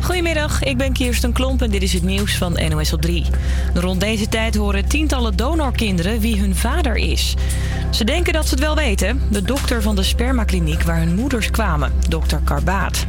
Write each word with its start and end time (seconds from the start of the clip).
Goedemiddag, 0.00 0.62
ik 0.62 0.76
ben 0.76 0.92
Kirsten 0.92 1.32
Klomp 1.32 1.62
en 1.62 1.70
dit 1.70 1.82
is 1.82 1.92
het 1.92 2.02
nieuws 2.02 2.36
van 2.36 2.58
NOS 2.68 2.92
op 2.92 3.02
3. 3.02 3.24
Rond 3.74 4.00
deze 4.00 4.28
tijd 4.28 4.54
horen 4.54 4.88
tientallen 4.88 5.36
donorkinderen 5.36 6.20
wie 6.20 6.40
hun 6.40 6.56
vader 6.56 6.96
is. 6.96 7.34
Ze 7.90 8.04
denken 8.04 8.32
dat 8.32 8.44
ze 8.44 8.50
het 8.54 8.64
wel 8.64 8.74
weten. 8.74 9.22
De 9.30 9.42
dokter 9.42 9.82
van 9.82 9.96
de 9.96 10.02
spermakliniek 10.02 10.82
waar 10.82 10.98
hun 10.98 11.14
moeders 11.14 11.50
kwamen, 11.50 11.92
dokter 12.08 12.40
Karbaat. 12.44 13.06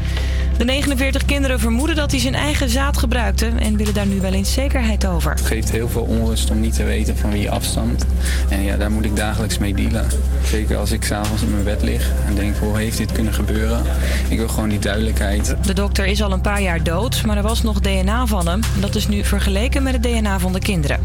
De 0.58 0.66
49 0.66 1.26
kinderen 1.26 1.60
vermoeden 1.60 1.96
dat 1.96 2.12
hij 2.12 2.20
zijn 2.20 2.36
eigen 2.36 2.70
zaad 2.70 2.98
gebruikte 2.98 3.46
en 3.60 3.78
willen 3.78 3.94
daar 3.94 4.06
nu 4.06 4.22
wel 4.22 4.34
eens 4.34 4.54
zekerheid 4.54 5.06
over. 5.06 5.32
Het 5.32 5.42
geeft 5.42 5.72
heel 5.72 5.90
veel 5.90 6.02
onrust 6.02 6.50
om 6.50 6.60
niet 6.60 6.74
te 6.74 6.84
weten 6.84 7.18
van 7.18 7.32
wie 7.32 7.42
je 7.42 7.50
afstamt. 7.50 8.06
En 8.50 8.64
ja, 8.64 8.78
daar 8.78 8.92
moet 8.92 9.06
ik 9.06 9.16
dagelijks 9.16 9.58
mee 9.58 9.74
dealen. 9.74 10.08
Zeker 10.46 10.78
als 10.78 10.92
ik 10.92 11.04
s'avonds 11.04 11.42
in 11.44 11.52
mijn 11.52 11.64
bed 11.64 11.82
lig 11.82 12.12
en 12.28 12.36
denk, 12.36 12.56
hoe 12.58 12.78
heeft 12.78 12.98
dit 12.98 13.12
kunnen 13.12 13.34
gebeuren? 13.34 13.82
Ik 14.30 14.38
wil 14.38 14.48
gewoon 14.48 14.70
die 14.70 14.80
duidelijkheid. 14.80 15.56
De 15.66 15.74
dokter 15.74 16.06
is 16.06 16.22
al 16.22 16.32
een 16.32 16.42
paar 16.42 16.62
jaar 16.62 16.84
dood, 16.84 17.24
maar 17.26 17.38
er 17.38 17.44
was 17.44 17.62
nog 17.62 17.80
DNA 17.80 18.26
van 18.26 18.48
hem. 18.48 18.60
Dat 18.80 18.96
is 18.96 19.08
nu 19.08 19.24
vergeleken 19.24 19.84
met 19.84 19.94
het 19.94 20.04
DNA 20.04 20.40
van 20.40 20.54
de 20.54 20.60
kinderen. 20.60 21.00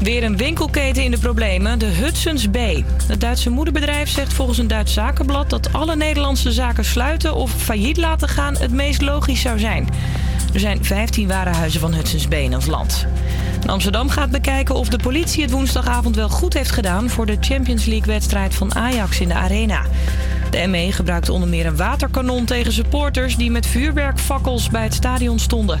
Weer 0.00 0.24
een 0.24 0.36
winkelketen 0.36 1.04
in 1.04 1.10
de 1.10 1.18
problemen, 1.18 1.78
de 1.78 1.86
Hudson's 1.86 2.46
B. 2.48 2.56
Het 3.06 3.20
Duitse 3.20 3.50
moederbedrijf 3.50 4.08
zegt 4.08 4.32
volgens 4.32 4.58
een 4.58 4.68
Duits 4.68 4.92
zakenblad 4.92 5.50
dat 5.50 5.72
alle 5.72 5.96
Nederlandse 5.96 6.52
zaken 6.52 6.84
sluiten 6.84 7.34
of 7.34 7.50
failliet 7.50 7.96
laten 7.96 8.28
gaan 8.28 8.56
het 8.56 8.72
meest 8.72 9.02
logisch 9.02 9.40
zou 9.40 9.58
zijn. 9.58 9.88
Er 10.54 10.60
zijn 10.60 10.84
15 10.84 11.28
warenhuizen 11.28 11.80
van 11.80 11.94
Hudson's 11.94 12.26
B 12.26 12.32
in 12.32 12.54
ons 12.54 12.66
land. 12.66 13.06
Amsterdam 13.66 14.08
gaat 14.08 14.30
bekijken 14.30 14.74
of 14.74 14.88
de 14.88 14.98
politie 14.98 15.42
het 15.42 15.50
woensdagavond 15.50 16.16
wel 16.16 16.28
goed 16.28 16.54
heeft 16.54 16.72
gedaan 16.72 17.10
voor 17.10 17.26
de 17.26 17.36
Champions 17.40 17.84
League-wedstrijd 17.84 18.54
van 18.54 18.74
Ajax 18.74 19.20
in 19.20 19.28
de 19.28 19.34
Arena. 19.34 19.82
De 20.50 20.66
ME 20.66 20.92
gebruikte 20.92 21.32
onder 21.32 21.48
meer 21.48 21.66
een 21.66 21.76
waterkanon 21.76 22.44
tegen 22.44 22.72
supporters 22.72 23.36
die 23.36 23.50
met 23.50 23.66
vuurwerkfakkels 23.66 24.68
bij 24.68 24.82
het 24.82 24.94
stadion 24.94 25.38
stonden. 25.38 25.80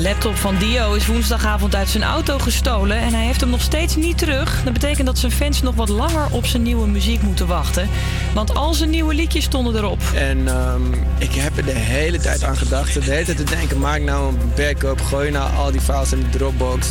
laptop 0.00 0.36
van 0.36 0.56
Dio 0.58 0.94
is 0.94 1.06
woensdagavond 1.06 1.74
uit 1.74 1.88
zijn 1.88 2.02
auto 2.02 2.38
gestolen 2.38 2.96
en 2.96 3.14
hij 3.14 3.24
heeft 3.24 3.40
hem 3.40 3.50
nog 3.50 3.60
steeds 3.60 3.96
niet 3.96 4.18
terug. 4.18 4.62
Dat 4.64 4.72
betekent 4.72 5.06
dat 5.06 5.18
zijn 5.18 5.32
fans 5.32 5.62
nog 5.62 5.74
wat 5.74 5.88
langer 5.88 6.26
op 6.30 6.46
zijn 6.46 6.62
nieuwe 6.62 6.86
muziek 6.86 7.22
moeten 7.22 7.46
wachten. 7.46 7.88
Want 8.34 8.54
al 8.54 8.74
zijn 8.74 8.90
nieuwe 8.90 9.14
liedjes 9.14 9.44
stonden 9.44 9.76
erop. 9.76 10.00
En 10.14 10.48
ehm, 10.48 10.92
ik 11.18 11.32
heb 11.32 11.56
er 11.56 11.64
de 11.64 11.70
hele 11.70 12.18
tijd 12.18 12.44
aan 12.44 12.56
gedacht. 12.56 12.94
De 12.94 13.00
hele 13.00 13.24
tijd 13.24 13.36
te 13.36 13.44
denken, 13.44 13.78
maak 13.78 14.00
nou 14.00 14.28
een 14.28 14.38
backup. 14.56 15.00
Gooi 15.00 15.30
nou 15.30 15.56
al 15.56 15.70
die 15.70 15.80
files 15.80 16.12
in 16.12 16.20
de 16.20 16.38
Dropbox. 16.38 16.90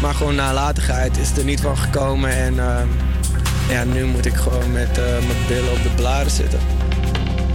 Maar 0.00 0.14
gewoon 0.14 0.34
nalatigheid 0.34 1.18
is 1.18 1.36
er 1.36 1.44
niet 1.44 1.60
van 1.60 1.78
gekomen. 1.78 2.30
En 2.30 2.58
ehm, 2.58 2.88
ja, 3.68 3.84
nu 3.84 4.04
moet 4.04 4.26
ik 4.26 4.34
gewoon 4.34 4.72
met 4.72 4.98
eh, 4.98 5.04
mijn 5.04 5.46
billen 5.48 5.72
op 5.72 5.82
de 5.82 5.90
blaren 5.96 6.30
zitten. 6.30 6.58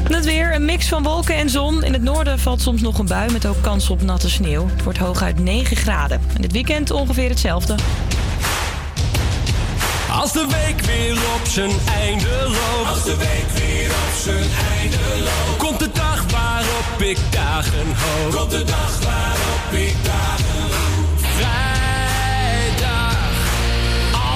Het 0.10 0.26
weer, 0.28 0.56
een 0.56 0.66
mix 0.66 0.88
van 0.88 1.04
wolken 1.04 1.36
en 1.36 1.50
zon. 1.50 1.84
In 1.84 1.94
het 1.94 2.02
noorden 2.02 2.40
valt 2.40 2.62
soms 2.62 2.82
nog 2.82 3.00
een 3.00 3.06
bui 3.06 3.32
met 3.32 3.46
ook 3.46 3.62
kans 3.62 3.90
op 3.90 4.02
natte 4.02 4.30
sneeuw. 4.30 4.68
Het 4.68 4.84
wordt 4.84 5.00
hooguit 5.00 5.40
9 5.40 5.78
graden. 5.78 6.22
En 6.36 6.42
dit 6.42 6.52
weekend 6.52 6.92
ongeveer 6.92 7.30
hetzelfde. 7.30 7.76
Als 10.12 10.32
de 10.32 10.48
week 10.50 10.82
weer 10.82 11.14
op 11.14 11.48
zijn 11.48 11.72
einde 12.02 12.44
loopt. 12.44 12.90
Als 12.90 13.04
de 13.04 13.16
week 13.18 13.64
weer 13.64 13.90
op 13.90 14.14
zijn 14.24 14.50
einde 14.80 15.24
loopt. 15.24 15.58
Komt 15.58 15.80
de 15.80 15.90
dag 15.94 16.32
waarop 16.32 17.02
ik 17.02 17.18
dagen 17.30 17.88
hoop. 17.96 18.36
Komt 18.36 18.52
de 18.52 18.64
dag 18.64 19.04
waarop 19.04 19.72
ik 19.72 19.96
dagen 20.04 20.62
hoop. 20.72 21.20
Vrijdag, 21.38 23.18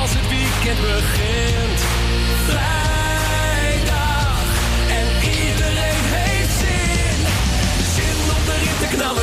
als 0.02 0.10
het 0.14 0.30
weekend 0.30 0.82
begint. 0.82 1.33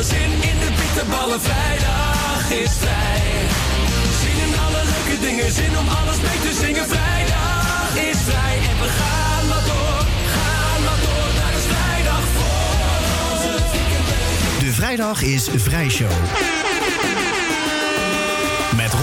Knallen, 0.00 0.04
zin 0.04 0.50
in 0.50 0.58
de 0.58 0.70
bitterballen. 0.76 1.40
Vrijdag 1.40 2.50
is 2.50 2.70
vrij. 2.78 3.20
Zin 4.20 4.48
in 4.48 4.58
alle 4.58 4.82
leuke 4.84 5.20
dingen, 5.20 5.52
zin 5.52 5.78
om 5.78 5.88
alles 5.88 6.20
mee 6.20 6.40
te 6.40 6.52
zingen. 6.60 6.88
Vrijdag 6.88 7.96
is 8.10 8.18
vrij 8.28 8.56
en 8.56 8.78
we 8.82 8.88
gaan 8.98 9.48
maar 9.48 9.64
door, 9.66 10.06
gaan 10.34 10.82
maar 10.84 11.00
door. 11.02 11.28
Naar 11.40 11.52
de 11.52 11.62
vrijdag 11.72 12.22
voor. 12.36 12.58
De 14.64 14.72
vrijdag 14.72 15.22
is 15.22 15.48
Vrijshow. 15.56 16.10
Met 16.10 16.69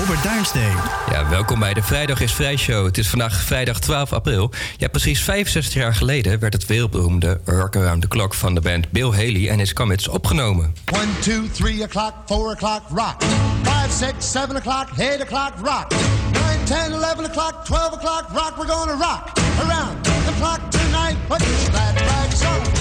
Robert 0.07 0.25
Duinsteen. 0.25 0.75
Ja, 1.11 1.29
welkom 1.29 1.59
bij 1.59 1.73
de 1.73 1.81
Vrijdag 1.83 2.21
is 2.21 2.33
Vrij 2.33 2.57
Show. 2.57 2.85
Het 2.85 2.97
is 2.97 3.09
vandaag 3.09 3.41
vrijdag 3.41 3.79
12 3.79 4.13
april. 4.13 4.51
Ja, 4.77 4.87
precies 4.87 5.23
65 5.23 5.73
jaar 5.73 5.95
geleden 5.95 6.39
werd 6.39 6.53
het 6.53 6.65
wereldberoemde 6.65 7.39
Rock 7.45 7.75
Around 7.75 8.01
the 8.01 8.07
Clock 8.07 8.33
van 8.33 8.55
de 8.55 8.61
band 8.61 8.91
Bill 8.91 9.09
Haley 9.09 9.49
en 9.49 9.59
his 9.59 9.73
Comets 9.73 10.07
opgenomen. 10.07 10.75
1, 10.85 11.07
2, 11.19 11.51
3 11.51 11.83
o'clock, 11.83 12.13
4 12.25 12.37
o'clock, 12.37 12.81
rock. 12.89 13.23
5, 13.63 13.91
6, 13.91 14.31
7 14.31 14.55
o'clock, 14.55 14.87
8 14.97 15.21
o'clock, 15.21 15.53
rock. 15.63 15.91
9, 16.31 16.65
10, 16.65 16.77
11 16.91 17.25
o'clock, 17.25 17.65
12 17.65 17.93
o'clock, 17.93 18.25
rock. 18.33 18.53
We're 18.57 18.73
gonna 18.73 18.95
rock 18.95 19.31
around 19.59 20.03
the 20.03 20.33
clock 20.39 20.59
tonight. 20.69 21.17
Put 21.27 21.39
your 21.39 21.71
glad 21.71 22.01
rags 22.01 22.45
on. 22.45 22.76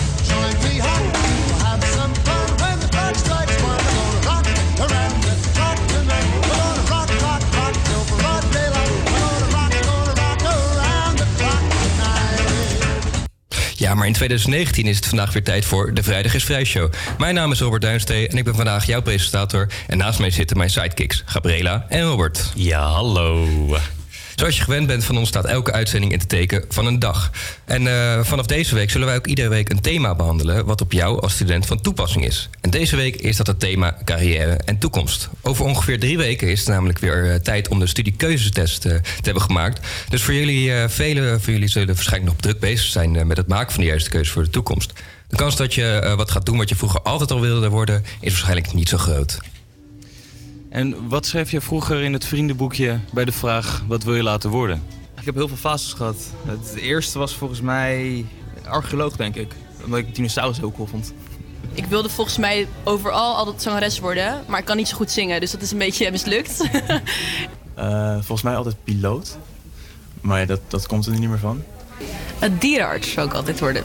Ja, 13.78 13.94
maar 13.94 14.06
in 14.06 14.12
2019 14.12 14.86
is 14.86 14.96
het 14.96 15.06
vandaag 15.06 15.32
weer 15.32 15.42
tijd 15.42 15.64
voor 15.64 15.94
de 15.94 16.02
Vrijdag 16.02 16.34
is 16.34 16.44
Vrij 16.44 16.64
Show. 16.64 16.92
Mijn 17.18 17.34
naam 17.34 17.52
is 17.52 17.60
Robert 17.60 17.82
Duinstee 17.82 18.28
en 18.28 18.36
ik 18.36 18.44
ben 18.44 18.54
vandaag 18.54 18.86
jouw 18.86 19.02
presentator. 19.02 19.66
En 19.86 19.98
naast 19.98 20.18
mij 20.18 20.30
zitten 20.30 20.56
mijn 20.56 20.70
sidekicks 20.70 21.22
Gabriela 21.26 21.86
en 21.88 22.02
Robert. 22.02 22.52
Ja, 22.54 22.80
hallo. 22.80 23.46
Zoals 24.36 24.56
je 24.56 24.62
gewend 24.62 24.86
bent 24.86 25.04
van 25.04 25.18
ons 25.18 25.28
staat 25.28 25.44
elke 25.44 25.72
uitzending 25.72 26.12
in 26.12 26.18
het 26.18 26.28
teken 26.28 26.64
van 26.68 26.86
een 26.86 26.98
dag. 26.98 27.30
En 27.64 27.86
eh, 27.86 28.24
vanaf 28.24 28.46
deze 28.46 28.74
week 28.74 28.90
zullen 28.90 29.06
wij 29.06 29.16
ook 29.16 29.26
iedere 29.26 29.48
week 29.48 29.70
een 29.70 29.80
thema 29.80 30.14
behandelen... 30.14 30.64
wat 30.64 30.80
op 30.80 30.92
jou 30.92 31.20
als 31.20 31.32
student 31.32 31.66
van 31.66 31.80
toepassing 31.80 32.24
is. 32.24 32.48
En 32.60 32.70
deze 32.70 32.96
week 32.96 33.16
is 33.16 33.36
dat 33.36 33.46
het 33.46 33.60
thema 33.60 33.98
carrière 34.04 34.52
en 34.52 34.78
toekomst. 34.78 35.28
Over 35.42 35.64
ongeveer 35.64 35.98
drie 35.98 36.16
weken 36.16 36.48
is 36.48 36.58
het 36.58 36.68
namelijk 36.68 36.98
weer 36.98 37.30
eh, 37.30 37.40
tijd 37.40 37.68
om 37.68 37.78
de 37.78 37.86
studiekeuzetest 37.86 38.84
eh, 38.84 38.94
te 38.94 39.20
hebben 39.22 39.42
gemaakt. 39.42 39.86
Dus 40.08 40.22
voor 40.22 40.34
jullie, 40.34 40.72
velen 40.88 41.40
van 41.40 41.52
jullie 41.52 41.68
zullen 41.68 41.94
waarschijnlijk 41.94 42.32
nog 42.32 42.40
druk 42.40 42.60
bezig 42.60 42.86
zijn... 42.86 43.26
met 43.26 43.36
het 43.36 43.48
maken 43.48 43.72
van 43.72 43.80
de 43.80 43.88
juiste 43.88 44.10
keuze 44.10 44.32
voor 44.32 44.42
de 44.42 44.50
toekomst. 44.50 44.92
De 45.28 45.36
kans 45.36 45.56
dat 45.56 45.74
je 45.74 46.14
wat 46.16 46.30
gaat 46.30 46.46
doen 46.46 46.56
wat 46.56 46.68
je 46.68 46.76
vroeger 46.76 47.00
altijd 47.00 47.30
al 47.30 47.40
wilde 47.40 47.68
worden... 47.68 48.04
is 48.20 48.30
waarschijnlijk 48.30 48.72
niet 48.72 48.88
zo 48.88 48.98
groot. 48.98 49.38
En 50.68 51.08
wat 51.08 51.26
schreef 51.26 51.50
je 51.50 51.60
vroeger 51.60 52.02
in 52.02 52.12
het 52.12 52.24
vriendenboekje 52.24 53.00
bij 53.12 53.24
de 53.24 53.32
vraag: 53.32 53.84
wat 53.88 54.02
wil 54.02 54.14
je 54.14 54.22
laten 54.22 54.50
worden? 54.50 54.82
Ik 55.18 55.24
heb 55.24 55.34
heel 55.34 55.48
veel 55.48 55.56
fases 55.70 55.92
gehad. 55.92 56.16
Het 56.46 56.74
eerste 56.74 57.18
was 57.18 57.34
volgens 57.34 57.60
mij 57.60 58.24
archeoloog, 58.64 59.16
denk 59.16 59.34
ik. 59.34 59.52
Omdat 59.84 59.98
ik 59.98 60.14
dinosaurus 60.14 60.58
heel 60.58 60.72
cool 60.72 60.86
vond. 60.86 61.12
Ik 61.72 61.84
wilde 61.84 62.08
volgens 62.08 62.36
mij 62.36 62.68
overal 62.84 63.34
altijd 63.34 63.62
zangeres 63.62 63.98
worden, 63.98 64.44
maar 64.46 64.58
ik 64.58 64.64
kan 64.64 64.76
niet 64.76 64.88
zo 64.88 64.96
goed 64.96 65.10
zingen, 65.10 65.40
dus 65.40 65.50
dat 65.50 65.62
is 65.62 65.70
een 65.70 65.78
beetje 65.78 66.10
mislukt. 66.16 66.62
Eh, 67.76 68.12
volgens 68.12 68.42
mij 68.42 68.56
altijd 68.56 68.84
piloot. 68.84 69.38
Maar 70.20 70.40
ja, 70.40 70.46
dat, 70.46 70.60
dat 70.68 70.86
komt 70.86 71.06
er 71.06 71.12
nu 71.12 71.18
niet 71.18 71.28
meer 71.28 71.38
van. 71.38 71.62
Een 72.40 72.58
dierenarts 72.58 73.12
zou 73.12 73.26
ik 73.26 73.34
altijd 73.34 73.60
worden. 73.60 73.84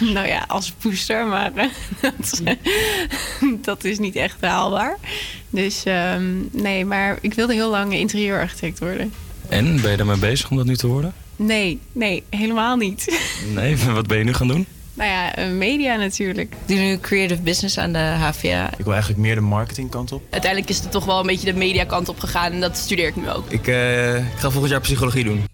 nou 0.14 0.26
ja, 0.26 0.44
als 0.48 0.70
poester, 0.70 1.26
maar 1.26 1.52
eh, 1.54 1.66
dat, 2.00 2.42
dat 3.66 3.84
is 3.84 3.98
niet 3.98 4.16
echt 4.16 4.40
haalbaar. 4.40 4.96
Dus 5.50 5.84
ehm, 5.84 6.22
nee, 6.52 6.84
maar 6.84 7.18
ik 7.20 7.34
wilde 7.34 7.52
heel 7.52 7.70
lang 7.70 7.94
interieurarchitect 7.94 8.78
worden. 8.78 9.12
En 9.48 9.80
ben 9.80 9.90
je 9.90 9.96
daarmee 9.96 10.16
bezig 10.16 10.50
om 10.50 10.56
dat 10.56 10.66
nu 10.66 10.76
te 10.76 10.86
worden? 10.86 11.12
Nee, 11.36 11.80
nee, 11.92 12.22
helemaal 12.30 12.76
niet. 12.76 13.20
Nee, 13.54 13.76
wat 13.76 14.06
ben 14.06 14.18
je 14.18 14.24
nu 14.24 14.34
gaan 14.34 14.48
doen? 14.48 14.66
nou 15.00 15.12
ja, 15.12 15.34
eh, 15.34 15.50
media 15.50 15.96
natuurlijk. 15.96 16.52
Ik 16.52 16.58
doe 16.66 16.78
nu 16.78 16.98
creative 16.98 17.42
business 17.42 17.78
aan 17.78 17.92
de 17.92 17.98
HVA. 17.98 18.70
Ik 18.78 18.84
wil 18.84 18.92
eigenlijk 18.92 19.22
meer 19.22 19.34
de 19.34 19.40
marketingkant 19.40 20.12
op. 20.12 20.22
Uiteindelijk 20.30 20.70
is 20.70 20.78
het 20.78 20.90
toch 20.90 21.04
wel 21.04 21.20
een 21.20 21.26
beetje 21.26 21.52
de 21.52 21.58
mediakant 21.58 22.08
op 22.08 22.18
gegaan 22.18 22.52
en 22.52 22.60
dat 22.60 22.76
studeer 22.76 23.06
ik 23.06 23.16
nu 23.16 23.30
ook. 23.30 23.50
Ik, 23.50 23.66
eh, 23.66 24.16
ik 24.16 24.38
ga 24.38 24.50
volgend 24.50 24.70
jaar 24.70 24.80
psychologie 24.80 25.24
doen. 25.24 25.44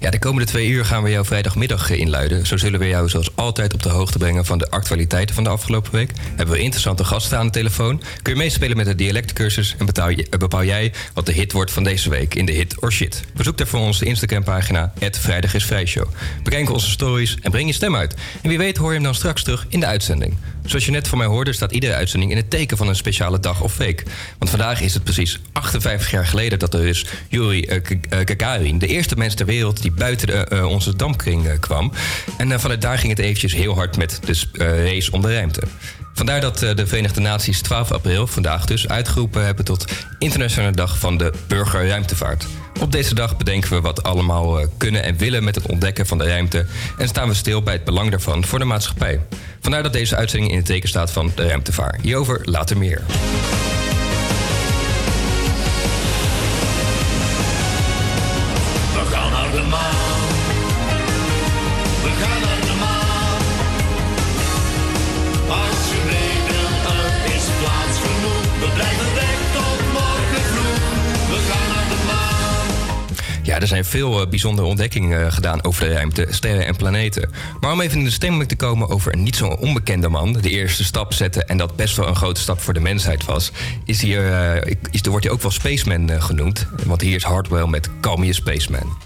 Ja, 0.00 0.10
de 0.10 0.18
komende 0.18 0.46
twee 0.46 0.68
uur 0.68 0.84
gaan 0.84 1.02
we 1.02 1.10
jou 1.10 1.24
vrijdagmiddag 1.24 1.90
eh, 1.90 1.98
inluiden. 1.98 2.46
Zo 2.46 2.56
zullen 2.56 2.80
we 2.80 2.86
jou 2.88 3.08
zoals 3.08 3.30
altijd 3.36 3.74
op 3.74 3.82
de 3.82 3.88
hoogte 3.88 4.18
brengen 4.18 4.44
van 4.44 4.58
de 4.58 4.70
actualiteiten 4.70 5.34
van 5.34 5.44
de 5.44 5.50
afgelopen 5.50 5.92
week. 5.92 6.10
Hebben 6.36 6.54
we 6.54 6.60
interessante 6.60 7.04
gasten 7.04 7.38
aan 7.38 7.46
de 7.46 7.52
telefoon. 7.52 8.02
Kun 8.22 8.32
je 8.32 8.38
meespelen 8.38 8.76
met 8.76 8.86
de 8.86 8.94
dialectcursus 8.94 9.74
en 9.78 9.86
bepaal, 9.86 10.60
eh, 10.60 10.66
jij 10.66 10.92
wat 11.14 11.26
de 11.26 11.32
hit 11.32 11.52
wordt 11.52 11.70
van 11.70 11.84
deze 11.84 12.10
week 12.10 12.34
in 12.34 12.46
de 12.46 12.52
hit 12.52 12.80
or 12.82 12.92
shit. 12.92 13.22
Bezoek 13.36 13.58
daarvoor 13.58 13.80
onze 13.80 14.04
Instagram-pagina, 14.04 14.92
@vrijdagisvrijshow. 15.10 16.06
Bekijk 16.42 16.70
onze 16.70 16.90
stories 16.90 17.36
en 17.42 17.50
breng 17.50 17.66
je 17.66 17.74
stem 17.74 17.96
uit. 17.96 18.14
En 18.42 18.48
wie 18.48 18.58
weet 18.58 18.76
hoor 18.76 18.88
je 18.88 18.94
hem 18.94 19.04
dan 19.04 19.14
straks 19.14 19.42
terug 19.42 19.66
in 19.68 19.80
de 19.80 19.86
uitzending. 19.86 20.36
Zoals 20.64 20.84
je 20.84 20.90
net 20.90 21.08
van 21.08 21.18
mij 21.18 21.26
hoorde, 21.26 21.52
staat 21.52 21.72
iedere 21.72 21.94
uitzending 21.94 22.30
in 22.30 22.36
het 22.36 22.50
teken 22.50 22.76
van 22.76 22.88
een 22.88 22.96
speciale 22.96 23.40
dag 23.40 23.60
of 23.60 23.76
week. 23.76 24.02
Want 24.38 24.50
vandaag 24.50 24.80
is 24.80 24.94
het 24.94 25.04
precies 25.04 25.38
58 25.52 26.10
jaar 26.10 26.26
geleden 26.26 26.58
dat 26.58 26.74
er 26.74 26.86
is 26.86 27.06
Yuri 27.28 27.62
eh, 27.62 27.82
K- 27.82 27.90
eh, 28.08 28.18
Gagarin, 28.24 28.78
de 28.78 28.86
eerste 28.86 29.16
mens 29.16 29.34
ter 29.34 29.46
wereld 29.46 29.82
die 29.82 29.87
buiten 29.92 30.26
de, 30.26 30.32
eh, 30.32 30.64
onze 30.64 30.96
dampkring 30.96 31.46
eh, 31.46 31.58
kwam. 31.60 31.92
En 32.36 32.52
eh, 32.52 32.58
vanuit 32.58 32.82
daar 32.82 32.98
ging 32.98 33.10
het 33.10 33.18
eventjes 33.18 33.54
heel 33.54 33.74
hard 33.74 33.96
met 33.96 34.20
de 34.24 34.42
eh, 34.52 34.84
race 34.84 35.12
om 35.12 35.22
de 35.22 35.34
ruimte. 35.34 35.62
Vandaar 36.18 36.40
dat 36.40 36.62
eh, 36.62 36.74
de 36.74 36.86
Verenigde 36.86 37.20
Naties 37.20 37.60
12 37.60 37.92
april, 37.92 38.26
vandaag 38.26 38.66
dus, 38.66 38.88
uitgeroepen 38.88 39.44
hebben 39.44 39.64
tot 39.64 39.84
Internationale 40.18 40.72
Dag 40.72 40.98
van 40.98 41.18
de 41.18 41.32
Burgerruimtevaart. 41.46 42.46
Op 42.80 42.92
deze 42.92 43.14
dag 43.14 43.36
bedenken 43.36 43.70
we 43.70 43.80
wat 43.80 44.02
allemaal 44.02 44.60
eh, 44.60 44.66
kunnen 44.76 45.02
en 45.02 45.16
willen 45.16 45.44
met 45.44 45.54
het 45.54 45.66
ontdekken 45.66 46.06
van 46.06 46.18
de 46.18 46.24
ruimte 46.24 46.66
en 46.98 47.08
staan 47.08 47.28
we 47.28 47.34
stil 47.34 47.62
bij 47.62 47.74
het 47.74 47.84
belang 47.84 48.10
daarvan 48.10 48.44
voor 48.44 48.58
de 48.58 48.64
maatschappij. 48.64 49.20
Vandaar 49.60 49.82
dat 49.82 49.92
deze 49.92 50.16
uitzending 50.16 50.50
in 50.50 50.58
het 50.58 50.66
teken 50.66 50.88
staat 50.88 51.12
van 51.12 51.32
de 51.34 51.46
ruimtevaart. 51.46 52.00
Hierover 52.00 52.40
later 52.44 52.78
meer. 52.78 53.02
Er 73.60 73.66
zijn 73.66 73.84
veel 73.84 74.20
eh, 74.20 74.28
bijzondere 74.28 74.68
ontdekkingen 74.68 75.26
eh, 75.26 75.32
gedaan 75.32 75.64
over 75.64 75.88
de 75.88 75.92
ruimte, 75.92 76.26
sterren 76.30 76.66
en 76.66 76.76
planeten. 76.76 77.30
Maar 77.60 77.72
om 77.72 77.80
even 77.80 77.98
in 77.98 78.04
de 78.04 78.10
stemming 78.10 78.48
te 78.48 78.56
komen 78.56 78.88
over 78.88 79.12
een 79.12 79.22
niet 79.22 79.36
zo 79.36 79.46
onbekende 79.46 80.08
man, 80.08 80.32
de 80.32 80.50
eerste 80.50 80.84
stap 80.84 81.12
zette 81.12 81.44
en 81.44 81.56
dat 81.56 81.76
best 81.76 81.96
wel 81.96 82.08
een 82.08 82.16
grote 82.16 82.40
stap 82.40 82.60
voor 82.60 82.74
de 82.74 82.80
mensheid 82.80 83.24
was, 83.24 83.52
is 83.84 84.02
hier, 84.02 84.32
eh, 84.32 84.74
is, 84.90 85.00
wordt 85.00 85.24
hij 85.24 85.34
ook 85.34 85.42
wel 85.42 85.50
Spaceman 85.50 86.22
genoemd. 86.22 86.66
Want 86.84 87.00
hier 87.00 87.16
is 87.16 87.22
Hardwell 87.22 87.66
met 87.66 87.88
Call 88.00 88.32
Spaceman. 88.32 88.96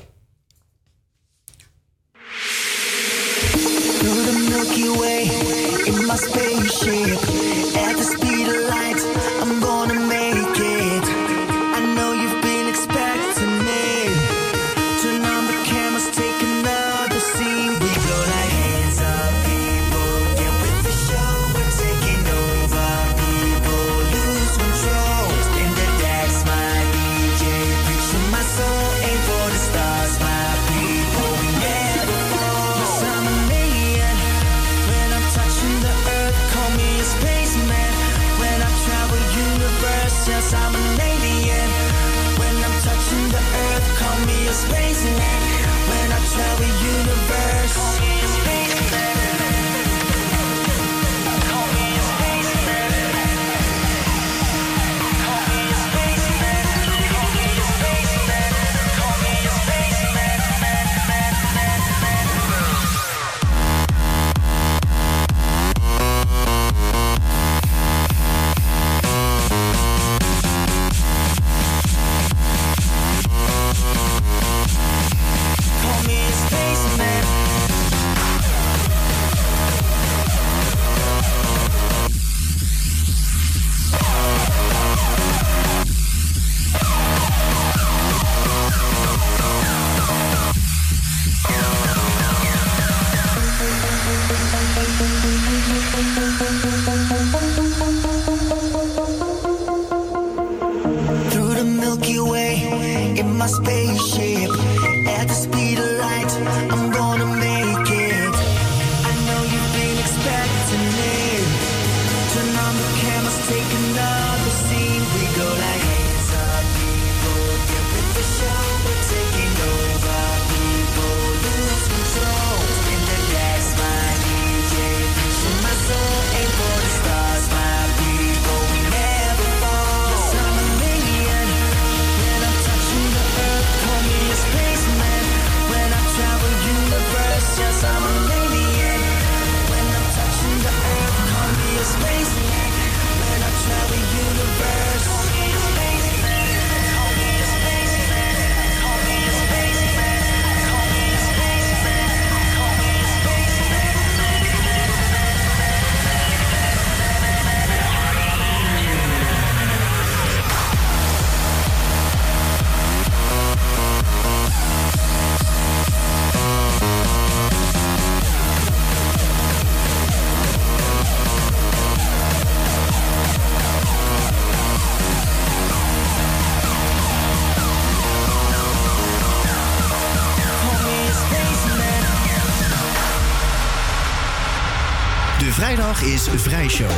Is 186.05 186.29
Vrijshow. 186.37 186.91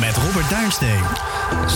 Met 0.00 0.16
Robert 0.16 0.50
Duinsteen. 0.50 1.02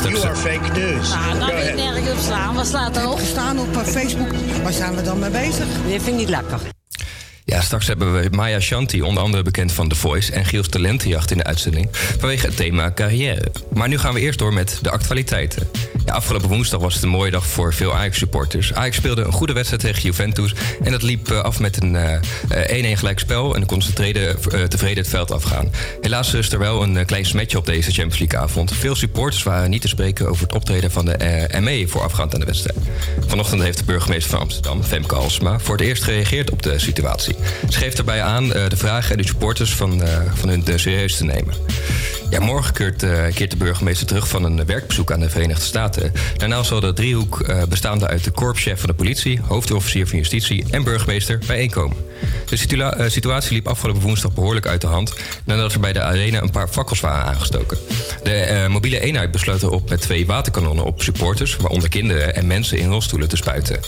You 0.03 0.25
are 0.27 0.37
fake 0.37 0.81
news. 0.81 1.09
Nou, 1.09 1.33
Go 1.33 1.39
daar 1.39 1.47
weet 1.47 1.57
ahead. 1.57 1.69
ik 1.69 1.75
nergens 1.75 2.11
op 2.11 2.19
staan. 2.19 2.55
Wat 2.55 2.97
erop? 2.97 3.19
staan 3.21 3.59
op 3.59 3.77
eh, 3.77 3.83
Facebook. 3.83 4.29
Waar 4.63 4.73
zijn 4.73 4.97
we 4.97 5.03
dan 5.03 5.19
mee 5.19 5.31
bezig? 5.31 5.67
Dit 5.87 6.03
vind 6.03 6.07
ik 6.07 6.15
niet 6.15 6.29
lekker. 6.29 6.61
Ja, 7.45 7.61
straks 7.61 7.87
hebben 7.87 8.21
we 8.23 8.29
Maya 8.31 8.61
Shanti, 8.61 9.03
onder 9.03 9.23
andere 9.23 9.43
bekend 9.43 9.73
van 9.73 9.89
The 9.89 9.95
Voice... 9.95 10.33
en 10.33 10.45
Giels 10.45 10.69
Talentenjacht 10.69 11.31
in 11.31 11.37
de 11.37 11.45
uitzending 11.45 11.89
vanwege 12.19 12.47
het 12.47 12.57
thema 12.57 12.93
carrière. 12.93 13.53
Maar 13.75 13.89
nu 13.89 13.99
gaan 13.99 14.15
we 14.15 14.21
eerst 14.21 14.39
door 14.39 14.53
met 14.53 14.79
de 14.83 14.91
actualiteiten. 14.91 15.69
Afgelopen 16.13 16.49
woensdag 16.49 16.81
was 16.81 16.95
het 16.95 17.03
een 17.03 17.09
mooie 17.09 17.31
dag 17.31 17.47
voor 17.47 17.75
veel 17.75 17.95
Ajax-supporters. 17.95 18.75
Ajax 18.75 18.97
speelde 18.97 19.23
een 19.23 19.33
goede 19.33 19.53
wedstrijd 19.53 19.83
tegen 19.83 20.03
Juventus. 20.03 20.55
En 20.83 20.91
dat 20.93 21.03
liep 21.03 21.31
eh, 21.31 21.41
af 21.41 21.61
met 21.61 21.83
een 21.83 21.97
eh, 21.97 22.95
1-1 22.95 22.99
gelijkspel. 22.99 23.55
En 23.55 23.67
kon 23.67 23.83
ze 23.83 23.93
tevreden, 23.93 24.37
eh, 24.53 24.97
het 24.97 25.09
veld 25.09 25.31
afgaan. 25.31 25.71
Helaas 26.01 26.35
is 26.35 26.53
er 26.53 26.59
wel 26.59 26.83
een 26.83 26.97
eh, 26.97 27.07
klein 27.07 27.25
smetje 27.25 27.59
op 27.59 27.67
deze 27.67 27.91
Champions 27.91 28.19
League-avond. 28.19 28.73
Veel 28.75 28.95
supporters 28.95 29.43
waren 29.43 29.71
niet 29.71 29.83
te 29.83 29.89
spreken 29.89 30.29
over 30.29 30.43
het 30.43 30.55
optreden 30.55 30.91
van 30.91 31.05
de 31.05 31.13
eh, 31.13 31.61
ME 31.61 31.89
voorafgaand 31.89 32.35
aan 32.35 32.41
de 32.41 32.47
wedstrijd. 32.47 32.79
Vanochtend 33.27 33.63
heeft 33.63 33.79
de 33.79 33.85
burgemeester 33.85 34.31
van 34.31 34.41
Amsterdam, 34.41 34.83
Femke 34.83 35.15
Halsema, 35.15 35.59
voor 35.59 35.77
het 35.77 35.87
eerst 35.87 36.03
gereageerd 36.03 36.51
op 36.51 36.63
de 36.63 36.79
situatie. 36.79 37.35
Ze 37.69 37.79
geeft 37.79 37.97
daarbij 37.97 38.23
aan 38.23 38.53
eh, 38.53 38.69
de 38.69 38.77
vragen 38.77 39.11
en 39.11 39.23
de 39.23 39.27
supporters 39.27 39.75
van, 39.75 40.03
eh, 40.03 40.19
van 40.35 40.49
hun 40.49 40.67
eh, 40.67 40.77
serieus 40.77 41.17
te 41.17 41.25
nemen. 41.25 41.55
Ja, 42.31 42.41
morgen 42.41 42.75
keert, 42.75 43.05
keert 43.35 43.51
de 43.51 43.57
burgemeester 43.57 44.07
terug 44.07 44.29
van 44.29 44.45
een 44.45 44.67
werkbezoek 44.67 45.13
aan 45.13 45.21
de 45.21 45.31
Verenigde 45.31 45.65
Staten. 45.65 46.13
Daarna 46.37 46.63
zal 46.63 46.81
de 46.81 46.93
driehoek 46.93 47.41
eh, 47.41 47.63
bestaande 47.69 48.07
uit 48.07 48.25
de 48.25 48.31
korpschef 48.31 48.81
van 48.81 48.89
de 48.89 48.95
politie, 48.95 49.41
hoofdofficier 49.47 50.07
van 50.07 50.19
justitie 50.19 50.65
en 50.71 50.85
burgemeester 50.85 51.39
bijeenkomen. 51.47 51.97
De 52.47 52.77
eh, 52.77 53.11
situatie 53.11 53.53
liep 53.53 53.69
afgelopen 53.69 54.03
woensdag 54.03 54.33
behoorlijk 54.33 54.67
uit 54.67 54.81
de 54.81 54.87
hand 54.87 55.15
nadat 55.45 55.73
er 55.73 55.81
bij 55.81 55.93
de 55.93 56.03
arena 56.03 56.41
een 56.41 56.51
paar 56.51 56.69
fakkels 56.69 57.01
waren 57.01 57.25
aangestoken. 57.25 57.79
De 58.23 58.67
mobiele 58.69 59.01
eenheid 59.01 59.31
besloot 59.31 59.63
erop 59.63 59.89
met 59.89 60.01
twee 60.01 60.27
waterkanonnen 60.27 60.85
op 60.85 61.03
supporters, 61.03 61.57
waaronder 61.57 61.89
kinderen 61.89 62.35
en 62.35 62.47
mensen 62.47 62.79
in 62.79 62.89
rolstoelen, 62.89 63.29
te 63.29 63.37
spuiten. 63.37 63.81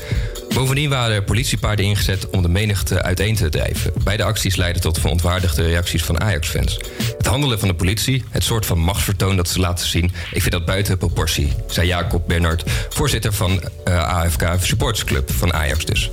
Bovendien 0.54 0.90
waren 0.90 1.14
er 1.14 1.22
politiepaarden 1.22 1.84
ingezet 1.84 2.30
om 2.30 2.42
de 2.42 2.48
menigte 2.48 3.02
uiteen 3.02 3.34
te 3.34 3.48
drijven. 3.48 3.92
Beide 4.04 4.24
acties 4.24 4.56
leidden 4.56 4.82
tot 4.82 5.00
verontwaardigde 5.00 5.62
reacties 5.62 6.04
van 6.04 6.20
Ajax-fans. 6.20 6.78
Het 7.16 7.26
handelen 7.26 7.58
van 7.58 7.68
de 7.68 7.74
politie, 7.74 8.24
het 8.30 8.44
soort 8.44 8.66
van 8.66 8.78
machtsvertoon 8.78 9.36
dat 9.36 9.48
ze 9.48 9.60
laten 9.60 9.86
zien, 9.86 10.12
ik 10.32 10.40
vind 10.40 10.50
dat 10.52 10.64
buiten 10.64 10.98
proportie, 10.98 11.52
zei 11.66 11.86
Jacob 11.86 12.28
Bernhard, 12.28 12.70
voorzitter 12.88 13.32
van 13.32 13.62
eh, 13.84 14.08
AFK 14.08 14.48
Supportersclub 14.60 15.32
van 15.32 15.52
Ajax 15.52 15.84
dus. 15.84 16.10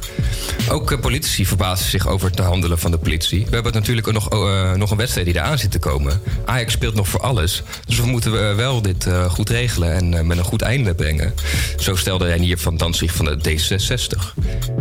Ook 0.69 0.91
eh, 0.91 0.99
politici 0.99 1.45
verbazen 1.45 1.89
zich 1.89 2.07
over 2.07 2.29
het 2.29 2.39
handelen 2.39 2.79
van 2.79 2.91
de 2.91 2.97
politie. 2.97 3.45
We 3.45 3.53
hebben 3.53 3.73
natuurlijk 3.73 4.11
nog, 4.11 4.29
eh, 4.29 4.73
nog 4.73 4.91
een 4.91 4.97
wedstrijd 4.97 5.25
die 5.25 5.35
eraan 5.35 5.57
zit 5.57 5.71
te 5.71 5.79
komen. 5.79 6.21
Ajax 6.45 6.73
speelt 6.73 6.95
nog 6.95 7.07
voor 7.07 7.19
alles. 7.19 7.63
Dus 7.85 7.99
we 7.99 8.05
moeten 8.05 8.49
eh, 8.49 8.55
wel 8.55 8.81
dit 8.81 9.07
goed 9.29 9.49
regelen 9.49 10.13
en 10.13 10.27
met 10.27 10.37
een 10.37 10.43
goed 10.43 10.61
einde 10.61 10.93
brengen. 10.93 11.33
Zo 11.77 11.95
stelde 11.95 12.25
Reinier 12.25 12.57
van 12.57 12.77
Danzig 12.77 13.13
van 13.13 13.25
de 13.25 13.37
D66. 13.37 14.33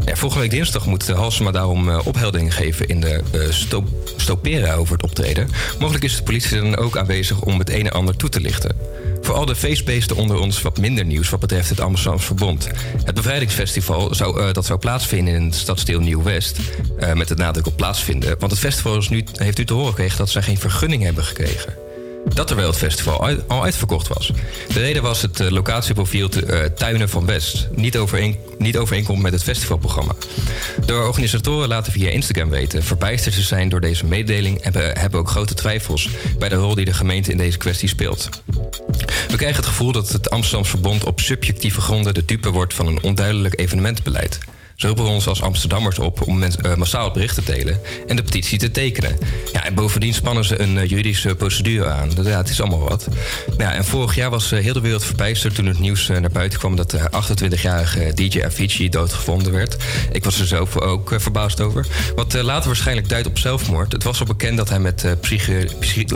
Ja, 0.05 0.17
volgende 0.17 0.43
week 0.43 0.51
dinsdag 0.51 0.87
moet 0.87 1.09
Halsema 1.09 1.51
daarom 1.51 1.91
opheldering 1.91 2.55
geven 2.55 2.89
in 2.89 3.01
de 3.01 3.23
sto 3.51 3.85
stopera 4.17 4.75
over 4.75 4.93
het 4.93 5.03
optreden. 5.03 5.49
Mogelijk 5.79 6.05
is 6.05 6.17
de 6.17 6.23
politie 6.23 6.61
dan 6.61 6.77
ook 6.77 6.97
aanwezig 6.97 7.41
om 7.41 7.59
het 7.59 7.71
een 7.71 7.87
en 7.87 7.93
ander 7.93 8.17
toe 8.17 8.29
te 8.29 8.41
lichten. 8.41 8.77
Voor 9.29 9.37
al 9.37 9.47
de 9.47 9.57
feestbeesten 9.57 10.17
onder 10.17 10.39
ons 10.39 10.63
wat 10.63 10.79
minder 10.79 11.05
nieuws 11.05 11.29
wat 11.29 11.41
betreft 11.41 11.69
het 11.69 11.81
Amsterdamse 11.81 12.27
Verbond. 12.27 12.69
Het 13.05 13.15
bevrijdingsfestival 13.15 14.15
zou, 14.15 14.41
eh, 14.41 14.53
dat 14.53 14.67
zou 14.67 14.79
plaatsvinden 14.79 15.35
in 15.35 15.45
het 15.45 15.55
stadsdeel 15.55 16.01
Nieuw-West. 16.01 16.59
eh, 16.99 17.13
met 17.13 17.29
de 17.29 17.35
nadruk 17.35 17.67
op 17.67 17.77
plaatsvinden. 17.77 18.39
Want 18.39 18.51
het 18.51 18.61
festival 18.61 18.97
is 18.97 19.09
nu, 19.09 19.25
heeft 19.33 19.59
u 19.59 19.65
te 19.65 19.73
horen 19.73 19.89
gekregen 19.89 20.19
dat 20.19 20.29
ze 20.29 20.43
geen 20.43 20.59
vergunning 20.59 21.03
hebben 21.03 21.25
gekregen. 21.25 21.88
Dat 22.25 22.47
terwijl 22.47 22.69
het 22.69 22.79
festival 22.79 23.29
al 23.47 23.63
uitverkocht 23.63 24.09
was. 24.09 24.33
De 24.73 24.81
reden 24.81 25.03
was 25.03 25.23
het 25.23 25.41
eh, 25.41 25.51
locatieprofiel 25.51 26.29
te, 26.29 26.47
eh, 26.47 26.65
Tuinen 26.65 27.09
van 27.09 27.27
West. 27.27 27.69
Niet, 27.75 27.97
overeen, 27.97 28.37
niet 28.59 28.77
overeenkomt 28.77 29.23
met 29.23 29.33
het 29.33 29.43
festivalprogramma. 29.43 30.15
De 30.87 30.95
organisatoren 30.95 31.69
laten 31.69 31.93
via 31.93 32.11
Instagram 32.11 32.49
weten 32.49 32.83
verbijsterd 32.83 33.35
te 33.35 33.43
zijn 33.43 33.69
door 33.69 33.81
deze 33.81 34.07
mededeling... 34.07 34.61
en 34.61 34.73
we 34.73 34.79
hebben 34.79 35.21
ook 35.21 35.31
grote 35.31 35.55
twijfels 35.55 36.09
bij 36.39 36.49
de 36.49 36.55
rol 36.55 36.75
die 36.75 36.85
de 36.85 36.93
gemeente 36.93 37.31
in 37.31 37.37
deze 37.37 37.59
kwestie 37.59 37.89
speelt. 37.89 38.29
We 39.29 39.37
krijgen 39.37 39.57
het 39.57 39.67
gevoel 39.67 39.93
dat 39.93 40.09
het 40.09 40.31
Amsterdams 40.31 40.69
Verbond 40.69 41.05
op 41.05 41.21
subjectieve 41.21 41.81
gronden 41.81 42.15
de 42.15 42.25
dupe 42.25 42.51
wordt 42.51 42.75
van 42.75 42.87
een 42.87 43.03
onduidelijk 43.03 43.61
evenementenbeleid. 43.61 44.39
Ze 44.79 44.87
roepen 44.87 45.05
ons 45.05 45.27
als 45.27 45.43
Amsterdammers 45.43 45.99
op 45.99 46.27
om 46.27 46.43
eh, 46.43 46.75
massaal 46.75 47.05
het 47.05 47.13
bericht 47.13 47.35
te 47.35 47.43
delen 47.45 47.81
en 48.07 48.17
de 48.17 48.23
petitie 48.23 48.59
te 48.59 48.71
tekenen. 48.71 49.19
Ja, 49.53 49.65
en 49.65 49.75
bovendien 49.75 50.15
spannen 50.15 50.45
ze 50.45 50.61
een 50.61 50.79
eh, 50.79 50.89
juridische 50.89 51.35
procedure 51.35 51.87
aan. 51.87 52.11
Ja, 52.23 52.37
het 52.37 52.49
is 52.49 52.61
allemaal 52.61 52.89
wat. 52.89 53.09
Ja, 53.59 53.73
en 53.75 53.85
vorig 53.85 54.15
jaar 54.15 54.31
was 54.31 54.53
eh, 54.53 54.63
heel 54.63 54.73
de 54.73 54.81
wereld 54.81 55.05
verbijsterd 55.05 55.55
toen 55.55 55.67
het 55.67 55.79
nieuws 55.79 56.07
naar 56.07 56.31
buiten 56.31 56.59
kwam 56.59 56.77
dat 56.77 56.91
de 56.91 56.99
28-jarige 56.99 58.13
DJ 58.15 58.43
Avicii 58.43 58.89
doodgevonden 58.89 59.53
werd. 59.53 59.77
Ik 60.13 60.25
was 60.25 60.41
er 60.41 60.47
zelf 60.47 60.77
ook 60.77 61.15
verbaasd 61.17 61.61
over. 61.61 61.87
Wat 62.15 62.33
later 62.43 62.67
waarschijnlijk 62.67 63.09
duidt 63.09 63.27
op 63.27 63.39
zelfmoord. 63.39 63.93
Het 63.93 64.03
was 64.05 64.21
al 64.21 64.27
bekend 64.27 64.57
dat 64.57 64.69
hij 64.69 64.81
met 64.81 65.17
psychi- 65.21 65.69
psychi- 65.79 66.07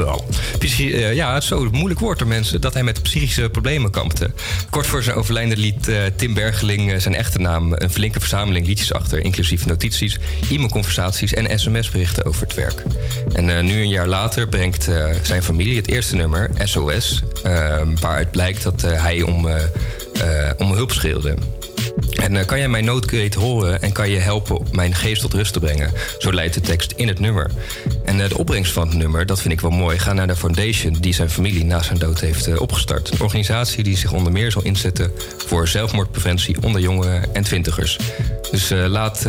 psychi- 0.59 0.93
eh, 0.93 1.15
ja, 1.15 1.41
zo 1.41 1.69
moeilijk 1.71 2.01
woord 2.01 2.19
door 2.19 2.29
mensen, 2.29 2.61
dat 2.61 2.75
hij 2.75 2.83
met 2.83 3.03
psychische 3.03 3.49
problemen 3.49 3.91
kampte. 3.91 4.31
Kort 4.71 4.87
voor 4.87 5.03
zijn 5.03 5.17
overlijden 5.17 5.59
liet 5.59 5.91
Tim 6.17 6.35
Bergeling 6.35 7.03
zijn 7.03 7.15
echte 7.15 7.39
naam 7.39 7.73
een 7.73 7.91
flinke 7.91 8.21
verzameling 8.21 8.51
liedjes 8.61 8.93
achter, 8.93 9.25
inclusief 9.25 9.67
notities, 9.67 10.19
e-mailconversaties 10.51 11.35
en 11.35 11.59
sms-berichten 11.59 12.25
over 12.25 12.43
het 12.43 12.55
werk. 12.55 12.83
En 13.33 13.57
eh, 13.57 13.63
nu 13.63 13.81
een 13.81 13.89
jaar 13.89 14.07
later 14.07 14.49
brengt 14.49 14.89
eh, 14.89 15.11
zijn 15.23 15.43
familie 15.43 15.77
het 15.77 15.89
eerste 15.89 16.17
nummer, 16.17 16.51
SOS, 16.65 17.23
eh, 17.43 17.81
waaruit 18.01 18.31
blijkt 18.31 18.63
dat 18.63 18.81
hij 18.81 19.23
om, 19.23 19.49
om 20.59 20.73
hulp 20.73 20.93
schreeuwde. 20.93 21.35
En 22.23 22.37
eh, 22.37 22.47
kan 22.47 22.59
jij 22.59 22.69
mijn 22.69 22.85
noodkreet 22.85 23.35
horen 23.35 23.83
en 23.83 23.93
kan 23.93 24.11
je 24.11 24.19
helpen 24.19 24.67
mijn 24.73 24.95
geest 24.95 25.21
tot 25.21 25.35
rust 25.35 25.53
te 25.53 25.61
brengen? 25.61 25.93
Zo 26.19 26.33
leidt 26.33 26.55
de 26.55 26.61
tekst 26.61 26.93
in 26.97 27.09
het 27.09 27.19
nummer. 27.19 27.51
En 28.05 28.21
eh, 28.21 28.29
de 28.29 28.39
opbrengst 28.39 28.73
van 28.73 28.89
het 28.89 28.97
nummer, 28.97 29.27
dat 29.27 29.41
vind 29.41 29.55
ik 29.55 29.61
wel 29.61 29.71
mooi, 29.71 29.99
gaat 29.99 30.15
naar 30.15 30.27
de 30.27 30.37
foundation 30.37 30.97
die 31.01 31.15
zijn 31.15 31.31
familie 31.31 31.65
na 31.65 31.83
zijn 31.83 31.99
dood 31.99 32.21
heeft 32.21 32.47
eh, 32.47 32.61
opgestart. 32.61 33.11
Een 33.11 33.21
organisatie 33.21 33.85
die 33.85 33.97
zich 33.97 34.13
onder 34.13 34.33
meer 34.33 34.51
zal 34.51 34.63
inzetten 34.63 35.13
voor 35.47 35.69
zelfmoordpreventie 35.69 36.63
onder 36.63 36.81
jongeren 36.81 37.35
en 37.35 37.43
twintigers. 37.43 37.99
Dus 38.51 38.71
laat, 38.71 39.27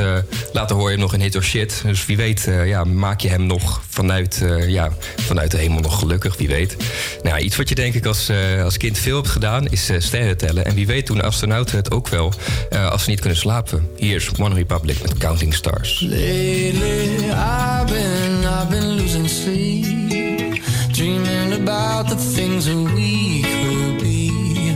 later 0.54 0.76
hoor 0.76 0.86
je 0.86 0.92
hem 0.92 1.00
nog 1.00 1.14
een 1.14 1.22
hit 1.22 1.36
or 1.36 1.44
shit. 1.44 1.82
Dus 1.86 2.06
wie 2.06 2.18
weet 2.18 2.50
ja, 2.66 2.84
maak 2.84 3.20
je 3.20 3.30
hem 3.30 3.46
nog 3.46 3.82
vanuit, 3.90 4.44
ja, 4.68 4.92
vanuit 5.16 5.52
de 5.52 5.58
hemel 5.58 5.80
nog 5.80 6.00
gelukkig, 6.00 6.38
wie 6.38 6.48
weet. 6.48 6.76
Nou, 7.24 7.40
iets 7.40 7.56
wat 7.56 7.70
je 7.70 7.76
denk 7.76 7.94
ik 7.94 8.06
als, 8.06 8.32
als 8.64 8.78
kind 8.78 8.98
veel 8.98 9.16
hebt 9.16 9.28
gedaan, 9.28 9.68
is 9.68 9.90
sterren 9.98 10.38
tellen. 10.38 10.66
En 10.66 10.76
wie 10.76 10.88
weet 10.88 11.08
doen 11.08 11.22
astronauten 11.22 11.78
het 11.78 11.92
ook 11.92 12.08
wel 12.08 12.34
eh, 12.70 12.90
als 12.90 13.04
ze 13.04 13.10
niet 13.10 13.20
kunnen 13.20 13.38
slapen. 13.38 13.88
Hier 13.96 14.16
is 14.16 14.32
One 14.40 14.56
Republic 14.56 15.02
met 15.02 15.18
Counting 15.18 15.54
Stars. 15.54 16.00
Lately, 16.00 17.30
I've 17.30 17.86
been, 17.86 18.46
I've 18.46 18.70
been 18.70 18.96
losing 18.96 19.30
sleep, 19.30 20.62
dreaming 20.92 21.54
about 21.54 22.08
the 22.10 22.16
things 22.36 22.66
that 22.66 22.94
we 22.94 23.42
could 23.42 24.02
be. 24.02 24.32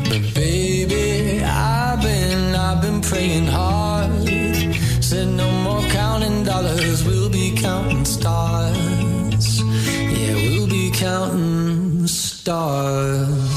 But 0.10 0.34
baby, 0.34 1.44
I've 1.44 2.02
been, 2.02 2.56
I've 2.56 2.82
been 2.82 3.00
praying 3.02 3.48
hard. 3.48 4.12
Said 5.00 5.28
no 5.28 5.50
more 5.64 5.84
counting 5.90 6.44
dollars, 6.44 7.04
we'll 7.04 7.30
be 7.30 7.52
counting 7.56 8.06
stars. 8.06 9.62
Yeah, 9.62 10.34
we'll 10.34 10.68
be 10.68 10.92
counting 10.92 12.08
stars. 12.08 13.57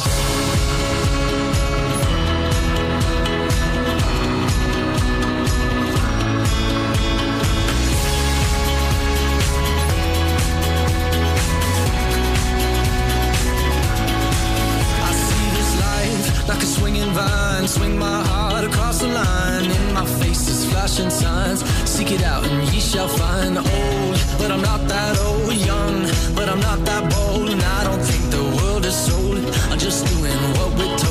Across. 19.21 19.67
In 19.67 19.95
my 19.95 20.05
face 20.05 20.49
is 20.49 20.65
flashing 20.71 21.11
signs. 21.11 21.65
Seek 21.89 22.13
it 22.13 22.23
out 22.23 22.45
and 22.45 22.73
ye 22.73 22.81
shall 22.81 23.09
find. 23.09 23.57
Old, 23.59 24.17
but 24.39 24.51
I'm 24.51 24.63
not 24.63 24.87
that 24.89 25.19
old. 25.21 25.55
Young, 25.55 26.03
but 26.35 26.49
I'm 26.49 26.61
not 26.61 26.85
that 26.85 27.11
bold. 27.11 27.51
And 27.51 27.63
I 27.63 27.85
don't 27.85 28.03
think 28.03 28.31
the 28.31 28.45
world 28.57 28.85
is 28.85 28.97
sold. 28.97 29.39
I'm 29.71 29.79
just 29.79 30.07
doing 30.07 30.39
what 30.57 30.71
we're 30.79 30.99
told. 30.99 31.10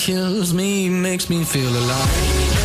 Kills 0.00 0.54
me 0.54 0.88
makes 0.88 1.28
me 1.28 1.44
feel 1.44 1.68
alive. 1.68 2.59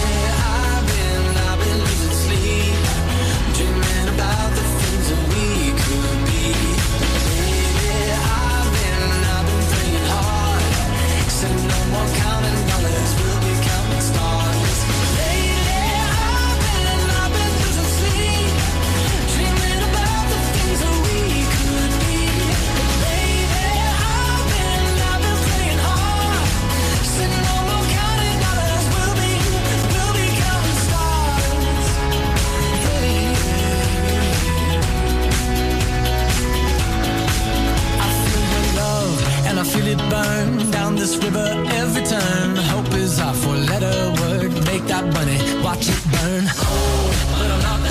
it 39.96 40.10
burn 40.10 40.72
down 40.72 40.96
this 40.96 41.18
river 41.18 41.48
every 41.82 42.04
turn. 42.04 42.56
Hope 42.56 42.94
is 42.94 43.20
our 43.20 43.34
four-letter 43.34 44.22
word. 44.22 44.52
Make 44.66 44.86
that 44.88 45.06
money, 45.14 45.38
watch 45.64 45.88
it 45.90 46.02
burn. 46.12 46.46
Oh, 46.48 47.12
but 47.32 47.52
I'm 47.52 47.62
not 47.62 47.85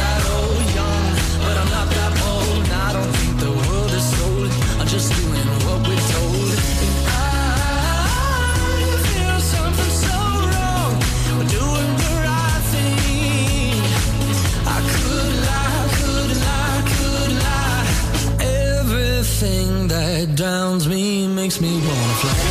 downs 20.35 20.89
me, 20.89 21.27
makes 21.29 21.61
me 21.61 21.71
wanna 21.75 22.15
fly. 22.15 22.44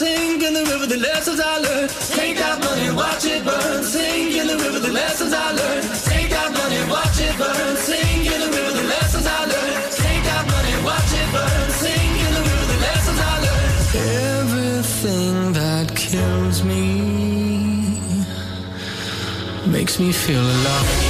Sink 0.00 0.42
in 0.42 0.54
the 0.54 0.64
river, 0.64 0.86
the 0.86 0.96
lessons 0.96 1.40
I 1.40 1.58
learned. 1.58 1.90
Take 2.16 2.38
that 2.38 2.58
money, 2.64 2.88
watch 2.90 3.26
it 3.26 3.44
burn. 3.44 3.84
Sink 3.84 4.34
in 4.34 4.46
the 4.46 4.56
river, 4.56 4.78
the 4.78 4.90
lessons 4.90 5.34
I 5.34 5.52
learned. 5.52 5.84
Take 6.08 6.30
that 6.30 6.50
money, 6.56 6.80
watch 6.88 7.20
it 7.20 7.36
burn. 7.36 7.76
Sink 7.76 8.24
in 8.24 8.40
the 8.40 8.48
river, 8.48 8.72
the 8.80 8.86
lessons 8.88 9.26
I 9.26 9.44
learned. 9.44 9.92
Take 9.92 10.24
that 10.24 10.44
money, 10.48 10.74
watch 10.88 11.12
it 11.20 11.28
burn. 11.36 11.70
Sink 11.82 12.16
in 12.26 12.32
the 12.32 12.42
river, 12.48 12.66
the 12.72 12.80
lessons 12.88 13.20
I 13.20 13.34
learned. 13.44 13.76
Everything 14.40 15.52
that 15.60 15.94
kills 15.94 16.64
me 16.64 18.00
makes 19.66 20.00
me 20.00 20.12
feel 20.12 20.40
alive. 20.40 21.09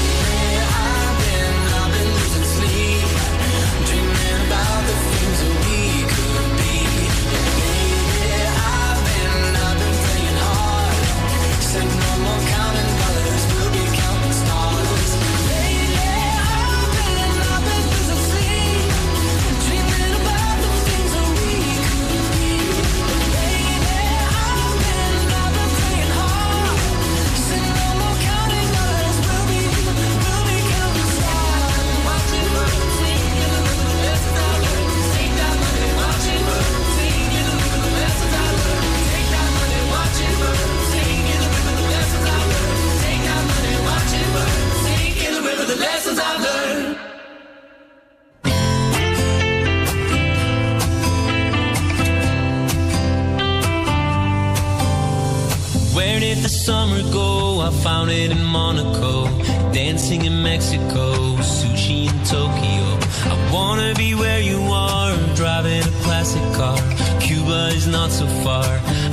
in 58.08 58.43
Monaco, 58.45 59.26
dancing 59.73 60.25
in 60.25 60.43
Mexico, 60.43 61.36
sushi 61.36 62.08
in 62.08 62.25
Tokyo. 62.25 62.84
I 63.26 63.50
wanna 63.52 63.95
be 63.95 64.15
where 64.15 64.41
you 64.41 64.60
are, 64.73 65.17
driving 65.34 65.82
a 65.82 66.02
classic 66.02 66.43
car. 66.54 66.78
Cuba 67.21 67.69
is 67.75 67.86
not 67.86 68.10
so 68.10 68.26
far, 68.43 68.65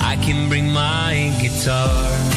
I 0.01 0.15
can 0.21 0.47
bring 0.47 0.71
my 0.71 1.33
guitar. 1.41 2.36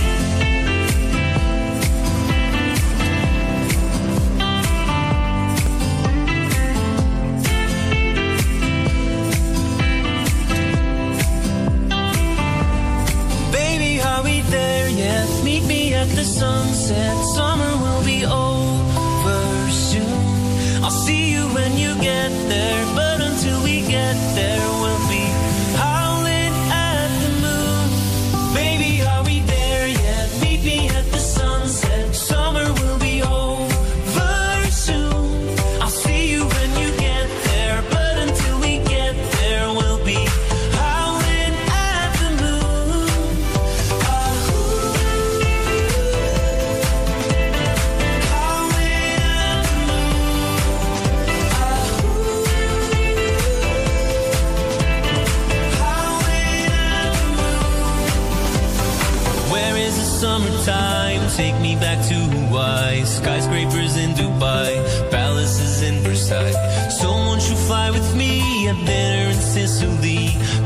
Hawaii, 62.32 63.04
skyscrapers 63.04 63.96
in 63.96 64.10
Dubai, 64.20 64.70
palaces 65.10 65.82
in 65.82 65.96
Versailles. 66.02 66.58
So 66.98 67.08
won't 67.10 67.42
you 67.48 67.56
fly 67.68 67.90
with 67.90 68.08
me? 68.14 68.32
At 68.68 68.78
dinner 68.86 69.30
in 69.34 69.40
Sicily. 69.54 70.22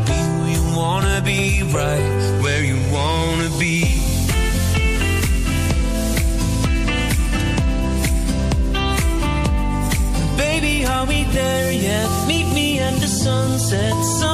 Be 0.09 0.19
who 0.31 0.39
you 0.55 0.63
wanna 0.77 1.21
be, 1.25 1.63
right 1.81 2.07
where 2.43 2.63
you 2.71 2.79
wanna 2.97 3.51
be. 3.59 3.79
Baby, 10.37 10.85
are 10.87 11.07
we 11.07 11.25
there 11.39 11.73
yet? 11.73 12.09
Meet 12.29 12.49
me 12.59 12.69
at 12.81 12.95
the 13.03 13.09
sunset. 13.09 13.95
Sun 14.19 14.34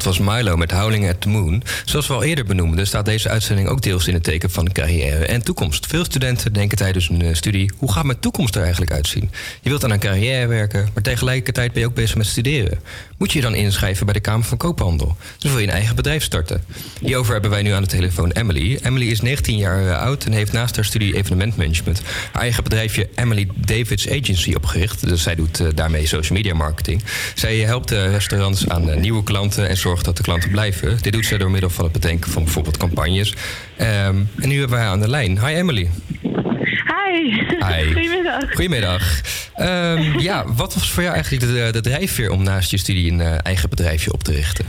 Dat 0.00 0.16
was 0.16 0.34
Milo 0.34 0.56
met 0.56 0.70
Howling 0.70 1.08
at 1.08 1.20
the 1.20 1.28
Moon. 1.28 1.62
Zoals 1.84 2.06
we 2.06 2.14
al 2.14 2.22
eerder 2.22 2.44
benoemden, 2.44 2.86
staat 2.86 3.04
deze 3.04 3.28
uitzending 3.28 3.68
ook 3.68 3.82
deels 3.82 4.06
in 4.06 4.14
het 4.14 4.22
teken 4.22 4.50
van 4.50 4.72
carrière 4.72 5.26
en 5.26 5.42
toekomst. 5.42 5.86
Veel 5.86 6.04
studenten 6.04 6.52
denken 6.52 6.78
tijdens 6.78 7.08
hun 7.08 7.22
eh, 7.22 7.34
studie: 7.34 7.72
hoe 7.76 7.92
gaat 7.92 8.04
mijn 8.04 8.20
toekomst 8.20 8.56
er 8.56 8.62
eigenlijk 8.62 8.92
uitzien? 8.92 9.30
Je 9.62 9.68
wilt 9.68 9.84
aan 9.84 9.90
een 9.90 9.98
carrière 9.98 10.46
werken, 10.46 10.88
maar 10.94 11.02
tegelijkertijd 11.02 11.72
ben 11.72 11.80
je 11.80 11.88
ook 11.88 11.94
bezig 11.94 12.16
met 12.16 12.26
studeren. 12.26 12.80
Moet 13.18 13.32
je 13.32 13.38
je 13.38 13.44
dan 13.44 13.54
inschrijven 13.54 14.04
bij 14.04 14.14
de 14.14 14.20
Kamer 14.20 14.46
van 14.46 14.56
Koophandel? 14.58 15.16
Dus 15.38 15.50
wil 15.50 15.60
je 15.60 15.66
een 15.66 15.72
eigen 15.72 15.96
bedrijf 15.96 16.22
starten? 16.22 16.64
Hierover 17.00 17.32
hebben 17.32 17.50
wij 17.50 17.62
nu 17.62 17.70
aan 17.70 17.82
de 17.82 17.88
telefoon 17.88 18.30
Emily. 18.30 18.78
Emily 18.82 19.06
is 19.06 19.20
19 19.20 19.56
jaar 19.56 19.88
eh, 19.88 19.98
oud 19.98 20.24
en 20.24 20.32
heeft 20.32 20.52
naast 20.52 20.76
haar 20.76 20.84
studie 20.84 21.16
evenementmanagement 21.16 22.02
haar 22.32 22.42
eigen 22.42 22.62
bedrijfje 22.62 23.08
Emily 23.14 23.48
Davids 23.54 24.08
Agency 24.08 24.54
opgericht. 24.54 25.08
Dus 25.08 25.22
zij 25.22 25.34
doet 25.34 25.60
eh, 25.60 25.66
daarmee 25.74 26.06
social 26.06 26.38
media 26.38 26.54
marketing. 26.54 27.02
Zij 27.34 27.56
helpt 27.56 27.90
restaurants 27.90 28.68
aan 28.68 29.00
nieuwe 29.00 29.22
klanten 29.22 29.68
en 29.68 29.76
zorgt 29.76 29.99
dat 30.02 30.16
de 30.16 30.22
klanten 30.22 30.50
blijven. 30.50 30.98
Dit 31.02 31.12
doet 31.12 31.26
zij 31.26 31.38
door 31.38 31.50
middel 31.50 31.70
van 31.70 31.84
het 31.84 31.92
bedenken 31.92 32.30
van 32.30 32.44
bijvoorbeeld 32.44 32.76
campagnes. 32.76 33.34
Ehm, 33.76 34.16
en 34.40 34.48
nu 34.48 34.58
hebben 34.58 34.76
we 34.76 34.82
haar 34.82 34.92
aan 34.92 35.00
de 35.00 35.08
lijn. 35.08 35.46
Hi 35.46 35.54
Emily. 35.54 35.90
Hi. 36.22 37.32
Hi. 37.66 37.84
Goedemiddag. 37.92 38.52
Goedemiddag. 38.54 39.20
Ehm, 39.54 40.18
ja, 40.28 40.44
wat 40.46 40.74
was 40.74 40.90
voor 40.90 41.02
jou 41.02 41.14
eigenlijk 41.14 41.44
de, 41.44 41.68
de 41.72 41.80
drijfveer 41.80 42.30
om 42.30 42.42
naast 42.42 42.70
je 42.70 42.78
studie 42.78 43.12
een 43.12 43.20
eh, 43.20 43.38
eigen 43.42 43.70
bedrijfje 43.70 44.12
op 44.12 44.22
te 44.22 44.32
richten? 44.32 44.64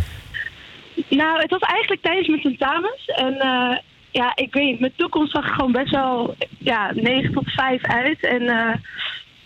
Nou, 1.10 1.42
het 1.42 1.50
was 1.50 1.62
eigenlijk 1.62 2.02
tijdens 2.02 2.28
mijn 2.28 2.42
tentamens. 2.42 3.06
En 3.06 3.40
eh, 3.40 3.78
ja, 4.12 4.32
ik 4.36 4.54
weet 4.54 4.66
niet, 4.66 4.80
mijn 4.80 4.94
toekomst 4.96 5.32
zag 5.32 5.48
er 5.48 5.54
gewoon 5.54 5.72
best 5.72 5.92
wel 5.92 6.36
ja, 6.58 6.92
9 6.96 7.34
tot 7.34 7.52
5 7.52 7.84
uit. 7.84 8.26
En 8.26 8.42
eh, 8.42 8.76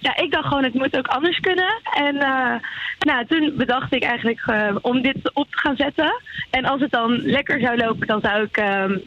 ja, 0.06 0.18
ik 0.18 0.32
dacht 0.32 0.48
gewoon, 0.48 0.63
het 0.63 0.74
moet 0.74 0.98
ook 0.98 1.08
anders 1.08 1.39
kunnen. 1.39 1.82
En 1.94 2.15
eh, 2.15 2.56
nou, 3.00 3.26
toen 3.28 3.54
bedacht 3.58 3.94
ik 3.94 4.04
eigenlijk 4.04 4.41
eh, 4.46 4.76
om 4.82 5.02
dit 5.02 5.34
op 5.34 5.52
te 5.52 5.58
gaan 5.58 5.76
zetten. 5.76 6.22
En 6.50 6.65
als 6.65 6.82
het 6.82 6.91
dan 6.91 7.22
lekker 7.22 7.60
zou 7.60 7.78
lopen, 7.78 8.08
dan 8.08 8.22
zou 8.22 8.44
ik... 8.44 8.58
ehm, 8.58 8.98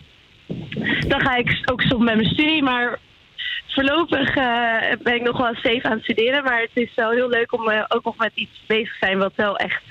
dan 1.09 1.21
ga 1.21 1.37
ik 1.37 1.63
ook 1.65 1.83
stoppen 1.83 2.05
met 2.05 2.17
mijn 2.17 2.29
studie. 2.29 2.63
Maar 2.63 2.99
voorlopig 3.67 4.37
eh, 4.37 4.97
ben 5.03 5.15
ik 5.15 5.23
nog 5.23 5.37
wel 5.37 5.55
safe 5.55 5.83
aan 5.83 5.97
het 5.97 6.03
studeren. 6.03 6.45
Maar 6.45 6.61
het 6.61 6.71
is 6.75 6.95
wel 6.95 7.11
heel 7.11 7.29
leuk 7.29 7.53
om 7.53 7.71
ook 7.89 8.05
nog 8.05 8.17
met 8.17 8.33
iets 8.35 8.63
bezig 8.67 8.91
te 8.91 9.07
zijn 9.07 9.19
wat 9.19 9.33
wel 9.35 9.57
echt 9.57 9.83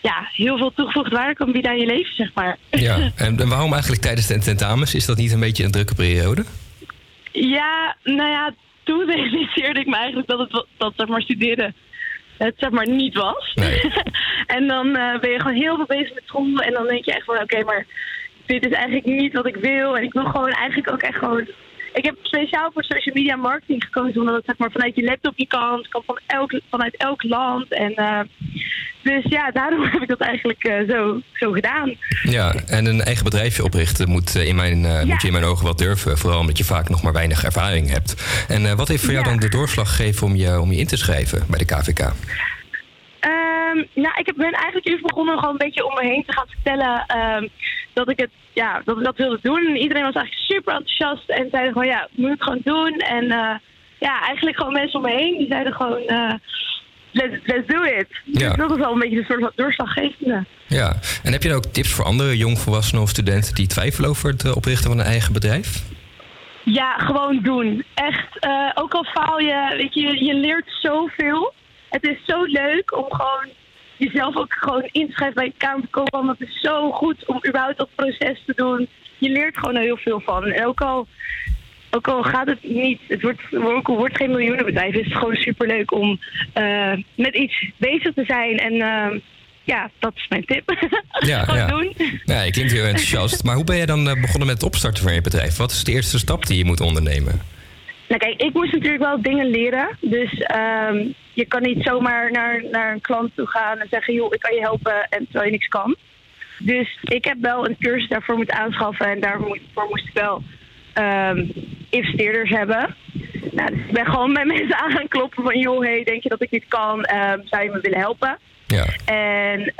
ja, 0.00 0.28
heel 0.32 0.58
veel 0.58 0.72
toegevoegde 0.72 1.16
waarde 1.16 1.34
kan 1.34 1.52
bieden 1.52 1.70
aan 1.70 1.78
je 1.78 1.86
leven, 1.86 2.14
zeg 2.14 2.34
maar. 2.34 2.56
Ja, 2.70 2.96
en, 3.16 3.38
en 3.40 3.48
waarom 3.48 3.72
eigenlijk 3.72 4.02
tijdens 4.02 4.26
de 4.26 4.38
tentamens? 4.38 4.94
Is 4.94 5.06
dat 5.06 5.16
niet 5.16 5.32
een 5.32 5.40
beetje 5.40 5.64
een 5.64 5.70
drukke 5.70 5.94
periode? 5.94 6.44
Ja, 7.32 7.96
nou 8.04 8.30
ja, 8.30 8.54
toen 8.90 9.10
realiseerde 9.14 9.80
ik 9.80 9.86
me 9.86 9.96
eigenlijk 9.96 10.28
dat 10.28 10.38
het 10.38 10.66
dat 10.76 10.92
zeg 10.96 11.06
maar 11.06 11.22
studeren 11.22 11.74
het 12.38 12.54
zeg 12.56 12.70
maar 12.70 12.88
niet 12.88 13.14
was. 13.14 13.54
en 14.56 14.66
dan 14.66 14.96
eh, 14.96 15.20
ben 15.20 15.30
je 15.30 15.40
gewoon 15.40 15.62
heel 15.62 15.76
veel 15.76 15.86
bezig 15.86 16.14
met 16.14 16.22
school 16.26 16.58
en 16.58 16.72
dan 16.72 16.86
denk 16.86 17.04
je 17.04 17.12
echt 17.12 17.24
van 17.24 17.40
oké, 17.40 17.64
maar 17.64 17.86
dit 18.46 18.66
is 18.66 18.72
eigenlijk 18.72 19.06
niet 19.06 19.32
wat 19.32 19.46
ik 19.46 19.56
wil 19.56 19.96
en 19.96 20.02
ik 20.02 20.12
wil 20.12 20.24
gewoon 20.24 20.50
eigenlijk 20.50 20.92
ook 20.92 21.02
echt 21.02 21.18
gewoon. 21.18 21.48
Ik 21.92 22.04
heb 22.04 22.16
speciaal 22.22 22.70
voor 22.72 22.84
social 22.84 23.14
media 23.14 23.36
marketing 23.36 23.84
gekozen 23.84 24.20
omdat 24.20 24.34
het 24.34 24.44
zeg 24.44 24.58
maar 24.58 24.70
vanuit 24.70 24.94
je 24.94 25.04
laptop 25.04 25.32
je 25.36 25.46
kan, 25.46 25.78
het 25.78 25.88
kan 25.88 26.02
van 26.06 26.18
elk, 26.26 26.60
vanuit 26.70 26.96
elk 26.96 27.22
land 27.22 27.72
en 27.72 27.94
eh, 27.94 28.20
dus 29.02 29.24
ja, 29.24 29.50
daarom 29.50 29.82
heb 29.92 30.02
ik 30.02 30.08
dat 30.08 30.20
eigenlijk 30.20 30.64
eh, 30.64 30.88
zo, 30.88 31.20
zo 31.32 31.52
gedaan. 31.52 31.96
Ja, 32.22 32.54
en 32.66 32.86
een 32.86 33.02
eigen 33.02 33.24
bedrijfje 33.24 33.64
oprichten 33.64 34.08
moet, 34.08 34.36
eh, 34.36 34.46
in 34.46 34.56
mijn, 34.56 35.06
moet 35.06 35.20
je 35.20 35.26
in 35.26 35.32
mijn 35.32 35.44
ogen 35.44 35.64
wel 35.64 35.76
durven. 35.76 36.18
Vooral 36.18 36.40
omdat 36.40 36.58
je 36.58 36.64
vaak 36.64 36.88
nog 36.88 37.02
maar 37.02 37.12
weinig 37.12 37.44
ervaring 37.44 37.90
hebt. 37.90 38.14
En 38.48 38.76
wat 38.76 38.88
heeft 38.88 39.04
voor 39.04 39.12
jou 39.12 39.24
dan 39.24 39.36
de 39.36 39.48
doorslag 39.48 39.96
gegeven 39.96 40.26
om 40.26 40.36
je, 40.36 40.60
om 40.60 40.72
je 40.72 40.78
in 40.78 40.86
te 40.86 40.96
schrijven 40.96 41.44
bij 41.48 41.58
de 41.58 41.64
KVK? 41.64 42.12
Ehm, 43.20 43.76
nou, 43.94 44.14
ik 44.18 44.26
heb- 44.26 44.36
ben 44.36 44.52
eigenlijk 44.52 44.86
eerst 44.86 45.02
begonnen 45.06 45.38
gewoon 45.38 45.50
een 45.50 45.66
beetje 45.66 45.86
om 45.86 45.94
me 45.94 46.04
heen 46.04 46.24
te 46.26 46.32
gaan 46.32 46.46
vertellen 46.48 47.04
ehm, 47.06 47.48
dat 47.92 48.08
ik 48.10 48.18
het, 48.18 48.30
ja, 48.52 48.82
dat 48.84 48.98
ik 48.98 49.04
dat 49.04 49.16
wilde 49.16 49.38
doen. 49.42 49.66
En 49.66 49.76
iedereen 49.76 50.02
was 50.04 50.14
eigenlijk 50.14 50.46
super 50.46 50.74
enthousiast 50.74 51.28
en 51.28 51.48
zeiden 51.50 51.72
gewoon, 51.72 51.86
ja, 51.88 52.08
moet 52.10 52.30
het 52.30 52.42
gewoon 52.42 52.60
doen. 52.64 52.92
En 52.98 53.30
eh, 53.30 53.54
ja, 53.98 54.20
eigenlijk 54.26 54.56
gewoon 54.56 54.72
mensen 54.72 55.00
om 55.00 55.06
me 55.06 55.14
heen 55.16 55.38
die 55.38 55.46
zeiden 55.48 55.72
gewoon, 55.72 55.98
eh, 56.06 56.32
let's, 57.12 57.34
let's 57.44 57.66
do 57.66 57.82
it. 57.82 58.06
Ja. 58.24 58.48
Dus 58.48 58.56
dat 58.56 58.68
was 58.68 58.78
wel 58.78 58.92
een 58.92 58.98
beetje 58.98 59.16
de 59.16 59.24
soort 59.24 59.40
van 59.40 59.52
doorslaggevende. 59.54 60.44
Ja, 60.66 60.96
en 61.22 61.32
heb 61.32 61.42
je 61.42 61.48
dan 61.48 61.56
ook 61.56 61.64
tips 61.72 61.92
voor 61.92 62.04
andere 62.04 62.36
jongvolwassenen 62.36 63.02
of 63.02 63.08
studenten 63.08 63.54
die 63.54 63.66
twijfelen 63.66 64.10
over 64.10 64.30
het 64.30 64.44
eh, 64.44 64.56
oprichten 64.56 64.90
van 64.90 64.98
een 64.98 65.06
eigen 65.06 65.32
bedrijf? 65.32 65.82
Ja, 66.64 66.92
gewoon 66.98 67.40
doen. 67.42 67.84
Echt, 67.94 68.46
ook 68.74 68.92
al 68.94 69.04
faal 69.04 69.38
je, 69.38 69.74
weet 69.76 69.94
je, 69.94 70.24
je 70.24 70.34
leert 70.34 70.68
zoveel. 70.82 71.52
Het 71.90 72.04
is 72.04 72.16
zo 72.26 72.44
leuk 72.44 72.96
om 72.96 73.06
gewoon 73.08 73.48
jezelf 73.96 74.36
ook 74.36 74.54
gewoon 74.54 74.88
in 74.92 75.06
te 75.06 75.12
schrijven 75.12 75.34
bij 75.34 75.48
de 75.48 75.54
Kamer 75.56 75.80
van 75.80 75.90
Koophandel. 75.90 76.34
Het 76.38 76.48
is 76.48 76.60
zo 76.60 76.90
goed 76.92 77.26
om 77.26 77.36
überhaupt 77.46 77.78
dat 77.78 77.88
proces 77.94 78.42
te 78.46 78.52
doen. 78.56 78.88
Je 79.18 79.28
leert 79.28 79.58
gewoon 79.58 79.76
er 79.76 79.82
heel 79.82 79.96
veel 79.96 80.20
van. 80.20 80.44
En 80.44 80.66
ook 80.66 80.80
al, 80.80 81.06
ook 81.90 82.08
al 82.08 82.22
gaat 82.22 82.46
het 82.46 82.62
niet, 82.62 83.00
het 83.08 83.22
wordt, 83.22 83.40
ook 83.52 83.88
al 83.88 83.96
wordt 83.96 84.12
het 84.12 84.22
geen 84.22 84.30
miljoenenbedrijf, 84.30 84.94
is 84.94 85.04
het 85.04 85.16
gewoon 85.16 85.36
superleuk 85.36 85.92
om 85.92 86.18
eh, 86.52 86.92
met 87.14 87.34
iets 87.34 87.70
bezig 87.76 88.14
te 88.14 88.24
zijn. 88.24 88.58
En 88.58 88.72
eh, 88.72 89.20
ja, 89.64 89.90
dat 89.98 90.12
is 90.14 90.28
mijn 90.28 90.44
tip. 90.44 90.70
Ja, 91.20 91.44
gewoon 91.44 91.60
ja. 91.60 91.66
doen. 91.66 91.94
Ja, 92.24 92.42
je 92.42 92.50
klinkt 92.50 92.72
heel 92.72 92.84
enthousiast. 92.84 93.44
Maar 93.44 93.54
hoe 93.54 93.64
ben 93.64 93.76
je 93.76 93.86
dan 93.86 94.08
eh, 94.08 94.20
begonnen 94.20 94.46
met 94.46 94.56
het 94.56 94.62
opstarten 94.62 95.02
van 95.02 95.14
je 95.14 95.20
bedrijf? 95.20 95.56
Wat 95.56 95.70
is 95.70 95.84
de 95.84 95.92
eerste 95.92 96.18
stap 96.18 96.46
die 96.46 96.58
je 96.58 96.64
moet 96.64 96.80
ondernemen? 96.80 97.40
Nou 98.10 98.22
kijk, 98.22 98.42
ik 98.42 98.52
moest 98.52 98.72
natuurlijk 98.72 99.02
wel 99.02 99.22
dingen 99.22 99.46
leren. 99.46 99.96
Dus 100.00 100.32
ehm, 100.32 101.08
je 101.32 101.44
kan 101.44 101.62
niet 101.62 101.82
zomaar 101.82 102.30
naar, 102.30 102.64
naar 102.70 102.92
een 102.92 103.00
klant 103.00 103.36
toe 103.36 103.46
gaan 103.46 103.78
en 103.78 103.86
zeggen... 103.90 104.14
joh, 104.14 104.34
ik 104.34 104.40
kan 104.40 104.54
je 104.54 104.60
helpen 104.60 105.08
en 105.08 105.24
terwijl 105.24 105.44
je 105.44 105.50
niks 105.50 105.68
kan. 105.68 105.96
Dus 106.58 106.98
ik 107.02 107.24
heb 107.24 107.36
wel 107.40 107.66
een 107.66 107.76
cursus 107.78 108.08
daarvoor 108.08 108.36
moeten 108.36 108.56
aanschaffen... 108.56 109.06
en 109.06 109.20
daarvoor 109.20 109.58
moest 109.88 110.06
ik 110.06 110.14
wel 110.14 110.42
ehm, 110.92 111.46
investeerders 111.90 112.50
hebben. 112.50 112.96
Nou, 113.50 113.74
dus 113.74 113.84
ik 113.86 113.92
ben 113.92 114.06
gewoon 114.06 114.32
bij 114.32 114.44
mensen 114.54 114.78
aan 114.78 114.90
gaan 114.90 115.08
kloppen 115.08 115.42
van... 115.42 115.58
joh, 115.58 115.84
hey, 115.84 116.04
denk 116.04 116.22
je 116.22 116.28
dat 116.28 116.42
ik 116.42 116.50
dit 116.50 116.64
kan? 116.68 117.04
Ehm, 117.04 117.38
zou 117.44 117.62
je 117.62 117.70
me 117.70 117.80
willen 117.80 117.98
helpen? 117.98 118.38
Ja. 118.66 118.84
En 119.04 119.72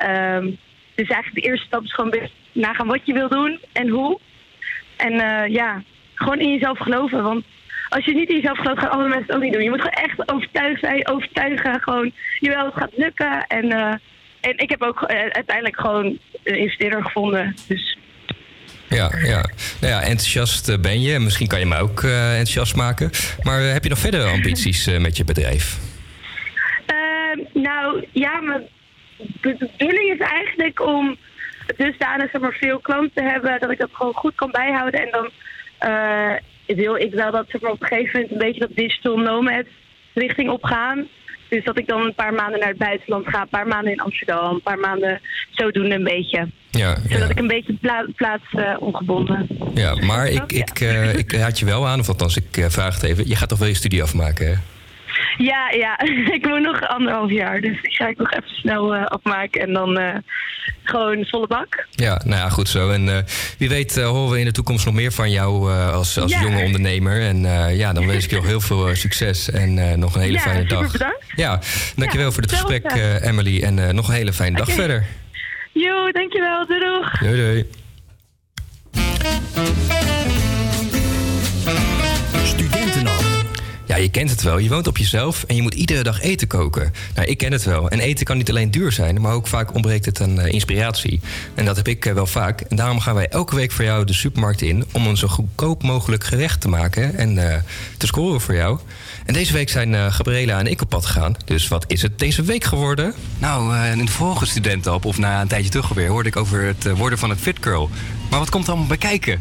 dus 0.94 1.08
eigenlijk 1.08 1.34
de 1.34 1.50
eerste 1.50 1.66
stap 1.66 1.84
is 1.84 1.94
gewoon 1.94 2.28
nagaan 2.52 2.86
wat 2.86 3.00
je 3.04 3.12
wil 3.12 3.28
doen 3.28 3.60
en 3.72 3.88
hoe. 3.88 4.20
En 4.96 5.12
eh, 5.12 5.52
ja, 5.52 5.82
gewoon 6.14 6.40
in 6.40 6.52
jezelf 6.52 6.78
geloven. 6.78 7.22
Want 7.22 7.44
als 7.90 8.04
je 8.04 8.14
niet 8.14 8.28
in 8.28 8.34
jezelf 8.34 8.58
gelooft, 8.58 8.80
gaan 8.80 8.90
andere 8.90 9.08
mensen 9.08 9.26
het 9.26 9.36
ook 9.36 9.42
niet 9.42 9.52
doen. 9.52 9.62
Je 9.62 9.70
moet 9.70 9.80
gewoon 9.80 10.04
echt 10.04 10.32
overtuigd 10.32 10.80
zijn, 10.80 11.08
overtuigen. 11.08 11.80
Gewoon, 11.80 12.12
jawel, 12.38 12.64
het 12.64 12.74
gaat 12.74 12.96
lukken. 12.96 13.46
En, 13.46 13.72
eh, 13.72 13.94
en 14.40 14.56
ik 14.56 14.70
heb 14.70 14.82
ook 14.82 15.02
eh, 15.02 15.18
uiteindelijk 15.18 15.80
gewoon 15.80 16.18
een 16.42 16.58
investeerder 16.58 17.04
gevonden. 17.04 17.56
Dus 17.66 17.98
Ja, 18.88 19.10
ja. 19.22 19.50
Nou 19.80 19.92
ja, 19.92 20.00
enthousiast 20.00 20.68
eh, 20.68 20.78
ben 20.78 21.00
je. 21.00 21.18
Misschien 21.18 21.46
kan 21.46 21.58
je 21.58 21.66
me 21.66 21.76
ook 21.76 22.02
enthousiast 22.02 22.76
maken. 22.76 23.10
Maar 23.42 23.60
heb 23.60 23.82
je 23.82 23.88
nog 23.88 23.98
verder 23.98 24.24
ambities 24.24 24.98
met 24.98 25.16
je 25.16 25.24
bedrijf? 25.24 25.78
Ehm, 26.86 27.62
nou, 27.62 28.06
ja, 28.12 28.40
mijn 28.40 28.68
bedoeling 29.40 30.12
is 30.12 30.18
eigenlijk 30.18 30.86
om 30.86 31.16
dusdanig 31.76 32.30
zeg 32.30 32.40
maar, 32.40 32.56
veel 32.60 32.78
klanten 32.78 33.12
te 33.14 33.22
hebben 33.22 33.60
dat 33.60 33.70
ik 33.70 33.78
dat 33.78 33.90
gewoon 33.92 34.14
goed 34.14 34.34
kan 34.34 34.50
bijhouden. 34.50 35.00
En 35.00 35.10
dan 35.10 35.30
wil 36.76 36.96
ik 36.96 37.14
wel 37.14 37.30
dat 37.30 37.46
maar, 37.60 37.70
op 37.70 37.82
een 37.82 37.88
gegeven 37.88 38.20
moment 38.20 38.32
een 38.32 38.46
beetje 38.46 38.60
dat 38.60 38.76
digital 38.76 39.16
nomad 39.16 39.64
richting 40.14 40.50
opgaan. 40.50 41.08
Dus 41.48 41.64
dat 41.64 41.78
ik 41.78 41.86
dan 41.86 42.00
een 42.00 42.14
paar 42.14 42.34
maanden 42.34 42.58
naar 42.58 42.68
het 42.68 42.78
buitenland 42.78 43.28
ga, 43.28 43.40
een 43.40 43.48
paar 43.48 43.66
maanden 43.66 43.92
in 43.92 44.00
Amsterdam, 44.00 44.54
een 44.54 44.62
paar 44.62 44.78
maanden 44.78 45.20
zodoende 45.50 45.94
een 45.94 46.04
beetje. 46.04 46.48
Ja, 46.70 46.96
Zodat 47.08 47.30
ik 47.30 47.38
een 47.38 47.46
beetje 47.46 47.72
pla 47.72 48.06
plaats 48.16 48.44
eh, 48.52 48.76
ongebonden. 48.78 49.46
ja 49.74 49.94
maar 49.94 50.28
ik, 50.28 50.52
ik, 50.52 50.80
eh, 50.80 51.14
ik 51.14 51.32
raad 51.32 51.58
je 51.58 51.64
wel 51.64 51.86
aan, 51.86 52.00
of 52.00 52.08
althans, 52.08 52.36
ik 52.36 52.56
eh, 52.56 52.68
vraag 52.68 52.94
het 52.94 53.02
even. 53.02 53.28
Je 53.28 53.36
gaat 53.36 53.48
toch 53.48 53.58
wel 53.58 53.68
je 53.68 53.74
studie 53.74 54.02
afmaken, 54.02 54.46
hè? 54.46 54.54
Ja, 55.38 55.70
ja, 55.70 56.00
ik 56.36 56.46
moet 56.48 56.60
nog 56.60 56.80
anderhalf 56.88 57.30
jaar, 57.30 57.60
dus 57.60 57.82
die 57.82 57.90
ga 57.94 58.08
ik 58.08 58.18
nog 58.18 58.30
even 58.32 58.48
snel 58.48 58.94
eh, 58.94 59.04
afmaken 59.06 59.60
en 59.60 59.72
dan 59.72 59.98
eh, 59.98 60.14
gewoon 60.82 61.24
volle 61.24 61.46
bak. 61.46 61.86
Ja, 61.90 62.20
nou 62.24 62.36
ja, 62.40 62.48
goed 62.48 62.68
zo. 62.68 62.90
En 62.90 63.08
eh, 63.16 63.22
wie 63.58 63.68
weet 63.68 64.00
horen 64.02 64.30
we 64.32 64.38
in 64.38 64.44
de 64.44 64.52
toekomst 64.52 64.84
nog 64.84 64.94
meer 64.94 65.12
van 65.12 65.30
jou 65.30 65.72
als, 65.72 66.18
als 66.18 66.32
Ja. 66.32 66.40
jonge 66.40 66.64
ondernemer. 66.64 67.20
En 67.20 67.40
ja, 67.76 67.92
dan 67.92 68.06
wens 68.06 68.24
ik 68.24 68.30
je 68.30 68.36
nog 68.36 68.46
heel 68.46 68.60
veel 68.60 68.94
succes 68.94 69.50
en 69.50 69.98
nog 69.98 70.14
een 70.14 70.20
hele 70.20 70.32
Ja, 70.32 70.40
fijne 70.40 70.64
dag. 70.64 70.92
bedankt. 70.92 71.24
Ja, 71.36 71.60
dankjewel 71.96 72.32
voor 72.32 72.42
het 72.42 72.52
gesprek, 72.52 72.92
Emily. 73.22 73.62
En 73.62 73.94
nog 73.94 74.08
een 74.08 74.14
hele 74.14 74.32
fijne 74.32 74.56
dag 74.56 74.70
verder. 74.72 75.04
Jo, 75.72 76.10
dankjewel, 76.12 76.66
doei 76.66 76.80
doeg. 76.80 77.18
Doei, 77.18 77.36
doei. 77.36 77.66
Je 84.02 84.10
kent 84.10 84.30
het 84.30 84.42
wel. 84.42 84.58
Je 84.58 84.68
woont 84.68 84.86
op 84.86 84.96
jezelf 84.96 85.44
en 85.44 85.56
je 85.56 85.62
moet 85.62 85.74
iedere 85.74 86.02
dag 86.02 86.20
eten 86.20 86.48
koken. 86.48 86.92
Nou, 87.14 87.28
ik 87.28 87.38
ken 87.38 87.52
het 87.52 87.64
wel. 87.64 87.90
En 87.90 88.00
eten 88.00 88.24
kan 88.24 88.36
niet 88.36 88.50
alleen 88.50 88.70
duur 88.70 88.92
zijn, 88.92 89.20
maar 89.20 89.32
ook 89.32 89.46
vaak 89.46 89.74
ontbreekt 89.74 90.04
het 90.04 90.20
aan 90.20 90.40
eh, 90.40 90.52
inspiratie. 90.52 91.20
En 91.54 91.64
dat 91.64 91.76
heb 91.76 91.88
ik 91.88 92.06
eh, 92.06 92.12
wel 92.14 92.26
vaak. 92.26 92.60
En 92.60 92.76
daarom 92.76 93.00
gaan 93.00 93.14
wij 93.14 93.28
elke 93.28 93.54
week 93.54 93.72
voor 93.72 93.84
jou 93.84 94.04
de 94.04 94.12
supermarkt 94.12 94.62
in 94.62 94.84
om 94.92 95.06
een 95.06 95.16
zo 95.16 95.28
goedkoop 95.28 95.82
mogelijk 95.82 96.24
gerecht 96.24 96.60
te 96.60 96.68
maken 96.68 97.16
en 97.16 97.52
eh, 97.52 97.60
te 97.96 98.06
scoren 98.06 98.40
voor 98.40 98.54
jou. 98.54 98.78
En 99.26 99.34
deze 99.34 99.52
week 99.52 99.68
zijn 99.68 99.94
eh, 99.94 100.12
Gabriela 100.12 100.58
en 100.58 100.66
ik 100.66 100.82
op 100.82 100.88
pad 100.88 101.06
gegaan. 101.06 101.34
Dus 101.44 101.68
wat 101.68 101.84
is 101.86 102.02
het 102.02 102.18
deze 102.18 102.42
week 102.42 102.64
geworden? 102.64 103.14
Nou, 103.38 103.74
eh, 103.74 103.92
in 103.92 104.04
de 104.04 104.12
vorige 104.12 104.46
studentenop, 104.46 105.04
of 105.04 105.18
na 105.18 105.40
een 105.40 105.48
tijdje 105.48 105.70
terug 105.70 105.88
alweer, 105.88 106.08
hoorde 106.08 106.28
ik 106.28 106.36
over 106.36 106.62
het 106.62 106.90
worden 106.96 107.18
van 107.18 107.30
een 107.30 107.38
fit 107.38 107.56
girl. 107.60 107.90
Maar 108.30 108.38
wat 108.38 108.50
komt 108.50 108.64
er 108.64 108.70
allemaal 108.70 108.88
bij 108.88 108.96
kijken? 108.96 109.40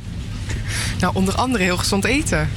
Nou, 1.00 1.16
onder 1.16 1.36
andere 1.36 1.64
heel 1.64 1.78
gezond 1.78 2.06
eten. 2.06 2.50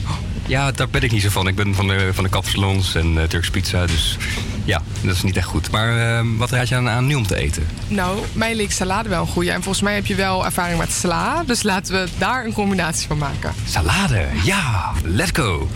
Ja, 0.46 0.70
daar 0.72 0.88
ben 0.88 1.02
ik 1.02 1.12
niet 1.12 1.22
zo 1.22 1.28
van. 1.28 1.48
Ik 1.48 1.54
ben 1.54 1.74
van 1.74 1.88
de, 1.88 2.10
van 2.12 2.24
de 2.24 2.30
kapsalons 2.30 2.94
en 2.94 3.18
eh, 3.18 3.24
Turks 3.24 3.50
pizza, 3.50 3.86
dus 3.86 4.16
ja, 4.64 4.82
dat 5.02 5.14
is 5.14 5.22
niet 5.22 5.36
echt 5.36 5.46
goed. 5.46 5.70
Maar 5.70 6.18
eh, 6.18 6.26
wat 6.36 6.50
raad 6.50 6.68
je 6.68 6.74
aan, 6.74 6.88
aan 6.88 7.06
nu 7.06 7.14
om 7.14 7.26
te 7.26 7.36
eten? 7.36 7.66
Nou, 7.88 8.18
mij 8.32 8.54
leek 8.54 8.72
salade 8.72 9.08
wel 9.08 9.20
een 9.20 9.26
goeie. 9.26 9.50
En 9.50 9.62
volgens 9.62 9.84
mij 9.84 9.94
heb 9.94 10.06
je 10.06 10.14
wel 10.14 10.44
ervaring 10.44 10.78
met 10.78 10.92
sla. 10.92 11.42
Dus 11.46 11.62
laten 11.62 11.94
we 11.94 12.08
daar 12.18 12.44
een 12.44 12.52
combinatie 12.52 13.06
van 13.06 13.18
maken. 13.18 13.52
Salade, 13.64 14.26
ja, 14.42 14.92
let's 15.04 15.30
go! 15.32 15.68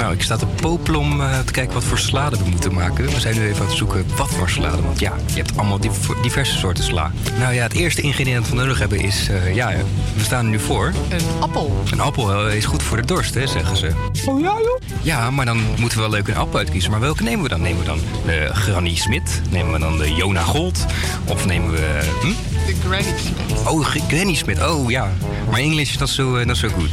Nou, 0.00 0.12
ik 0.12 0.22
sta 0.22 0.36
te 0.36 0.46
popelen 0.46 1.00
om 1.00 1.20
eh, 1.20 1.38
te 1.38 1.52
kijken 1.52 1.74
wat 1.74 1.84
voor 1.84 1.98
salade 1.98 2.36
we 2.36 2.48
moeten 2.50 2.74
maken. 2.74 3.04
We 3.04 3.20
zijn 3.20 3.34
nu 3.34 3.46
even 3.48 3.60
aan 3.60 3.66
het 3.66 3.76
zoeken 3.76 4.04
wat 4.16 4.28
voor 4.30 4.50
salade. 4.50 4.82
Want 4.82 5.00
ja, 5.00 5.12
je 5.26 5.34
hebt 5.36 5.56
allemaal 5.56 5.80
div- 5.80 6.08
diverse 6.22 6.58
soorten 6.58 6.84
sla. 6.84 7.10
Nou 7.38 7.54
ja, 7.54 7.62
het 7.62 7.72
eerste 7.72 8.00
ingrediënt 8.02 8.40
dat 8.44 8.48
we 8.48 8.56
nodig 8.56 8.78
hebben 8.78 9.00
is... 9.00 9.28
eh, 9.28 9.54
ja, 9.54 9.72
we 10.16 10.24
staan 10.24 10.44
er 10.44 10.50
nu 10.50 10.58
voor. 10.60 10.92
Een 11.08 11.20
appel. 11.40 11.82
Een 11.90 12.00
appel 12.00 12.46
eh, 12.48 12.54
is 12.56 12.64
goed 12.64 12.82
voor 12.82 12.96
de 12.96 13.04
dorst, 13.06 13.34
hè, 13.34 13.46
zeggen 13.46 13.76
ze. 13.76 13.90
Oh 14.26 14.40
ja, 14.40 14.46
joh? 14.46 14.80
Ja, 15.02 15.30
maar 15.30 15.44
dan 15.44 15.62
moeten 15.78 15.98
we 15.98 16.04
wel 16.04 16.12
leuk 16.12 16.28
een 16.28 16.36
appel 16.36 16.58
uitkiezen. 16.58 16.90
Maar 16.90 17.00
welke 17.00 17.22
nemen 17.22 17.42
we 17.42 17.48
dan? 17.48 17.60
Nemen 17.60 17.78
we 17.80 17.84
dan 17.86 17.98
de 18.26 18.50
Granny 18.52 18.94
Smit? 18.94 19.40
Nemen 19.50 19.72
we 19.72 19.78
dan 19.78 19.98
de 19.98 20.14
Jona 20.14 20.42
Gold? 20.42 20.86
Of 21.24 21.46
nemen 21.46 21.70
we... 21.70 21.98
Hm? 22.20 22.26
De 22.66 22.74
Granny 22.88 23.14
Smith. 23.18 23.68
Oh, 23.68 23.84
Granny 24.08 24.34
Smit. 24.34 24.62
Oh 24.62 24.90
ja. 24.90 25.08
Maar 25.50 25.60
Engels 25.60 25.80
is 25.80 25.96
dat 25.96 26.08
zo, 26.08 26.36
eh, 26.36 26.46
dat 26.46 26.56
zo 26.56 26.68
goed. 26.68 26.92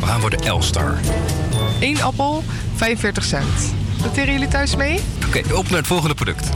We 0.00 0.06
gaan 0.06 0.20
voor 0.20 0.30
de 0.30 0.50
L-Star. 0.50 0.98
Eén 1.84 2.02
appel, 2.02 2.42
45 2.74 3.24
cent. 3.24 3.74
Noteren 4.02 4.32
jullie 4.32 4.48
thuis 4.48 4.76
mee? 4.76 5.00
Oké, 5.26 5.54
op 5.54 5.68
naar 5.68 5.78
het 5.78 5.86
volgende 5.86 6.14
product. 6.14 6.48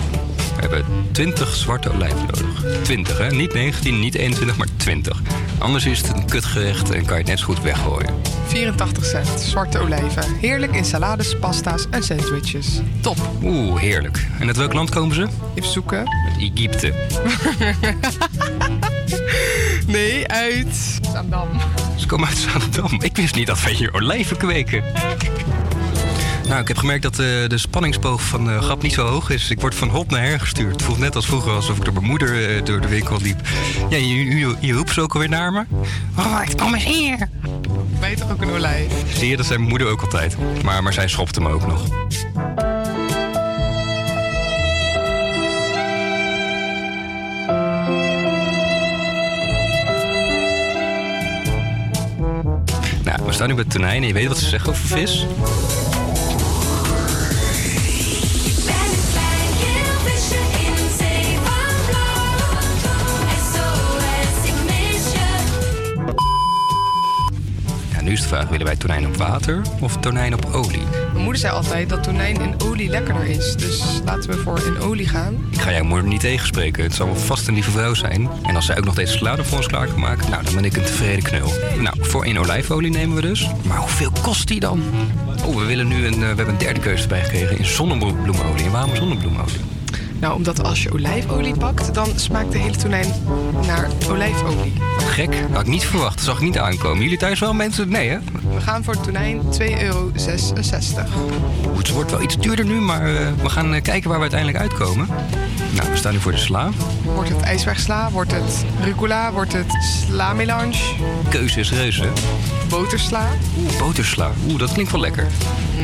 We 0.54 0.60
hebben 0.60 0.84
20 1.12 1.54
zwarte 1.54 1.92
olijven 1.92 2.20
nodig. 2.20 2.82
20, 2.82 3.18
hè? 3.18 3.30
Niet 3.30 3.54
19, 3.54 4.00
niet 4.00 4.14
21, 4.14 4.56
maar 4.56 4.66
20. 4.76 5.20
Anders 5.58 5.84
is 5.84 5.98
het 5.98 6.16
een 6.16 6.26
kutgerecht 6.26 6.90
en 6.90 7.04
kan 7.04 7.14
je 7.14 7.22
het 7.22 7.26
net 7.26 7.38
zo 7.38 7.44
goed 7.44 7.62
weggooien. 7.62 8.14
84 8.46 9.04
cent. 9.04 9.40
Zwarte 9.40 9.78
olijven. 9.78 10.22
Heerlijk 10.40 10.74
in 10.74 10.84
salades, 10.84 11.38
pasta's 11.38 11.86
en 11.90 12.02
sandwiches. 12.02 12.80
Top. 13.00 13.18
Oeh, 13.42 13.80
heerlijk. 13.80 14.26
En 14.38 14.46
uit 14.46 14.56
welk 14.56 14.72
land 14.72 14.90
komen 14.90 15.14
ze? 15.14 15.26
Even 15.54 15.70
zoeken. 15.70 16.04
Egypte. 16.38 16.94
Nee, 19.88 20.28
uit 20.28 21.00
Zaandam. 21.12 21.48
Ze 21.96 22.06
komen 22.06 22.28
uit 22.28 22.36
Zaandam. 22.36 23.02
Ik 23.02 23.16
wist 23.16 23.34
niet 23.34 23.46
dat 23.46 23.62
wij 23.62 23.72
hier 23.72 23.94
olijven 23.94 24.36
kweken. 24.36 24.84
Nou, 26.48 26.60
ik 26.60 26.68
heb 26.68 26.76
gemerkt 26.76 27.02
dat 27.02 27.12
eh, 27.12 27.26
de 27.48 27.58
spanningsboog 27.58 28.22
van 28.22 28.44
de 28.44 28.60
grap 28.60 28.82
niet 28.82 28.92
zo 28.92 29.06
hoog 29.06 29.30
is. 29.30 29.50
Ik 29.50 29.60
word 29.60 29.74
van 29.74 29.88
hot 29.88 30.10
naar 30.10 30.22
her 30.22 30.40
gestuurd. 30.40 30.72
Het 30.72 30.82
voelt 30.82 30.98
net 30.98 31.16
als 31.16 31.26
vroeger 31.26 31.52
alsof 31.52 31.76
ik 31.76 31.84
door 31.84 31.92
mijn 31.92 32.06
moeder 32.06 32.56
eh, 32.56 32.64
door 32.64 32.80
de 32.80 32.88
winkel 32.88 33.18
liep. 33.22 33.40
Ja, 33.88 33.96
je, 33.96 34.36
je, 34.38 34.56
je 34.60 34.72
roept 34.72 34.92
ze 34.92 35.00
ook 35.00 35.12
alweer 35.12 35.28
naar 35.28 35.52
me. 35.52 35.64
Oh, 36.16 36.40
kom 36.56 36.74
eens 36.74 36.84
hier. 36.84 37.28
Ben 38.00 38.10
je 38.10 38.16
toch 38.16 38.30
ook 38.30 38.42
een 38.42 38.50
olijf? 38.50 38.92
Zie 39.14 39.28
je, 39.28 39.36
dat 39.36 39.46
zei 39.46 39.58
mijn 39.58 39.70
moeder 39.70 39.88
ook 39.88 40.00
altijd. 40.00 40.36
Maar, 40.64 40.82
maar 40.82 40.92
zij 40.92 41.08
schopte 41.08 41.40
me 41.40 41.48
ook 41.48 41.66
nog. 41.66 41.84
Staan 53.38 53.50
nu 53.50 53.56
bij 53.56 53.64
tonijn 53.64 54.02
en 54.02 54.08
je 54.08 54.14
weet 54.14 54.26
wat 54.26 54.38
ze 54.38 54.48
zeggen 54.48 54.70
over 54.70 54.86
vis. 54.86 55.26
Nu 68.02 68.12
is 68.12 68.20
de 68.20 68.28
vraag, 68.28 68.48
willen 68.48 68.66
wij 68.66 68.76
tonijn 68.76 69.06
op 69.06 69.16
water 69.16 69.62
of 69.80 69.96
tonijn 69.96 70.34
op 70.34 70.44
olie? 70.52 71.07
Mijn 71.18 71.30
moeder 71.30 71.48
zei 71.48 71.58
altijd 71.58 71.88
dat 71.88 72.02
tonijn 72.02 72.40
in 72.40 72.54
olie 72.62 72.88
lekkerder 72.88 73.24
is. 73.24 73.56
Dus 73.56 74.00
laten 74.04 74.30
we 74.30 74.36
voor 74.36 74.60
in 74.66 74.78
olie 74.78 75.08
gaan. 75.08 75.46
Ik 75.50 75.60
ga 75.60 75.72
jouw 75.72 75.84
moeder 75.84 76.06
niet 76.08 76.20
tegenspreken. 76.20 76.82
Het 76.82 76.94
zal 76.94 77.06
wel 77.06 77.16
vast 77.16 77.48
een 77.48 77.54
lieve 77.54 77.70
vrouw 77.70 77.94
zijn. 77.94 78.28
En 78.42 78.56
als 78.56 78.66
zij 78.66 78.78
ook 78.78 78.84
nog 78.84 78.94
deze 78.94 79.16
salade 79.16 79.44
voor 79.44 79.56
ons 79.56 79.66
klaar 79.66 79.86
kan 79.86 80.00
maken, 80.00 80.30
nou, 80.30 80.44
dan 80.44 80.54
ben 80.54 80.64
ik 80.64 80.76
een 80.76 80.84
tevreden 80.84 81.22
knul. 81.22 81.52
Nou, 81.78 81.96
voor 82.00 82.26
in 82.26 82.38
olijfolie 82.38 82.90
nemen 82.90 83.16
we 83.16 83.22
dus. 83.22 83.50
Maar 83.66 83.78
hoeveel 83.78 84.12
kost 84.22 84.48
die 84.48 84.60
dan? 84.60 84.82
Oh, 85.44 85.56
we 85.56 85.64
willen 85.64 85.88
nu 85.88 86.06
een, 86.06 86.12
eh, 86.12 86.18
we 86.18 86.26
hebben 86.26 86.48
een 86.48 86.58
derde 86.58 86.80
keuze 86.80 87.02
erbij 87.02 87.24
gekregen 87.24 87.58
in 87.58 87.64
zonnebloemolie. 87.64 88.64
En 88.64 88.70
waarom 88.70 88.96
zonnebloemolie? 88.96 89.67
Nou, 90.20 90.34
omdat 90.34 90.64
als 90.64 90.82
je 90.82 90.92
olijfolie 90.92 91.56
pakt, 91.56 91.94
dan 91.94 92.08
smaakt 92.14 92.52
de 92.52 92.58
hele 92.58 92.76
tonijn 92.76 93.12
naar 93.66 93.90
olijfolie. 94.10 94.72
Gek, 94.98 95.34
had 95.52 95.60
ik 95.60 95.66
niet 95.66 95.84
verwacht. 95.84 96.16
Dat 96.16 96.24
zag 96.24 96.36
ik 96.36 96.42
niet 96.42 96.58
aankomen. 96.58 97.02
Jullie 97.02 97.18
thuis 97.18 97.40
wel 97.40 97.54
mensen? 97.54 97.88
Nee, 97.88 98.08
hè? 98.08 98.18
We 98.54 98.60
gaan 98.60 98.84
voor 98.84 99.00
tonijn 99.00 99.42
2,66 99.42 99.68
euro. 99.80 100.10
Het 101.76 101.90
wordt 101.90 102.10
wel 102.10 102.22
iets 102.22 102.36
duurder 102.38 102.64
nu, 102.64 102.80
maar 102.80 103.16
eh, 103.16 103.32
we 103.42 103.48
gaan 103.48 103.74
eh, 103.74 103.82
kijken 103.82 104.08
waar 104.08 104.18
we 104.18 104.30
uiteindelijk 104.30 104.60
uitkomen. 104.60 105.08
Nou, 105.74 105.90
we 105.90 105.96
staan 105.96 106.12
nu 106.12 106.18
voor 106.18 106.32
de 106.32 106.38
sla. 106.38 106.70
Wordt 107.02 107.28
het 107.28 107.40
ijsbergsla? 107.40 108.10
Wordt 108.10 108.32
het 108.32 108.64
rucola? 108.82 109.32
Wordt 109.32 109.52
het 109.52 109.78
sla-melange? 110.06 110.78
Keuze 111.28 111.60
is 111.60 111.72
reuze. 111.72 112.08
Botersla? 112.68 113.28
Oeh, 113.58 113.78
botersla. 113.78 114.30
Oeh, 114.48 114.58
dat 114.58 114.72
klinkt 114.72 114.92
wel 114.92 115.00
lekker. 115.00 115.26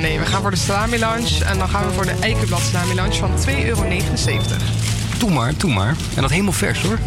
Nee, 0.01 0.19
we 0.19 0.27
gaan 0.27 0.43
voor 0.43 0.51
de 0.51 0.57
sla-melange. 0.57 1.45
En 1.45 1.59
dan 1.59 1.69
gaan 1.69 1.87
we 1.87 1.93
voor 1.93 2.05
de 2.05 2.15
eikenblad 2.21 2.61
sla-melange 2.61 3.13
van 3.13 3.31
2,79 3.49 3.65
euro. 3.65 3.85
Doe 5.19 5.31
maar, 5.31 5.53
doe 5.57 5.73
maar. 5.73 5.97
En 6.15 6.23
dat 6.23 6.31
helemaal 6.31 6.53
vers 6.53 6.83
hoor. 6.83 6.99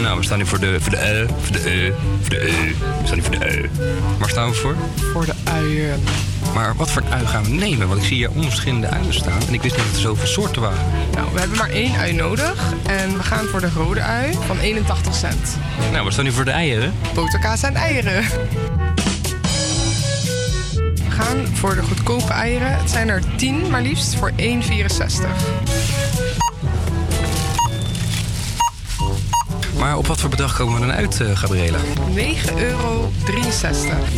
Nou, 0.00 0.18
we 0.18 0.24
staan 0.24 0.38
nu 0.38 0.46
voor 0.46 0.60
de, 0.60 0.80
voor 0.80 0.90
de 0.90 0.96
eh, 0.96 1.28
voor 1.42 1.52
de 1.52 1.58
eh, 1.58 1.92
voor 2.20 2.30
de 2.30 2.38
eh. 2.38 2.54
We 3.00 3.04
staan 3.04 3.16
nu 3.16 3.22
voor 3.22 3.38
de 3.38 3.44
eh. 3.44 3.68
Waar 4.18 4.28
staan 4.28 4.48
we 4.48 4.54
voor? 4.54 4.76
Voor 5.12 5.24
de 5.24 5.34
uien. 5.44 6.02
Maar 6.54 6.76
wat 6.76 6.90
voor 6.90 7.02
ui 7.10 7.26
gaan 7.26 7.44
we 7.44 7.50
nemen? 7.50 7.88
Want 7.88 8.00
ik 8.00 8.06
zie 8.06 8.16
hier 8.16 8.30
onverschillende 8.30 8.86
uien 8.86 9.14
staan. 9.14 9.40
En 9.48 9.54
ik 9.54 9.62
wist 9.62 9.76
niet 9.76 9.84
dat 9.84 9.94
er 9.94 10.00
zoveel 10.00 10.26
soorten 10.26 10.62
waren. 10.62 10.86
Nou, 11.14 11.28
we 11.32 11.38
hebben 11.38 11.58
maar 11.58 11.70
één 11.70 11.96
ui 11.96 12.12
nodig. 12.12 12.72
En 12.86 13.16
we 13.16 13.22
gaan 13.22 13.46
voor 13.46 13.60
de 13.60 13.70
rode 13.74 14.00
ui 14.02 14.32
van 14.46 14.58
81 14.58 15.14
cent. 15.14 15.56
Nou, 15.92 16.04
we 16.04 16.10
staan 16.12 16.24
nu 16.24 16.32
voor 16.32 16.44
de 16.44 16.50
eieren. 16.50 16.94
Boterkaas 17.14 17.62
en 17.62 17.74
eieren. 17.74 18.24
Gaan 21.12 21.46
voor 21.46 21.74
de 21.74 21.82
goedkope 21.82 22.32
eieren. 22.32 22.76
Het 22.78 22.90
zijn 22.90 23.08
er 23.08 23.22
10 23.36 23.70
maar 23.70 23.82
liefst 23.82 24.14
voor 24.14 24.30
1,64. 24.30 26.01
Maar 29.82 29.96
op 29.96 30.06
wat 30.06 30.20
voor 30.20 30.30
bedrag 30.30 30.56
komen 30.56 30.80
we 30.80 30.86
dan 30.86 30.94
uit, 30.94 31.20
eh, 31.20 31.36
Gabriela? 31.36 31.78
9,63 32.14 32.56
euro. 32.56 33.12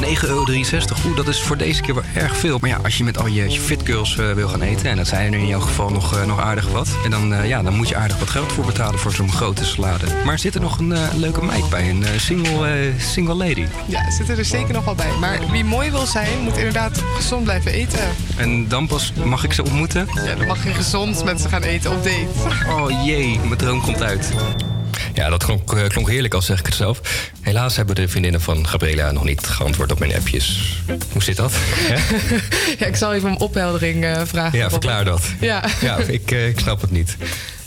9,63 0.00 0.96
euro. 0.96 1.08
Oeh, 1.08 1.16
dat 1.16 1.28
is 1.28 1.42
voor 1.42 1.56
deze 1.56 1.82
keer 1.82 1.94
wel 1.94 2.04
erg 2.14 2.36
veel. 2.36 2.58
Maar 2.60 2.70
ja, 2.70 2.78
als 2.82 2.98
je 2.98 3.04
met 3.04 3.18
al 3.18 3.26
je, 3.26 3.50
je 3.50 3.60
fitgirls 3.60 4.18
eh, 4.18 4.32
wil 4.32 4.48
gaan 4.48 4.62
eten... 4.62 4.90
en 4.90 4.96
dat 4.96 5.06
zijn 5.06 5.32
er 5.32 5.38
in 5.38 5.46
jouw 5.46 5.60
geval 5.60 5.90
nog, 5.90 6.16
eh, 6.16 6.24
nog 6.24 6.40
aardig 6.40 6.68
wat... 6.68 6.88
En 7.04 7.10
dan, 7.10 7.46
ja, 7.46 7.62
dan 7.62 7.74
moet 7.74 7.88
je 7.88 7.96
aardig 7.96 8.18
wat 8.18 8.30
geld 8.30 8.52
voor 8.52 8.64
betalen 8.64 8.98
voor 8.98 9.12
zo'n 9.12 9.32
grote 9.32 9.64
salade. 9.64 10.06
Maar 10.24 10.38
zit 10.38 10.54
er 10.54 10.60
nog 10.60 10.78
een 10.78 10.94
leuke 11.16 11.44
meid 11.44 11.68
bij? 11.68 11.90
Een 11.90 12.04
single, 12.16 12.92
single 12.98 13.34
lady? 13.34 13.66
Ja, 13.86 14.10
zitten 14.10 14.38
er 14.38 14.44
zeker 14.44 14.74
nog 14.74 14.84
wel 14.84 14.94
bij. 14.94 15.12
Maar 15.20 15.38
wie 15.50 15.64
mooi 15.64 15.90
wil 15.90 16.06
zijn, 16.06 16.40
moet 16.42 16.56
inderdaad 16.56 17.02
gezond 17.16 17.44
blijven 17.44 17.72
eten. 17.72 18.08
En 18.36 18.68
dan 18.68 18.86
pas 18.86 19.12
mag 19.24 19.44
ik 19.44 19.52
ze 19.52 19.62
ontmoeten? 19.62 20.08
Ja, 20.24 20.34
dan 20.34 20.46
mag 20.46 20.64
je 20.64 20.74
gezond 20.74 21.24
met 21.24 21.40
ze 21.40 21.48
gaan 21.48 21.62
eten 21.62 21.90
op 21.90 22.04
date. 22.04 22.26
Oh 22.68 23.04
jee, 23.04 23.38
mijn 23.38 23.56
droom 23.56 23.80
komt 23.80 24.02
uit. 24.02 24.32
Ja, 25.14 25.28
dat 25.30 25.44
klonk, 25.44 25.72
eh, 25.72 25.86
klonk 25.88 26.08
heerlijk, 26.08 26.34
al 26.34 26.42
zeg 26.42 26.58
ik 26.58 26.66
het 26.66 26.74
zelf. 26.74 27.00
Helaas 27.40 27.76
hebben 27.76 27.94
de 27.94 28.08
vriendinnen 28.08 28.40
van 28.40 28.68
Gabriela 28.68 29.10
nog 29.12 29.24
niet 29.24 29.46
geantwoord 29.46 29.92
op 29.92 29.98
mijn 29.98 30.14
appjes. 30.14 30.78
Hoe 31.12 31.22
zit 31.22 31.36
dat? 31.36 31.52
Ja, 31.88 31.96
Ja, 32.78 32.86
ik 32.86 32.96
zal 32.96 33.14
even 33.14 33.28
om 33.30 33.36
opheldering 33.36 34.04
eh, 34.04 34.20
vragen. 34.24 34.58
ja 34.58 34.70
verklaar 34.70 35.04
dat. 35.04 35.22
Ja. 35.40 35.64
Ja, 35.80 35.96
ik, 35.96 36.30
eh, 36.30 36.48
ik 36.48 36.58
snap 36.60 36.80
het 36.80 36.90
niet. 36.90 37.16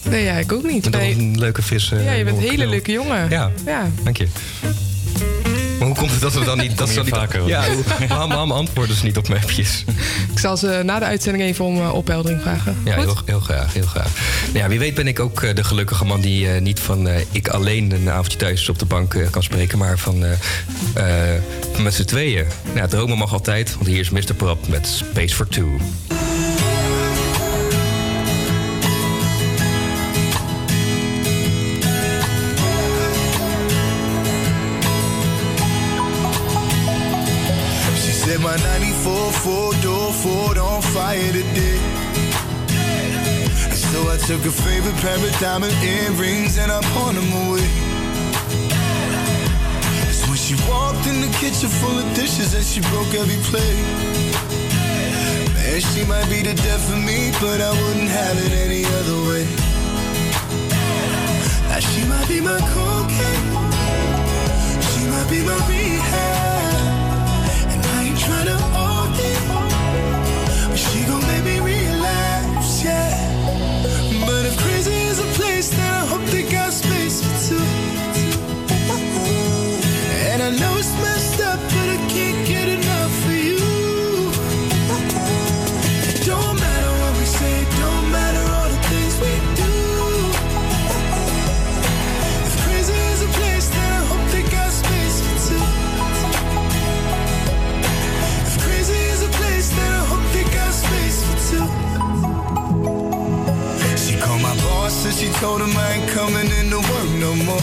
Nee, 0.03 0.23
ja, 0.23 0.33
ik 0.33 0.51
ook 0.51 0.63
niet. 0.63 0.75
Ik 0.75 0.81
ben 0.81 0.91
toch 0.91 1.01
Nee. 1.01 1.15
een 1.17 1.39
leuke 1.39 1.61
vis. 1.61 1.91
eh, 1.91 2.05
Ja, 2.05 2.11
je 2.11 2.23
bent 2.23 2.37
een 2.37 2.43
hele 2.43 2.55
knul. 2.55 2.69
leuke 2.69 2.91
jongen. 2.91 3.29
Ja, 3.29 3.51
Ja. 3.65 3.89
dank 4.03 4.17
je. 4.17 4.27
Komt 5.97 6.11
het 6.11 6.21
dat 6.21 6.33
we 6.33 6.43
dan 6.45 6.57
niet... 6.57 6.77
Dat 6.77 6.89
ze 6.89 6.99
niet 6.99 7.09
vaker, 7.09 7.47
ja, 7.47 7.63
waarom, 8.07 8.29
waarom 8.29 8.51
antwoorden 8.51 8.95
ze 8.95 9.05
niet 9.05 9.17
op 9.17 9.27
mijn 9.27 9.41
appjes? 9.41 9.83
Ik 10.33 10.39
zal 10.39 10.57
ze 10.57 10.81
na 10.83 10.99
de 10.99 11.05
uitzending 11.05 11.43
even 11.43 11.65
om 11.65 11.77
eh, 11.77 11.93
opheldering 11.93 12.41
vragen. 12.41 12.77
Ja, 12.85 12.95
heel, 12.95 13.17
heel 13.25 13.39
graag, 13.39 13.73
heel 13.73 13.85
graag. 13.85 14.09
Nou 14.45 14.57
ja, 14.57 14.67
wie 14.67 14.79
weet 14.79 14.93
ben 14.95 15.07
ik 15.07 15.19
ook 15.19 15.41
eh, 15.43 15.55
de 15.55 15.63
gelukkige 15.63 16.05
man 16.05 16.21
die 16.21 16.49
eh, 16.51 16.61
niet 16.61 16.79
van 16.79 17.07
eh, 17.07 17.21
ik 17.31 17.47
alleen 17.47 17.91
een 17.91 18.09
avondje 18.09 18.37
thuis 18.37 18.69
op 18.69 18.79
de 18.79 18.85
bank 18.85 19.13
eh, 19.13 19.29
kan 19.29 19.43
spreken, 19.43 19.77
maar 19.77 19.97
van 19.97 20.25
eh, 20.25 21.33
eh, 21.35 21.41
met 21.79 21.93
z'n 21.93 22.03
tweeën. 22.05 22.45
Nou, 22.73 22.87
dromen 22.87 23.17
mag 23.17 23.33
altijd, 23.33 23.73
want 23.75 23.87
hier 23.87 23.99
is 23.99 24.09
Mr. 24.09 24.33
Prop 24.37 24.67
met 24.67 24.87
Space 24.87 25.35
for 25.35 25.47
Two. 25.47 25.77
She 38.37 38.43
my 38.43 38.55
94 38.57 39.31
four 39.31 39.73
door 39.81 40.13
Ford 40.13 40.57
on 40.59 40.81
fire 40.81 41.31
today. 41.31 41.79
And 43.65 43.79
so 43.89 44.11
I 44.13 44.17
took 44.27 44.41
her 44.41 44.51
favorite 44.51 44.95
pair 44.97 45.17
of 45.17 45.39
diamond 45.39 45.73
earrings 45.81 46.59
and 46.59 46.71
I 46.71 46.79
pawned 46.93 47.17
them 47.17 47.31
away. 47.47 47.65
So 50.13 50.27
when 50.29 50.37
she 50.37 50.53
walked 50.69 51.07
in 51.07 51.21
the 51.21 51.33
kitchen 51.39 51.69
full 51.69 51.97
of 51.97 52.05
dishes 52.13 52.53
and 52.53 52.63
she 52.63 52.81
broke 52.91 53.11
every 53.15 53.41
plate. 53.49 53.85
Man, 55.55 55.81
she 55.81 56.05
might 56.05 56.29
be 56.29 56.43
the 56.43 56.53
death 56.53 56.93
of 56.93 56.99
me, 57.03 57.31
but 57.41 57.59
I 57.59 57.71
wouldn't 57.81 58.09
have 58.09 58.37
it 58.37 58.53
any 58.53 58.85
other 58.97 59.17
way. 59.29 59.45
Now 61.69 61.79
she 61.79 62.05
might 62.05 62.27
be 62.27 62.39
my 62.41 62.59
cocaine. 62.75 63.49
She 64.89 65.09
might 65.09 65.27
be 65.27 65.41
my 65.41 65.57
rehab. 65.67 66.56
Told 105.39 105.61
him 105.61 105.75
I 105.77 105.93
ain't 105.93 106.09
coming 106.09 106.49
into 106.59 106.77
work 106.77 107.09
no 107.21 107.35
more. 107.45 107.61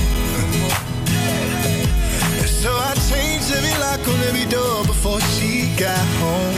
So 2.63 2.71
I 2.71 2.95
changed 3.11 3.51
every 3.51 3.75
lock 3.83 4.01
on 4.07 4.21
every 4.29 4.47
door 4.47 4.85
before 4.85 5.21
she 5.21 5.75
got 5.77 6.07
home. 6.21 6.55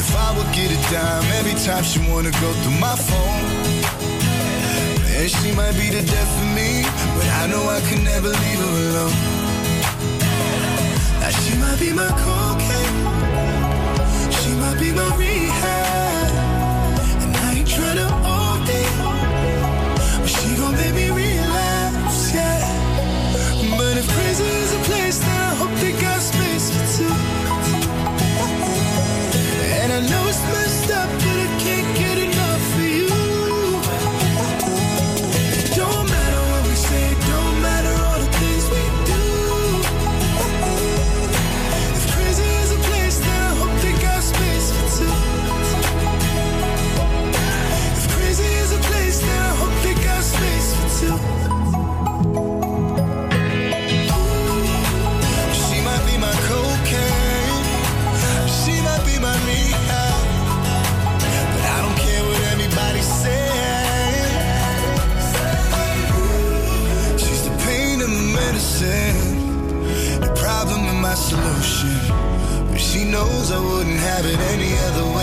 If 0.00 0.08
I 0.14 0.28
would 0.36 0.50
get 0.54 0.70
a 0.70 0.78
dime 0.92 1.26
every 1.40 1.56
time 1.66 1.82
she 1.82 1.98
wanna 2.10 2.30
go 2.30 2.52
through 2.62 2.78
my 2.78 2.96
phone. 3.08 3.44
And 5.18 5.30
she 5.30 5.50
might 5.52 5.74
be 5.74 5.88
the 5.90 6.02
death 6.02 6.32
of 6.42 6.48
me, 6.54 6.84
but 7.16 7.26
I 7.42 7.46
know 7.50 7.62
I 7.68 7.80
can 7.88 8.04
never 8.04 8.28
leave 8.28 8.60
her 8.66 8.76
alone. 8.90 9.16
Now 11.20 11.30
she 11.42 11.52
might 11.58 11.78
be 11.80 11.90
my 11.92 12.10
cocaine, 12.22 12.65
knows 73.16 73.50
I 73.50 73.58
wouldn't 73.58 74.00
have 74.10 74.26
it 74.26 74.38
any 74.52 74.72
other 74.88 75.06
way. 75.14 75.15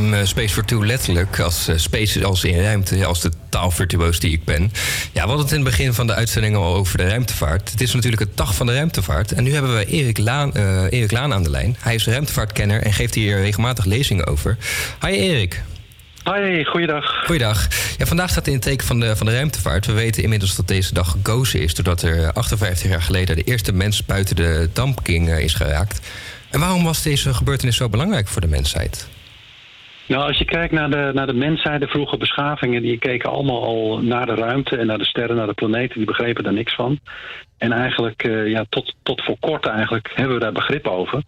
Neem 0.00 0.14
eh, 0.14 0.24
Space 0.24 0.54
for 0.54 0.64
Two 0.64 0.84
letterlijk 0.84 1.40
als 1.40 1.68
eh, 1.68 1.76
space 1.76 2.24
als 2.24 2.44
in 2.44 2.60
ruimte, 2.60 3.04
als 3.04 3.20
de 3.20 3.30
taalvirtuoos 3.48 4.18
die 4.20 4.32
ik 4.32 4.44
ben. 4.44 4.72
Ja, 5.12 5.22
we 5.22 5.28
hadden 5.28 5.38
het 5.38 5.50
in 5.50 5.60
het 5.60 5.64
begin 5.64 5.94
van 5.94 6.06
de 6.06 6.14
uitzending 6.14 6.56
al 6.56 6.74
over 6.74 6.98
de 6.98 7.08
ruimtevaart. 7.08 7.70
Het 7.70 7.80
is 7.80 7.94
natuurlijk 7.94 8.22
het 8.22 8.36
dag 8.36 8.54
van 8.54 8.66
de 8.66 8.74
ruimtevaart. 8.74 9.32
En 9.32 9.44
nu 9.44 9.52
hebben 9.52 9.76
we 9.76 9.86
Erik 9.86 10.18
Laan, 10.18 10.54
eh, 10.54 10.82
Erik 10.90 11.12
Laan 11.12 11.32
aan 11.32 11.42
de 11.42 11.50
lijn. 11.50 11.76
Hij 11.80 11.94
is 11.94 12.06
ruimtevaartkenner 12.06 12.82
en 12.82 12.92
geeft 12.92 13.14
hier 13.14 13.40
regelmatig 13.40 13.84
lezingen 13.84 14.26
over. 14.26 14.56
Hi 15.00 15.10
Erik. 15.10 15.62
Hoi, 16.22 16.64
goeiedag. 16.64 17.24
Goeiedag. 17.24 17.68
Ja, 17.98 18.06
vandaag 18.06 18.30
staat 18.30 18.46
in 18.46 18.52
het 18.52 18.62
teken 18.62 18.86
van 18.86 19.00
de, 19.00 19.16
van 19.16 19.26
de 19.26 19.32
ruimtevaart. 19.32 19.86
We 19.86 19.92
weten 19.92 20.22
inmiddels 20.22 20.56
dat 20.56 20.68
deze 20.68 20.94
dag 20.94 21.10
gekozen 21.10 21.60
is... 21.60 21.74
doordat 21.74 22.02
er 22.02 22.32
58 22.32 22.90
jaar 22.90 23.02
geleden 23.02 23.36
de 23.36 23.42
eerste 23.42 23.72
mens 23.72 24.04
buiten 24.04 24.36
de 24.36 24.68
dampking 24.72 25.30
is 25.30 25.54
geraakt. 25.54 26.00
En 26.50 26.60
waarom 26.60 26.84
was 26.84 27.02
deze 27.02 27.34
gebeurtenis 27.34 27.76
zo 27.76 27.88
belangrijk 27.88 28.28
voor 28.28 28.40
de 28.40 28.46
mensheid? 28.46 29.06
Nou, 30.06 30.28
als 30.28 30.38
je 30.38 30.44
kijkt 30.44 30.72
naar 30.72 30.90
de, 30.90 31.10
naar 31.14 31.26
de 31.26 31.34
mensheid, 31.34 31.80
de 31.80 31.88
vroege 31.88 32.16
beschavingen, 32.16 32.82
die 32.82 32.98
keken 32.98 33.30
allemaal 33.30 33.64
al 33.64 33.98
naar 34.02 34.26
de 34.26 34.34
ruimte 34.34 34.76
en 34.76 34.86
naar 34.86 34.98
de 34.98 35.04
sterren, 35.04 35.36
naar 35.36 35.46
de 35.46 35.52
planeten, 35.52 35.96
die 35.96 36.06
begrepen 36.06 36.44
daar 36.44 36.52
niks 36.52 36.74
van. 36.74 36.98
En 37.58 37.72
eigenlijk, 37.72 38.22
eh, 38.22 38.48
ja, 38.48 38.64
tot, 38.68 38.94
tot 39.02 39.24
voor 39.24 39.36
kort 39.40 39.66
eigenlijk, 39.66 40.10
hebben 40.14 40.34
we 40.34 40.42
daar 40.42 40.52
begrip 40.52 40.86
over. 40.86 41.22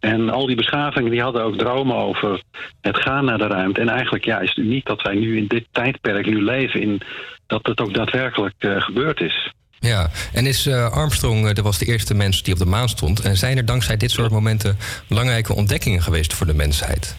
En 0.00 0.30
al 0.30 0.46
die 0.46 0.56
beschavingen 0.56 1.10
die 1.10 1.22
hadden 1.22 1.42
ook 1.42 1.58
dromen 1.58 1.96
over 1.96 2.42
het 2.80 2.96
gaan 2.96 3.24
naar 3.24 3.38
de 3.38 3.46
ruimte. 3.46 3.80
En 3.80 3.88
eigenlijk 3.88 4.24
ja, 4.24 4.40
is 4.40 4.48
het 4.48 4.64
uniek 4.64 4.86
dat 4.86 5.02
wij 5.02 5.14
nu 5.14 5.36
in 5.36 5.46
dit 5.46 5.66
tijdperk 5.72 6.26
nu 6.26 6.42
leven, 6.42 6.80
in, 6.80 7.00
dat 7.46 7.66
het 7.66 7.80
ook 7.80 7.94
daadwerkelijk 7.94 8.54
eh, 8.58 8.80
gebeurd 8.80 9.20
is. 9.20 9.52
Ja, 9.78 10.10
en 10.32 10.46
is 10.46 10.66
eh, 10.66 10.92
Armstrong, 10.92 11.52
dat 11.52 11.64
was 11.64 11.78
de 11.78 11.86
eerste 11.86 12.14
mens 12.14 12.42
die 12.42 12.52
op 12.52 12.58
de 12.58 12.66
maan 12.66 12.88
stond. 12.88 13.20
En 13.20 13.36
zijn 13.36 13.56
er 13.56 13.64
dankzij 13.64 13.96
dit 13.96 14.10
soort 14.10 14.30
momenten 14.30 14.76
belangrijke 15.08 15.54
ontdekkingen 15.54 16.02
geweest 16.02 16.34
voor 16.34 16.46
de 16.46 16.54
mensheid? 16.54 17.16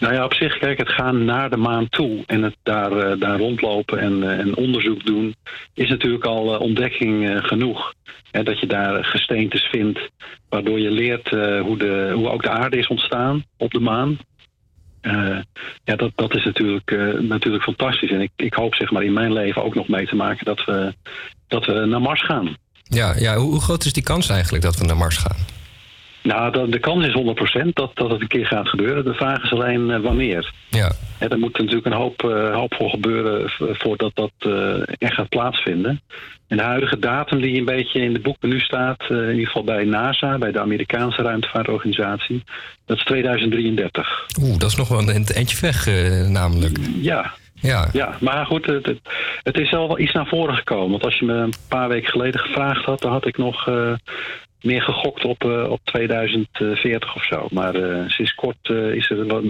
Nou 0.00 0.14
ja, 0.14 0.24
op 0.24 0.34
zich, 0.34 0.58
kijk, 0.58 0.78
het 0.78 0.88
gaan 0.88 1.24
naar 1.24 1.50
de 1.50 1.56
maan 1.56 1.88
toe 1.88 2.22
en 2.26 2.42
het 2.42 2.56
daar, 2.62 2.92
eh, 2.92 3.20
daar 3.20 3.38
rondlopen 3.38 3.98
en, 3.98 4.22
eh, 4.22 4.38
en 4.38 4.56
onderzoek 4.56 5.06
doen, 5.06 5.34
is 5.74 5.88
natuurlijk 5.88 6.24
al 6.24 6.54
eh, 6.54 6.60
ontdekking 6.60 7.40
genoeg. 7.42 7.94
Hè, 8.30 8.42
dat 8.42 8.60
je 8.60 8.66
daar 8.66 9.04
gesteentes 9.04 9.62
vindt, 9.62 10.10
waardoor 10.48 10.80
je 10.80 10.90
leert 10.90 11.30
hoe, 11.64 11.76
de, 11.78 12.12
hoe 12.14 12.30
ook 12.30 12.42
de 12.42 12.50
aarde 12.50 12.76
is 12.76 12.86
ontstaan 12.86 13.44
op 13.56 13.70
de 13.70 13.80
maan. 13.80 14.18
Ja, 15.84 15.96
dat, 15.96 16.12
dat 16.14 16.34
is 16.34 16.44
natuurlijk, 16.44 16.90
natuurlijk 17.20 17.64
fantastisch. 17.64 18.10
En 18.10 18.20
ik, 18.20 18.30
ik 18.36 18.54
hoop 18.54 18.74
zeg 18.74 18.90
maar 18.90 19.02
in 19.02 19.12
mijn 19.12 19.32
leven 19.32 19.64
ook 19.64 19.74
nog 19.74 19.88
mee 19.88 20.06
te 20.06 20.16
maken 20.16 20.44
dat 20.44 20.64
we, 20.64 20.94
dat 21.48 21.66
we 21.66 21.72
naar 21.72 22.00
Mars 22.00 22.24
gaan. 22.24 22.56
Ja, 22.82 23.14
ja 23.18 23.36
hoe 23.36 23.60
groot 23.60 23.84
is 23.84 23.92
die 23.92 24.02
kans 24.02 24.28
eigenlijk 24.28 24.62
dat 24.62 24.76
we 24.76 24.84
naar 24.84 24.96
Mars 24.96 25.16
gaan? 25.16 25.59
Nou, 26.22 26.52
de, 26.52 26.68
de 26.68 26.78
kans 26.78 27.06
is 27.06 27.14
100% 27.62 27.72
dat, 27.72 27.90
dat 27.94 28.10
het 28.10 28.20
een 28.20 28.28
keer 28.28 28.46
gaat 28.46 28.68
gebeuren. 28.68 29.04
De 29.04 29.14
vraag 29.14 29.42
is 29.42 29.52
alleen 29.52 29.90
eh, 29.90 30.00
wanneer. 30.00 30.52
Ja. 30.68 30.92
En 31.18 31.28
er 31.28 31.38
moet 31.38 31.58
natuurlijk 31.58 31.86
een 31.86 31.92
hoop, 31.92 32.24
eh, 32.24 32.54
hoop 32.54 32.74
voor 32.74 32.90
gebeuren 32.90 33.50
voordat 33.58 34.10
dat 34.14 34.32
eh, 34.38 34.82
echt 34.98 35.14
gaat 35.14 35.28
plaatsvinden. 35.28 36.00
En 36.48 36.56
de 36.56 36.62
huidige 36.62 36.98
datum 36.98 37.40
die 37.40 37.58
een 37.58 37.64
beetje 37.64 38.00
in 38.00 38.12
de 38.12 38.20
boeken 38.20 38.48
nu 38.48 38.60
staat, 38.60 39.04
in 39.08 39.30
ieder 39.30 39.46
geval 39.46 39.64
bij 39.64 39.84
NASA, 39.84 40.38
bij 40.38 40.52
de 40.52 40.60
Amerikaanse 40.60 41.22
ruimtevaartorganisatie, 41.22 42.44
dat 42.86 42.96
is 42.96 43.04
2033. 43.04 44.26
Oeh, 44.40 44.58
dat 44.58 44.70
is 44.70 44.76
nog 44.76 44.88
wel 44.88 44.98
een 44.98 45.26
eentje 45.34 45.58
weg 45.60 45.86
namelijk. 46.28 46.78
Ja. 47.00 47.32
Ja. 47.54 47.88
Ja, 47.92 48.16
maar 48.20 48.46
goed, 48.46 48.66
het, 48.66 49.00
het, 49.42 49.58
is 49.58 49.70
wel 49.70 49.98
iets 49.98 50.12
naar 50.12 50.26
voren 50.26 50.54
gekomen. 50.54 50.90
Want 50.90 51.04
als 51.04 51.18
je 51.18 51.24
me 51.24 51.32
een 51.32 51.54
paar 51.68 51.88
weken 51.88 52.10
geleden 52.10 52.40
gevraagd 52.40 52.84
had, 52.84 53.00
dan 53.00 53.12
had 53.12 53.26
ik 53.26 53.36
nog 53.36 53.68
meer 54.62 54.82
gegokt 54.82 55.24
op, 55.24 55.44
eh, 55.44 55.70
op 55.70 55.80
2040 55.84 57.16
of 57.16 57.24
zo. 57.24 57.46
Maar 57.50 57.74
eh, 57.74 58.08
sinds 58.08 58.34
kort 58.34 58.56
eh, 58.62 58.94
is 58.94 59.10
er 59.10 59.26
wel, 59.26 59.42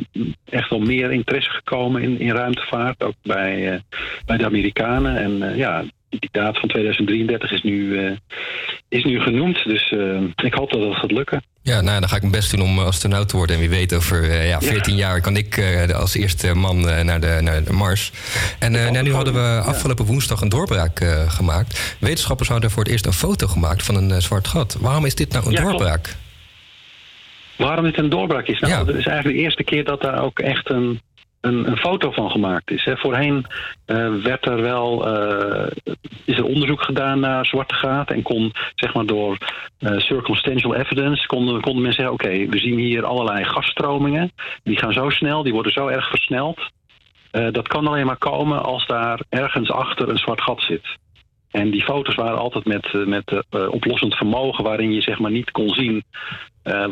echt 0.44 0.70
wel 0.70 0.80
meer 0.80 1.12
interesse 1.12 1.50
gekomen 1.50 2.02
in, 2.02 2.18
in 2.18 2.30
ruimtevaart. 2.30 3.02
Ook 3.02 3.14
bij, 3.22 3.82
bij 4.26 4.36
de 4.36 4.44
Amerikanen. 4.44 5.16
En 5.16 5.56
ja, 5.56 5.84
die 6.10 6.28
datum 6.32 6.60
van 6.60 6.68
2033 6.68 7.52
is 7.52 7.62
nu, 7.62 8.06
eh, 8.06 8.12
is 8.88 9.04
nu 9.04 9.20
genoemd. 9.20 9.64
Dus 9.64 9.90
eh, 9.92 10.44
ik 10.44 10.54
hoop 10.54 10.70
dat 10.70 10.80
het 10.82 10.94
gaat 10.96 11.10
lukken. 11.12 11.42
Ja, 11.62 11.80
nou, 11.80 12.00
dan 12.00 12.08
ga 12.08 12.14
ik 12.16 12.20
mijn 12.20 12.34
best 12.34 12.50
doen 12.50 12.62
om 12.62 12.78
astronaut 12.78 13.28
te 13.28 13.36
worden. 13.36 13.56
En 13.56 13.60
wie 13.60 13.70
weet, 13.70 13.94
over 13.94 14.30
eh, 14.30 14.48
ja, 14.48 14.60
14 14.60 14.96
jaar 14.96 15.20
kan 15.20 15.36
ik 15.36 15.60
als 15.94 16.14
eerste 16.14 16.54
man 16.54 16.80
naar, 16.80 17.20
de, 17.20 17.38
naar 17.40 17.64
de 17.64 17.72
Mars. 17.72 18.12
En 18.58 18.72
nou, 18.72 19.02
nu 19.02 19.12
hadden 19.12 19.34
we 19.34 19.62
afgelopen 19.64 20.04
woensdag 20.04 20.40
een 20.40 20.48
doorbraak 20.48 21.04
gemaakt. 21.28 21.96
Wetenschappers 22.00 22.48
hadden 22.48 22.70
voor 22.70 22.82
het 22.82 22.92
eerst 22.92 23.06
een 23.06 23.12
foto 23.12 23.46
gemaakt 23.46 23.82
van 23.82 23.94
een 23.94 24.22
zwart 24.22 24.48
gat. 24.48 24.76
Waarom 24.80 25.04
is 25.04 25.14
dit 25.14 25.32
nou 25.32 25.46
een 25.46 25.52
Ja, 25.52 25.60
klopt. 25.60 25.78
doorbraak? 25.78 26.16
Waarom 27.56 27.84
dit 27.84 27.98
een 27.98 28.08
doorbraak 28.08 28.46
is? 28.46 28.58
Nou, 28.58 28.86
Het 28.86 28.96
is 28.96 29.06
eigenlijk 29.06 29.36
de 29.36 29.42
eerste 29.42 29.64
keer 29.64 29.84
dat 29.84 30.02
daar 30.02 30.22
ook 30.22 30.38
echt 30.38 30.70
een, 30.70 31.00
een, 31.40 31.68
een 31.68 31.76
foto 31.76 32.10
van 32.10 32.30
gemaakt 32.30 32.70
is. 32.70 32.84
Hè. 32.84 32.96
Voorheen 32.96 33.46
eh, 33.84 34.14
werd 34.22 34.46
er 34.46 34.62
wel 34.62 35.06
eh, 35.06 35.94
is 36.24 36.36
er 36.36 36.44
onderzoek 36.44 36.82
gedaan 36.82 37.20
naar 37.20 37.46
zwarte 37.46 37.74
gaten 37.74 38.16
en 38.16 38.22
kon 38.22 38.52
zeg 38.74 38.94
maar 38.94 39.06
door 39.06 39.38
eh, 39.78 39.98
circumstantial 39.98 40.74
evidence 40.74 41.26
konden, 41.26 41.60
konden 41.60 41.82
men 41.82 41.92
zeggen: 41.92 42.14
oké, 42.14 42.46
we 42.46 42.58
zien 42.58 42.78
hier 42.78 43.04
allerlei 43.04 43.44
gasstromingen. 43.44 44.32
Die 44.62 44.78
gaan 44.78 44.92
zo 44.92 45.10
snel, 45.10 45.42
die 45.42 45.52
worden 45.52 45.72
zo 45.72 45.86
erg 45.86 46.08
versneld. 46.08 46.60
Dat 47.30 47.68
kan 47.68 47.86
alleen 47.86 48.06
maar 48.06 48.18
komen 48.18 48.62
als 48.62 48.86
daar 48.86 49.20
ergens 49.28 49.70
achter 49.70 50.08
een 50.08 50.18
zwart 50.18 50.40
gat 50.40 50.62
zit. 50.62 50.96
En 51.50 51.70
die 51.70 51.82
foto's 51.82 52.14
waren 52.14 52.38
altijd 52.38 52.64
met, 52.64 53.06
met 53.06 53.44
oplossend 53.50 54.14
vermogen, 54.14 54.64
waarin 54.64 54.92
je 54.92 55.00
zeg 55.00 55.18
maar 55.18 55.30
niet 55.30 55.50
kon 55.50 55.68
zien 55.68 56.04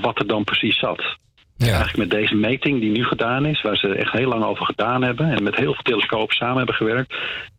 wat 0.01 0.19
er 0.19 0.27
dan 0.27 0.45
precies 0.45 0.79
zat. 0.79 1.19
Eigenlijk 1.59 1.97
met 1.97 2.11
deze 2.11 2.35
meting 2.35 2.81
die 2.81 2.91
nu 2.91 3.05
gedaan 3.05 3.47
is, 3.47 3.63
waar 3.63 3.77
ze 3.77 3.95
echt 3.95 4.13
heel 4.13 4.29
lang 4.29 4.45
over 4.45 4.65
gedaan 4.65 5.03
hebben 5.03 5.31
en 5.31 5.43
met 5.43 5.57
heel 5.57 5.75
veel 5.75 5.83
telescopen 5.83 6.37
samen 6.37 6.57
hebben 6.57 6.75
gewerkt, 6.75 7.15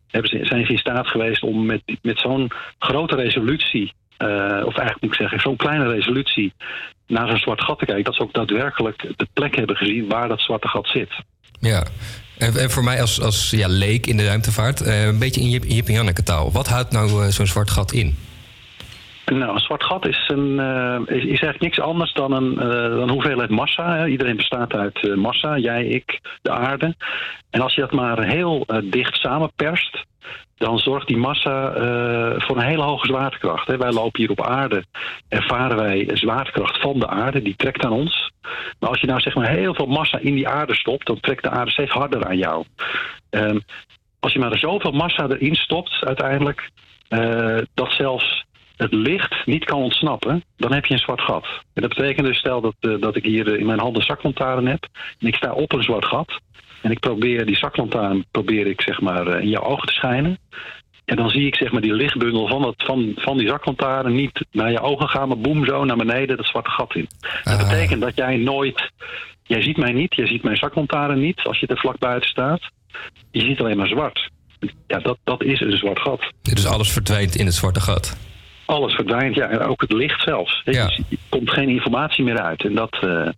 hebben 0.06 0.30
ze, 0.30 0.38
zijn 0.42 0.66
ze 0.66 0.72
in 0.72 0.78
staat 0.78 1.06
geweest 1.06 1.42
om 1.42 1.66
met, 1.66 1.82
met 2.02 2.18
zo'n 2.18 2.50
grote 2.78 3.16
resolutie, 3.16 3.92
eh, 4.16 4.28
of 4.64 4.76
eigenlijk 4.76 5.00
moet 5.00 5.12
ik 5.12 5.20
zeggen, 5.20 5.40
zo'n 5.40 5.56
kleine 5.56 5.92
resolutie, 5.92 6.52
naar 7.06 7.28
zo'n 7.28 7.38
zwart 7.38 7.62
gat 7.62 7.78
te 7.78 7.84
kijken, 7.84 8.04
dat 8.04 8.14
ze 8.14 8.22
ook 8.22 8.32
daadwerkelijk 8.32 9.02
de 9.16 9.28
plek 9.32 9.56
hebben 9.56 9.76
gezien 9.76 10.08
waar 10.08 10.28
dat 10.28 10.40
zwarte 10.40 10.68
gat 10.68 10.88
zit. 10.88 11.10
Ja. 11.60 11.84
En, 12.38 12.56
en 12.56 12.70
voor 12.70 12.84
mij 12.84 13.00
als, 13.00 13.20
als 13.20 13.50
ja, 13.50 13.68
leek 13.68 14.06
in 14.06 14.16
de 14.16 14.24
ruimtevaart, 14.24 14.80
eh, 14.80 15.04
een 15.04 15.18
beetje 15.18 15.40
in 15.40 15.48
Jip, 15.48 15.64
Jip 15.64 15.86
en 15.86 15.92
Janneke 15.92 16.22
taal. 16.22 16.52
Wat 16.52 16.68
houdt 16.68 16.92
nou 16.92 17.24
eh, 17.24 17.28
zo'n 17.28 17.46
zwart 17.46 17.70
gat 17.70 17.92
in? 17.92 18.16
Nou, 19.38 19.54
een 19.54 19.60
zwart 19.60 19.84
gat 19.84 20.06
is, 20.06 20.30
een, 20.32 20.60
eh, 20.60 21.08
eigenlijk 21.08 21.60
niks 21.60 21.80
anders 21.80 22.12
dan 22.12 22.32
een 22.32 22.58
eh, 22.58 22.96
dan 22.96 23.10
hoeveelheid 23.10 23.50
massa. 23.50 23.96
Hè. 23.96 24.06
Iedereen 24.06 24.36
bestaat 24.36 24.74
uit 24.74 25.08
eh, 25.08 25.14
massa, 25.14 25.58
jij, 25.58 25.86
ik, 25.86 26.20
de 26.42 26.50
aarde. 26.50 26.94
En 27.50 27.60
als 27.60 27.74
je 27.74 27.80
dat 27.80 27.92
maar 27.92 28.22
heel 28.22 28.66
dicht 28.84 29.16
samenperst, 29.16 30.04
dan 30.56 30.78
zorgt 30.78 31.06
die 31.06 31.16
massa 31.16 31.72
voor 32.38 32.56
een 32.56 32.62
hele 32.62 32.82
hoge 32.82 33.06
zwaartekracht. 33.06 33.66
Hè. 33.66 33.76
Wij 33.76 33.92
lopen 33.92 34.20
hier 34.20 34.30
op 34.30 34.46
aarde, 34.46 34.84
ervaren 35.28 35.76
wij 35.76 36.10
zwaartekracht 36.12 36.80
van 36.80 36.98
de 36.98 37.08
aarde, 37.08 37.42
die 37.42 37.56
trekt 37.56 37.84
aan 37.84 37.92
ons. 37.92 38.30
Maar 38.78 38.90
als 38.90 39.00
je 39.00 39.06
nou 39.06 39.20
zeg 39.20 39.34
maar 39.34 39.48
heel 39.48 39.74
veel 39.74 39.86
massa 39.86 40.18
in 40.18 40.34
die 40.34 40.48
aarde 40.48 40.74
stopt, 40.74 41.06
dan 41.06 41.20
trekt 41.20 41.42
de 41.42 41.50
aarde 41.50 41.70
steeds 41.70 41.92
harder 41.92 42.26
aan 42.26 42.36
jou. 42.38 42.64
Ehm, 43.30 43.58
als 44.20 44.32
je 44.32 44.38
maar 44.38 44.58
zoveel 44.58 44.92
massa 44.92 45.28
erin 45.28 45.54
stopt 45.54 46.04
uiteindelijk, 46.04 46.70
dat 47.74 47.92
zelfs 47.92 48.44
het 48.80 48.92
licht 48.92 49.46
niet 49.46 49.64
kan 49.64 49.82
ontsnappen, 49.82 50.44
dan 50.56 50.72
heb 50.72 50.84
je 50.84 50.94
een 50.94 51.00
zwart 51.00 51.20
gat. 51.20 51.46
En 51.72 51.82
dat 51.82 51.94
betekent 51.94 52.26
dus, 52.26 52.38
stel 52.38 52.60
dat, 52.60 52.74
eh, 52.80 52.94
dat 53.00 53.16
ik 53.16 53.24
hier 53.24 53.52
eh, 53.52 53.60
in 53.60 53.66
mijn 53.66 53.80
hand 53.80 53.96
een 53.96 54.02
zaklantaarn 54.02 54.66
heb 54.66 54.86
en 55.18 55.26
ik 55.26 55.34
sta 55.34 55.52
op 55.52 55.72
een 55.72 55.82
zwart 55.82 56.04
gat 56.04 56.40
en 56.82 56.90
ik 56.90 56.98
probeer 56.98 57.46
die 57.46 57.56
zaklantaarn 57.56 58.24
probeer 58.30 58.66
ik 58.66 58.80
zeg 58.80 59.00
maar 59.00 59.26
eh, 59.26 59.42
in 59.42 59.48
jouw 59.48 59.62
ogen 59.62 59.86
te 59.86 59.92
schijnen. 59.92 60.38
En 61.04 61.16
dan 61.16 61.30
zie 61.30 61.46
ik 61.46 61.54
zeg 61.54 61.72
maar 61.72 61.80
die 61.80 61.92
lichtbundel 61.92 62.48
van, 62.48 62.62
dat, 62.62 62.74
van, 62.76 63.12
van 63.16 63.38
die 63.38 63.48
zaklantaarn 63.48 64.14
niet 64.14 64.46
naar 64.50 64.70
je 64.70 64.80
ogen 64.80 65.08
gaan, 65.08 65.28
maar 65.28 65.38
boem 65.38 65.64
zo 65.64 65.84
naar 65.84 65.96
beneden 65.96 66.36
dat 66.36 66.46
zwarte 66.46 66.70
gat 66.70 66.94
in. 66.94 67.08
Dat 67.44 67.58
betekent 67.58 68.00
dat 68.00 68.16
jij 68.16 68.36
nooit, 68.36 68.90
jij 69.42 69.62
ziet 69.62 69.76
mij 69.76 69.92
niet, 69.92 70.14
jij 70.14 70.26
ziet 70.26 70.42
mijn 70.42 70.56
zaklantaarn 70.56 71.20
niet 71.20 71.40
als 71.42 71.60
je 71.60 71.66
er 71.66 71.78
vlak 71.78 71.98
buiten 71.98 72.30
staat. 72.30 72.60
Je 73.30 73.40
ziet 73.40 73.60
alleen 73.60 73.76
maar 73.76 73.88
zwart. 73.88 74.30
Ja, 74.86 74.98
dat, 74.98 75.18
dat 75.24 75.42
is 75.42 75.60
een 75.60 75.78
zwart 75.78 76.00
gat. 76.00 76.32
Dus 76.42 76.66
alles 76.66 76.92
verdwijnt 76.92 77.34
in 77.34 77.46
het 77.46 77.54
zwarte 77.54 77.80
gat. 77.80 78.29
Alles 78.70 78.94
verdwijnt, 78.94 79.34
ja, 79.34 79.48
en 79.48 79.60
ook 79.60 79.80
het 79.80 79.92
licht 79.92 80.22
zelfs. 80.22 80.62
Er 80.64 80.98
komt 81.28 81.50
geen 81.50 81.68
informatie 81.68 82.24
meer 82.24 82.40
uit. 82.40 82.64
En 82.64 82.74
dat, 82.74 82.98
eh, 83.00 83.28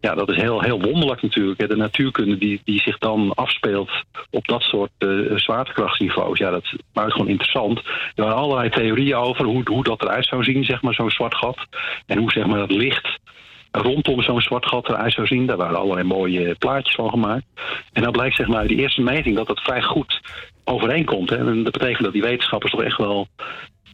ja, 0.00 0.14
dat 0.14 0.30
is 0.30 0.36
heel, 0.36 0.60
heel 0.60 0.80
wonderlijk 0.80 1.22
natuurlijk. 1.22 1.68
De 1.68 1.76
natuurkunde 1.76 2.38
die, 2.38 2.60
die 2.64 2.80
zich 2.80 2.98
dan 2.98 3.34
afspeelt 3.34 3.90
op 4.30 4.46
dat 4.46 4.62
soort 4.62 4.90
eh, 4.98 5.08
zwaartekrachtsniveaus. 5.34 6.38
Ja, 6.38 6.50
dat 6.50 6.62
is 6.62 6.74
buitengewoon 6.92 7.30
interessant. 7.30 7.78
Er 8.14 8.24
waren 8.24 8.36
allerlei 8.36 8.70
theorieën 8.70 9.16
over 9.16 9.44
hoe, 9.44 9.62
hoe 9.64 9.84
dat 9.84 10.02
eruit 10.02 10.26
zou 10.26 10.44
zien, 10.44 10.64
zeg 10.64 10.82
maar, 10.82 10.94
zo'n 10.94 11.10
zwart 11.10 11.34
gat. 11.34 11.58
En 12.06 12.18
hoe 12.18 12.30
zeg 12.30 12.46
maar, 12.46 12.58
dat 12.58 12.70
licht 12.70 13.18
rondom 13.70 14.22
zo'n 14.22 14.40
zwart 14.40 14.66
gat 14.66 14.88
eruit 14.88 15.12
zou 15.12 15.26
zien. 15.26 15.46
Daar 15.46 15.56
waren 15.56 15.78
allerlei 15.78 16.06
mooie 16.06 16.54
plaatjes 16.54 16.94
van 16.94 17.10
gemaakt. 17.10 17.44
En 17.92 18.02
dan 18.02 18.12
blijkt 18.12 18.36
zeg 18.36 18.46
maar 18.46 18.58
uit 18.58 18.68
die 18.68 18.78
eerste 18.78 19.02
meting 19.02 19.36
dat 19.36 19.46
dat 19.46 19.60
vrij 19.60 19.82
goed 19.82 20.20
overeenkomt. 20.64 21.30
Hè. 21.30 21.36
En 21.36 21.62
dat 21.62 21.72
betekent 21.72 22.04
dat 22.04 22.12
die 22.12 22.22
wetenschappers 22.22 22.72
toch 22.72 22.82
echt 22.82 22.98
wel 22.98 23.28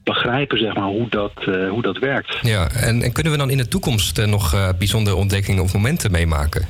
begrijpen 0.03 0.59
zeg 0.59 0.75
maar, 0.75 0.89
hoe, 0.89 1.09
dat, 1.09 1.33
eh, 1.37 1.69
hoe 1.69 1.83
dat 1.83 1.99
werkt. 1.99 2.39
Ja, 2.43 2.71
en, 2.71 3.03
en 3.03 3.13
kunnen 3.13 3.33
we 3.33 3.39
dan 3.39 3.51
in 3.51 3.57
de 3.57 3.69
toekomst 3.69 4.19
eh, 4.19 4.27
nog 4.27 4.55
eh, 4.55 4.69
bijzondere 4.79 5.17
ontdekkingen 5.17 5.63
of 5.63 5.73
momenten 5.75 6.11
meemaken? 6.11 6.67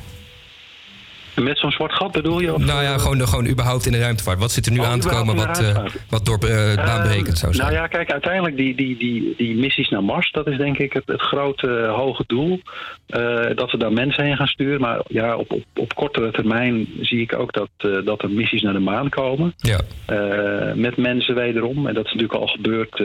Met 1.43 1.57
zo'n 1.57 1.71
zwart 1.71 1.93
gat 1.93 2.11
bedoel 2.11 2.39
je? 2.39 2.53
Of, 2.53 2.65
Nou 2.65 2.83
ja, 2.83 2.97
gewoon, 2.97 3.27
gewoon 3.27 3.47
überhaupt 3.47 3.85
in 3.85 3.91
de 3.91 3.99
ruimtevaart. 3.99 4.39
Wat 4.39 4.51
zit 4.51 4.65
er 4.65 4.71
nu 4.71 4.79
Oh, 4.79 4.85
aan 4.87 4.99
te 4.99 5.07
komen 5.07 5.35
wat, 5.35 5.45
ruimtevaart. 5.59 5.93
wat 6.09 6.25
door 6.25 6.37
baanbrekend 6.75 7.37
zou 7.37 7.53
zijn? 7.53 7.67
Nou 7.67 7.79
ja, 7.81 7.87
kijk, 7.87 8.11
uiteindelijk 8.11 8.57
die, 8.57 8.75
die, 8.75 8.97
die, 8.97 9.33
die 9.37 9.55
missies 9.55 9.89
naar 9.89 10.03
Mars, 10.03 10.31
dat 10.31 10.47
is 10.47 10.57
denk 10.57 10.77
ik 10.77 10.93
het, 10.93 11.03
het 11.05 11.21
grote 11.21 11.67
eh, 11.77 11.93
hoge 11.95 12.23
doel. 12.27 12.61
Eh, 13.07 13.21
dat 13.55 13.71
we 13.71 13.77
daar 13.77 13.93
mensen 13.93 14.23
heen 14.23 14.35
gaan 14.35 14.47
sturen. 14.47 14.81
Maar 14.81 15.01
ja, 15.07 15.35
op, 15.35 15.51
op, 15.51 15.63
op 15.75 15.95
kortere 15.95 16.31
termijn 16.31 16.87
zie 17.01 17.21
ik 17.21 17.35
ook 17.39 17.53
dat, 17.53 17.69
dat 18.05 18.21
er 18.23 18.29
missies 18.29 18.61
naar 18.61 18.73
de 18.73 18.79
maan 18.79 19.09
komen. 19.09 19.53
Ja. 19.57 19.79
Met 20.75 20.97
mensen 20.97 21.35
wederom. 21.35 21.87
En 21.87 21.93
dat 21.93 22.05
is 22.05 22.13
natuurlijk 22.13 22.39
al 22.41 22.47
gebeurd 22.47 22.99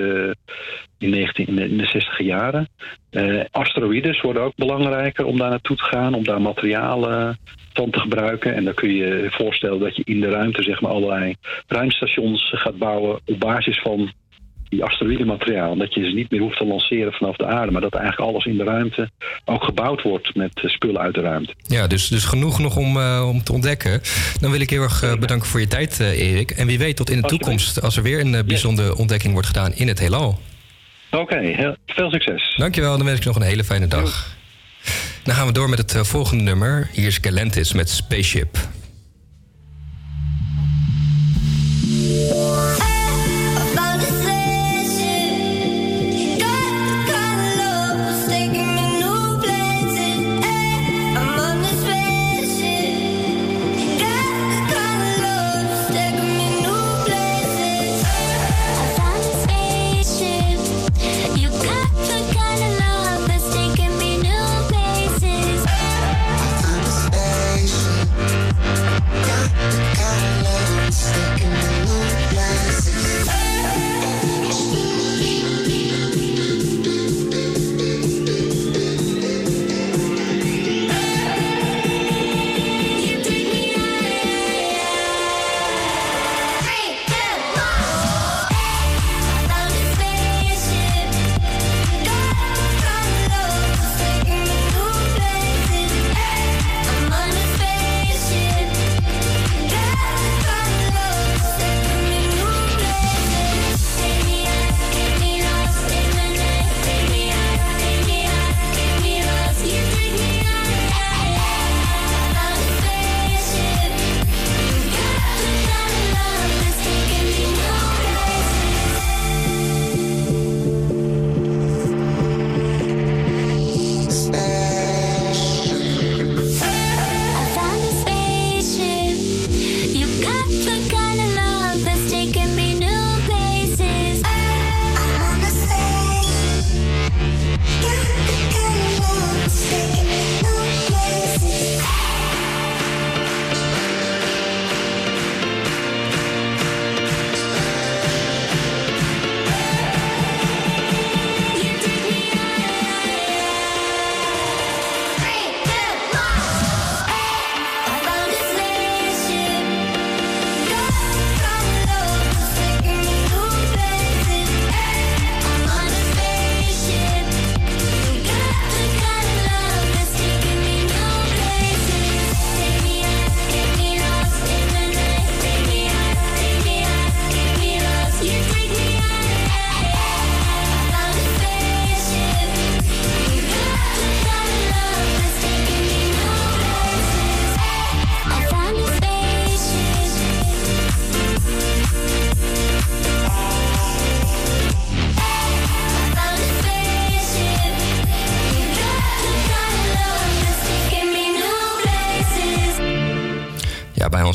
in, 0.98 1.10
19, 1.10 1.46
in 1.46 1.56
de- 1.56 1.68
in 1.68 1.78
de 1.78 1.86
60 1.86 2.18
jaren. 2.22 2.68
Eh, 3.10 3.40
asteroïdes 3.50 4.20
worden 4.20 4.42
ook 4.42 4.54
belangrijker 4.56 5.24
om 5.24 5.38
daar 5.38 5.50
naartoe 5.50 5.76
te 5.76 5.82
gaan, 5.84 6.14
om 6.14 6.24
daar 6.24 6.40
materialen 6.42 7.38
te 7.84 8.00
gebruiken. 8.00 8.54
En 8.54 8.64
dan 8.64 8.74
kun 8.74 8.88
je 8.88 8.94
je 8.94 9.30
voorstellen 9.30 9.80
dat 9.80 9.96
je 9.96 10.02
in 10.04 10.20
de 10.20 10.30
ruimte 10.30 10.62
zeg 10.62 10.80
maar, 10.80 10.90
allerlei 10.90 11.34
ruimstations 11.66 12.52
gaat 12.56 12.78
bouwen 12.78 13.20
op 13.24 13.40
basis 13.40 13.80
van 13.80 14.12
die 14.68 14.84
asteroïdenmateriaal. 14.84 15.76
Dat 15.76 15.94
je 15.94 16.04
ze 16.04 16.14
niet 16.14 16.30
meer 16.30 16.40
hoeft 16.40 16.56
te 16.56 16.64
lanceren 16.64 17.12
vanaf 17.12 17.36
de 17.36 17.46
aarde, 17.46 17.72
maar 17.72 17.80
dat 17.80 17.94
eigenlijk 17.94 18.30
alles 18.30 18.44
in 18.44 18.56
de 18.56 18.64
ruimte 18.64 19.10
ook 19.44 19.64
gebouwd 19.64 20.02
wordt 20.02 20.34
met 20.34 20.50
eh, 20.54 20.70
spullen 20.70 21.00
uit 21.00 21.14
de 21.14 21.20
ruimte. 21.20 21.54
Ja, 21.66 21.86
dus, 21.86 22.08
dus 22.08 22.24
genoeg 22.24 22.58
nog 22.58 22.76
om, 22.76 22.96
eh, 22.96 23.28
om 23.28 23.42
te 23.42 23.52
ontdekken. 23.52 24.00
Dan 24.40 24.50
wil 24.50 24.60
ik 24.60 24.70
heel 24.70 24.82
erg 24.82 25.02
eh, 25.02 25.16
bedanken 25.16 25.48
voor 25.48 25.60
je 25.60 25.66
tijd, 25.66 26.00
eh, 26.00 26.30
Erik. 26.30 26.50
En 26.50 26.66
wie 26.66 26.78
weet 26.78 26.96
tot 26.96 27.10
in 27.10 27.20
de 27.20 27.28
toekomst, 27.28 27.82
als 27.82 27.96
er 27.96 28.02
weer 28.02 28.20
een 28.20 28.46
bijzondere 28.46 28.96
ontdekking 28.96 29.32
wordt 29.32 29.48
gedaan 29.48 29.72
in 29.74 29.88
het 29.88 29.98
heelal. 29.98 30.38
Oké, 31.10 31.74
veel 31.86 32.10
succes. 32.10 32.54
Dankjewel, 32.56 32.96
dan 32.96 33.06
wens 33.06 33.18
ik 33.18 33.24
nog 33.24 33.36
een 33.36 33.42
hele 33.42 33.64
fijne 33.64 33.86
dag. 33.86 34.36
Dan 35.26 35.34
gaan 35.34 35.46
we 35.46 35.52
door 35.52 35.68
met 35.68 35.78
het 35.78 35.94
eh, 35.94 36.02
volgende 36.02 36.42
nummer. 36.42 36.88
Hier 36.92 37.06
is 37.06 37.18
Galantis 37.20 37.72
met 37.72 37.90
Spaceship. 37.90 38.58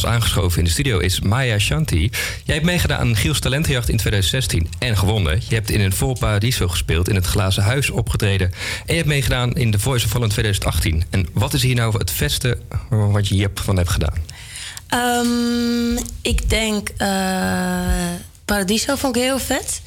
Aangeschoven 0.05 0.57
in 0.57 0.63
de 0.63 0.69
studio 0.69 0.99
is 0.99 1.19
Maya 1.19 1.59
Shanti. 1.59 2.09
Jij 2.43 2.55
hebt 2.55 2.65
meegedaan 2.65 2.99
aan 2.99 3.15
Giels 3.15 3.39
Talentenjacht 3.39 3.89
in 3.89 3.97
2016 3.97 4.69
en 4.79 4.97
gewonnen. 4.97 5.41
Je 5.47 5.55
hebt 5.55 5.69
in 5.69 5.81
een 5.81 5.93
vol 5.93 6.15
Paradiso 6.19 6.67
gespeeld, 6.67 7.09
in 7.09 7.15
het 7.15 7.25
Glazen 7.25 7.63
Huis 7.63 7.89
opgetreden. 7.89 8.51
En 8.85 8.87
je 8.87 8.93
hebt 8.93 9.07
meegedaan 9.07 9.53
in 9.53 9.71
The 9.71 9.79
Voice 9.79 10.05
of 10.05 10.11
Holland 10.11 10.31
2018. 10.31 11.03
En 11.09 11.27
wat 11.33 11.53
is 11.53 11.63
hier 11.63 11.75
nou 11.75 11.97
het 11.97 12.11
vetste 12.11 12.57
wat 12.89 13.27
je 13.27 13.35
hier 13.35 13.49
van 13.53 13.77
hebt 13.77 13.89
gedaan? 13.89 14.13
Ehm, 14.87 16.05
ik 16.21 16.49
denk 16.49 16.89
eh, 16.97 17.07
Paradiso 18.45 18.95
vond 18.95 19.15
ik 19.15 19.21
heel 19.21 19.39
vet. 19.39 19.81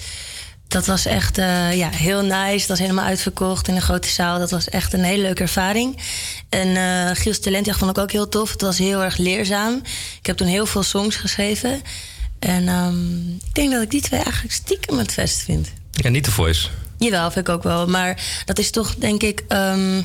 Dat 0.74 0.86
was 0.86 1.06
echt 1.06 1.38
eh, 1.38 1.76
ja, 1.76 1.88
heel 1.88 2.22
nice. 2.22 2.58
Dat 2.58 2.68
was 2.68 2.78
helemaal 2.78 3.04
uitverkocht 3.04 3.68
in 3.68 3.74
een 3.74 3.82
grote 3.82 4.08
zaal. 4.08 4.38
Dat 4.38 4.50
was 4.50 4.68
echt 4.68 4.92
een 4.92 5.04
hele 5.04 5.22
leuke 5.22 5.42
ervaring. 5.42 5.96
En 6.48 6.76
eh 6.76 7.16
Giels 7.16 7.40
Talentjacht 7.40 7.78
vond 7.78 7.90
ik 7.90 7.98
ook 7.98 8.12
heel 8.12 8.28
tof. 8.28 8.50
Het 8.50 8.60
was 8.60 8.78
heel 8.78 9.02
erg 9.02 9.16
leerzaam. 9.16 9.82
Ik 10.18 10.26
heb 10.26 10.36
toen 10.36 10.46
heel 10.46 10.66
veel 10.66 10.82
songs 10.82 11.16
geschreven. 11.16 11.82
En 12.38 12.68
ehm, 12.68 13.28
ik 13.28 13.54
denk 13.54 13.72
dat 13.72 13.82
ik 13.82 13.90
die 13.90 14.00
twee 14.00 14.20
eigenlijk 14.20 14.54
stiekem 14.54 14.98
het 14.98 15.12
best 15.16 15.42
vind. 15.42 15.72
Ja, 15.90 16.08
niet 16.08 16.24
The 16.24 16.30
Voice. 16.30 16.68
Jawel, 16.98 17.30
vind 17.30 17.48
ik 17.48 17.54
ook 17.54 17.62
wel. 17.62 17.86
Maar 17.86 18.22
dat 18.44 18.58
is 18.58 18.70
toch, 18.70 18.94
denk 18.94 19.22
ik, 19.22 19.42
ehm, 19.48 20.02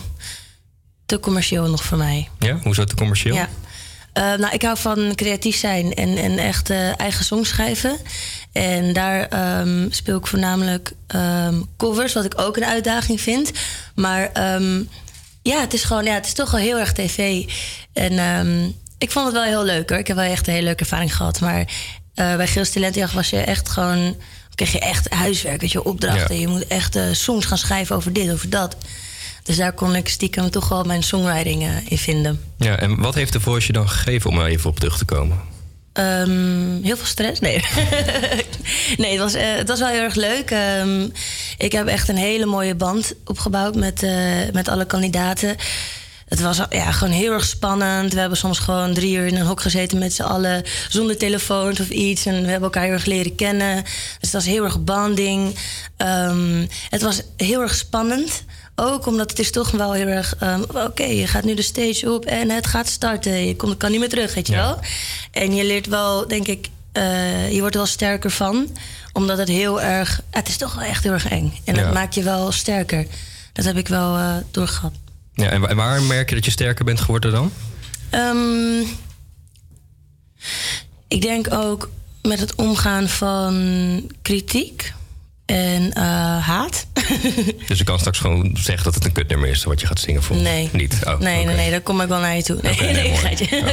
te 1.06 1.20
commercieel 1.20 1.70
nog 1.70 1.84
voor 1.84 1.98
mij. 1.98 2.30
Ja, 2.40 2.60
hoezo 2.64 2.84
te 2.84 2.96
commercieel? 2.96 3.36
Ja. 3.36 3.50
Eh, 4.20 4.34
nou, 4.34 4.54
ik 4.54 4.62
hou 4.62 4.78
van 4.78 5.16
creatief 5.16 5.56
zijn 5.56 5.94
en, 5.94 6.18
en 6.18 6.38
echt 6.38 6.70
eh, 6.70 7.00
eigen 7.00 7.26
songs 7.26 7.50
schrijven. 7.50 7.98
En 8.52 8.94
daar 8.94 9.28
ehm, 9.28 9.88
speel 9.90 10.18
ik 10.18 10.28
voornamelijk 10.28 10.92
ehm, 11.08 11.62
covers, 11.78 12.14
wat 12.14 12.26
ik 12.26 12.40
ook 12.40 12.58
een 12.58 12.66
uitdaging 12.66 13.22
vind. 13.22 13.52
Maar 13.96 14.30
ehm, 14.34 14.84
ja, 15.42 15.60
het 15.60 15.74
is 15.74 15.84
gewoon, 15.84 16.04
ja, 16.04 16.14
het 16.14 16.26
is 16.26 16.34
toch 16.34 16.52
wel 16.52 16.60
heel 16.60 16.80
erg 16.80 16.94
tv. 16.94 17.44
En 17.94 18.14
ik 18.98 19.12
vond 19.12 19.26
het 19.26 19.34
wel 19.34 19.44
heel 19.44 19.64
leuk 19.64 19.90
hoor. 19.90 20.00
Ik 20.00 20.08
heb 20.08 20.16
wel 20.16 20.32
echt 20.32 20.48
een 20.48 20.54
hele 20.54 20.66
leuke 20.66 20.80
ervaring 20.80 21.16
gehad. 21.16 21.40
Maar 21.40 21.66
eh, 22.20 22.36
bij 22.36 22.48
Gils 22.48 22.70
Talentjacht 22.70 23.14
was 23.14 23.30
je 23.30 23.38
echt 23.38 23.70
gewoon, 23.70 24.16
kreeg 24.56 24.72
je 24.72 24.80
echt 24.80 25.10
huiswerk, 25.14 25.62
weet 25.62 25.72
je, 25.72 25.84
opdrachten. 25.84 26.40
Je 26.40 26.48
moet 26.48 26.68
echt 26.68 26.96
eh, 26.96 27.04
songs 27.12 27.46
gaan 27.46 27.58
schrijven 27.58 27.96
over 27.96 28.14
dit, 28.14 28.32
over 28.32 28.50
dat. 28.50 28.76
Dus 29.44 29.58
daar 29.58 29.74
kon 29.74 29.96
ik 29.96 30.10
stiekem 30.10 30.50
toch 30.50 30.70
wel 30.70 30.84
mijn 30.84 31.04
songwriting 31.04 31.64
eh, 31.64 31.70
in 31.88 31.98
vinden. 31.98 32.42
Ja, 32.58 32.80
en 32.80 33.02
wat 33.02 33.16
heeft 33.16 33.32
The 33.32 33.40
Voice 33.40 33.68
je 33.68 33.74
dan 33.74 33.90
gegeven 33.90 34.30
om 34.30 34.40
er 34.40 34.46
even 34.46 34.70
op 34.70 34.80
terug 34.80 34.98
te 34.98 35.06
komen? 35.06 35.38
Ehm, 35.94 36.84
heel 36.84 36.98
veel 36.98 37.06
stress? 37.06 37.40
Nee. 37.40 37.64
nee, 38.98 39.12
het 39.12 39.20
was, 39.20 39.34
eh, 39.34 39.56
het 39.56 39.68
was 39.68 39.80
wel 39.80 39.88
heel 39.88 40.02
erg 40.02 40.16
leuk. 40.16 40.52
Ehm, 40.52 41.08
ik 41.58 41.72
heb 41.72 41.88
echt 41.88 42.10
een 42.10 42.18
hele 42.18 42.46
mooie 42.46 42.76
band 42.76 43.14
opgebouwd 43.26 43.76
met, 43.76 44.04
eh, 44.04 44.12
met 44.54 44.68
alle 44.68 44.86
kandidaten. 44.86 45.56
Het 46.26 46.42
was 46.42 46.62
ja, 46.70 46.92
gewoon 46.92 47.14
heel 47.14 47.34
erg 47.34 47.46
spannend. 47.46 48.14
We 48.14 48.20
hebben 48.20 48.38
soms 48.38 48.60
gewoon 48.60 48.94
drie 48.94 49.16
uur 49.16 49.26
in 49.26 49.36
een 49.36 49.46
hok 49.46 49.62
gezeten 49.62 49.98
met 49.98 50.14
z'n 50.14 50.22
allen. 50.22 50.64
Zonder 50.90 51.18
telefoons 51.18 51.80
of 51.80 51.90
iets. 51.90 52.26
En 52.26 52.34
we 52.34 52.48
hebben 52.50 52.62
elkaar 52.64 52.84
heel 52.84 52.94
erg 52.94 53.06
leren 53.06 53.36
kennen. 53.36 53.84
Dus 53.84 53.94
het 54.20 54.32
was 54.32 54.46
heel 54.46 54.64
erg 54.64 54.84
banding. 54.84 55.56
Ehm, 55.98 56.66
het 56.90 57.02
was 57.02 57.22
heel 57.38 57.62
erg 57.62 57.76
spannend. 57.76 58.44
Ook 58.80 59.06
omdat 59.06 59.30
het 59.30 59.40
is 59.40 59.52
toch 59.52 59.72
wel 59.72 59.94
heel 59.94 60.08
erg... 60.08 60.36
ehm, 60.40 60.62
Oké, 60.74 61.04
je 61.04 61.28
gaat 61.28 61.44
nu 61.44 61.54
de 61.54 61.62
stage 61.62 62.12
op 62.14 62.26
en 62.26 62.50
het 62.50 62.68
gaat 62.68 62.88
starten. 62.90 63.46
Je 63.48 63.56
komt, 63.56 63.78
kan 63.78 63.92
niet 63.92 64.00
meer 64.00 64.10
terug, 64.10 64.34
weet 64.34 64.48
je 64.48 64.56
wel. 64.56 64.80
En 65.32 65.56
je 65.56 65.66
leert 65.66 65.88
wel, 65.88 66.28
denk 66.28 66.48
ik... 66.48 66.68
eh, 66.92 67.52
je 67.52 67.60
wordt 67.60 67.76
er 67.76 67.82
wel 67.82 67.90
sterker 67.90 68.32
van. 68.32 68.68
Omdat 69.14 69.38
het 69.38 69.48
heel 69.48 69.82
erg... 69.82 70.22
Het 70.30 70.48
is 70.48 70.58
toch 70.58 70.74
wel 70.76 70.84
echt 70.84 71.04
heel 71.04 71.12
erg 71.14 71.28
eng. 71.30 71.54
En 71.64 71.76
Ja. 71.76 71.84
dat 71.84 71.94
maakt 71.94 72.16
je 72.16 72.24
wel 72.24 72.52
sterker. 72.52 73.06
Dat 73.54 73.66
heb 73.66 73.78
ik 73.78 73.88
wel 73.88 74.16
eh, 74.18 74.36
doorgehad. 74.52 74.94
Ja, 75.34 75.50
en 75.50 75.76
waar 75.76 76.02
merk 76.02 76.30
je 76.30 76.36
dat 76.36 76.46
je 76.46 76.52
sterker 76.52 76.86
bent 76.86 77.02
geworden 77.02 77.32
dan? 77.32 77.52
Ehm, 78.10 78.80
ik 81.08 81.22
denk 81.22 81.54
ook 81.54 81.90
met 82.22 82.40
het 82.40 82.56
omgaan 82.56 83.08
van 83.08 84.12
kritiek 84.22 84.94
en 85.50 85.94
eh, 85.94 86.04
haat. 86.48 86.86
Dus 87.68 87.78
je 87.78 87.84
kan 87.84 88.00
straks 88.00 88.20
gewoon 88.20 88.58
zeggen 88.60 88.84
dat 88.84 88.96
het 88.96 89.06
een 89.06 89.12
kutnummer 89.12 89.50
is 89.50 89.64
wat 89.64 89.82
je 89.82 89.88
gaat 89.88 90.00
zingen 90.00 90.24
voor 90.24 90.36
Nee. 90.36 90.70
Niet? 90.72 91.00
Oh, 91.04 91.20
nee, 91.20 91.46
nee, 91.46 91.56
nee, 91.56 91.72
daar 91.72 91.82
kom 91.82 92.02
ik 92.02 92.08
wel 92.08 92.20
naar 92.20 92.36
je 92.36 92.44
toe. 92.44 92.60
Nee, 92.62 92.76
nee, 92.80 92.94
nee, 92.94 93.16
geitje. 93.16 93.64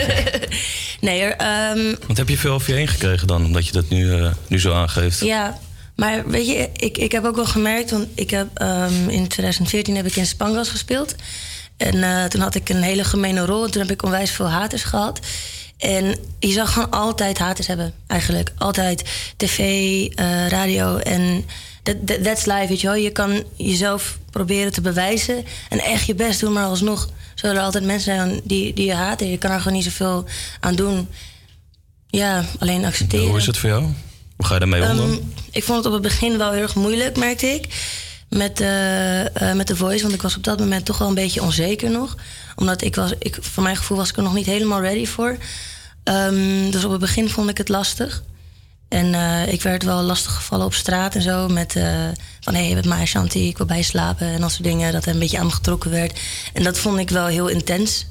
nee, 1.00 1.20
hoor, 1.20 1.30
ehm, 1.30 1.94
Wat 2.06 2.16
heb 2.16 2.28
je 2.28 2.38
veel 2.38 2.52
over 2.52 2.70
je 2.70 2.76
heen 2.76 2.88
gekregen 2.88 3.26
dan, 3.26 3.44
omdat 3.44 3.66
je 3.66 3.72
dat 3.72 3.88
nu, 3.88 4.12
eh, 4.12 4.30
nu 4.48 4.60
zo 4.60 4.72
aangeeft? 4.72 5.20
Ja, 5.20 5.58
maar 5.96 6.28
weet 6.28 6.46
je, 6.46 6.68
ik, 6.76 6.98
ik 6.98 7.12
heb 7.12 7.24
ook 7.24 7.36
wel 7.36 7.46
gemerkt, 7.46 7.90
want 7.90 8.06
ik 8.14 8.30
heb 8.30 8.48
ehm, 8.54 9.08
in 9.08 9.28
2014 9.28 9.96
heb 9.96 10.06
ik 10.06 10.16
in 10.16 10.26
Spangas 10.26 10.68
gespeeld. 10.68 11.14
En 11.76 12.02
eh, 12.02 12.24
toen 12.24 12.40
had 12.40 12.54
ik 12.54 12.68
een 12.68 12.82
hele 12.82 13.04
gemene 13.04 13.44
rol. 13.44 13.64
En 13.64 13.70
toen 13.70 13.82
heb 13.82 13.90
ik 13.90 14.02
onwijs 14.02 14.30
veel 14.30 14.50
haters 14.50 14.82
gehad. 14.82 15.20
En 15.78 16.18
je 16.38 16.52
zag 16.52 16.72
gewoon 16.72 16.90
altijd 16.90 17.38
haters 17.38 17.66
hebben, 17.66 17.92
eigenlijk. 18.06 18.52
Altijd 18.58 19.04
tv, 19.36 19.58
eh, 20.14 20.48
radio 20.48 20.96
en 20.96 21.44
that- 21.82 22.22
that's 22.24 22.44
life, 22.44 22.66
weet 22.68 22.80
je 22.80 22.86
wel. 22.86 22.96
Je 22.96 23.10
kan 23.10 23.42
jezelf 23.56 24.18
proberen 24.30 24.72
te 24.72 24.80
bewijzen 24.80 25.44
en 25.68 25.78
echt 25.80 26.06
je 26.06 26.14
best 26.14 26.40
doen, 26.40 26.52
maar 26.52 26.64
alsnog 26.64 27.08
zullen 27.34 27.56
er 27.56 27.62
altijd 27.62 27.84
mensen 27.84 28.14
zijn 28.14 28.40
die, 28.44 28.72
die 28.74 28.86
je 28.86 28.94
haten. 28.94 29.30
Je 29.30 29.38
kan 29.38 29.50
er 29.50 29.58
gewoon 29.58 29.72
niet 29.72 29.84
zoveel 29.84 30.24
aan 30.60 30.74
doen. 30.74 31.08
Ja, 32.08 32.44
alleen 32.58 32.84
accepteren. 32.84 33.26
Hoe 33.28 33.38
is 33.38 33.46
het 33.46 33.58
voor 33.58 33.68
jou? 33.68 33.82
Hoe 34.36 34.46
ga 34.46 34.52
je 34.54 34.58
daarmee 34.60 34.82
om 34.90 34.96
dan? 34.96 35.10
Ehm, 35.10 35.18
ik 35.50 35.64
vond 35.64 35.78
het 35.78 35.86
op 35.86 35.92
het 35.92 36.02
begin 36.02 36.38
wel 36.38 36.52
heel 36.52 36.62
erg 36.62 36.74
moeilijk, 36.74 37.16
merkte 37.16 37.46
ik. 37.46 37.66
Met, 38.28 38.60
eh, 38.60 39.50
eh, 39.50 39.56
met 39.56 39.66
de 39.66 39.76
voice, 39.76 40.02
want 40.02 40.14
ik 40.14 40.22
was 40.22 40.36
op 40.36 40.44
dat 40.44 40.58
moment 40.58 40.84
toch 40.84 40.98
wel 40.98 41.08
een 41.08 41.14
beetje 41.14 41.42
onzeker 41.42 41.90
nog. 41.90 42.16
Omdat 42.56 42.82
ik 42.82 42.94
was, 42.94 43.12
ik, 43.18 43.38
voor 43.40 43.62
mijn 43.62 43.76
gevoel 43.76 43.96
was 43.96 44.08
ik 44.08 44.16
er 44.16 44.22
nog 44.22 44.34
niet 44.34 44.46
helemaal 44.46 44.80
ready 44.80 45.06
voor. 45.06 45.36
Ehm, 46.02 46.70
dus 46.70 46.84
op 46.84 46.90
het 46.90 47.00
begin 47.00 47.28
vond 47.28 47.50
ik 47.50 47.58
het 47.58 47.68
lastig. 47.68 48.22
En 48.88 49.14
eh, 49.14 49.52
ik 49.52 49.62
werd 49.62 49.82
wel 49.82 50.02
lastig 50.02 50.34
gevallen 50.34 50.66
op 50.66 50.74
straat 50.74 51.14
en 51.14 51.22
zo. 51.22 51.48
Met 51.48 51.76
eh, 51.76 51.84
van 52.40 52.54
hé, 52.54 52.60
hey, 52.60 52.68
je 52.68 52.80
bent 52.80 53.08
Shanti, 53.08 53.48
ik 53.48 53.56
wil 53.56 53.66
bij 53.66 53.76
je 53.76 53.82
slapen. 53.82 54.26
En 54.26 54.40
dat 54.40 54.50
soort 54.50 54.64
dingen. 54.64 54.92
Dat 54.92 55.04
er 55.04 55.12
een 55.12 55.18
beetje 55.18 55.38
aan 55.38 55.46
me 55.46 55.52
getrokken 55.52 55.90
werd. 55.90 56.20
En 56.52 56.62
dat 56.62 56.78
vond 56.78 56.98
ik 56.98 57.10
wel 57.10 57.26
heel 57.26 57.48
intens. 57.48 58.06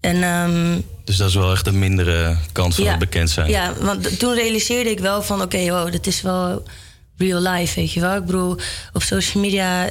En 0.00 0.22
ehm, 0.22 0.80
Dus 1.04 1.16
dat 1.16 1.28
is 1.28 1.34
wel 1.34 1.52
echt 1.52 1.66
een 1.66 1.78
mindere 1.78 2.36
kans 2.52 2.76
van 2.76 2.86
het 2.86 2.98
bekend 2.98 3.30
zijn. 3.30 3.50
ja, 3.50 3.74
want 3.80 4.18
toen 4.18 4.34
realiseerde 4.34 4.90
ik 4.90 4.98
wel 4.98 5.22
van... 5.22 5.42
oké, 5.42 5.70
wow, 5.70 5.92
dit 5.92 6.06
is 6.06 6.22
wel 6.22 6.62
real 7.20 7.40
life, 7.40 7.80
weet 7.80 7.92
je 7.92 8.00
wel. 8.00 8.16
Ik 8.16 8.62
op 8.92 9.02
social 9.02 9.42
media 9.42 9.90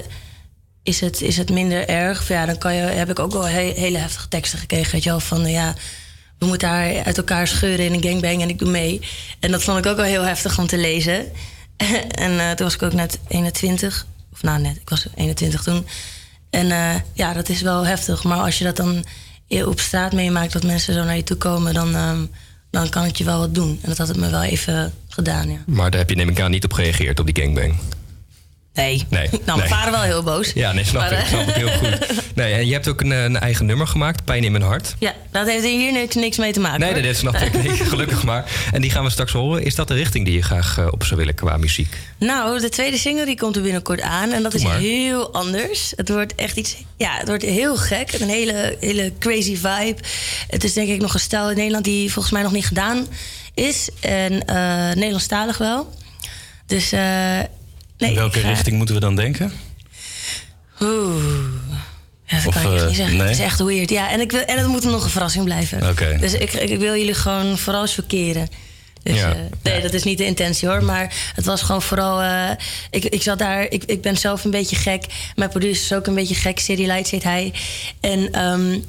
is 0.83 0.99
het, 0.99 1.21
is 1.21 1.37
het 1.37 1.49
minder 1.49 1.87
erg. 1.87 2.27
Ja, 2.27 2.45
dan 2.45 2.57
kan 2.57 2.75
je, 2.75 2.81
heb 2.81 3.09
ik 3.09 3.19
ook 3.19 3.31
wel 3.31 3.47
he- 3.47 3.73
hele 3.75 3.97
heftige 3.97 4.27
teksten 4.27 4.59
gekregen, 4.59 4.91
weet 4.91 5.03
je 5.03 5.09
wel. 5.09 5.19
Van, 5.19 5.45
eh, 5.45 5.51
ja, 5.51 5.75
we 6.37 6.45
moeten 6.45 6.67
haar 6.67 7.03
uit 7.03 7.17
elkaar 7.17 7.47
scheuren 7.47 7.85
in 7.85 7.93
een 7.93 8.03
gangbang 8.03 8.41
en 8.41 8.49
ik 8.49 8.59
doe 8.59 8.69
mee. 8.69 9.01
En 9.39 9.51
dat 9.51 9.63
vond 9.63 9.77
ik 9.77 9.85
ook 9.85 9.95
wel 9.95 10.05
heel 10.05 10.23
heftig 10.23 10.59
om 10.59 10.67
te 10.67 10.77
lezen. 10.77 11.25
en 12.25 12.39
eh, 12.39 12.51
toen 12.51 12.65
was 12.65 12.75
ik 12.75 12.83
ook 12.83 12.93
net 12.93 13.19
21. 13.27 14.05
Of 14.33 14.41
nou, 14.41 14.61
net, 14.61 14.75
ik 14.75 14.89
was 14.89 15.05
21 15.15 15.63
toen. 15.63 15.87
En 16.49 16.71
eh, 16.71 16.95
ja, 17.13 17.33
dat 17.33 17.49
is 17.49 17.61
wel 17.61 17.85
heftig. 17.85 18.23
Maar 18.23 18.39
als 18.39 18.57
je 18.57 18.63
dat 18.63 18.75
dan 18.75 19.05
op 19.65 19.79
straat 19.79 20.13
meemaakt, 20.13 20.53
dat 20.53 20.63
mensen 20.63 20.93
zo 20.93 21.03
naar 21.03 21.15
je 21.15 21.23
toe 21.23 21.37
komen, 21.37 21.73
dan, 21.73 21.95
ehm, 21.95 22.25
dan 22.71 22.89
kan 22.89 23.03
het 23.03 23.17
je 23.17 23.23
wel 23.23 23.39
wat 23.39 23.55
doen. 23.55 23.79
En 23.81 23.89
dat 23.89 23.97
had 23.97 24.07
het 24.07 24.17
me 24.17 24.29
wel 24.29 24.43
even 24.43 24.93
gedaan, 25.23 25.49
ja. 25.51 25.57
Maar 25.65 25.89
daar 25.91 25.99
heb 25.99 26.09
je 26.09 26.15
neem 26.15 26.29
ik 26.29 26.39
aan 26.41 26.51
niet 26.51 26.63
op 26.63 26.73
gereageerd, 26.73 27.19
op 27.19 27.25
die 27.33 27.43
gangbang. 27.43 27.75
Nee. 28.73 29.05
Nee. 29.09 29.29
Nou, 29.31 29.41
mijn 29.45 29.59
nee. 29.59 29.67
vader 29.67 29.91
wel 29.91 30.01
heel 30.01 30.23
boos. 30.23 30.51
Ja, 30.53 30.71
nee, 30.71 30.83
snap 30.83 31.01
Maar, 31.01 31.11
ik. 31.11 31.19
eh, 31.19 31.27
Snap 31.27 31.47
ik 31.47 31.53
heel 31.53 31.69
goed. 31.69 31.97
Nee, 32.35 32.53
en 32.53 32.67
je 32.67 32.73
hebt 32.73 32.87
ook 32.87 33.01
een, 33.01 33.11
eh, 33.11 33.23
een 33.23 33.39
eigen 33.39 33.65
nummer 33.65 33.87
gemaakt, 33.87 34.23
Pijn 34.25 34.43
in 34.43 34.51
mijn 34.51 34.63
hart. 34.63 34.95
Ja, 34.99 35.13
dat 35.31 35.47
heeft 35.47 35.63
hier 35.65 35.91
niks, 35.91 36.15
niks 36.15 36.37
mee 36.37 36.51
te 36.53 36.59
maken. 36.59 36.79
Nee, 36.79 36.93
hoor. 36.93 37.01
dat 37.01 37.15
snap 37.15 37.35
ik. 37.35 37.53
Nee, 37.63 37.69
gelukkig 37.77 38.23
maar. 38.23 38.51
En 38.71 38.81
die 38.81 38.91
gaan 38.91 39.03
we 39.03 39.09
straks 39.09 39.31
horen. 39.31 39.63
Is 39.63 39.75
dat 39.75 39.87
de 39.87 39.93
richting 39.93 40.25
die 40.25 40.33
je 40.33 40.41
graag 40.41 40.77
eh, 40.77 40.87
op 40.91 41.03
zou 41.03 41.19
willen 41.19 41.35
qua 41.35 41.57
muziek? 41.57 41.97
Nou, 42.19 42.59
de 42.59 42.69
tweede 42.69 42.97
single 42.97 43.25
die 43.25 43.37
komt 43.37 43.55
er 43.55 43.61
binnenkort 43.61 44.01
aan. 44.01 44.31
En 44.31 44.43
dat 44.43 44.53
is 44.53 44.63
heel 44.63 45.33
anders. 45.33 45.93
Het 45.95 46.09
wordt 46.09 46.35
echt 46.35 46.57
iets... 46.57 46.75
Ja, 46.97 47.17
het 47.17 47.27
wordt 47.27 47.43
heel 47.43 47.75
gek. 47.77 48.11
Een 48.19 48.29
hele, 48.29 48.77
hele 48.79 49.11
crazy 49.19 49.55
vibe. 49.55 49.95
Het 50.47 50.63
is 50.63 50.73
denk 50.73 50.89
ik 50.89 51.01
nog 51.01 51.13
een 51.13 51.19
stijl 51.19 51.49
in 51.49 51.55
Nederland 51.57 51.83
die 51.85 52.11
volgens 52.11 52.33
mij 52.33 52.43
nog 52.43 52.51
niet 52.51 52.65
gedaan 52.65 53.07
is. 53.59 53.89
En 53.99 54.45
eh 54.45 54.55
Nederlandstalig 54.95 55.57
wel. 55.57 55.93
Dus... 56.65 56.91
eh 56.91 56.99
nee, 57.97 58.09
In 58.09 58.15
welke 58.15 58.39
ga- 58.39 58.47
richting 58.49 58.77
moeten 58.77 58.95
we 58.95 59.01
dan 59.01 59.15
denken? 59.15 59.51
Oeh. 60.81 61.23
Ja, 62.25 62.37
dat 62.37 62.47
Of, 62.47 62.53
kan 62.61 62.63
ik 62.63 62.71
echt 62.73 62.81
eh, 62.81 62.87
niet 62.87 62.95
zeggen. 62.97 63.17
nee? 63.17 63.27
Het 63.27 63.37
is 63.37 63.43
echt 63.43 63.59
weird. 63.59 63.89
Ja, 63.89 64.09
en, 64.09 64.19
ik 64.19 64.31
wil, 64.31 64.41
en 64.41 64.57
het 64.57 64.67
moet 64.67 64.83
nog 64.83 65.03
een 65.03 65.09
verrassing 65.09 65.45
blijven. 65.45 65.95
Dus 66.19 66.33
ik, 66.33 66.53
ik 66.53 66.79
wil 66.79 66.95
jullie 66.95 67.13
gewoon 67.13 67.57
vooral 67.57 67.87
chockeren. 67.87 68.47
Dus, 69.03 69.15
Ja. 69.17 69.35
nee, 69.63 69.81
dat 69.81 69.93
is 69.93 70.03
niet 70.03 70.17
de 70.17 70.25
intentie 70.25 70.67
hoor. 70.67 70.83
Maar 70.83 71.13
het 71.35 71.45
was 71.45 71.61
gewoon 71.61 71.81
vooral. 71.81 72.21
ik, 72.89 73.05
ik 73.05 73.21
zat 73.21 73.39
daar. 73.39 73.63
Ik, 73.69 73.83
ik 73.85 74.01
ben 74.01 74.17
zelf 74.17 74.43
een 74.43 74.51
beetje 74.51 74.75
gek. 74.75 75.05
Mijn 75.35 75.49
producer 75.49 75.83
is 75.83 75.93
ook 75.93 76.07
een 76.07 76.15
beetje 76.15 76.35
gek. 76.35 76.59
City 76.59 76.85
Lights 76.85 77.11
heet 77.11 77.23
hij. 77.23 77.53
En 77.99 78.31
ehm, 78.31 78.79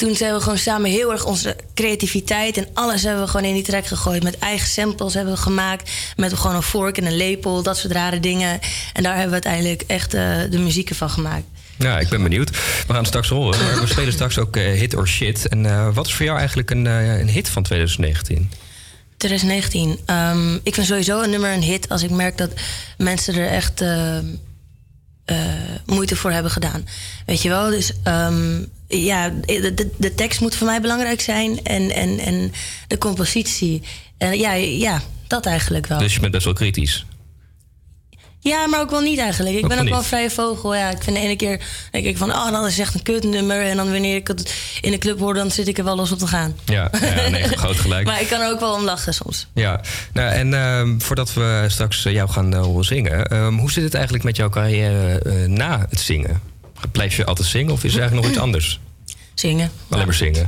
toen 0.00 0.14
zijn 0.14 0.34
we 0.34 0.40
gewoon 0.40 0.58
samen 0.58 0.90
heel 0.90 1.12
erg 1.12 1.24
onze 1.24 1.56
creativiteit 1.74 2.56
en 2.56 2.66
alles 2.74 3.02
hebben 3.02 3.22
we 3.22 3.30
gewoon 3.30 3.46
in 3.46 3.54
die 3.54 3.62
track 3.62 3.86
gegooid. 3.86 4.22
Met 4.22 4.38
eigen 4.38 4.68
samples 4.68 5.14
hebben 5.14 5.34
we 5.34 5.40
gemaakt. 5.40 5.90
Met 6.16 6.32
gewoon 6.32 6.56
een 6.56 6.62
vork 6.62 6.98
en 6.98 7.06
een 7.06 7.16
lepel. 7.16 7.62
Dat 7.62 7.76
soort 7.78 7.92
rare 7.92 8.20
dingen. 8.20 8.60
En 8.92 9.02
daar 9.02 9.12
hebben 9.16 9.40
we 9.40 9.46
uiteindelijk 9.46 9.82
echt 9.86 10.14
eh, 10.14 10.36
de 10.50 10.58
muziek 10.58 10.94
van 10.94 11.10
gemaakt. 11.10 11.44
Ja, 11.78 11.98
ik 11.98 12.08
ben 12.08 12.22
benieuwd. 12.22 12.50
We 12.86 12.92
gaan 12.92 13.06
straks 13.06 13.28
horen. 13.28 13.64
Maar 13.64 13.80
we 13.80 13.86
spelen 13.86 14.12
straks 14.12 14.38
ook 14.38 14.56
eh, 14.56 14.78
hit 14.78 14.94
or 14.94 15.08
shit. 15.08 15.48
En 15.48 15.66
eh, 15.66 15.94
wat 15.94 16.06
is 16.06 16.14
voor 16.14 16.24
jou 16.24 16.38
eigenlijk 16.38 16.70
een, 16.70 16.84
een 16.84 17.28
hit 17.28 17.48
van 17.48 17.62
2019? 17.62 18.50
2019. 19.16 19.98
Ehm, 20.06 20.54
ik 20.54 20.74
vind 20.74 20.86
sowieso 20.86 21.22
een 21.22 21.30
nummer 21.30 21.52
een 21.52 21.62
hit 21.62 21.88
als 21.88 22.02
ik 22.02 22.10
merk 22.10 22.38
dat 22.38 22.50
mensen 22.96 23.34
er 23.34 23.48
echt 23.48 23.80
eh, 23.80 24.16
eh, 25.24 25.36
moeite 25.86 26.16
voor 26.16 26.30
hebben 26.30 26.50
gedaan. 26.50 26.86
Weet 27.26 27.42
je 27.42 27.48
wel? 27.48 27.70
Dus 27.70 27.92
ehm, 28.02 28.64
ja, 28.98 29.28
de, 29.28 29.74
de, 29.74 29.90
de 29.96 30.14
tekst 30.14 30.40
moet 30.40 30.56
voor 30.56 30.66
mij 30.66 30.80
belangrijk 30.80 31.20
zijn 31.20 31.64
en, 31.64 31.90
en, 31.90 32.18
en 32.18 32.52
de 32.86 32.98
compositie. 32.98 33.82
En 34.18 34.38
ja, 34.38 34.52
ja, 34.52 35.02
dat 35.26 35.46
eigenlijk 35.46 35.86
wel. 35.86 35.98
Dus 35.98 36.14
je 36.14 36.20
bent 36.20 36.32
best 36.32 36.44
wel 36.44 36.54
kritisch. 36.54 37.04
Ja, 38.42 38.66
maar 38.66 38.80
ook 38.80 38.90
wel 38.90 39.00
niet 39.00 39.18
eigenlijk. 39.18 39.56
Ik 39.56 39.62
Ook 39.62 39.68
ben 39.68 39.78
ook 39.78 39.88
wel 39.88 40.02
vrije 40.02 40.30
vogel. 40.30 40.74
Ja, 40.74 40.90
ik 40.90 41.02
vind 41.02 41.16
de 41.16 41.22
ene 41.22 41.36
keer 41.36 41.60
denk 41.90 42.04
ik 42.04 42.16
van, 42.16 42.30
oh, 42.30 42.50
dat 42.50 42.66
is 42.66 42.78
echt 42.78 42.94
een 42.94 43.02
kutnummer. 43.02 43.62
En 43.62 43.76
dan 43.76 43.90
wanneer 43.92 44.16
ik 44.16 44.28
het 44.28 44.54
in 44.80 44.90
de 44.90 44.98
club 44.98 45.18
hoor, 45.18 45.34
dan 45.34 45.50
zit 45.50 45.68
ik 45.68 45.78
er 45.78 45.84
wel 45.84 45.96
los 45.96 46.12
op 46.12 46.18
te 46.18 46.26
gaan. 46.26 46.56
Ja, 46.64 46.90
ja 47.00 47.28
nee, 47.28 47.42
groot 47.58 47.76
gelijk. 47.76 48.06
Maar 48.06 48.20
ik 48.20 48.26
kan 48.26 48.40
er 48.40 48.50
ook 48.50 48.60
wel 48.60 48.74
om 48.74 48.84
lachen 48.84 49.14
soms. 49.14 49.46
Ja, 49.54 49.80
nou, 50.12 50.32
en 50.32 50.54
ehm, 50.54 50.98
voordat 50.98 51.34
we 51.34 51.64
straks 51.68 52.04
eh, 52.04 52.12
jou 52.12 52.30
gaan 52.30 52.54
eh, 52.54 52.76
zingen, 52.80 53.26
ehm, 53.26 53.54
hoe 53.54 53.72
zit 53.72 53.84
het 53.84 53.94
eigenlijk 53.94 54.24
met 54.24 54.36
jouw 54.36 54.48
carrière 54.48 55.18
eh, 55.18 55.32
na 55.46 55.86
het 55.90 56.00
zingen? 56.00 56.49
Blijf 56.92 57.16
je 57.16 57.24
altijd 57.24 57.48
zingen 57.48 57.72
of 57.72 57.84
is 57.84 57.94
er 57.94 58.00
eigenlijk 58.00 58.22
nog 58.26 58.34
iets 58.36 58.44
anders? 58.48 58.80
Zingen. 59.34 59.70
Alleen 59.88 60.04
maar 60.06 60.14
zingen. 60.14 60.46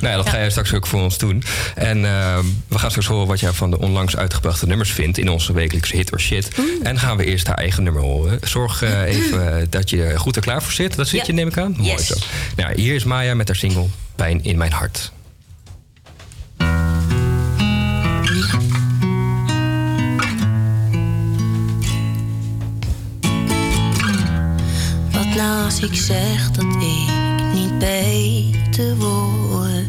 nou 0.00 0.12
ja, 0.12 0.16
dat 0.16 0.28
ga 0.30 0.36
jij 0.38 0.50
straks 0.50 0.74
ook 0.74 0.86
voor 0.86 1.00
ons 1.00 1.18
doen. 1.18 1.42
En 1.74 2.04
ehm, 2.04 2.44
we 2.68 2.78
gaan 2.78 2.90
straks 2.90 3.08
horen 3.08 3.26
wat 3.26 3.40
jij 3.40 3.52
van 3.52 3.70
de 3.70 3.78
onlangs 3.78 4.16
uitgebrachte 4.16 4.66
nummers 4.66 4.92
vindt 4.92 5.18
in 5.18 5.28
onze 5.28 5.52
wekelijkse 5.52 5.96
hit 5.96 6.12
or 6.12 6.20
shit. 6.20 6.48
En 6.82 6.98
gaan 6.98 7.16
we 7.16 7.24
eerst 7.24 7.46
haar 7.46 7.56
eigen 7.56 7.82
nummer 7.82 8.02
horen. 8.02 8.38
Zorg 8.42 8.82
eh, 8.82 9.02
even 9.02 9.56
eh, 9.60 9.66
dat 9.70 9.90
je 9.90 10.12
goed 10.16 10.36
er 10.36 10.42
klaar 10.42 10.62
voor 10.62 10.72
zit. 10.72 10.96
Dat 10.96 11.08
zit 11.08 11.20
Ja. 11.20 11.26
je, 11.26 11.32
neem 11.32 11.48
ik 11.48 11.58
aan. 11.58 11.74
Mooi 11.78 11.98
zo. 12.02 12.14
Nou, 12.56 12.80
hier 12.80 12.94
is 12.94 13.04
Maya 13.04 13.34
met 13.34 13.46
haar 13.48 13.56
single 13.56 13.86
Pijn 14.16 14.44
in 14.44 14.56
mijn 14.58 14.72
hart. 14.72 15.12
Als 25.42 25.80
ik 25.80 25.94
zeg 25.94 26.50
dat 26.50 26.64
ik 26.64 27.12
niet 27.52 27.78
beter 27.78 28.96
word? 28.96 29.86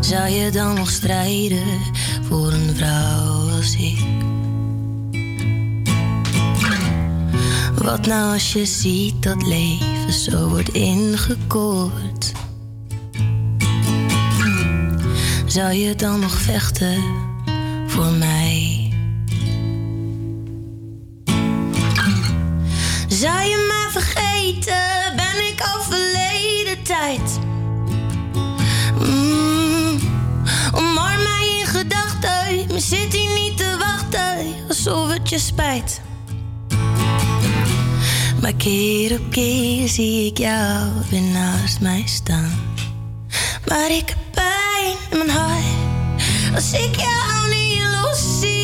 Zou 0.00 0.28
je 0.28 0.50
dan 0.50 0.74
nog 0.74 0.90
strijden 0.90 1.80
voor 2.28 2.52
een 2.52 2.76
vrouw 2.76 3.50
als 3.56 3.76
ik? 3.76 4.04
Wat 7.74 8.06
nou 8.06 8.32
als 8.32 8.52
je 8.52 8.64
ziet 8.64 9.22
dat 9.22 9.46
leven 9.46 10.12
zo 10.12 10.48
wordt 10.48 10.68
ingekort? 10.68 12.32
Zou 15.46 15.72
je 15.72 15.94
dan 15.94 16.20
nog 16.20 16.38
vechten 16.40 17.02
voor 17.86 18.12
mij? 18.12 18.85
Zou 23.20 23.42
je 23.42 23.64
mij 23.68 24.02
vergeten? 24.02 25.16
Ben 25.16 25.46
ik 25.46 25.60
al 25.60 25.82
verleden 25.82 26.82
tijd? 26.82 27.38
Mm, 28.98 29.98
omarm 30.72 31.22
mij 31.22 31.58
in 31.60 31.66
gedachten. 31.66 32.66
Maar 32.68 32.80
zit 32.80 33.12
hier 33.12 33.32
niet 33.34 33.56
te 33.56 33.76
wachten 33.78 34.54
alsof 34.68 35.12
het 35.12 35.28
je 35.28 35.38
spijt. 35.38 36.00
Maar 38.40 38.54
keer 38.54 39.12
op 39.12 39.30
keer 39.30 39.88
zie 39.88 40.26
ik 40.30 40.38
jou 40.38 40.88
weer 41.10 41.22
naast 41.22 41.80
mij 41.80 42.02
staan. 42.06 42.74
Maar 43.66 43.90
ik 43.90 44.08
heb 44.08 44.18
pijn 44.30 44.96
in 45.10 45.18
mijn 45.18 45.30
hart 45.30 45.64
als 46.54 46.72
ik 46.72 46.96
jou 46.96 47.48
niet 47.48 47.82
los 48.02 48.40
zie 48.40 48.55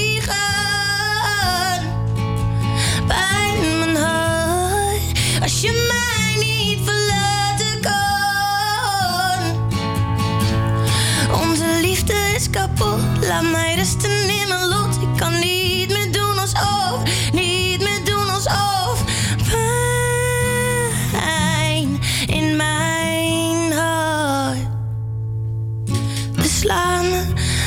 laat 26.64 27.02
me, 27.02 27.22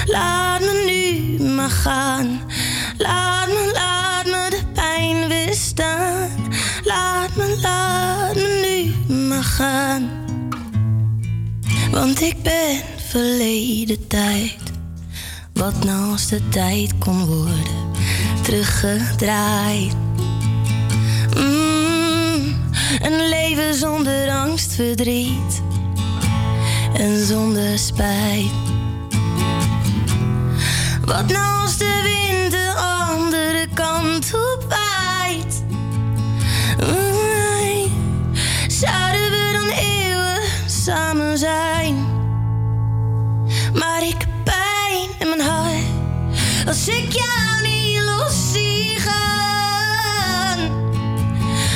laat 0.05 0.59
me 0.59 0.83
nu 0.85 1.43
maar 1.43 1.69
gaan. 1.69 2.44
Want 12.15 12.27
ik 12.27 12.43
ben 12.43 12.81
verleden 13.07 14.07
tijd. 14.07 14.57
Wat 15.53 15.83
nou 15.83 16.11
als 16.11 16.27
de 16.27 16.47
tijd 16.49 16.97
kon 16.97 17.25
worden 17.25 17.91
teruggedraaid? 18.43 19.95
Mm, 21.35 22.55
een 23.01 23.29
leven 23.29 23.73
zonder 23.73 24.29
angst, 24.29 24.73
verdriet 24.73 25.61
en 26.93 27.25
zonder 27.25 27.79
spijt. 27.79 28.51
Wat 31.05 31.27
nou 31.27 31.61
als 31.61 31.77
de 31.77 32.01
wind 32.03 32.51
de 32.51 32.73
andere 33.09 33.67
kant 33.73 34.33
op 34.33 34.65
waait? 34.69 35.63
Mm, 36.79 37.91
Zouden 38.67 39.31
we 39.31 39.49
dan 39.53 39.69
eeuwig 39.69 40.63
samen 40.65 41.37
zijn? 41.37 41.84
Maar 43.95 44.07
ik 44.07 44.25
pijn 44.43 45.09
in 45.19 45.27
mijn 45.29 45.41
hart 45.41 46.67
als 46.67 46.87
ik 46.87 47.11
jou 47.11 47.61
niet 47.61 47.99
los 48.01 48.51
zie 48.51 48.99
gaan. 48.99 50.59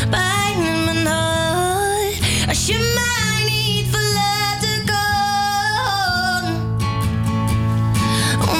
Pijn 0.09 0.65
in 0.65 0.83
mijn 0.83 1.05
hart 1.05 2.47
als 2.47 2.65
je 2.65 2.93
mij 2.95 3.43
niet 3.51 3.85
verlaten 3.91 4.85
kan. 4.85 6.43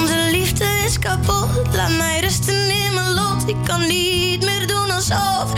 Onze 0.00 0.28
liefde 0.30 0.64
is 0.84 0.98
kapot, 0.98 1.74
laat 1.74 1.96
mij 1.96 2.20
rusten 2.20 2.70
in 2.70 2.94
mijn 2.94 3.12
lot. 3.12 3.48
Ik 3.48 3.56
kan 3.64 3.86
niet 3.86 4.44
meer 4.44 4.66
doen 4.66 4.90
alsof, 4.90 5.52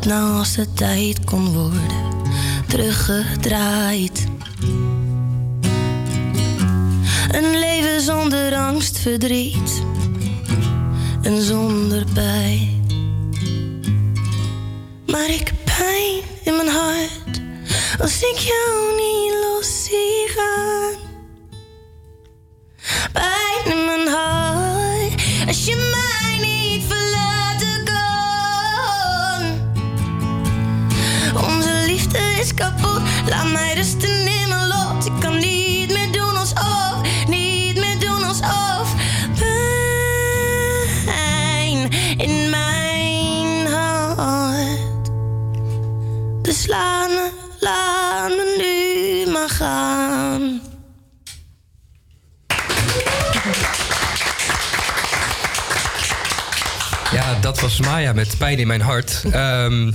Wat 0.00 0.08
nou 0.08 0.38
als 0.38 0.54
de 0.54 0.72
tijd 0.72 1.24
kon 1.24 1.52
worden 1.52 2.24
teruggedraaid? 2.66 4.26
Een 7.30 7.58
leven 7.58 8.00
zonder 8.00 8.54
angst, 8.54 8.98
verdriet 8.98 9.82
en 11.22 11.42
zonder 11.42 12.04
pijn. 12.14 12.86
Maar 15.06 15.30
ik 15.30 15.52
pijn 15.64 16.22
in 16.44 16.56
mijn 16.56 16.68
hart 16.68 17.40
als 18.00 18.22
ik 18.22 18.38
jou 18.38 18.96
niet 18.96 19.32
los 19.42 19.84
zie 19.84 20.28
gaan. 20.28 20.80
Kapot, 32.60 33.00
laat 33.28 33.52
mij 33.52 33.74
rusten 33.74 34.26
in 34.26 34.48
mijn 34.48 34.66
lot. 34.68 35.06
Ik 35.06 35.12
kan 35.20 35.38
niet 35.38 35.92
meer 35.92 36.12
doen 36.12 36.36
alsof, 36.36 36.94
niet 37.28 37.76
meer 37.76 37.98
doen 37.98 38.22
alsof. 38.24 38.94
Pijn 41.04 41.90
in 42.16 42.50
mijn 42.50 43.66
hart. 43.66 45.10
Dus 46.42 46.66
laat 46.66 47.08
me, 47.08 47.30
laat 47.60 48.28
me 48.28 48.54
nu 48.58 49.32
maar 49.32 49.48
gaan. 49.48 50.60
Ja, 57.12 57.34
dat 57.40 57.60
was 57.60 57.80
Maya 57.80 58.12
met 58.12 58.38
pijn 58.38 58.58
in 58.58 58.66
mijn 58.66 58.80
hart. 58.80 59.22
Ehm, 59.30 59.92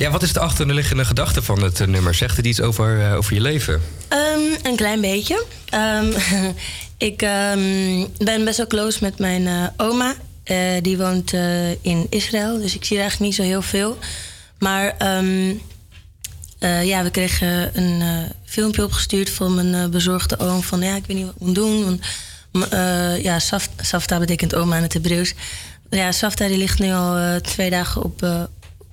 Ja, 0.00 0.10
wat 0.10 0.22
is 0.22 0.32
de 0.32 0.40
achterliggende 0.40 1.04
gedachte 1.04 1.42
van 1.42 1.62
het 1.62 1.80
eh, 1.80 1.86
nummer? 1.86 2.14
Zegt 2.14 2.36
het 2.36 2.46
iets 2.46 2.60
over, 2.60 3.00
eh, 3.00 3.16
over 3.16 3.34
je 3.34 3.40
leven? 3.40 3.82
Ehm, 4.08 4.40
een 4.62 4.76
klein 4.76 5.00
beetje. 5.00 5.44
Ehm, 5.68 6.12
ik 7.10 7.22
ehm, 7.22 8.06
ben 8.18 8.44
best 8.44 8.56
wel 8.56 8.66
close 8.66 8.98
met 9.00 9.18
mijn 9.18 9.46
eh, 9.46 9.66
oma. 9.76 10.14
Die 10.82 10.98
woont 10.98 11.32
in 11.80 12.06
Israël, 12.08 12.60
dus 12.60 12.74
ik 12.74 12.84
zie 12.84 12.96
haar 12.96 13.06
eigenlijk 13.06 13.20
niet 13.20 13.34
zo 13.34 13.52
heel 13.52 13.62
veel. 13.62 13.98
Maar 14.58 14.94
ja, 16.84 17.02
we 17.02 17.10
kregen 17.10 17.78
een 17.78 18.02
filmpje 18.44 18.84
opgestuurd 18.84 19.30
van 19.30 19.54
mijn 19.54 19.90
bezorgde 19.90 20.38
oom. 20.38 20.62
Van 20.62 20.80
ja, 20.80 20.96
ik 20.96 21.04
weet 21.06 21.16
niet 21.16 21.26
wat 21.26 21.34
ik 21.34 21.46
moet 21.46 21.54
doen. 21.54 22.00
Want, 22.50 22.70
ja, 23.22 23.38
Saf- 23.38 23.68
Safta 23.80 24.18
betekent 24.18 24.54
oma 24.54 24.76
in 24.76 24.82
het 24.82 24.92
Hebreeuws. 24.92 25.34
Ja, 25.90 26.12
Safta 26.12 26.46
die 26.46 26.58
ligt 26.58 26.78
nu 26.78 26.92
al 26.92 27.40
twee 27.40 27.70
dagen 27.70 28.02
op, 28.02 28.48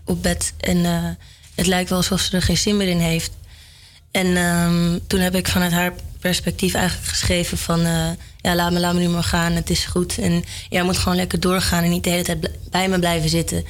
op 0.07 0.23
bed. 0.23 0.53
En 0.59 0.85
eh, 0.85 1.09
het 1.55 1.67
lijkt 1.67 1.89
wel 1.89 1.97
alsof 1.97 2.19
ze 2.21 2.35
er 2.35 2.41
geen 2.41 2.57
zin 2.57 2.77
meer 2.77 2.87
in 2.87 2.99
heeft. 2.99 3.31
En 4.11 4.37
ehm, 4.37 4.99
toen 5.07 5.19
heb 5.19 5.35
ik 5.35 5.47
vanuit 5.47 5.71
haar 5.71 5.93
perspectief 6.19 6.73
eigenlijk 6.73 7.07
geschreven 7.07 7.57
van... 7.57 7.85
eh, 7.85 8.09
ja, 8.41 8.55
laat 8.55 8.71
me, 8.71 8.79
laat 8.79 8.93
me 8.93 8.99
nu 8.99 9.07
maar 9.07 9.23
gaan, 9.23 9.51
het 9.51 9.69
is 9.69 9.85
goed. 9.85 10.17
En 10.17 10.43
jij 10.69 10.83
moet 10.83 10.97
gewoon 10.97 11.17
lekker 11.17 11.39
doorgaan 11.39 11.83
en 11.83 11.89
niet 11.89 12.03
de 12.03 12.09
hele 12.09 12.23
tijd 12.23 12.49
bij 12.69 12.89
me 12.89 12.99
blijven 12.99 13.29
zitten. 13.29 13.65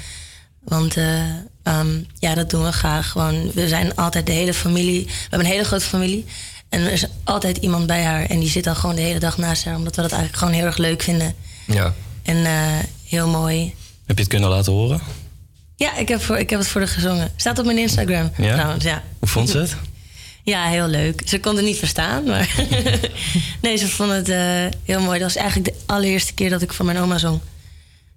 Want 0.64 0.98
eh, 0.98 1.20
ehm, 1.64 2.02
ja, 2.20 2.36
dat 2.36 2.50
doen 2.50 2.64
we 2.64 2.72
graag. 2.72 3.10
Gewoon, 3.10 3.52
we 3.54 3.68
zijn 3.68 3.96
altijd 3.96 4.26
de 4.26 4.32
hele 4.32 4.54
familie. 4.54 5.06
We 5.06 5.12
hebben 5.22 5.40
een 5.40 5.54
hele 5.54 5.64
grote 5.64 5.86
familie. 5.86 6.26
En 6.70 6.82
er 6.82 6.92
is 6.92 7.06
altijd 7.24 7.58
iemand 7.58 7.88
bij 7.88 8.04
haar. 8.04 8.26
En 8.26 8.40
die 8.40 8.50
zit 8.50 8.64
dan 8.64 8.76
gewoon 8.76 8.96
de 8.96 9.02
hele 9.02 9.20
dag 9.20 9.38
naast 9.38 9.66
haar. 9.66 9.76
Omdat 9.76 9.96
we 9.96 10.02
dat 10.02 10.12
eigenlijk 10.12 10.40
gewoon 10.42 10.58
heel 10.58 10.66
erg 10.66 10.78
leuk 10.78 11.02
vinden. 11.02 11.36
Ja. 11.66 11.94
En 12.24 12.46
eh, 12.46 12.54
heel 13.04 13.28
mooi. 13.28 13.74
Heb 14.06 14.16
je 14.16 14.24
het 14.24 14.32
kunnen 14.32 14.50
laten 14.50 14.74
horen? 14.74 15.02
Ja, 15.80 15.98
ik 15.98 16.08
heb, 16.08 16.22
voor, 16.22 16.38
ik 16.38 16.50
heb 16.50 16.60
het 16.60 16.68
voor 16.68 16.82
haar 16.82 16.90
gezongen. 16.90 17.32
Staat 17.36 17.60
op 17.60 17.66
mijn 17.66 17.78
Instagram 17.78 18.32
Ja? 18.38 18.54
trouwens, 18.54 18.84
ja. 18.84 19.04
Hoe 19.20 19.28
vond 19.30 19.50
ze 19.50 19.58
het? 19.58 19.76
Ja, 20.44 20.64
heel 20.68 20.88
leuk. 20.88 21.22
Ze 21.26 21.40
kon 21.40 21.56
het 21.56 21.66
niet 21.66 21.78
verstaan, 21.78 22.24
maar... 22.24 22.56
nee, 23.62 23.78
ze 23.78 23.88
vond 23.88 24.12
het 24.12 24.30
eh, 24.30 24.40
heel 24.84 25.00
mooi. 25.02 25.20
Dat 25.20 25.34
was 25.34 25.36
eigenlijk 25.44 25.74
de 25.74 25.82
allereerste 25.86 26.34
keer 26.34 26.50
dat 26.50 26.62
ik 26.62 26.74
voor 26.74 26.86
mijn 26.86 26.98
oma 27.00 27.18
zong. 27.18 27.40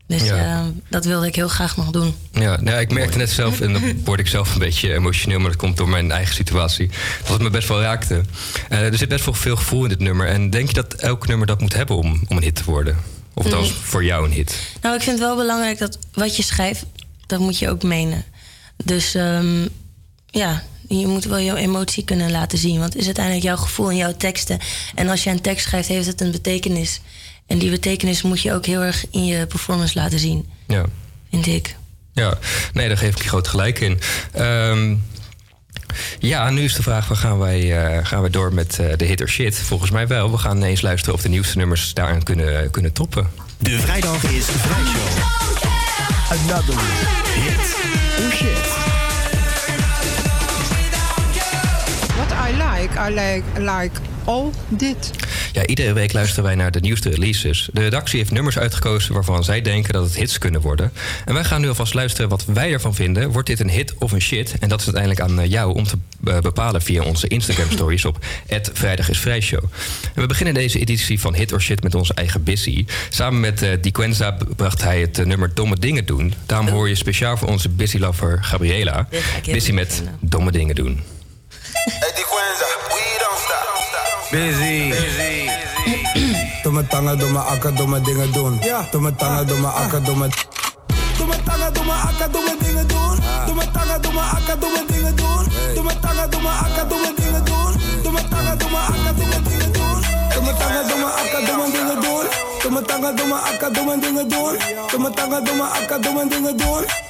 Dus 0.06 0.22
Ja. 0.22 0.34
eh, 0.36 0.60
dat 0.88 1.04
wilde 1.04 1.26
ik 1.26 1.34
heel 1.34 1.48
graag 1.48 1.76
nog 1.76 1.90
doen. 1.90 2.14
Ja, 2.32 2.60
nou, 2.60 2.80
ik 2.80 2.92
merkte 2.92 3.18
net 3.18 3.30
zelf, 3.30 3.60
en 3.60 3.72
dan 3.72 4.04
word 4.04 4.20
ik 4.20 4.26
zelf 4.26 4.52
een 4.52 4.58
beetje 4.58 4.92
emotioneel, 4.94 5.38
maar 5.38 5.50
dat 5.50 5.58
komt 5.58 5.76
door 5.76 5.88
mijn 5.88 6.10
eigen 6.10 6.34
situatie, 6.34 6.90
dat 7.22 7.28
het 7.32 7.42
me 7.42 7.50
best 7.50 7.68
wel 7.68 7.80
raakte. 7.80 8.20
Eh, 8.68 8.78
er 8.86 8.98
zit 8.98 9.08
best 9.08 9.24
wel 9.24 9.34
veel 9.34 9.56
gevoel 9.56 9.82
in 9.82 9.88
dit 9.88 9.98
nummer. 10.00 10.26
En 10.26 10.50
denk 10.50 10.68
je 10.68 10.74
dat 10.74 10.94
elk 10.94 11.26
nummer 11.26 11.46
dat 11.46 11.60
moet 11.60 11.74
hebben 11.74 11.96
om, 11.96 12.20
om 12.28 12.36
een 12.36 12.42
hit 12.42 12.54
te 12.54 12.64
worden? 12.64 12.96
Of 13.34 13.46
dat 13.46 13.60
Mm. 13.60 13.66
voor 13.82 14.04
jou 14.04 14.24
een 14.26 14.32
hit? 14.32 14.60
Nou, 14.80 14.94
ik 14.96 15.02
vind 15.02 15.18
het 15.18 15.26
wel 15.26 15.36
belangrijk 15.36 15.78
dat 15.78 15.98
wat 16.12 16.36
je 16.36 16.42
schrijft, 16.42 16.84
dat 17.30 17.40
moet 17.40 17.58
je 17.58 17.68
ook 17.70 17.82
menen. 17.82 18.24
Dus 18.84 19.14
ehm, 19.14 19.66
ja, 20.26 20.62
je 20.88 21.06
moet 21.06 21.24
wel 21.24 21.40
jouw 21.40 21.56
emotie 21.56 22.04
kunnen 22.04 22.30
laten 22.30 22.58
zien. 22.58 22.78
Want 22.78 22.92
het 22.92 23.00
is 23.00 23.06
uiteindelijk 23.06 23.44
jouw 23.44 23.56
gevoel 23.56 23.90
en 23.90 23.96
jouw 23.96 24.14
teksten. 24.16 24.58
En 24.94 25.08
als 25.08 25.24
je 25.24 25.30
een 25.30 25.40
tekst 25.40 25.66
schrijft, 25.66 25.88
heeft 25.88 26.06
het 26.06 26.20
een 26.20 26.30
betekenis. 26.30 27.00
En 27.46 27.58
die 27.58 27.70
betekenis 27.70 28.22
moet 28.22 28.40
je 28.40 28.52
ook 28.54 28.66
heel 28.66 28.80
erg 28.82 29.04
in 29.10 29.24
je 29.26 29.46
performance 29.46 29.98
laten 29.98 30.18
zien, 30.18 30.48
Ja. 30.66 30.84
vind 31.30 31.46
ik. 31.46 31.76
Ja, 32.12 32.38
nee, 32.72 32.88
daar 32.88 32.96
geef 32.98 33.16
ik 33.16 33.22
je 33.22 33.28
groot 33.28 33.48
gelijk 33.48 33.80
in. 33.80 34.00
Ehm, 34.32 34.94
ja, 36.18 36.50
nu 36.50 36.62
is 36.64 36.74
de 36.74 36.82
vraag, 36.82 37.08
waar 37.08 37.16
gaan 37.16 37.38
wij, 37.38 37.84
eh, 37.84 38.06
gaan 38.06 38.20
wij 38.20 38.30
door 38.30 38.52
met 38.54 38.78
eh, 38.78 38.96
de 38.96 39.04
hit 39.04 39.20
or 39.20 39.28
shit? 39.28 39.54
Volgens 39.58 39.90
mij 39.90 40.06
wel. 40.06 40.30
We 40.30 40.38
gaan 40.38 40.62
eens 40.62 40.80
luisteren 40.80 41.14
of 41.14 41.22
de 41.22 41.28
nieuwste 41.28 41.56
nummers 41.56 41.94
daaraan 41.94 42.22
kunnen, 42.22 42.70
kunnen 42.70 42.92
toppen. 42.92 43.30
De 43.58 43.78
vrijdag 43.78 44.24
is 44.24 44.44
vrijshow. 44.44 45.69
Another 46.32 46.74
hit 47.34 47.58
or 48.20 48.30
shit. 48.30 48.69
Like, 52.80 52.98
I 52.98 53.14
like, 53.14 53.60
like 53.60 54.00
all 54.24 54.50
dit. 54.68 55.10
Ja, 55.52 55.66
iedere 55.66 55.92
week 55.92 56.12
luisteren 56.12 56.44
wij 56.44 56.54
naar 56.54 56.70
de 56.70 56.80
nieuwste 56.80 57.10
releases. 57.10 57.68
De 57.72 57.80
redactie 57.80 58.18
heeft 58.18 58.30
nummers 58.30 58.58
uitgekozen 58.58 59.14
waarvan 59.14 59.44
zij 59.44 59.62
denken 59.62 59.92
dat 59.92 60.04
het 60.04 60.16
hits 60.16 60.38
kunnen 60.38 60.60
worden. 60.60 60.92
En 61.24 61.34
wij 61.34 61.44
gaan 61.44 61.60
nu 61.60 61.68
alvast 61.68 61.94
luisteren 61.94 62.30
wat 62.30 62.44
wij 62.44 62.72
ervan 62.72 62.94
vinden. 62.94 63.30
Wordt 63.30 63.48
dit 63.48 63.60
een 63.60 63.70
hit 63.70 63.94
of 63.98 64.12
een 64.12 64.20
shit? 64.20 64.54
En 64.60 64.68
dat 64.68 64.80
is 64.80 64.86
uiteindelijk 64.86 65.30
aan 65.30 65.40
eh, 65.40 65.50
jou 65.50 65.74
om 65.74 65.84
te 65.84 65.96
eh, 66.24 66.38
bepalen 66.38 66.82
via 66.82 67.02
onze 67.02 67.28
Instagram 67.28 67.70
stories 67.70 68.04
op 68.04 68.18
Vrijdag 68.72 69.08
is 69.08 69.18
Vrijshow. 69.18 69.64
En 70.14 70.20
we 70.20 70.26
beginnen 70.26 70.54
deze 70.54 70.78
editie 70.78 71.20
van 71.20 71.34
Hit 71.34 71.52
or 71.52 71.60
Shit 71.60 71.82
met 71.82 71.94
onze 71.94 72.14
eigen 72.14 72.42
Bissy. 72.42 72.84
Samen 73.08 73.40
met 73.40 73.62
eh 73.62 73.70
Diquenza 73.80 74.36
bracht 74.56 74.82
hij 74.82 75.00
het 75.00 75.26
nummer 75.26 75.54
Domme 75.54 75.76
Dingen 75.78 76.06
doen. 76.06 76.34
Daarom 76.46 76.68
hoor 76.68 76.88
je 76.88 76.94
speciaal 76.94 77.36
voor 77.36 77.48
onze 77.48 77.68
Bissy-lover 77.68 78.38
Gabriela. 78.44 79.08
Bissy 79.44 79.72
met 79.72 80.02
Domme 80.20 80.52
Dingen 80.52 80.74
doen. 80.74 81.00
Busy. 84.30 84.94
Domme 86.62 86.86
tangen, 86.86 87.18
domme 87.18 87.38
akka, 87.38 87.70
domme 87.70 88.00
dingen 88.00 88.32
doen. 88.32 88.58
Ja. 88.60 88.86
Domme 88.90 89.14
tangen, 89.14 89.46
domme 89.46 89.66
akka, 89.68 89.98
domme... 90.00 90.28
Domme 91.18 91.36
tangen, 91.44 91.72
domme 91.72 91.92
akka, 91.92 92.28
domme 92.28 92.56
dingen 92.60 92.86
doen. 92.86 93.18
Ah. 93.22 93.46
Domme 93.46 93.70
tangen, 93.72 94.02
domme 94.02 94.20
akka, 94.20 94.54
domme 94.56 94.84
dingen 94.86 95.16
doen. 95.16 95.46
Domme 95.74 95.94
tangen, 96.00 96.30
domme 96.30 96.48
akka, 96.48 96.84
domme 96.84 97.14
dingen 97.16 97.44
doen. 97.44 97.74
Domme 98.02 98.22
tangen, 98.28 98.58
domme 98.58 98.78
akka, 98.78 99.12
domme 99.14 99.42
dingen 99.44 99.72
doen. 99.72 99.98
Domme 100.34 100.52
tangen, 100.58 100.88
domme 100.88 101.06
akka, 101.06 101.40
domme 101.46 101.70
dingen 101.72 102.00
doen. 102.00 102.26
Domme 102.62 102.82
tangen, 102.82 103.16
domme 103.16 103.34
akka, 103.34 103.70
domme 103.70 103.98
dingen 104.00 104.28
doen. 104.28 104.58
Domme 104.90 105.10
tangen, 105.10 105.44
domme 105.44 105.64
akka, 105.64 105.98
domme 105.98 106.28
dingen 106.28 106.56
doen. 106.56 107.09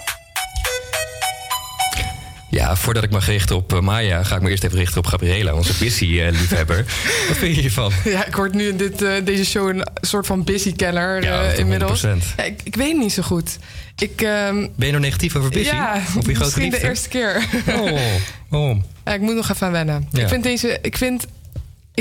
Ja, 2.51 2.76
voordat 2.76 3.03
ik 3.03 3.11
me 3.11 3.20
ga 3.20 3.30
richten 3.30 3.57
op 3.57 3.72
eh, 3.72 3.80
Maya, 3.80 4.22
ga 4.22 4.36
ik 4.36 4.42
me 4.42 4.51
eerst 4.51 4.64
even 4.64 4.78
richten 4.78 4.98
op 4.98 5.07
Gabriela, 5.07 5.55
onze 5.55 5.72
Bissy-liefhebber. 5.78 6.76
Wat 7.28 7.36
vind 7.36 7.55
je 7.55 7.61
hiervan? 7.61 7.92
Ja, 8.05 8.26
ik 8.26 8.36
word 8.36 8.55
nu 8.55 8.68
in 8.68 8.76
dit, 8.76 9.03
eh, 9.03 9.12
deze 9.24 9.44
show 9.44 9.68
een 9.68 9.86
soort 10.01 10.26
van 10.26 10.44
busy-kenner 10.44 11.22
Ja, 11.22 11.40
eh, 11.42 11.48
dat 11.48 11.59
inmiddels. 11.59 12.03
100%. 12.03 12.34
Ja, 12.36 12.42
ik, 12.44 12.61
ik 12.64 12.76
weet 12.76 12.96
niet 12.96 13.12
zo 13.12 13.22
goed. 13.22 13.59
Ik, 13.96 14.22
ehm, 14.22 14.55
Ben 14.55 14.86
je 14.86 14.90
nou 14.92 15.01
negatief 15.01 15.36
over 15.36 15.51
Bissy? 15.51 15.74
Ja, 15.74 15.94
Of 15.94 16.26
je 16.26 16.34
grote 16.34 16.40
misschien 16.40 16.70
de 16.70 16.82
eerste 16.82 17.09
keer. 17.09 17.44
Oh, 18.51 18.76
ik 19.05 19.20
moet 19.20 19.34
nog 19.34 19.51
even 19.51 19.66
aan 19.66 19.72
wennen. 19.72 20.09
Ja. 20.11 20.22
Ik 20.22 20.28
vind 20.28 20.42
deze, 20.42 20.78
ik 20.82 20.96
vind, 20.96 21.26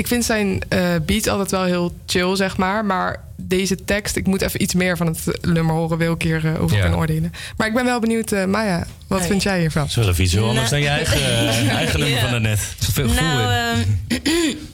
ik 0.00 0.06
vind 0.06 0.24
zijn 0.24 0.62
eh, 0.68 0.94
beat 1.06 1.26
altijd 1.28 1.50
wel 1.50 1.64
heel 1.64 1.94
chill, 2.06 2.36
zeg 2.36 2.56
maar. 2.56 2.84
Maar 2.84 3.20
deze 3.36 3.84
tekst, 3.84 4.16
ik 4.16 4.26
moet 4.26 4.42
even 4.42 4.62
iets 4.62 4.74
meer 4.74 4.96
van 4.96 5.06
het 5.06 5.38
nummer 5.40 5.74
horen, 5.74 5.98
wil 5.98 6.12
ik 6.12 6.22
hier 6.22 6.46
eh, 6.46 6.62
over 6.62 6.76
Ja. 6.76 6.82
kunnen 6.82 6.98
oordelen. 6.98 7.32
Maar 7.56 7.66
ik 7.66 7.74
ben 7.74 7.84
wel 7.84 8.00
benieuwd, 8.00 8.32
eh, 8.32 8.44
Maya, 8.44 8.86
wat 9.06 9.18
Hey. 9.18 9.28
vind 9.28 9.42
jij 9.42 9.60
hiervan? 9.60 9.88
Zo 9.90 10.00
even 10.08 10.24
iets 10.24 10.32
heel 10.32 10.48
anders 10.48 10.70
Nou- 10.70 10.82
dan 10.82 10.92
je 10.92 10.96
eigen, 10.96 11.20
eh, 11.20 11.74
eigen 11.80 11.98
nummer 12.00 12.16
Ja. 12.16 12.22
van 12.22 12.30
daarnet. 12.30 12.58
Er 12.86 12.92
veel 12.92 13.08
gevoel 13.08 13.24
Nou, 13.28 13.78
in. 14.08 14.22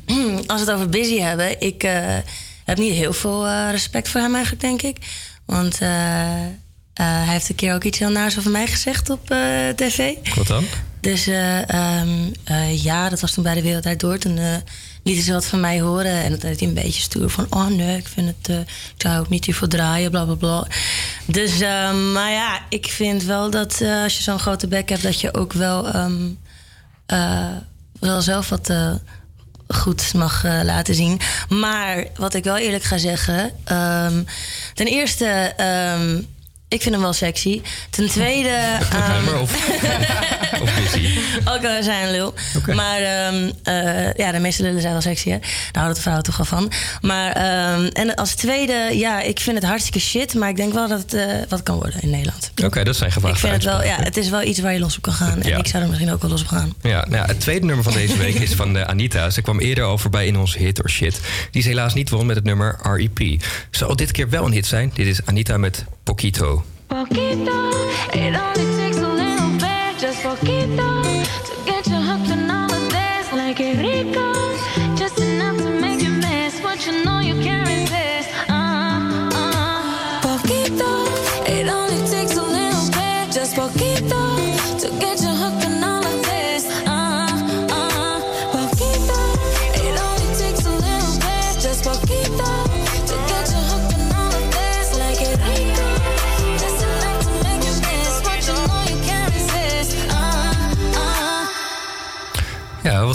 ehm, 0.07 0.37
als 0.51 0.61
we 0.65 0.67
het 0.67 0.71
over 0.71 0.89
Busy 0.89 1.19
hebben, 1.19 1.61
ik 1.61 1.83
eh, 1.83 1.93
heb 2.65 2.79
niet 2.79 2.93
heel 2.93 3.13
veel 3.13 3.47
eh, 3.47 3.69
respect 3.71 4.09
voor 4.09 4.21
hem 4.21 4.35
eigenlijk, 4.35 4.63
denk 4.63 4.83
ik. 4.83 4.97
Want 5.45 5.79
eh, 5.81 5.89
eh, 6.33 6.47
hij 6.95 7.33
heeft 7.33 7.49
een 7.49 7.55
keer 7.55 7.75
ook 7.75 7.85
iets 7.85 7.99
heel 7.99 8.11
naars 8.11 8.39
over 8.39 8.51
mij 8.51 8.67
gezegd 8.67 9.11
op 9.11 9.31
eh, 9.31 9.39
tv. 9.77 10.11
Wat 10.35 10.47
dan? 10.47 10.65
Dus 11.01 11.27
eh, 11.27 11.69
ehm, 11.71 12.09
eh, 12.45 12.85
ja, 12.85 13.09
dat 13.09 13.21
was 13.21 13.33
toen 13.33 13.45
bij 13.45 13.55
de 13.55 13.63
Wereld 13.63 14.01
Door. 14.01 14.19
Toen 14.19 14.39
eh, 14.39 14.55
lieten 15.07 15.25
ze 15.25 15.33
wat 15.33 15.45
van 15.47 15.61
mij 15.61 15.81
horen. 15.81 16.23
En 16.23 16.31
dat 16.31 16.41
deed 16.41 16.61
hij 16.61 16.69
een 16.69 16.75
beetje 16.75 17.03
stoer 17.03 17.31
van... 17.31 17.47
oh 17.51 17.67
nee, 17.67 17.97
ik 17.97 18.09
vind 18.09 18.27
het... 18.27 18.49
eh, 18.49 18.61
ik 18.61 18.95
zou 18.97 19.19
ook 19.19 19.29
niet 19.29 19.45
hiervoor 19.45 19.69
draaien, 19.69 20.11
bla 20.11 20.25
bla 20.25 20.35
bla. 20.35 20.67
Dus, 21.27 21.61
ehm, 21.61 22.13
maar 22.13 22.31
ja, 22.31 22.61
ik 22.69 22.87
vind 22.87 23.23
wel 23.23 23.51
dat 23.51 23.81
eh, 23.81 24.03
als 24.03 24.17
je 24.17 24.23
zo'n 24.23 24.39
grote 24.39 24.67
bek 24.69 24.89
hebt... 24.89 25.03
dat 25.03 25.21
je 25.21 25.35
ook 25.35 25.53
wel, 25.53 25.87
eh, 27.07 27.47
wel 28.01 28.23
zelf 28.23 28.49
wat... 28.49 28.73
goed 29.69 30.15
mag 30.15 30.45
laten 30.45 30.95
zien. 30.95 31.21
Maar 31.49 32.05
wat 32.17 32.35
ik 32.35 32.45
wel 32.45 32.57
eerlijk 32.57 32.85
ga 32.85 32.99
zeggen... 32.99 33.51
ehm, 33.65 34.23
ten 34.75 34.87
eerste... 34.87 35.55
ik 36.69 36.83
vind 36.83 36.95
hem 36.95 37.05
wel 37.05 37.13
sexy. 37.13 37.63
Ten 37.91 38.09
tweede... 38.09 38.79
Nummer 39.15 39.41
of, 40.63 40.95
ook 41.55 41.65
al 41.65 41.83
zijn 41.83 42.07
een 42.07 42.11
lul. 42.11 42.35
Maar 42.75 43.01
ehm, 43.01 43.51
eh, 43.63 44.13
ja, 44.15 44.33
de 44.33 44.39
meeste 44.39 44.63
lullen 44.63 44.81
zijn 44.81 44.93
wel 44.93 45.03
sexy, 45.03 45.31
hè? 45.31 45.39
Daar 45.39 45.49
houden 45.73 45.95
de 45.95 46.01
vrouwen 46.01 46.25
toch 46.25 46.37
wel 46.37 46.47
van. 46.47 46.73
Maar, 47.01 47.33
ehm, 47.33 47.87
en 47.87 48.15
als 48.15 48.35
tweede, 48.35 48.89
ja, 48.93 49.21
ik 49.21 49.41
vind 49.41 49.57
het 49.57 49.67
hartstikke 49.67 50.01
shit. 50.01 50.35
Maar 50.35 50.49
ik 50.49 50.57
denk 50.57 50.73
wel 50.73 50.89
dat 50.89 50.99
het 50.99 51.15
eh, 51.15 51.25
wat 51.49 51.63
kan 51.63 51.75
worden 51.77 52.01
in 52.03 52.11
Nederland. 52.11 52.51
Oké, 52.65 52.85
dat 52.85 52.97
zijn 52.97 53.09
Ik 53.09 53.15
gevaarlijke 53.15 53.49
vind 53.49 53.63
het 53.63 53.73
wel, 53.73 53.85
ja, 53.85 53.97
het 54.03 54.17
is 54.17 54.29
wel 54.29 54.43
iets 54.43 54.59
waar 54.61 54.73
je 54.73 54.79
los 54.79 54.97
op 54.97 55.03
kan 55.03 55.13
gaan. 55.13 55.43
En 55.43 55.49
Ja. 55.49 55.57
ik 55.59 55.67
zou 55.67 55.83
er 55.83 55.89
misschien 55.89 56.13
ook 56.13 56.23
wel 56.23 56.31
los 56.31 56.41
op 56.43 56.49
gaan. 56.49 56.75
Ja, 56.83 57.05
nou 57.09 57.15
ja, 57.17 57.25
het 57.25 57.41
tweede 57.41 57.67
nummer 57.67 57.85
van 57.85 57.93
deze 57.93 58.17
week 58.17 58.35
is 58.35 58.55
van 58.55 58.77
eh, 58.77 58.83
Anita. 58.85 59.31
Ze 59.31 59.43
kwam 59.43 59.61
eerder 59.61 59.85
al 59.85 59.99
voorbij 59.99 60.27
in 60.27 60.37
onze 60.37 60.59
hit 60.59 60.83
or 60.83 60.91
shit. 60.91 61.21
Die 61.51 61.61
is 61.61 61.67
helaas 61.69 61.95
niet 61.95 62.11
won 62.11 62.27
met 62.27 62.37
het 62.37 62.45
nummer 62.45 62.79
R.E.P. 62.83 63.43
Zal 63.71 63.97
dit 63.97 64.11
keer 64.11 64.29
wel 64.31 64.45
een 64.45 64.53
hit 64.53 64.67
zijn? 64.67 64.91
Dit 64.95 65.07
is 65.07 65.21
Anita 65.25 65.57
met 65.57 65.85
Poquito. 66.03 66.65
Poquito, 66.87 67.71
it 68.13 68.21
only 68.21 68.77
takes 68.77 68.97
a 68.97 69.16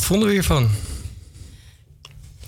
wat 0.02 0.10
vonden 0.10 0.28
we 0.28 0.34
hiervan? 0.34 0.70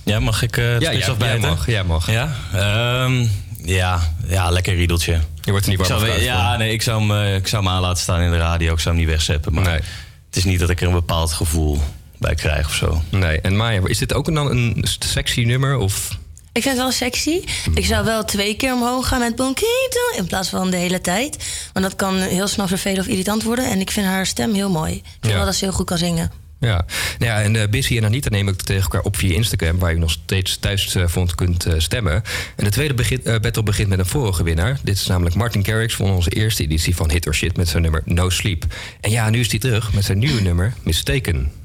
Ja, 0.04 0.20
mag 0.20 0.42
ik 0.42 0.58
eh 0.58 0.74
het 0.74 0.82
Ja, 0.82 0.88
spits 0.92 1.06
ja, 1.06 1.06
jij 1.06 1.10
afbijten? 1.10 1.50
mag, 1.50 1.66
jij 1.68 1.84
mag. 1.84 2.12
Ja? 2.12 2.36
Ehm, 2.54 3.26
ja, 3.64 4.14
ja, 4.28 4.50
lekker 4.50 4.76
riedeltje. 4.76 5.20
Je 5.42 5.52
wordt 5.52 5.66
er 5.66 5.72
niet 5.78 5.88
warm 5.88 6.00
zou, 6.06 6.22
Ja, 6.22 6.50
van. 6.50 6.58
nee, 6.60 6.72
ik 6.74 6.82
zou, 6.82 7.00
hem, 7.02 7.12
eh, 7.26 7.36
ik 7.36 7.48
zou 7.48 7.64
hem 7.64 7.72
aan 7.74 7.82
laten 7.82 8.02
staan 8.04 8.22
in 8.22 8.32
de 8.32 8.38
radio. 8.38 8.74
Ik 8.74 8.80
zou 8.80 8.96
hem 8.96 9.04
niet 9.06 9.14
wegzetten. 9.14 9.54
Maar 9.54 9.72
het 9.74 10.36
is 10.36 10.44
niet 10.44 10.60
dat 10.60 10.70
ik 10.70 10.82
er 10.82 10.88
een 10.88 10.94
bepaald 10.94 11.32
gevoel 11.34 11.82
bij 12.18 12.36
krijg 12.36 12.66
of 12.68 12.74
zo. 12.76 13.02
Nee, 13.10 13.42
en 13.42 13.56
Maya, 13.58 13.82
is 13.86 13.98
dit 13.98 14.14
ook 14.14 14.34
dan 14.34 14.50
een 14.52 14.86
sexy 15.00 15.42
nummer? 15.44 15.78
Of... 15.78 16.18
Ik 16.52 16.62
vind 16.62 16.76
het 16.76 16.84
wel 16.84 16.92
sexy. 16.92 17.42
Ik 17.74 17.86
zou 17.86 18.06
wel 18.06 18.24
twee 18.26 18.56
keer 18.56 18.74
omhoog 18.74 19.08
gaan 19.08 19.20
met 19.20 19.36
Bonquito 19.36 20.00
in 20.18 20.26
plaats 20.26 20.50
van 20.50 20.70
de 20.70 20.78
hele 20.78 21.02
tijd. 21.02 21.38
Want 21.74 21.86
dat 21.86 21.96
kan 21.96 22.18
heel 22.18 22.48
snel 22.48 22.68
vervelend 22.68 23.00
of 23.00 23.08
irritant 23.08 23.44
worden. 23.44 23.70
En 23.70 23.80
ik 23.80 23.92
vind 23.92 24.06
haar 24.06 24.26
stem 24.26 24.54
heel 24.54 24.70
mooi. 24.70 24.94
Ik 24.94 25.02
vind 25.20 25.32
Ja. 25.32 25.36
wel 25.36 25.46
dat 25.46 25.56
ze 25.56 25.66
heel 25.66 25.74
goed 25.74 25.86
kan 25.86 25.98
zingen. 25.98 26.32
Ja, 26.64 26.86
nou 27.20 27.32
ja 27.32 27.42
en 27.42 27.56
uh, 27.56 27.64
Busy 27.70 27.98
en 27.98 28.06
Anita 28.06 28.30
nemen 28.30 28.54
ook 28.54 28.62
tegen 28.62 28.82
elkaar 28.84 29.02
op 29.02 29.18
via 29.18 29.36
Instagram... 29.36 29.80
waar 29.80 29.94
je 29.94 30.00
nog 30.00 30.12
steeds 30.12 30.58
thuis 30.58 30.96
eh, 30.96 31.08
vond 31.08 31.36
kunt 31.36 31.66
eh, 31.66 31.74
stemmen. 31.78 32.14
En 32.56 32.64
de 32.64 32.70
tweede 32.70 32.94
begin, 32.94 33.26
eh, 33.26 33.40
battle 33.40 33.64
begint 33.64 33.90
met 33.90 34.00
een 34.00 34.06
vorige 34.06 34.44
winnaar. 34.44 34.80
Dit 34.84 34.96
is 34.96 35.08
namelijk 35.08 35.36
Martin 35.36 35.66
Garrix 35.66 35.96
van 35.96 36.12
onze 36.12 36.30
eerste 36.30 36.64
editie 36.64 36.96
van 36.96 37.12
Hit 37.12 37.28
or 37.28 37.36
Shit... 37.36 37.58
met 37.58 37.68
zijn 37.68 37.84
nummer 37.84 38.02
No 38.06 38.30
Sleep. 38.30 38.66
En 39.02 39.12
ja, 39.12 39.30
nu 39.30 39.40
is 39.40 39.50
hij 39.50 39.60
terug 39.60 39.94
met 39.94 40.06
zijn 40.06 40.18
nieuwe 40.18 40.42
nummer 40.42 40.74
Mistaken. 40.84 41.63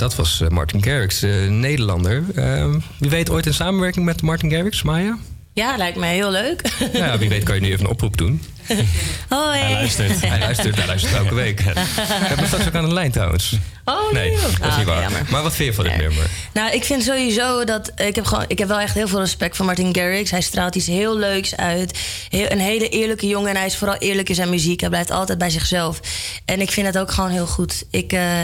Dat 0.00 0.14
was 0.16 0.40
eh, 0.40 0.48
Martin 0.48 0.82
Garrix, 0.82 1.22
eh, 1.22 1.30
Nederlander. 1.48 2.22
Eh, 2.34 2.74
wie 2.98 3.10
weet 3.10 3.30
ooit 3.30 3.46
een 3.46 3.54
samenwerking 3.54 4.04
met 4.04 4.22
Martin 4.22 4.50
Garrix, 4.50 4.82
Maya? 4.82 5.18
Ja, 5.52 5.76
lijkt 5.76 5.96
mij 5.98 6.14
heel 6.14 6.30
leuk. 6.30 6.62
Nou 6.92 7.04
ja, 7.04 7.18
wie 7.18 7.28
weet 7.28 7.42
kan 7.44 7.54
je 7.54 7.60
nu 7.60 7.66
even 7.68 7.84
een 7.84 7.90
oproep 7.90 8.16
doen. 8.16 8.42
Hoi. 9.28 9.58
Hij 9.58 9.72
luistert. 9.72 10.20
Hij 10.26 10.38
luistert, 10.38 10.76
hij 10.76 10.86
luistert 10.86 11.14
elke 11.14 11.34
week. 11.34 11.60
Ik 11.60 11.66
heb 12.04 12.36
hem 12.36 12.46
straks 12.46 12.66
ook 12.66 12.74
aan 12.74 12.88
de 12.88 12.92
lijn 12.94 13.10
trouwens. 13.10 13.56
Oh, 13.84 14.12
Nee, 14.12 14.30
dat 14.30 14.38
is 14.50 14.60
Ah, 14.60 14.76
niet 14.78 14.86
oké, 14.86 14.94
waar. 14.94 15.02
jammer. 15.02 15.22
Maar 15.30 15.42
wat 15.42 15.54
vind 15.54 15.68
je 15.68 15.74
van 15.74 15.84
dit 15.84 15.96
nummer? 15.96 16.26
Nou, 16.52 16.72
ik 16.74 16.84
vind 16.84 17.02
sowieso 17.02 17.64
dat. 17.64 17.92
Ik 17.96 18.14
heb, 18.14 18.24
gewoon, 18.24 18.44
ik 18.48 18.58
heb 18.58 18.68
wel 18.68 18.78
echt 18.80 18.94
heel 18.94 19.08
veel 19.08 19.20
respect 19.20 19.56
voor 19.56 19.66
Martin 19.66 19.94
Garrix. 19.94 20.30
Hij 20.30 20.40
straalt 20.40 20.74
iets 20.74 20.86
heel 20.86 21.16
leuks 21.18 21.56
uit. 21.56 21.98
Heel, 22.28 22.50
een 22.50 22.60
hele 22.60 22.88
eerlijke 22.88 23.26
jongen. 23.26 23.50
En 23.50 23.56
hij 23.56 23.66
is 23.66 23.76
vooral 23.76 23.96
eerlijk 23.96 24.28
in 24.28 24.34
zijn 24.34 24.50
muziek. 24.50 24.80
Hij 24.80 24.88
blijft 24.88 25.10
altijd 25.10 25.38
bij 25.38 25.50
zichzelf. 25.50 26.00
En 26.44 26.60
ik 26.60 26.70
vind 26.70 26.86
het 26.86 26.98
ook 26.98 27.10
gewoon 27.10 27.30
heel 27.30 27.46
goed. 27.46 27.84
Ik. 27.90 28.12
eh, 28.12 28.40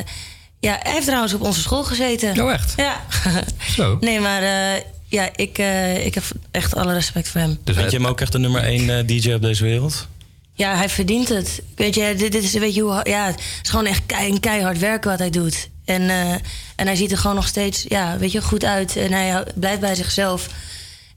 ja, 0.61 0.78
hij 0.82 0.92
heeft 0.92 1.07
trouwens 1.07 1.34
op 1.34 1.40
onze 1.40 1.61
school 1.61 1.84
gezeten. 1.84 2.40
Oh, 2.42 2.52
echt? 2.52 2.72
Ja. 2.76 3.00
Zo. 3.76 3.96
Nee, 4.00 4.20
maar 4.20 4.42
eh, 4.42 4.82
ja, 5.09 5.28
ik, 5.36 5.59
eh, 5.59 6.07
ik 6.07 6.14
heb 6.14 6.24
echt 6.50 6.74
alle 6.74 6.92
respect 6.92 7.28
voor 7.28 7.40
hem. 7.40 7.59
Dus 7.64 7.76
Vind 7.76 7.90
je 7.90 7.96
hem 7.96 8.07
ook 8.07 8.20
echt 8.20 8.32
de 8.32 8.38
nummer 8.38 8.62
1 8.62 9.07
DJ 9.07 9.32
op 9.32 9.42
deze 9.42 9.64
wereld? 9.64 10.07
Ja, 10.52 10.76
hij 10.76 10.88
verdient 10.88 11.28
het. 11.28 11.62
Weet 11.74 11.94
je, 11.94 12.14
dit, 12.16 12.32
dit 12.32 12.42
is, 12.42 12.52
weet 12.52 12.74
je 12.74 12.80
hoe, 12.80 13.00
ja, 13.02 13.26
het 13.26 13.40
is 13.62 13.70
gewoon 13.70 13.86
echt 13.86 14.02
kei, 14.07 14.40
keihard 14.40 14.78
werken 14.78 15.11
wat 15.11 15.18
hij 15.18 15.30
doet. 15.30 15.68
En, 15.84 16.11
eh, 16.11 16.32
en 16.76 16.86
hij 16.86 16.96
ziet 16.96 17.11
er 17.12 17.18
gewoon 17.18 17.36
nog 17.36 17.46
steeds, 17.46 17.84
ja, 17.88 18.18
weet 18.18 18.32
je, 18.32 18.42
goed 18.42 18.64
uit. 18.64 18.96
En 18.96 19.12
hij 19.12 19.44
blijft 19.54 19.80
bij 19.80 19.94
zichzelf. 19.94 20.46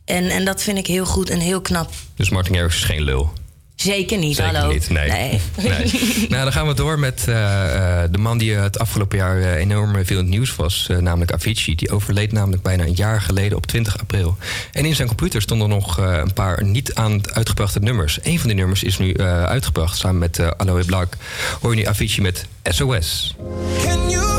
En, 0.05 0.29
en 0.29 0.45
dat 0.45 0.63
vind 0.63 0.77
ik 0.77 0.87
heel 0.87 1.05
goed 1.05 1.29
en 1.29 1.39
heel 1.39 1.61
knap. 1.61 1.91
Dus 2.15 2.29
Martin 2.29 2.55
Garrix 2.55 2.75
is 2.75 2.83
geen 2.83 3.01
lul. 3.01 3.33
Zeker 3.81 4.17
niet, 4.17 4.35
Zeker 4.35 4.55
hallo. 4.55 4.71
niet, 4.71 4.89
nee. 4.89 5.09
nee. 5.09 5.39
nou, 6.29 6.43
dan 6.43 6.51
gaan 6.51 6.67
we 6.67 6.73
door 6.73 6.99
met 6.99 7.25
eh, 7.27 8.03
eh, 8.03 8.11
de 8.11 8.17
man 8.17 8.37
die 8.37 8.55
eh, 8.55 8.61
het 8.61 8.79
afgelopen 8.79 9.17
jaar 9.17 9.41
enorm 9.41 9.93
veel 10.05 10.17
in 10.17 10.23
het 10.23 10.27
nieuws 10.27 10.55
was. 10.55 10.89
namelijk 10.99 11.31
Avicii. 11.31 11.75
Die 11.75 11.91
overleed 11.91 12.31
namelijk 12.31 12.61
bijna 12.61 12.83
een 12.83 12.93
jaar 12.93 13.21
geleden 13.21 13.57
op 13.57 13.65
20 13.65 13.99
april. 13.99 14.37
En 14.71 14.85
in 14.85 14.95
zijn 14.95 15.07
computer 15.07 15.41
stonden 15.41 15.69
nog 15.69 15.99
eh, 15.99 16.17
een 16.17 16.33
paar 16.33 16.63
niet 16.63 16.93
aan 16.93 17.21
uitgebrachte 17.33 17.79
nummers. 17.79 18.19
Een 18.23 18.39
van 18.39 18.47
die 18.47 18.57
nummers 18.57 18.83
is 18.83 18.97
nu 18.97 19.11
eh, 19.11 19.43
uitgebracht 19.43 19.97
samen 19.97 20.19
met 20.19 20.39
eh 20.39 20.47
Aloe 20.57 20.85
Black. 20.85 21.13
Hoor 21.61 21.75
je 21.75 21.81
nu 21.81 21.87
Avicii 21.87 22.21
met 22.21 22.45
SOS. 22.63 23.35
Can 23.83 24.09
you 24.09 24.38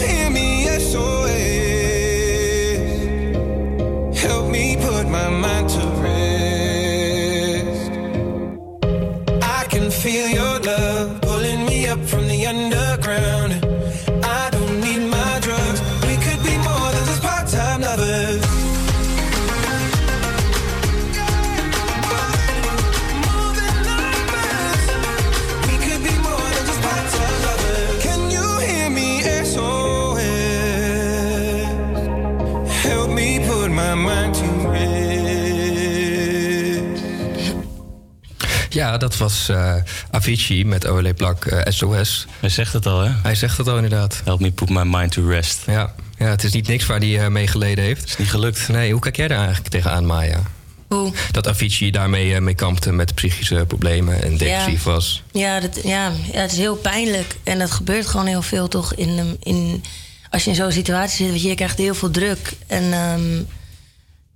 dat 39.10 39.18
was 39.18 39.48
eh, 39.48 39.74
Avicii 40.10 40.64
met 40.64 40.86
Ole 40.86 41.14
eh, 41.14 41.72
SOS. 41.72 42.26
Hij 42.40 42.48
zegt 42.48 42.72
het 42.72 42.86
al, 42.86 43.00
hè? 43.00 43.10
Hij 43.22 43.34
zegt 43.34 43.56
het 43.58 43.68
al 43.68 43.74
inderdaad. 43.74 44.20
Help 44.24 44.40
me 44.40 44.50
put 44.50 44.68
my 44.68 44.82
mind 44.82 45.12
to 45.12 45.28
rest. 45.28 45.62
Ja, 45.66 45.94
ja 46.18 46.26
het 46.26 46.44
is 46.44 46.52
niet 46.52 46.66
niks 46.68 46.86
waar 46.86 46.98
hij 46.98 47.20
eh, 47.20 47.28
mee 47.28 47.46
geleden 47.46 47.84
heeft. 47.84 48.04
Is 48.04 48.16
niet 48.16 48.30
gelukt. 48.30 48.68
Nee, 48.68 48.92
hoe 48.92 49.00
kijk 49.00 49.16
jij 49.16 49.28
daar 49.28 49.38
eigenlijk 49.38 49.68
tegenaan, 49.68 50.06
Maya? 50.06 50.42
Hoe? 50.88 51.12
Dat 51.30 51.48
Avicii 51.48 51.90
daarmee 51.90 52.34
eh, 52.34 52.40
mee 52.40 52.54
kampte 52.54 52.92
met 52.92 53.14
psychische 53.14 53.64
problemen 53.68 54.22
en 54.22 54.36
depressief 54.36 54.84
Ja. 54.84 54.90
was. 54.90 55.22
Ja, 55.32 55.60
dat, 55.60 55.80
ja, 55.82 56.12
ja, 56.32 56.40
het 56.40 56.52
is 56.52 56.58
heel 56.58 56.76
pijnlijk. 56.76 57.36
En 57.42 57.58
dat 57.58 57.70
gebeurt 57.70 58.06
gewoon 58.06 58.26
heel 58.26 58.42
veel 58.42 58.68
toch 58.68 58.94
in, 58.94 59.18
um, 59.18 59.36
in 59.42 59.84
als 60.30 60.44
je 60.44 60.50
in 60.50 60.56
zo'n 60.56 60.72
situatie 60.72 61.16
zit. 61.16 61.28
Want 61.28 61.42
je 61.42 61.54
krijgt 61.54 61.78
heel 61.78 61.94
veel 61.94 62.10
druk. 62.10 62.52
En 62.66 62.92
ehm, 62.92 63.42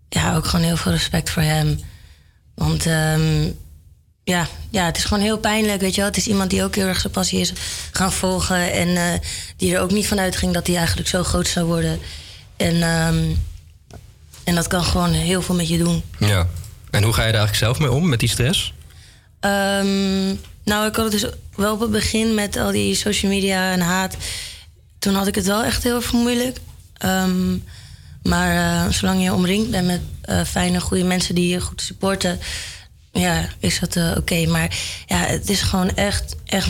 ja, 0.09 0.37
ook 0.37 0.47
gewoon 0.47 0.65
heel 0.65 0.77
veel 0.77 0.93
respect 0.93 1.31
voor 1.31 1.43
hem. 1.43 1.81
Want 2.55 2.87
ehm, 2.87 3.51
ja, 4.25 4.49
ja, 4.71 4.85
het 4.85 4.97
is 4.97 5.05
gewoon 5.05 5.23
heel 5.23 5.39
pijnlijk, 5.39 5.81
weet 5.81 5.95
je 5.95 6.01
wel. 6.01 6.11
Het 6.11 6.19
is 6.19 6.27
iemand 6.27 6.51
die 6.51 6.65
ook 6.65 6.75
heel 6.75 6.87
erg 6.87 7.01
zijn 7.01 7.13
passie 7.13 7.41
is 7.41 7.53
gaan 7.91 8.13
volgen. 8.13 8.73
En 8.73 8.89
eh, 8.97 9.21
die 9.57 9.75
er 9.75 9.81
ook 9.81 9.91
niet 9.91 10.07
van 10.07 10.21
uitging 10.21 10.53
dat 10.53 10.67
hij 10.67 10.77
eigenlijk 10.77 11.09
zo 11.09 11.23
groot 11.23 11.49
zou 11.49 11.67
worden. 11.67 12.01
En, 12.57 12.83
ehm, 12.83 13.25
en 14.45 14.55
dat 14.55 14.67
kan 14.67 14.85
gewoon 14.85 15.13
heel 15.13 15.43
veel 15.43 15.55
met 15.55 15.69
je 15.69 15.79
doen. 15.79 16.03
Ja. 16.19 16.47
En 16.91 17.03
hoe 17.03 17.13
ga 17.13 17.25
je 17.25 17.33
daar 17.33 17.41
eigenlijk 17.41 17.65
zelf 17.65 17.79
mee 17.79 17.99
om, 17.99 18.09
met 18.09 18.21
die 18.21 18.29
stress? 18.29 18.73
Ehm, 19.41 20.27
nou, 20.65 20.87
ik 20.87 20.97
had 20.97 21.13
het 21.13 21.21
dus 21.21 21.31
wel 21.57 21.73
op 21.73 21.81
het 21.81 21.91
begin 21.91 22.35
met 22.35 22.57
al 22.57 22.71
die 22.71 22.95
social 22.95 23.33
media 23.33 23.73
en 23.73 23.81
haat. 23.81 24.17
Toen 24.99 25.15
had 25.15 25.27
ik 25.27 25.35
het 25.35 25.47
wel 25.47 25.65
echt 25.65 25.83
heel 25.83 25.97
erg 25.97 26.13
moeilijk. 26.13 26.59
Ehm, 26.97 27.57
maar 28.23 28.57
eh, 28.57 28.93
zolang 28.93 29.23
je 29.23 29.33
omringd 29.33 29.71
bent 29.71 29.87
met 29.87 30.01
eh, 30.21 30.45
fijne, 30.45 30.81
goede 30.81 31.05
mensen 31.05 31.35
die 31.35 31.49
je 31.49 31.61
goed 31.61 31.83
supporten, 31.83 32.39
ja, 33.15 33.49
is 33.59 33.79
dat 33.81 33.97
eh, 33.97 34.13
oké. 34.17 34.47
Maar 34.47 34.79
ja, 35.07 35.17
het 35.17 35.51
is 35.51 35.61
gewoon 35.63 35.95
echt, 35.97 36.37
echt. 36.45 36.69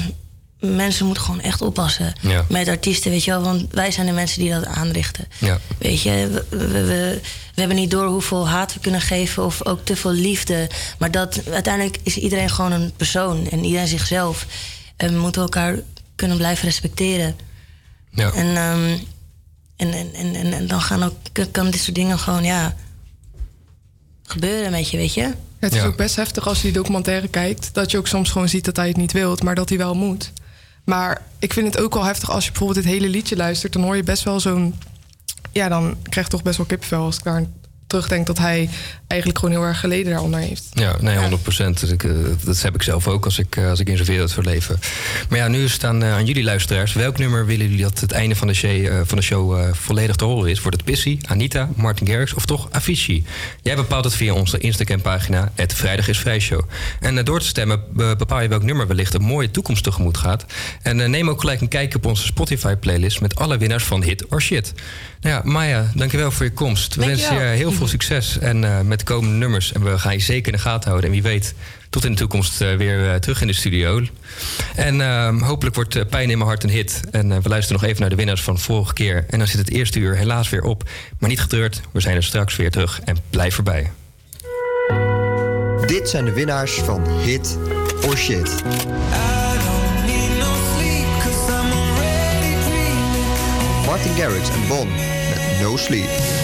Mensen 0.60 1.06
moeten 1.06 1.24
gewoon 1.24 1.40
echt 1.40 1.62
oppassen 1.62 2.12
Ja. 2.20 2.44
met 2.48 2.68
artiesten, 2.68 3.10
weet 3.10 3.24
je 3.24 3.30
wel. 3.30 3.42
Want 3.42 3.66
wij 3.70 3.90
zijn 3.90 4.06
de 4.06 4.12
mensen 4.12 4.40
die 4.40 4.50
dat 4.50 4.66
aanrichten. 4.66 5.24
Ja. 5.38 5.58
Weet 5.78 6.02
je, 6.02 6.44
we, 6.50 6.56
we, 6.56 6.68
we, 6.68 7.20
we 7.54 7.60
hebben 7.60 7.76
niet 7.76 7.90
door 7.90 8.06
hoeveel 8.06 8.48
haat 8.48 8.74
we 8.74 8.80
kunnen 8.80 9.00
geven 9.00 9.44
of 9.44 9.64
ook 9.66 9.84
te 9.84 9.96
veel 9.96 10.12
liefde. 10.12 10.68
Maar 10.98 11.10
dat, 11.10 11.40
uiteindelijk 11.50 11.98
is 12.02 12.16
iedereen 12.16 12.50
gewoon 12.50 12.72
een 12.72 12.92
persoon 12.96 13.48
en 13.50 13.64
iedereen 13.64 13.88
zichzelf. 13.88 14.46
En 14.96 15.12
we 15.12 15.18
moeten 15.20 15.42
elkaar 15.42 15.78
kunnen 16.14 16.36
blijven 16.36 16.64
respecteren. 16.64 17.36
Ja. 18.10 18.32
En, 18.32 18.56
ehm, 18.56 18.98
en, 19.76 19.92
en, 19.92 20.34
en, 20.34 20.52
en 20.52 20.66
dan 20.66 20.80
gaan 20.80 21.02
ook, 21.02 21.16
kan 21.50 21.70
dit 21.70 21.80
soort 21.80 21.94
dingen 21.94 22.18
gewoon, 22.18 22.44
ja, 22.44 22.76
gebeuren 24.22 24.70
met 24.70 24.90
je, 24.90 24.96
weet 24.96 25.14
je. 25.14 25.32
Het 25.64 25.74
is 25.74 25.82
ook 25.82 25.96
best 25.96 26.16
heftig 26.16 26.46
als 26.46 26.56
je 26.56 26.62
die 26.62 26.72
documentaire 26.72 27.28
kijkt. 27.28 27.70
Dat 27.72 27.90
je 27.90 27.98
ook 27.98 28.06
soms 28.06 28.30
gewoon 28.30 28.48
ziet 28.48 28.64
dat 28.64 28.76
hij 28.76 28.88
het 28.88 28.96
niet 28.96 29.12
wilt, 29.12 29.42
maar 29.42 29.54
dat 29.54 29.68
hij 29.68 29.78
wel 29.78 29.94
moet. 29.94 30.32
Maar 30.84 31.22
ik 31.38 31.52
vind 31.52 31.74
het 31.74 31.82
ook 31.82 31.94
wel 31.94 32.04
heftig 32.04 32.30
als 32.30 32.44
je 32.44 32.50
bijvoorbeeld 32.50 32.84
dit 32.84 32.94
hele 32.94 33.08
liedje 33.08 33.36
luistert. 33.36 33.72
Dan 33.72 33.82
hoor 33.82 33.96
je 33.96 34.02
best 34.02 34.22
wel 34.22 34.40
zo'n 34.40 34.74
ja, 35.52 35.68
dan 35.68 35.96
krijg 36.02 36.26
ik 36.26 36.32
toch 36.32 36.42
best 36.42 36.56
wel 36.56 36.66
kippenvel 36.66 37.04
als 37.04 37.16
ik 37.16 37.24
daar 37.24 37.44
terugdenk 37.86 38.26
dat 38.26 38.38
hij 38.38 38.70
eigenlijk 39.14 39.38
gewoon 39.38 39.54
heel 39.54 39.64
erg 39.64 39.80
geleden 39.80 40.12
daaronder 40.12 40.40
heeft. 40.40 40.64
Ja, 40.72 40.96
nee, 41.00 41.16
100 41.16 41.42
procent. 41.42 41.80
Dat 42.44 42.62
heb 42.62 42.74
ik 42.74 42.82
zelf 42.82 43.08
ook 43.08 43.24
als 43.24 43.38
ik, 43.38 43.56
eh, 43.56 43.68
als 43.68 43.80
ik 43.80 43.88
in 43.88 43.96
zo'n 43.96 44.06
wereld 44.06 44.30
zou 44.30 44.46
leven. 44.46 44.78
Maar 45.28 45.38
ja, 45.38 45.48
nu 45.48 45.64
is 45.64 45.72
het 45.72 45.84
aan, 45.84 46.02
eh, 46.02 46.12
aan 46.12 46.24
jullie 46.24 46.44
luisteraars. 46.44 46.92
Welk 46.92 47.18
nummer 47.18 47.46
willen 47.46 47.66
jullie 47.68 47.82
dat 47.82 48.00
het 48.00 48.12
einde 48.12 48.36
van 48.36 48.46
de, 48.46 48.54
show, 48.54 48.86
eh, 48.86 49.00
van 49.04 49.18
de 49.18 49.24
show 49.24 49.58
eh, 49.58 49.68
volledig 49.72 50.16
te 50.16 50.24
horen 50.24 50.50
is? 50.50 50.60
Wordt 50.60 50.76
het 50.76 50.86
Pissy, 50.86 51.18
Anita, 51.26 51.68
Martin 51.76 52.06
Garrix 52.06 52.34
of 52.34 52.46
toch 52.46 52.68
Avicii? 52.70 53.24
Jij 53.62 53.76
bepaalt 53.76 54.04
het 54.04 54.14
via 54.14 54.32
onze 54.34 54.58
Instagram-pagina, 54.58 55.52
het 55.54 55.74
Vrijdag 55.74 56.08
is 56.08 56.18
Vrij 56.18 56.38
Show. 56.38 56.60
En 57.00 57.18
eh, 57.18 57.24
door 57.24 57.40
te 57.40 57.46
stemmen 57.46 57.82
be- 57.92 58.14
bepaal 58.18 58.40
je 58.42 58.48
welk 58.48 58.62
nummer 58.62 58.86
wellicht 58.86 59.14
een 59.14 59.22
mooie 59.22 59.50
toekomst 59.50 59.82
tegemoet 59.84 60.16
gaat. 60.16 60.44
En 60.82 61.00
eh, 61.00 61.08
neem 61.08 61.28
ook 61.30 61.40
gelijk 61.40 61.60
een 61.60 61.68
kijkje 61.68 61.96
op 61.98 62.06
onze 62.06 62.24
Spotify-playlist 62.26 63.20
met 63.20 63.34
alle 63.36 63.58
winnaars 63.58 63.84
van 63.84 64.02
Hit 64.02 64.26
or 64.28 64.42
Shit. 64.42 64.72
Nou 65.20 65.36
ja, 65.36 65.50
Maya, 65.50 65.90
dankjewel 65.94 66.30
voor 66.30 66.44
je 66.44 66.52
komst. 66.52 66.94
We 66.94 67.04
wensen 67.06 67.34
je 67.34 67.40
heel 67.40 67.72
veel 67.72 67.86
succes 67.88 68.38
en, 68.38 68.64
eh, 68.64 68.80
met 68.80 69.02
komende 69.04 69.36
nummers. 69.36 69.72
En 69.72 69.84
we 69.84 69.98
gaan 69.98 70.12
je 70.12 70.20
zeker 70.20 70.52
in 70.52 70.58
de 70.58 70.64
gaten 70.64 70.88
houden. 70.88 71.10
En 71.10 71.14
wie 71.14 71.22
weet, 71.22 71.54
tot 71.90 72.04
in 72.04 72.10
de 72.10 72.16
toekomst 72.16 72.60
eh, 72.60 72.76
weer 72.76 73.10
eh, 73.10 73.14
terug 73.14 73.40
in 73.40 73.46
de 73.46 73.52
studio. 73.52 74.02
En 74.74 75.00
eh, 75.00 75.42
hopelijk 75.42 75.74
wordt 75.74 75.96
eh, 75.96 76.02
Pijn 76.10 76.30
in 76.30 76.38
mijn 76.38 76.48
hart 76.48 76.62
een 76.62 76.70
hit. 76.70 77.00
En 77.10 77.42
we 77.42 77.48
luisteren 77.48 77.80
nog 77.80 77.90
even 77.90 78.00
naar 78.00 78.10
de 78.10 78.16
winnaars 78.16 78.42
van 78.42 78.58
vorige 78.58 78.92
keer. 78.92 79.24
En 79.28 79.38
dan 79.38 79.48
zit 79.48 79.58
het 79.58 79.70
eerste 79.70 79.98
uur 79.98 80.16
helaas 80.16 80.48
weer 80.48 80.62
op. 80.62 80.88
Maar 81.18 81.28
niet 81.28 81.40
getreurd, 81.40 81.80
we 81.92 82.00
zijn 82.00 82.16
er 82.16 82.22
straks 82.22 82.56
weer 82.56 82.70
terug. 82.70 83.00
En 83.04 83.16
blijf 83.30 83.56
erbij. 83.56 83.90
Dit 85.86 86.08
zijn 86.08 86.24
de 86.24 86.32
winnaars 86.32 86.72
van 86.72 87.08
Hit 87.08 87.58
or 88.06 88.16
Shit. 88.16 88.62
Martin 93.86 94.14
Garrix 94.14 94.48
en 94.48 94.68
Bon 94.68 94.88
met 95.28 95.60
No 95.60 95.76
Sleep. 95.76 96.43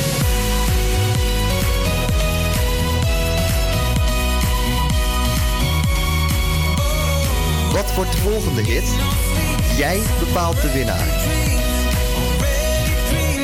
Wat 7.72 7.94
wordt 7.94 8.12
de 8.12 8.18
volgende 8.18 8.62
hit? 8.62 8.84
Jij 9.76 10.00
bepaalt 10.18 10.60
de 10.62 10.72
winnaar. 10.72 11.06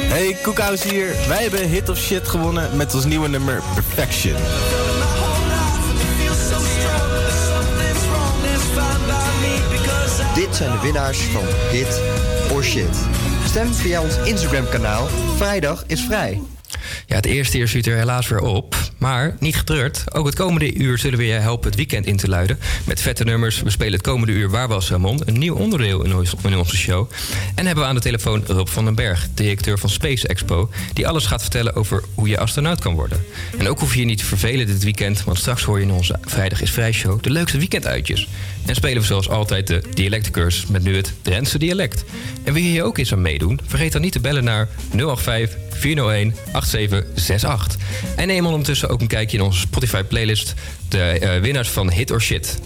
Hey, 0.08 0.36
Koekhuis 0.42 0.82
hier. 0.82 1.14
Wij 1.28 1.42
hebben 1.42 1.68
Hit 1.68 1.88
of 1.88 1.98
Shit 1.98 2.28
gewonnen 2.28 2.76
met 2.76 2.94
ons 2.94 3.04
nieuwe 3.04 3.28
nummer 3.28 3.62
Perfection. 3.74 4.36
Dit 10.34 10.56
zijn 10.56 10.70
de 10.70 10.78
winnaars 10.82 11.18
van 11.18 11.44
Hit 11.70 12.00
or 12.52 12.64
Shit. 12.64 12.96
Stem 13.46 13.74
via 13.74 14.02
ons 14.02 14.16
Instagram 14.24 14.68
kanaal. 14.68 15.06
Vrijdag 15.36 15.84
is 15.86 16.00
vrij. 16.00 16.40
Ja, 17.06 17.16
het 17.16 17.26
eerste 17.26 17.58
uur 17.58 17.68
zit 17.68 17.86
er 17.86 17.96
helaas 17.96 18.28
weer 18.28 18.40
op. 18.40 18.75
Maar 19.06 19.36
niet 19.38 19.56
getreurd. 19.56 20.04
Ook 20.14 20.26
het 20.26 20.34
komende 20.34 20.74
uur 20.74 20.98
zullen 20.98 21.18
we 21.18 21.26
je 21.26 21.32
helpen 21.32 21.66
het 21.66 21.76
weekend 21.76 22.06
in 22.06 22.16
te 22.16 22.28
luiden. 22.28 22.58
Met 22.84 23.00
vette 23.00 23.24
nummers. 23.24 23.62
We 23.62 23.70
spelen 23.70 23.92
het 23.92 24.02
komende 24.02 24.32
uur 24.32 24.50
Waar 24.50 24.68
was? 24.68 24.90
Een 24.90 25.38
nieuw 25.38 25.54
onderdeel 25.54 26.04
in 26.42 26.56
onze 26.56 26.76
show. 26.76 27.10
En 27.54 27.66
hebben 27.66 27.84
we 27.84 27.90
aan 27.90 27.94
de 27.94 28.00
telefoon 28.00 28.44
Rob 28.46 28.68
van 28.68 28.84
den 28.84 28.94
Berg, 28.94 29.26
directeur 29.34 29.78
van 29.78 29.88
Space 29.88 30.28
Expo. 30.28 30.70
Die 30.92 31.08
alles 31.08 31.26
gaat 31.26 31.40
vertellen 31.40 31.74
over 31.74 32.02
hoe 32.14 32.28
je 32.28 32.38
astronaut 32.38 32.80
kan 32.80 32.94
worden. 32.94 33.24
En 33.58 33.68
ook 33.68 33.80
hoef 33.80 33.94
je 33.94 34.00
je 34.00 34.06
niet 34.06 34.18
te 34.18 34.24
vervelen 34.24 34.66
dit 34.66 34.84
weekend. 34.84 35.24
Want 35.24 35.38
straks 35.38 35.62
hoor 35.62 35.78
je 35.78 35.84
in 35.84 35.92
onze 35.92 36.18
Vrijdag 36.24 36.60
is 36.60 36.70
Vrij 36.70 36.92
show 36.92 37.22
de 37.22 37.30
leukste 37.30 37.58
weekenduitjes. 37.58 38.28
En 38.64 38.74
spelen 38.74 39.00
we 39.00 39.06
zoals 39.06 39.28
altijd 39.28 39.66
de 39.66 39.82
dialectencursus 39.94 40.66
met 40.66 40.82
nu 40.82 40.96
het 40.96 41.12
Drentse 41.22 41.58
dialect. 41.58 42.04
En 42.44 42.52
wil 42.52 42.62
je 42.62 42.68
hier 42.68 42.84
ook 42.84 42.98
eens 42.98 43.12
aan 43.12 43.22
meedoen? 43.22 43.60
Vergeet 43.66 43.92
dan 43.92 44.00
niet 44.00 44.12
te 44.12 44.20
bellen 44.20 44.44
naar 44.44 44.68
085 44.90 45.65
401 45.76 46.34
8768. 46.52 47.76
En 48.16 48.26
neem 48.26 48.46
ondertussen 48.46 48.88
ook 48.88 49.00
een 49.00 49.06
kijkje 49.06 49.36
in 49.36 49.42
onze 49.42 49.60
Spotify-playlist. 49.60 50.54
De 50.88 51.02
eh, 51.02 51.40
winnaars 51.40 51.68
van 51.68 51.90
Hit 51.90 52.10
or 52.10 52.22
Shit. 52.22 52.58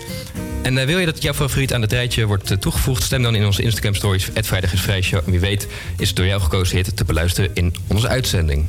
En 0.63 0.79
eh, 0.79 0.87
wil 0.87 0.99
je 0.99 1.07
dat 1.07 1.23
jouw 1.23 1.35
favoriet 1.35 1.75
aan 1.75 1.83
het 1.83 1.93
rijtje 1.93 2.27
wordt 2.27 2.51
eh, 2.51 2.57
toegevoegd? 2.57 3.03
Stem 3.03 3.23
dan 3.23 3.35
in 3.35 3.47
onze 3.47 3.63
Instagram-stories. 3.63 4.29
Het 4.35 4.47
Vrijdag 4.47 4.73
is 4.73 4.81
Vrij 4.81 5.03
Show. 5.03 5.23
En 5.25 5.31
wie 5.31 5.41
weet 5.41 5.67
is 5.97 6.09
het 6.09 6.17
door 6.17 6.27
jou 6.27 6.41
gekozen 6.41 6.77
hit 6.77 6.97
te 6.97 7.05
beluisteren 7.05 7.51
in 7.55 7.75
onze 7.87 8.09
uitzending. 8.09 8.67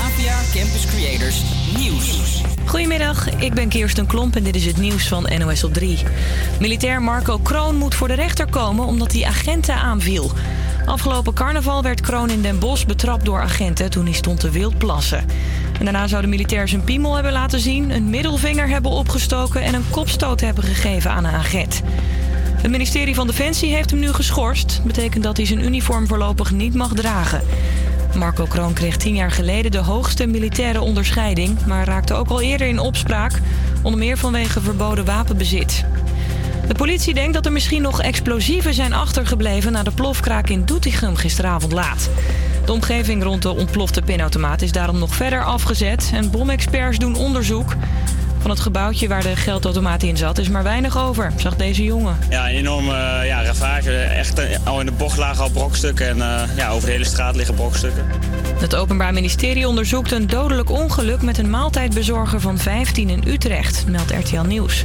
APA 0.00 0.40
Campus 0.54 0.86
Creators 0.96 1.36
Nieuws. 1.76 2.22
Goedemiddag, 2.64 3.30
ik 3.40 3.54
ben 3.54 3.68
Kirsten 3.68 4.06
Klomp 4.06 4.36
en 4.36 4.42
dit 4.42 4.56
is 4.56 4.66
het 4.66 4.76
nieuws 4.76 5.08
van 5.08 5.28
NOS 5.38 5.64
op 5.64 5.74
3. 5.74 5.98
Militair 6.60 7.02
Marco 7.02 7.38
Kroon 7.38 7.76
moet 7.76 7.94
voor 7.94 8.08
de 8.08 8.14
rechter 8.14 8.46
komen 8.46 8.86
omdat 8.86 9.12
hij 9.12 9.24
agenten 9.24 9.74
aanviel. 9.74 10.32
Afgelopen 10.86 11.34
carnaval 11.34 11.82
werd 11.82 12.00
Kroon 12.00 12.30
in 12.30 12.42
Den 12.42 12.58
Bosch 12.58 12.86
betrapt 12.86 13.24
door 13.24 13.40
agenten 13.40 13.90
toen 13.90 14.04
hij 14.04 14.14
stond 14.14 14.40
te 14.40 14.50
wild 14.50 14.78
plassen. 14.78 15.24
En 15.78 15.84
daarna 15.84 16.06
zou 16.06 16.22
de 16.22 16.28
militair 16.28 16.68
zijn 16.68 16.84
piemel 16.84 17.14
hebben 17.14 17.32
laten 17.32 17.60
zien, 17.60 17.90
een 17.90 18.10
middelvinger 18.10 18.68
hebben 18.68 18.90
opgestoken 18.90 19.62
en 19.62 19.74
een 19.74 19.90
kopstoot 19.90 20.40
hebben 20.40 20.64
gegeven 20.64 21.10
aan 21.10 21.24
een 21.24 21.34
agent. 21.34 21.82
Het 22.62 22.70
ministerie 22.70 23.14
van 23.14 23.26
Defensie 23.26 23.74
heeft 23.74 23.90
hem 23.90 23.98
nu 23.98 24.12
geschorst. 24.12 24.80
Betekent 24.84 25.22
dat 25.22 25.36
hij 25.36 25.46
zijn 25.46 25.64
uniform 25.64 26.06
voorlopig 26.06 26.50
niet 26.50 26.74
mag 26.74 26.92
dragen. 26.94 27.42
Marco 28.14 28.44
Kroon 28.44 28.72
kreeg 28.72 28.96
tien 28.96 29.14
jaar 29.14 29.30
geleden 29.30 29.70
de 29.70 29.78
hoogste 29.78 30.26
militaire 30.26 30.80
onderscheiding, 30.80 31.66
maar 31.66 31.86
raakte 31.86 32.14
ook 32.14 32.28
al 32.28 32.40
eerder 32.40 32.66
in 32.66 32.78
opspraak, 32.78 33.40
onder 33.82 33.98
meer 33.98 34.18
vanwege 34.18 34.60
verboden 34.60 35.04
wapenbezit. 35.04 35.84
De 36.66 36.74
politie 36.74 37.14
denkt 37.14 37.34
dat 37.34 37.46
er 37.46 37.52
misschien 37.52 37.82
nog 37.82 38.02
explosieven 38.02 38.74
zijn 38.74 38.92
achtergebleven 38.92 39.72
na 39.72 39.82
de 39.82 39.90
plofkraak 39.90 40.48
in 40.48 40.64
Doetinchem 40.64 41.16
gisteravond 41.16 41.72
laat. 41.72 42.10
De 42.64 42.72
omgeving 42.72 43.22
rond 43.22 43.42
de 43.42 43.54
ontplofte 43.54 44.02
pinautomaat 44.02 44.62
is 44.62 44.72
daarom 44.72 44.98
nog 44.98 45.14
verder 45.14 45.44
afgezet 45.44 46.10
en 46.14 46.30
bomexperts 46.30 46.98
doen 46.98 47.14
onderzoek. 47.14 47.74
Van 48.38 48.50
het 48.50 48.60
gebouwtje 48.60 49.08
waar 49.08 49.22
de 49.22 49.36
geldautomaat 49.36 50.02
in 50.02 50.16
zat 50.16 50.38
is 50.38 50.48
maar 50.48 50.62
weinig 50.62 50.98
over, 50.98 51.32
zag 51.36 51.56
deze 51.56 51.84
jongen. 51.84 52.18
Ja, 52.30 52.48
een 52.48 52.56
enorme 52.56 52.92
eh, 52.92 53.26
ja, 53.26 53.44
ravage. 53.44 53.96
Echt 53.96 54.40
al 54.64 54.80
in 54.80 54.86
de 54.86 54.92
bocht 54.92 55.16
lagen 55.16 55.42
al 55.42 55.50
brokstukken 55.50 56.08
en 56.08 56.20
eh, 56.20 56.56
ja, 56.56 56.70
over 56.70 56.86
de 56.86 56.92
hele 56.92 57.04
straat 57.04 57.36
liggen 57.36 57.54
brokstukken. 57.54 58.04
Het 58.60 58.74
Openbaar 58.74 59.12
Ministerie 59.12 59.68
onderzoekt 59.68 60.12
een 60.12 60.26
dodelijk 60.26 60.70
ongeluk 60.70 61.22
met 61.22 61.38
een 61.38 61.50
maaltijdbezorger 61.50 62.40
van 62.40 62.58
15 62.58 63.08
in 63.08 63.22
Utrecht, 63.26 63.84
meldt 63.86 64.10
RTL 64.10 64.40
Nieuws. 64.46 64.84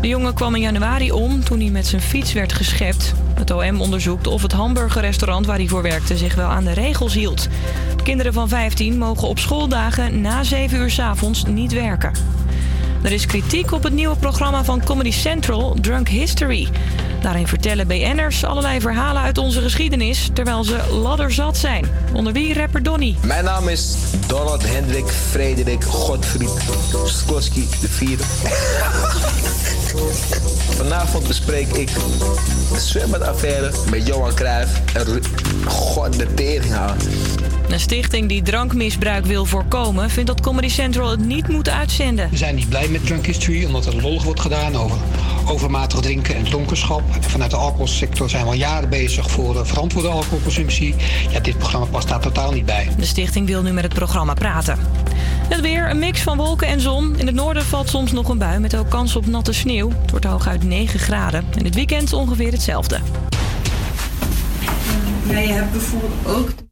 De 0.00 0.08
jongen 0.08 0.34
kwam 0.34 0.54
in 0.54 0.60
januari 0.60 1.12
om 1.12 1.44
toen 1.44 1.60
hij 1.60 1.70
met 1.70 1.86
zijn 1.86 2.02
fiets 2.02 2.32
werd 2.32 2.52
geschept. 2.52 3.14
Het 3.34 3.50
OM 3.50 3.80
onderzoekt 3.80 4.26
of 4.26 4.42
het 4.42 4.52
hamburgerrestaurant 4.52 5.46
waar 5.46 5.56
hij 5.56 5.66
voor 5.66 5.82
werkte 5.82 6.16
zich 6.16 6.34
wel 6.34 6.48
aan 6.48 6.64
de 6.64 6.72
regels 6.72 7.14
hield. 7.14 7.48
Kinderen 8.02 8.32
van 8.32 8.48
15 8.48 8.98
mogen 8.98 9.28
op 9.28 9.38
schooldagen 9.38 10.20
na 10.20 10.42
7 10.42 10.78
uur 10.78 10.90
's 10.90 10.98
avonds 10.98 11.44
niet 11.44 11.72
werken. 11.72 12.12
Er 13.06 13.12
is 13.12 13.26
kritiek 13.26 13.72
op 13.72 13.82
het 13.82 13.92
nieuwe 13.92 14.16
programma 14.16 14.64
van 14.64 14.84
Comedy 14.84 15.10
Central, 15.10 15.76
Drunk 15.80 16.08
History. 16.08 16.68
Daarin 17.20 17.46
vertellen 17.46 17.86
BN'ers 17.86 18.44
allerlei 18.44 18.80
verhalen 18.80 19.22
uit 19.22 19.38
onze 19.38 19.60
geschiedenis... 19.60 20.30
terwijl 20.32 20.64
ze 20.64 20.80
ladderzat 20.90 21.56
zijn. 21.56 21.86
Onder 22.12 22.32
wie 22.32 22.54
rapper 22.54 22.82
Donny. 22.82 23.16
Mijn 23.22 23.44
naam 23.44 23.68
is 23.68 23.96
Donald 24.26 24.62
Hendrik 24.66 25.06
Frederik 25.06 25.84
Godfried 25.84 26.50
Skoski 27.04 27.68
de 27.80 27.88
vierde. 27.88 28.22
Vanavond 30.76 31.26
bespreek 31.26 31.68
ik 31.68 31.90
de 32.72 32.80
zwembadaffaire 32.80 33.70
met 33.90 34.06
Johan 34.06 34.34
Cruijff 34.34 34.80
en 34.94 35.22
God 35.64 36.18
de 36.18 36.34
tering. 36.34 36.74
Een 37.68 37.80
stichting 37.80 38.28
die 38.28 38.42
drankmisbruik 38.42 39.24
wil 39.24 39.44
voorkomen... 39.44 40.10
vindt 40.10 40.28
dat 40.28 40.40
Comedy 40.40 40.68
Central 40.68 41.10
het 41.10 41.24
niet 41.24 41.48
moet 41.48 41.68
uitzenden. 41.68 42.30
We 42.30 42.36
zijn 42.36 42.54
niet 42.54 42.68
blij 42.68 42.88
met 42.88 43.06
Drunk 43.06 43.26
History 43.26 43.64
omdat 43.64 43.86
er 43.86 44.02
lollig 44.02 44.22
wordt 44.22 44.40
gedaan 44.40 44.76
over 44.76 44.98
overmatig 45.48 46.00
drinken 46.00 46.36
en 46.36 46.44
dronkenschap. 46.44 47.02
En 47.14 47.22
vanuit 47.22 47.50
de 47.50 47.56
alcoholsector 47.56 48.30
zijn 48.30 48.42
we 48.42 48.48
al 48.48 48.54
jaren 48.54 48.88
bezig 48.88 49.30
voor 49.30 49.66
verantwoorde 49.66 50.08
alcoholconsumptie. 50.08 50.94
Ja, 51.30 51.40
dit 51.40 51.58
programma 51.58 51.86
past 51.86 52.08
daar 52.08 52.20
totaal 52.20 52.52
niet 52.52 52.64
bij. 52.64 52.88
De 52.98 53.04
stichting 53.04 53.46
wil 53.46 53.62
nu 53.62 53.72
met 53.72 53.84
het 53.84 53.94
programma 53.94 54.34
praten. 54.34 54.78
Het 55.48 55.60
weer, 55.60 55.90
een 55.90 55.98
mix 55.98 56.22
van 56.22 56.36
wolken 56.36 56.68
en 56.68 56.80
zon. 56.80 57.18
In 57.18 57.26
het 57.26 57.34
noorden 57.34 57.64
valt 57.64 57.88
soms 57.88 58.12
nog 58.12 58.28
een 58.28 58.38
bui 58.38 58.58
met 58.58 58.76
ook 58.76 58.90
kans 58.90 59.16
op 59.16 59.26
natte 59.26 59.52
sneeuw. 59.52 59.90
Het 60.00 60.10
wordt 60.10 60.24
hooguit 60.24 60.64
9 60.64 60.98
graden. 60.98 61.44
En 61.58 61.64
het 61.64 61.74
weekend 61.74 62.12
ongeveer 62.12 62.52
hetzelfde. 62.52 62.98
Jij 65.28 65.46
hebt 65.46 65.72
bijvoorbeeld 65.72 66.26
ook 66.26 66.65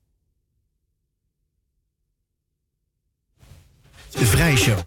De 4.18 4.26
Vrij 4.26 4.56
Show. 4.56 4.78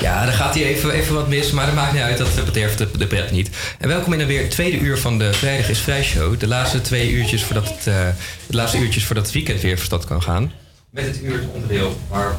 Ja, 0.00 0.24
dan 0.24 0.34
gaat 0.34 0.54
hij 0.54 0.64
even, 0.64 0.90
even 0.90 1.14
wat 1.14 1.28
mis, 1.28 1.50
maar 1.50 1.66
dat 1.66 1.74
maakt 1.74 1.92
niet 1.92 2.02
uit. 2.02 2.18
Dat 2.18 2.44
bederft 2.44 2.78
de, 2.78 2.88
de 2.98 3.06
pret 3.06 3.30
niet. 3.30 3.50
En 3.78 3.88
welkom 3.88 4.12
in 4.12 4.26
weer 4.26 4.40
het 4.42 4.50
tweede 4.50 4.78
uur 4.78 4.98
van 4.98 5.18
de 5.18 5.32
Vrijdag 5.32 5.68
is 5.68 5.78
Vrij 5.78 6.02
Show. 6.02 6.38
De 6.40 6.46
laatste 6.46 6.80
twee 6.80 7.10
uurtjes 7.10 7.44
voordat 7.44 7.68
het, 7.68 7.86
eh, 7.86 8.08
de 8.46 8.56
laatste 8.56 8.78
uurtjes 8.78 9.04
voordat 9.04 9.24
het 9.24 9.34
weekend 9.34 9.60
weer 9.60 9.76
van 9.76 9.86
stad 9.86 10.04
kan 10.04 10.22
gaan. 10.22 10.52
Met 10.90 11.06
het 11.06 11.22
uur 11.22 11.40
het 11.40 11.48
onderdeel 11.52 12.00
waar 12.08 12.36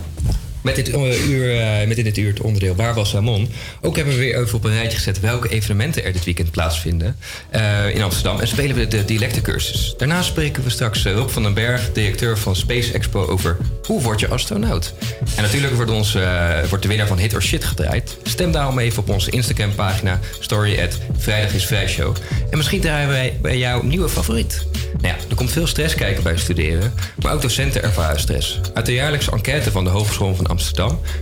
met 0.76 0.90
eh, 0.90 1.30
uur, 1.30 1.60
eh, 1.60 1.88
met 1.88 1.98
in 1.98 2.04
dit 2.04 2.18
uur 2.18 2.30
het 2.30 2.42
onderdeel 2.42 2.76
Waar 2.76 2.94
was 2.94 3.14
Ramon? 3.14 3.50
Ook 3.82 3.96
hebben 3.96 4.14
we 4.14 4.20
weer 4.20 4.42
even 4.42 4.58
op 4.58 4.64
een 4.64 4.74
rijtje 4.74 4.98
gezet 4.98 5.20
welke 5.20 5.50
evenementen 5.50 6.04
er 6.04 6.14
dit 6.14 6.24
weekend 6.24 6.52
plaatsvinden 6.52 7.18
eh, 7.50 7.96
in 7.96 8.02
Amsterdam. 8.02 8.40
En 8.40 8.48
spelen 8.48 8.76
we 8.76 8.88
de 8.88 9.06
dialectencursus. 9.06 9.94
Daarna 9.98 10.22
spreken 10.22 10.64
we 10.64 10.70
straks 10.70 11.06
Rob 11.06 11.30
van 11.30 11.44
den 11.44 11.54
Berg, 11.54 11.92
directeur 11.94 12.38
van 12.38 12.56
Space 12.56 12.94
Expo, 12.94 13.26
over 13.26 13.58
hoe 13.84 14.02
word 14.02 14.20
je 14.20 14.28
astronaut. 14.28 14.94
En 15.36 15.44
natuurlijk 15.44 15.74
wordt, 15.74 15.92
ons, 15.92 16.16
eh, 16.16 16.64
wordt 16.70 16.84
de 16.84 16.90
winnaar 16.90 17.08
van 17.08 17.18
Hit 17.18 17.34
or 17.34 17.44
Shit 17.44 17.64
gedraaid. 17.64 18.18
Stem 18.24 18.52
daarom 18.52 18.80
even 18.80 19.00
op 19.00 19.10
onze 19.10 19.32
Instagram 19.32 19.76
pagina 19.76 20.20
story 20.40 20.80
at 20.80 20.98
Vrijdag 21.18 21.54
is 21.54 21.66
Vrij 21.66 21.88
Show. 21.88 22.16
En 22.50 22.58
misschien 22.58 22.82
draaien 22.82 23.10
wij 23.10 23.38
bij 23.42 23.58
jouw 23.58 23.82
nieuwe 23.82 24.10
favoriet. 24.10 24.66
Nou 24.92 25.08
ja, 25.08 25.16
er 25.30 25.36
komt 25.36 25.52
veel 25.52 25.68
stress 25.68 25.96
kijken 25.96 26.24
bij 26.24 26.38
studeren, 26.38 26.94
maar 27.22 27.34
ook 27.34 27.42
docenten 27.42 27.84
ervaren 27.84 28.20
stress. 28.20 28.60
Uit 28.74 28.86
de 28.86 28.94
jaarlijkse 28.94 29.32
enquête 29.32 29.72
van 29.72 29.84
de 29.84 29.90
Hogeschool 29.90 30.36
van 30.36 30.36
Amsterdam 30.36 30.57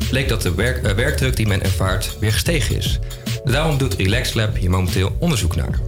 bleek 0.09 0.29
dat 0.29 0.41
de 0.41 0.55
werk, 0.55 0.85
eh, 0.85 0.93
werkdruk 0.93 1.35
die 1.35 1.47
men 1.47 1.63
ervaart 1.63 2.17
weer 2.19 2.31
gestegen 2.31 2.75
is. 2.75 2.99
Daarom 3.43 3.77
doet 3.77 3.93
Relax 3.93 4.33
Lab 4.33 4.55
hier 4.55 4.69
momenteel 4.69 5.15
onderzoek 5.19 5.55
naar. 5.55 5.79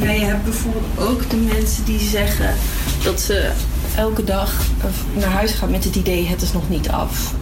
Ja, 0.00 0.10
je 0.10 0.24
hebt 0.24 0.44
bijvoorbeeld 0.44 0.98
ook 0.98 1.30
de 1.30 1.36
mensen 1.36 1.84
die 1.84 2.00
zeggen 2.00 2.54
dat 3.02 3.20
ze 3.20 3.50
elke 3.96 4.24
dag 4.24 4.60
eh, 4.80 5.20
naar 5.20 5.30
huis 5.30 5.52
gaan 5.52 5.70
met 5.70 5.84
het 5.84 5.96
idee 5.96 6.26
het 6.26 6.42
is 6.42 6.52
nog 6.52 6.68
niet 6.68 6.88
af. 6.88 7.34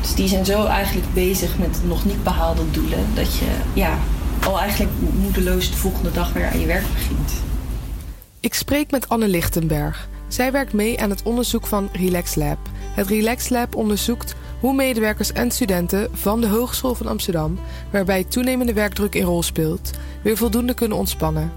Dus 0.00 0.14
die 0.14 0.28
zijn 0.28 0.44
zo 0.44 0.64
eigenlijk 0.64 1.14
bezig 1.14 1.58
met 1.58 1.80
nog 1.84 2.04
niet 2.04 2.22
behaalde 2.22 2.70
doelen 2.70 3.06
dat 3.14 3.36
je 3.36 3.46
ja, 3.74 3.98
al 4.44 4.60
eigenlijk 4.60 4.92
moedeloos 5.22 5.70
de 5.70 5.76
volgende 5.76 6.12
dag 6.12 6.32
weer 6.32 6.46
aan 6.46 6.60
je 6.60 6.66
werk 6.66 6.92
begint. 6.94 7.32
Ik 8.40 8.54
spreek 8.54 8.90
met 8.90 9.08
Anne 9.08 9.28
Lichtenberg. 9.28 10.08
Zij 10.28 10.52
werkt 10.52 10.72
mee 10.72 11.00
aan 11.00 11.10
het 11.10 11.22
onderzoek 11.22 11.66
van 11.66 11.88
Relax 11.92 12.34
Lab. 12.34 12.58
Het 12.90 13.08
Relax 13.08 13.48
Lab 13.48 13.74
onderzoekt 13.74 14.34
hoe 14.60 14.74
medewerkers 14.74 15.32
en 15.32 15.50
studenten 15.50 16.08
van 16.12 16.40
de 16.40 16.48
Hogeschool 16.48 16.94
van 16.94 17.06
Amsterdam, 17.06 17.58
waarbij 17.90 18.24
toenemende 18.24 18.72
werkdruk 18.72 19.14
een 19.14 19.22
rol 19.22 19.42
speelt, 19.42 19.90
weer 20.22 20.36
voldoende 20.36 20.74
kunnen 20.74 20.98
ontspannen. 20.98 21.52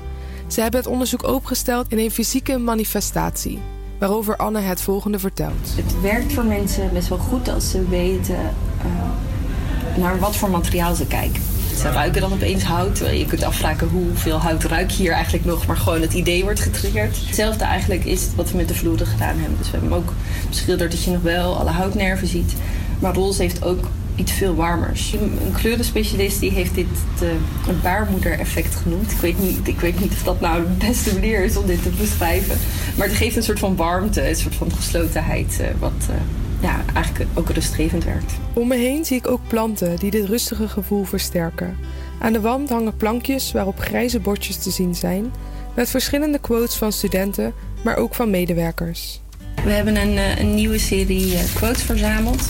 Ze 0.47 0.61
hebben 0.61 0.79
het 0.79 0.89
onderzoek 0.89 1.23
opengesteld 1.23 1.85
in 1.89 1.99
een 1.99 2.11
fysieke 2.11 2.57
manifestatie, 2.57 3.59
waarover 3.99 4.35
Anne 4.37 4.59
het 4.59 4.81
volgende 4.81 5.19
vertelt. 5.19 5.75
Het 5.75 6.01
werkt 6.01 6.33
voor 6.33 6.45
mensen 6.45 6.93
best 6.93 7.07
wel 7.07 7.17
goed 7.17 7.49
als 7.49 7.69
ze 7.69 7.87
weten 7.87 8.39
eh, 8.81 9.97
naar 9.97 10.19
wat 10.19 10.35
voor 10.35 10.49
materiaal 10.49 10.95
ze 10.95 11.07
kijken. 11.07 11.52
Ze 11.83 11.91
ruiken 11.91 12.21
dan 12.21 12.33
opeens 12.33 12.63
hout. 12.63 12.97
Je 12.97 13.25
kunt 13.25 13.43
afvragen 13.43 13.87
hoeveel 13.87 14.37
hout 14.37 14.63
ruik 14.63 14.91
je 14.91 15.03
hier 15.03 15.11
eigenlijk 15.11 15.45
nog, 15.45 15.65
maar 15.65 15.77
gewoon 15.77 16.01
het 16.01 16.13
idee 16.13 16.43
wordt 16.43 16.59
getriggerd. 16.59 17.17
Hetzelfde 17.25 17.63
eigenlijk 17.63 18.05
is 18.05 18.27
wat 18.35 18.51
we 18.51 18.57
met 18.57 18.67
de 18.67 18.73
vloeren 18.73 19.07
gedaan 19.07 19.37
hebben. 19.37 19.57
Dus 19.57 19.71
we 19.71 19.77
hebben 19.77 19.97
ook 19.97 20.13
beschilderd 20.49 20.91
dat 20.91 21.03
je 21.03 21.11
nog 21.11 21.21
wel 21.21 21.57
alle 21.57 21.69
houtnerven 21.69 22.27
ziet. 22.27 22.53
Maar 22.99 23.13
roze 23.13 23.41
heeft 23.41 23.63
ook 23.63 23.89
iets 24.15 24.31
veel 24.31 24.55
warmers. 24.55 25.13
Een 25.13 25.53
kleurenspecialist 25.53 26.39
die 26.39 26.51
heeft 26.51 26.75
dit 26.75 26.87
de, 27.19 27.35
een 27.67 27.81
baarmoeder-effect 27.81 28.75
genoemd. 28.75 29.11
Ik 29.11 29.17
weet, 29.17 29.39
niet, 29.39 29.67
ik 29.67 29.79
weet 29.79 29.99
niet 29.99 30.11
of 30.11 30.23
dat 30.23 30.39
nou 30.39 30.63
de 30.63 30.85
beste 30.87 31.13
manier 31.13 31.43
is 31.43 31.57
om 31.57 31.65
dit 31.65 31.83
te 31.83 31.89
beschrijven. 31.89 32.57
Maar 32.97 33.07
het 33.07 33.15
geeft 33.15 33.35
een 33.35 33.43
soort 33.43 33.59
van 33.59 33.75
warmte, 33.75 34.29
een 34.29 34.35
soort 34.35 34.55
van 34.55 34.71
geslotenheid, 34.71 35.57
eh, 35.61 35.67
wat 35.79 36.07
eh, 36.09 36.15
ja, 36.63 36.81
eigenlijk 36.93 37.29
ook 37.33 37.49
rustgevend 37.49 38.03
werkt. 38.03 38.33
Om 38.53 38.67
me 38.67 38.75
heen 38.75 39.05
zie 39.05 39.17
ik 39.17 39.27
ook 39.27 39.47
planten 39.47 39.95
die 39.95 40.11
dit 40.11 40.25
rustige 40.25 40.67
gevoel 40.67 41.03
versterken. 41.03 41.77
Aan 42.19 42.33
de 42.33 42.41
wand 42.41 42.69
hangen 42.69 42.97
plankjes 42.97 43.51
waarop 43.51 43.79
grijze 43.79 44.19
bordjes 44.19 44.57
te 44.57 44.71
zien 44.71 44.95
zijn, 44.95 45.31
met 45.75 45.89
verschillende 45.89 46.39
quotes 46.39 46.75
van 46.75 46.91
studenten, 46.91 47.53
maar 47.83 47.97
ook 47.97 48.15
van 48.15 48.29
medewerkers. 48.29 49.21
We 49.63 49.71
hebben 49.71 49.95
een, 49.95 50.17
eh, 50.17 50.39
een 50.39 50.55
nieuwe 50.55 50.77
serie 50.77 51.35
eh, 51.35 51.43
quotes 51.53 51.83
verzameld. 51.83 52.45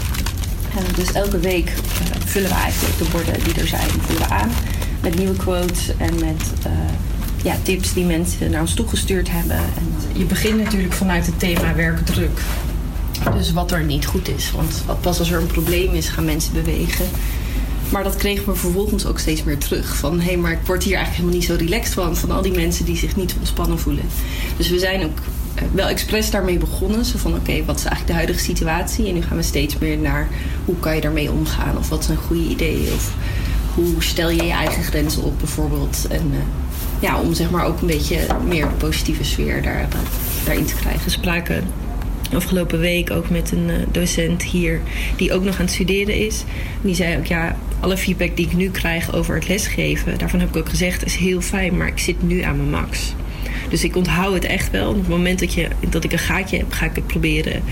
En 0.77 0.93
dus 0.95 1.11
elke 1.11 1.39
week 1.39 1.67
eh, 1.67 2.21
vullen 2.25 2.49
we 2.49 2.55
eigenlijk 2.55 2.97
de 2.97 3.07
borden 3.11 3.43
die 3.43 3.61
er 3.61 3.67
zijn, 3.67 3.89
vullen 3.89 4.21
we 4.21 4.33
aan 4.33 4.49
met 5.03 5.15
nieuwe 5.15 5.35
quotes 5.35 5.97
en 5.97 6.13
met 6.13 6.53
eh, 6.63 6.71
ja, 7.43 7.55
tips 7.63 7.93
die 7.93 8.05
mensen 8.05 8.51
naar 8.51 8.61
ons 8.61 8.73
toegestuurd 8.73 9.31
hebben. 9.31 9.57
En 9.57 9.95
je 10.13 10.25
begint 10.25 10.63
natuurlijk 10.63 10.93
vanuit 10.93 11.25
het 11.25 11.39
thema 11.39 11.75
werkdruk. 11.75 12.39
Dus 13.35 13.53
wat 13.53 13.71
er 13.71 13.83
niet 13.83 14.05
goed 14.05 14.27
is. 14.27 14.51
Want 14.51 14.83
pas 15.01 15.19
als 15.19 15.31
er 15.31 15.41
een 15.41 15.47
probleem 15.47 15.93
is, 15.93 16.09
gaan 16.09 16.25
mensen 16.25 16.53
bewegen. 16.53 17.05
Maar 17.89 18.03
dat 18.03 18.15
kregen 18.15 18.45
we 18.45 18.55
vervolgens 18.55 19.05
ook 19.05 19.19
steeds 19.19 19.43
meer 19.43 19.57
terug. 19.57 19.95
Van 19.95 20.19
hé, 20.19 20.25
hey, 20.25 20.37
maar 20.37 20.51
ik 20.51 20.65
word 20.65 20.83
hier 20.83 20.95
eigenlijk 20.95 21.25
helemaal 21.25 21.39
niet 21.39 21.59
zo 21.59 21.65
relaxed 21.65 21.93
van. 21.93 22.17
Van 22.17 22.31
al 22.31 22.41
die 22.41 22.51
mensen 22.51 22.85
die 22.85 22.97
zich 22.97 23.15
niet 23.15 23.35
ontspannen 23.39 23.79
voelen. 23.79 24.03
Dus 24.57 24.69
we 24.69 24.79
zijn 24.79 25.03
ook 25.03 25.17
eh, 25.55 25.63
wel 25.71 25.87
expres 25.87 26.31
daarmee 26.31 26.57
begonnen. 26.57 27.05
Zo 27.05 27.17
van 27.17 27.35
oké, 27.35 27.65
wat 27.65 27.77
is 27.77 27.83
eigenlijk 27.83 28.07
de 28.07 28.13
huidige 28.13 28.39
situatie? 28.39 29.07
En 29.07 29.13
nu 29.13 29.21
gaan 29.21 29.37
we 29.37 29.43
steeds 29.43 29.77
meer 29.77 29.97
naar 29.97 30.27
hoe 30.65 30.79
kan 30.79 30.95
je 30.95 31.01
daarmee 31.01 31.31
omgaan? 31.31 31.77
Of 31.77 31.89
wat 31.89 32.05
zijn 32.05 32.17
goede 32.17 32.49
ideeën? 32.49 32.93
Of 32.93 33.13
hoe 33.73 34.03
stel 34.03 34.29
je 34.29 34.43
je 34.43 34.51
eigen 34.51 34.83
grenzen 34.83 35.23
op 35.23 35.39
bijvoorbeeld? 35.39 36.07
En 36.09 36.31
eh, 36.31 36.39
ja, 36.99 37.19
om 37.19 37.33
zeg 37.33 37.49
maar 37.49 37.65
ook 37.65 37.81
een 37.81 37.87
beetje 37.87 38.17
meer 38.47 38.67
positieve 38.67 39.23
sfeer 39.23 39.61
daar, 39.61 39.81
eh, 39.81 39.99
daarin 40.45 40.65
te 40.65 40.75
krijgen. 40.75 41.11
Spraken 41.11 41.63
afgelopen 42.35 42.79
week 42.79 43.11
ook 43.11 43.29
met 43.29 43.51
een 43.51 43.69
eh, 43.69 43.75
docent 43.91 44.43
hier 44.43 44.81
die 45.15 45.33
ook 45.33 45.43
nog 45.43 45.55
aan 45.55 45.65
het 45.65 45.73
studeren 45.73 46.15
is. 46.15 46.43
Die 46.81 46.95
zei 46.95 47.17
ook 47.17 47.25
ja, 47.25 47.55
alle 47.79 47.97
feedback 47.97 48.35
die 48.35 48.45
ik 48.45 48.53
nu 48.53 48.69
krijg 48.69 49.13
over 49.13 49.35
het 49.35 49.47
lesgeven, 49.47 50.17
daarvan 50.17 50.39
heb 50.39 50.49
ik 50.49 50.55
ook 50.55 50.69
gezegd, 50.69 51.05
is 51.05 51.15
heel 51.15 51.41
fijn, 51.41 51.77
maar 51.77 51.87
ik 51.87 51.99
zit 51.99 52.23
nu 52.23 52.41
aan 52.41 52.57
mijn 52.57 52.69
max. 52.69 53.13
Dus 53.69 53.83
ik 53.83 53.95
onthoud 53.95 54.33
het 54.33 54.45
echt 54.45 54.71
wel. 54.71 54.89
Op 54.89 54.95
het 54.95 55.07
moment 55.07 55.39
dat, 55.39 55.53
je, 55.53 55.67
dat 55.89 56.03
ik 56.03 56.11
een 56.11 56.19
gaatje 56.19 56.57
heb, 56.57 56.71
ga 56.71 56.85
ik 56.85 56.95
het 56.95 57.07
proberen 57.07 57.63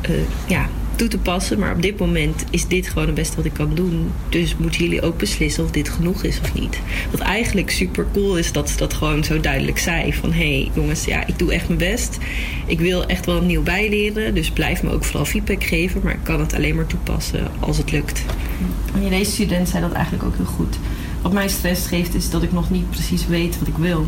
eh, 0.00 0.10
ja, 0.46 0.68
toe 0.96 1.08
te 1.08 1.18
passen. 1.18 1.58
Maar 1.58 1.74
op 1.74 1.82
dit 1.82 1.98
moment 1.98 2.44
is 2.50 2.66
dit 2.66 2.88
gewoon 2.88 3.06
het 3.06 3.14
beste 3.14 3.36
wat 3.36 3.44
ik 3.44 3.52
kan 3.52 3.74
doen. 3.74 4.10
Dus 4.28 4.56
moeten 4.56 4.80
jullie 4.80 5.02
ook 5.02 5.18
beslissen 5.18 5.64
of 5.64 5.70
dit 5.70 5.88
genoeg 5.88 6.22
is 6.22 6.40
of 6.40 6.54
niet. 6.54 6.78
Wat 7.10 7.20
eigenlijk 7.20 7.70
super 7.70 8.06
cool 8.12 8.38
is 8.38 8.52
dat 8.52 8.70
ze 8.70 8.76
dat 8.76 8.94
gewoon 8.94 9.24
zo 9.24 9.40
duidelijk 9.40 9.78
zei. 9.78 10.14
Van 10.14 10.32
hé 10.32 10.58
hey, 10.58 10.70
jongens, 10.74 11.04
ja, 11.04 11.26
ik 11.26 11.38
doe 11.38 11.52
echt 11.52 11.66
mijn 11.66 11.78
best. 11.78 12.18
Ik 12.66 12.80
wil 12.80 13.06
echt 13.06 13.26
wel 13.26 13.42
nieuw 13.42 13.62
bijleren. 13.62 14.34
Dus 14.34 14.50
blijf 14.50 14.82
me 14.82 14.90
ook 14.90 15.04
vooral 15.04 15.24
feedback 15.24 15.64
geven. 15.64 16.00
Maar 16.04 16.12
ik 16.14 16.22
kan 16.22 16.40
het 16.40 16.54
alleen 16.54 16.74
maar 16.74 16.86
toepassen 16.86 17.50
als 17.60 17.76
het 17.76 17.92
lukt. 17.92 18.22
En 18.94 19.08
deze 19.08 19.30
student 19.30 19.68
zei 19.68 19.82
dat 19.82 19.92
eigenlijk 19.92 20.24
ook 20.24 20.36
heel 20.36 20.44
goed. 20.44 20.76
Wat 21.22 21.32
mij 21.32 21.48
stress 21.48 21.86
geeft 21.86 22.14
is 22.14 22.30
dat 22.30 22.42
ik 22.42 22.52
nog 22.52 22.70
niet 22.70 22.90
precies 22.90 23.26
weet 23.26 23.58
wat 23.58 23.68
ik 23.68 23.76
wil. 23.76 24.06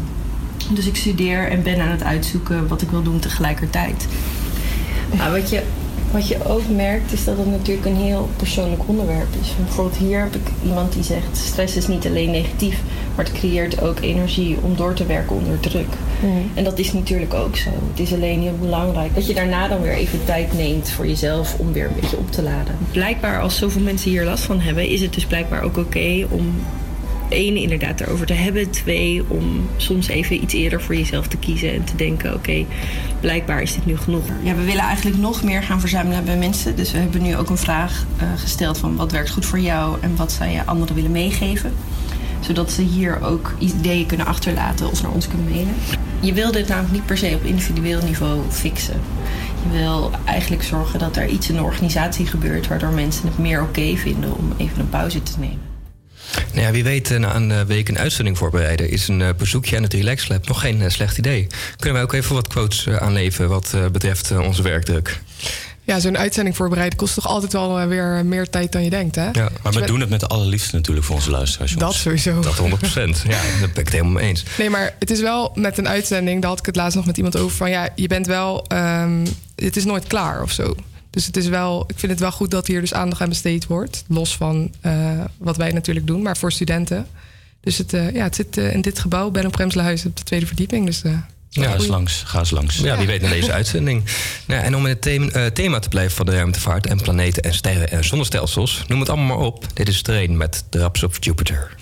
Dus 0.71 0.87
ik 0.87 0.97
studeer 0.97 1.49
en 1.51 1.63
ben 1.63 1.81
aan 1.81 1.89
het 1.91 2.03
uitzoeken 2.03 2.69
wat 2.69 2.83
ik 2.83 2.91
wil 2.91 3.03
doen 3.03 3.19
tegelijkertijd. 3.19 4.07
Maar 5.17 5.31
wat 5.31 5.51
je, 5.51 5.63
wat 6.11 6.29
je 6.29 6.45
ook 6.49 6.69
merkt 6.69 7.13
is 7.13 7.25
dat 7.25 7.39
het 7.39 7.51
natuurlijk 7.51 7.87
een 7.87 7.97
heel 7.97 8.29
persoonlijk 8.37 8.83
onderwerp 8.87 9.29
is. 9.41 9.53
Bijvoorbeeld 9.65 9.97
hier 9.97 10.21
heb 10.21 10.35
ik 10.35 10.51
iemand 10.65 10.93
die 10.93 11.03
zegt 11.03 11.37
stress 11.37 11.77
is 11.77 11.87
niet 11.87 12.07
alleen 12.07 12.31
negatief, 12.31 12.81
maar 13.15 13.25
het 13.25 13.35
creëert 13.35 13.81
ook 13.81 14.01
energie 14.01 14.57
om 14.63 14.77
door 14.77 14.95
te 14.95 15.07
werken 15.07 15.37
onder 15.37 15.61
druk. 15.61 15.95
En 16.55 16.65
dat 16.65 16.79
is 16.79 16.93
natuurlijk 16.93 17.35
ook 17.35 17.57
zo. 17.57 17.71
Het 17.91 18.01
is 18.01 18.13
alleen 18.13 18.41
heel 18.41 18.59
belangrijk 18.61 19.15
dat 19.15 19.27
je 19.27 19.35
daarna 19.35 19.69
dan 19.69 19.83
weer 19.83 19.93
even 19.93 20.25
tijd 20.25 20.53
neemt 20.53 20.91
voor 20.91 21.07
jezelf 21.07 21.59
om 21.59 21.73
weer 21.73 21.87
een 21.87 22.01
beetje 22.01 22.17
op 22.19 22.31
te 22.31 22.43
laden. 22.43 22.77
Blijkbaar 22.93 23.41
als 23.41 23.57
zoveel 23.57 23.83
mensen 23.83 24.11
hier 24.11 24.25
last 24.25 24.45
van 24.45 24.61
hebben, 24.61 24.89
is 24.89 25.01
het 25.01 25.15
dus 25.15 25.27
blijkbaar 25.27 25.63
ook 25.63 25.77
oké 25.77 26.27
om 26.29 26.55
één, 27.29 27.57
inderdaad 27.57 28.01
erover 28.01 28.27
te 28.27 28.33
hebben. 28.33 28.71
Twee, 28.71 29.23
om 29.29 29.69
soms 29.77 30.09
even 30.09 30.43
iets 30.43 30.55
eerder 30.55 30.83
voor 30.83 30.97
jezelf 30.97 31.27
te 31.27 31.37
kiezen 31.37 31.75
en 31.75 31.85
te 31.85 31.97
denken: 31.97 32.35
oké, 32.35 32.65
blijkbaar 33.21 33.63
is 33.63 33.75
dit 33.75 33.87
nu 33.87 33.97
genoeg. 33.97 34.25
Ja, 34.43 34.55
we 34.55 34.65
willen 34.65 34.83
eigenlijk 34.83 35.17
nog 35.17 35.43
meer 35.43 35.63
gaan 35.63 35.81
verzamelen 35.81 36.25
bij 36.25 36.37
mensen. 36.37 36.77
Dus 36.77 36.93
we 36.93 36.99
hebben 36.99 37.23
nu 37.23 37.37
ook 37.37 37.51
een 37.51 37.57
vraag 37.57 38.05
eh, 38.17 38.29
gesteld 38.37 38.79
van 38.79 38.97
wat 38.97 39.13
werkt 39.13 39.31
goed 39.31 39.47
voor 39.47 39.61
jou 39.61 39.97
en 40.01 40.17
wat 40.17 40.33
zou 40.33 40.51
je 40.51 40.65
anderen 40.65 40.95
willen 40.95 41.11
meegeven. 41.11 41.73
Zodat 42.41 42.73
ze 42.73 42.83
hier 42.83 43.23
ook 43.23 43.55
ideeën 43.59 44.07
kunnen 44.07 44.27
achterlaten 44.27 44.91
of 44.91 45.03
naar 45.03 45.13
ons 45.13 45.29
kunnen 45.29 45.49
mailen. 45.49 45.75
Je 46.21 46.33
wil 46.33 46.53
dit 46.53 46.69
namelijk 46.69 46.93
niet 46.93 47.07
per 47.07 47.19
se 47.19 47.35
op 47.35 47.45
individueel 47.45 48.03
niveau 48.03 48.41
fixen. 48.51 49.01
Je 49.63 49.79
wil 49.79 50.11
eigenlijk 50.25 50.63
zorgen 50.63 50.99
dat 50.99 51.17
er 51.17 51.27
iets 51.27 51.49
in 51.49 51.55
de 51.55 51.63
organisatie 51.63 52.27
gebeurt 52.27 52.69
waardoor 52.69 52.93
mensen 52.93 53.27
het 53.27 53.39
meer 53.39 53.63
oké 53.63 53.97
vinden 53.97 54.37
om 54.37 54.53
even 54.57 54.81
een 54.81 54.89
pauze 54.89 55.23
te 55.23 55.33
nemen. 55.39 55.76
Nou 56.53 56.67
ja, 56.67 56.73
wie 56.73 56.85
weet 56.85 57.11
eh, 57.11 57.19
na 57.19 57.35
een 57.35 57.51
eh, 57.53 57.61
week 57.61 57.89
een 57.89 57.99
uitzending 57.99 58.39
voorbereiden... 58.39 58.91
is 58.91 59.09
een 59.09 59.23
eh, 59.23 59.29
bezoekje 59.39 59.77
aan 59.77 59.83
het 59.83 59.93
Relax 59.93 60.29
Lab 60.29 60.49
nog 60.49 60.61
geen 60.61 60.91
slecht 60.91 61.19
idee. 61.19 61.47
Kunnen 61.77 61.95
wij 61.95 62.03
ook 62.03 62.13
even 62.13 62.35
wat 62.35 62.49
quotes 62.49 62.89
aanleveren 62.89 63.51
wat 63.51 63.73
eh, 63.75 63.87
betreft 63.87 64.31
onze 64.31 64.63
werkdruk? 64.63 65.21
Ja, 65.85 66.01
zo'n 66.01 66.19
uitzending 66.19 66.57
voorbereiden 66.57 66.99
kost 66.99 67.15
toch 67.15 67.27
altijd 67.27 67.53
wel 67.53 67.87
weer 67.87 68.25
meer 68.25 68.51
tijd 68.51 68.73
dan 68.73 68.85
je 68.85 68.91
denkt, 68.91 69.15
hè? 69.15 69.29
Ja, 69.33 69.49
Maar 69.63 69.73
we 69.73 69.87
doen 69.87 70.01
het 70.01 70.09
met 70.09 70.21
de 70.21 70.27
allerliefste 70.27 70.75
natuurlijk 70.75 71.07
voor 71.07 71.15
onze 71.15 71.31
luisteraars. 71.31 71.73
Dat 71.73 71.95
sowieso. 71.95 72.41
Dat 72.41 72.55
100 72.55 72.81
procent. 72.81 73.23
Ja, 73.29 73.43
daar 73.43 73.59
ben 73.61 73.69
ik 73.69 73.77
het 73.77 73.89
helemaal 73.89 74.13
mee 74.13 74.29
eens. 74.29 74.45
Nee, 74.59 74.71
maar 74.71 74.95
het 74.99 75.11
is 75.11 75.21
wel 75.21 75.53
met 75.55 75.79
een 75.79 75.89
uitzending, 75.89 76.41
daar 76.41 76.51
had 76.51 76.59
ik 76.59 76.67
het 76.67 76.77
laatst 76.77 76.97
nog 76.97 77.07
met 77.07 77.17
iemand 77.17 77.37
over 77.37 77.57
van 77.57 77.71
ja, 77.71 77.89
je 77.95 78.07
bent 78.07 78.27
wel, 78.27 78.65
ehm, 78.67 79.27
het 79.55 79.77
is 79.77 79.85
nooit 79.85 80.07
klaar 80.07 80.43
of 80.43 80.53
zo. 80.53 80.75
Dus 81.17 81.27
het 81.27 81.37
is 81.37 81.49
wel, 81.49 81.85
ik 81.87 81.99
vind 81.99 82.13
het 82.13 82.21
wel 82.21 82.33
goed 82.33 82.51
dat 82.51 82.67
hier 82.67 82.81
dus 82.81 82.95
aandacht 82.95 83.21
aan 83.21 83.29
besteed 83.29 83.67
wordt. 83.67 84.05
Los 84.09 84.37
van 84.37 84.75
eh, 84.81 85.21
wat 85.39 85.57
wij 85.57 85.73
natuurlijk 85.73 86.07
doen, 86.07 86.23
maar 86.23 86.37
voor 86.37 86.53
studenten. 86.53 87.07
Dus 87.61 87.79
het, 87.79 87.93
eh, 87.93 88.15
ja, 88.15 88.23
het 88.23 88.35
zit 88.35 88.57
eh, 88.57 88.73
in 88.73 88.81
dit 88.81 88.99
gebouw, 88.99 89.31
Ben 89.31 89.47
op 89.47 89.53
Premslehuis, 89.53 90.07
op 90.07 90.17
de 90.17 90.23
tweede 90.23 90.47
verdieping. 90.47 90.87
Dus, 90.87 91.03
ja, 91.49 91.75
eens 91.75 91.87
langs. 91.87 92.23
Ga 92.27 92.39
eens 92.39 92.51
langs. 92.51 92.77
Ja, 92.77 92.97
wie 92.97 93.07
weet 93.07 93.21
naar 93.21 93.31
deze 93.31 93.53
uitzending. 93.61 94.05
Nou 94.47 94.63
en 94.63 94.77
om 94.77 94.83
in 94.83 94.89
het 94.89 95.03
thema, 95.03 95.51
thema, 95.51 95.79
te 95.79 95.89
blijven 95.89 96.17
van 96.17 96.27
de 96.27 96.33
ruimtevaart 96.33 96.87
en 96.87 97.01
planeten 97.01 97.43
en 97.43 97.55
sterren 97.55 97.91
en 97.91 98.05
zonnestelsels, 98.05 98.85
noem 98.89 99.01
het 99.01 99.09
allemaal 99.09 99.37
maar 99.37 99.47
op. 99.47 99.67
Dit 99.75 99.89
is 99.89 100.03
Train 100.03 100.37
met 100.37 100.65
draps 100.71 101.01
Raps 101.01 101.03
of 101.03 101.25
Jupiter. 101.25 101.77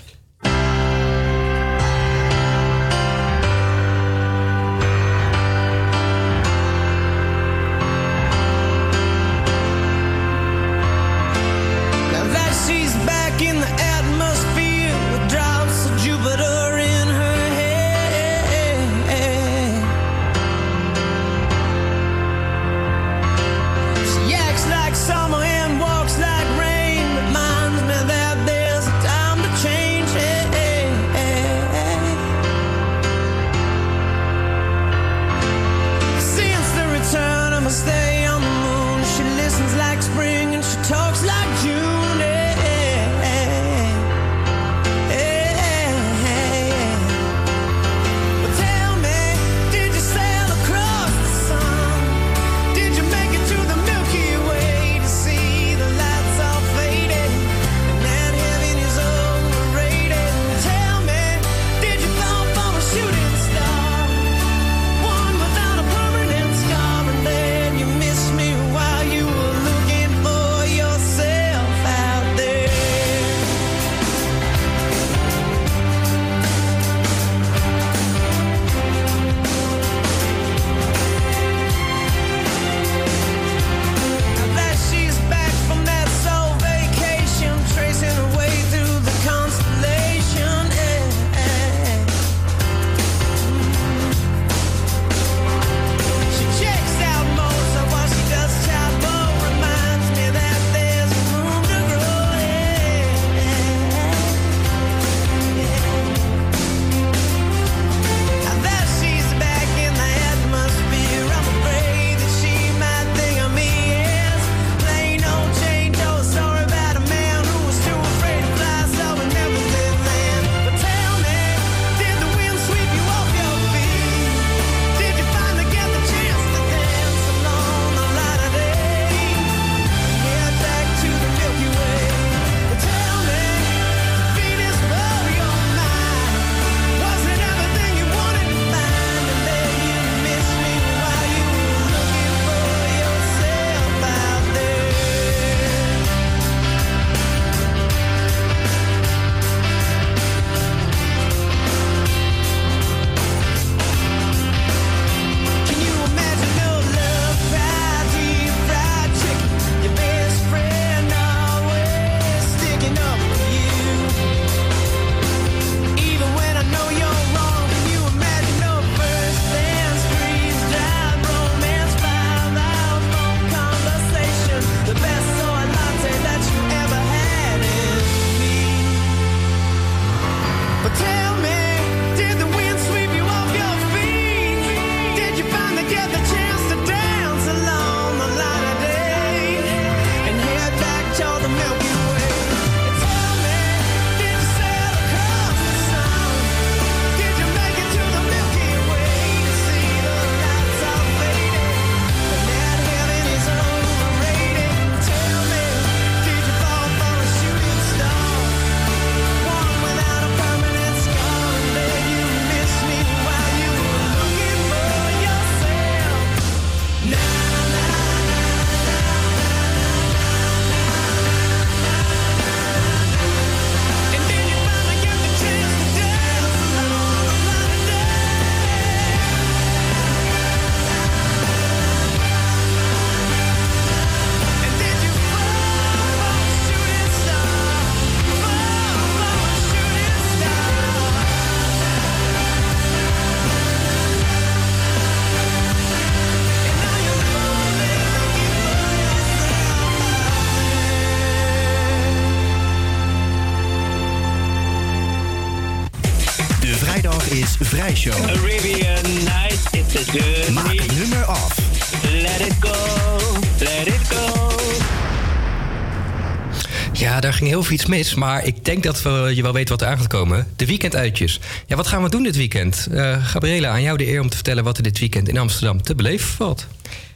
iets 267.75 267.85
mis, 267.85 268.13
maar 268.13 268.45
ik 268.45 268.65
denk 268.65 268.83
dat 268.83 269.01
we, 269.01 269.09
eh, 269.09 269.35
je 269.35 269.41
wel 269.41 269.53
weet 269.53 269.69
wat 269.69 269.81
er 269.81 269.87
aan 269.87 269.97
gaat 269.97 270.07
komen. 270.07 270.47
De 270.55 270.65
weekenduitjes. 270.65 271.39
Ja, 271.67 271.75
wat 271.75 271.87
gaan 271.87 272.03
we 272.03 272.09
doen 272.09 272.23
dit 272.23 272.35
weekend? 272.35 272.87
Uh, 272.91 273.25
Gabriela, 273.25 273.69
aan 273.69 273.81
jou 273.81 273.97
de 273.97 274.07
eer 274.07 274.21
om 274.21 274.29
te 274.29 274.35
vertellen 274.35 274.63
wat 274.63 274.77
er 274.77 274.83
dit 274.83 274.99
weekend 274.99 275.29
in 275.29 275.37
Amsterdam 275.37 275.81
te 275.81 275.95
beleven 275.95 276.27
valt. 276.27 276.67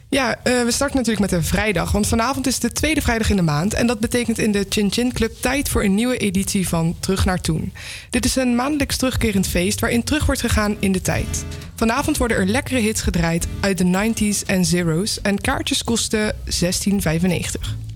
Ja, 0.08 0.36
eh, 0.42 0.62
we 0.64 0.72
starten 0.72 0.96
natuurlijk 0.96 1.30
met 1.30 1.40
een 1.40 1.46
vrijdag. 1.46 1.92
Want 1.92 2.06
vanavond 2.06 2.46
is 2.46 2.58
de 2.58 2.72
tweede 2.72 3.02
vrijdag 3.02 3.30
in 3.30 3.36
de 3.36 3.42
maand. 3.42 3.74
En 3.74 3.86
dat 3.86 4.00
betekent 4.00 4.38
in 4.38 4.52
de 4.52 4.66
Chin 4.68 4.92
Chin 4.92 5.12
Club 5.12 5.32
tijd 5.40 5.68
voor 5.68 5.84
een 5.84 5.94
nieuwe 5.94 6.16
editie 6.16 6.68
van 6.68 6.96
Terug 7.00 7.24
naar 7.24 7.40
Toen. 7.40 7.72
Dit 8.10 8.24
is 8.24 8.36
een 8.36 8.54
maandelijks 8.54 8.96
terugkerend 8.96 9.46
feest 9.46 9.80
waarin 9.80 10.04
terug 10.04 10.26
wordt 10.26 10.40
gegaan 10.40 10.76
in 10.78 10.92
de 10.92 11.00
tijd. 11.00 11.44
Vanavond 11.74 12.16
worden 12.16 12.36
er 12.36 12.46
lekkere 12.46 12.80
hits 12.80 13.02
gedraaid 13.02 13.46
uit 13.60 13.78
de 13.78 14.12
90s 14.12 14.46
en 14.46 14.64
zeros. 14.64 15.20
En 15.20 15.40
kaartjes 15.40 15.84
kosten 15.84 16.34
16,95. 16.44 17.89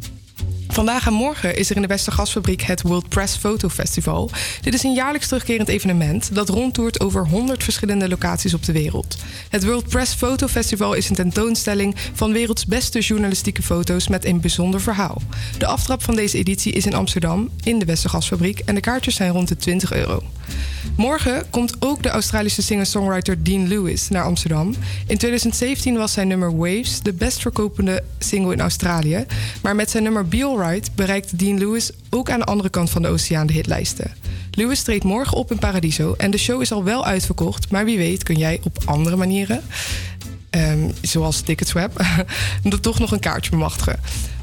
Vandaag 0.75 1.07
en 1.07 1.13
morgen 1.13 1.57
is 1.57 1.71
er 1.71 1.77
in 1.77 1.83
de 1.83 1.89
Westergasfabriek 1.89 2.63
het 2.63 2.83
World 2.83 3.09
Press 3.09 3.37
Photo 3.37 3.69
Festival. 3.69 4.31
Dit 4.61 4.75
is 4.75 4.83
een 4.83 4.93
jaarlijks 4.93 5.27
terugkerend 5.27 5.69
evenement 5.69 6.35
dat 6.35 6.49
rondtoert 6.49 7.01
over 7.01 7.27
100 7.27 7.65
verschillende 7.65 8.09
locaties 8.09 8.55
op 8.55 8.65
de 8.65 8.73
wereld. 8.73 9.17
Het 9.49 9.65
World 9.65 9.89
Press 9.89 10.15
Photo 10.15 10.47
Festival 10.47 10.95
is 10.95 11.09
een 11.09 11.15
tentoonstelling 11.15 11.95
van 12.13 12.33
werelds 12.33 12.67
beste 12.67 13.01
journalistieke 13.01 13.63
foto's 13.63 14.09
met 14.09 14.25
een 14.25 14.41
bijzonder 14.41 14.81
verhaal. 14.81 15.23
De 15.59 15.67
aftrap 15.67 16.03
van 16.03 16.15
deze 16.15 16.39
editie 16.39 16.73
is 16.73 16.87
in 16.87 16.95
Amsterdam 16.95 17.51
in 17.63 17.79
de 17.79 17.85
Westergasfabriek 17.85 18.59
en 18.59 18.75
de 18.75 18.81
kaartjes 18.81 19.15
zijn 19.15 19.33
rond 19.33 19.49
de 19.49 19.57
20 19.57 19.93
euro. 19.93 20.23
Morgen 20.97 21.43
komt 21.51 21.77
ook 21.79 22.03
de 22.03 22.09
Australische 22.09 22.63
singer-songwriter 22.63 23.43
Dean 23.43 23.69
Lewis 23.69 24.09
naar 24.09 24.25
Amsterdam. 24.25 24.75
In 25.07 25.19
2017 25.19 25.97
was 25.97 26.13
zijn 26.13 26.29
nummer 26.29 26.57
Waves 26.57 27.01
de 27.01 27.13
best 27.13 27.41
verkopende 27.41 28.03
single 28.19 28.53
in 28.53 28.61
Australië. 28.61 29.27
Maar 29.63 29.75
met 29.75 29.91
zijn 29.91 30.03
nummer 30.03 30.29
Be 30.29 30.45
Alright 30.45 30.95
bereikt 30.95 31.39
Dean 31.39 31.59
Lewis 31.59 31.91
ook 32.11 32.31
aan 32.31 32.39
de 32.39 32.45
andere 32.45 32.69
kant 32.69 32.91
van 32.91 33.03
de 33.03 33.09
oceaan 33.09 33.47
de 33.47 33.53
hitlijsten. 33.53 34.13
Lewis 34.51 34.83
treedt 34.83 35.05
morgen 35.05 35.37
op 35.37 35.51
in 35.51 35.59
Paradiso 35.59 36.15
en 36.17 36.31
de 36.31 36.39
show 36.39 36.61
is 36.61 36.73
al 36.73 36.85
wel 36.85 37.07
uitverkocht, 37.07 37.71
maar 37.71 37.85
wie 37.85 37.97
weet 37.97 38.23
kun 38.23 38.39
jij 38.39 38.61
op 38.63 38.79
andere 38.85 39.17
manieren, 39.17 39.63
ehm, 40.55 40.91
zoals 41.03 41.41
Ticketswap, 41.41 42.05
toch 42.81 42.99
nog 42.99 43.13
een 43.13 43.21
kaartje 43.21 43.51
bemachtigen. 43.51 44.01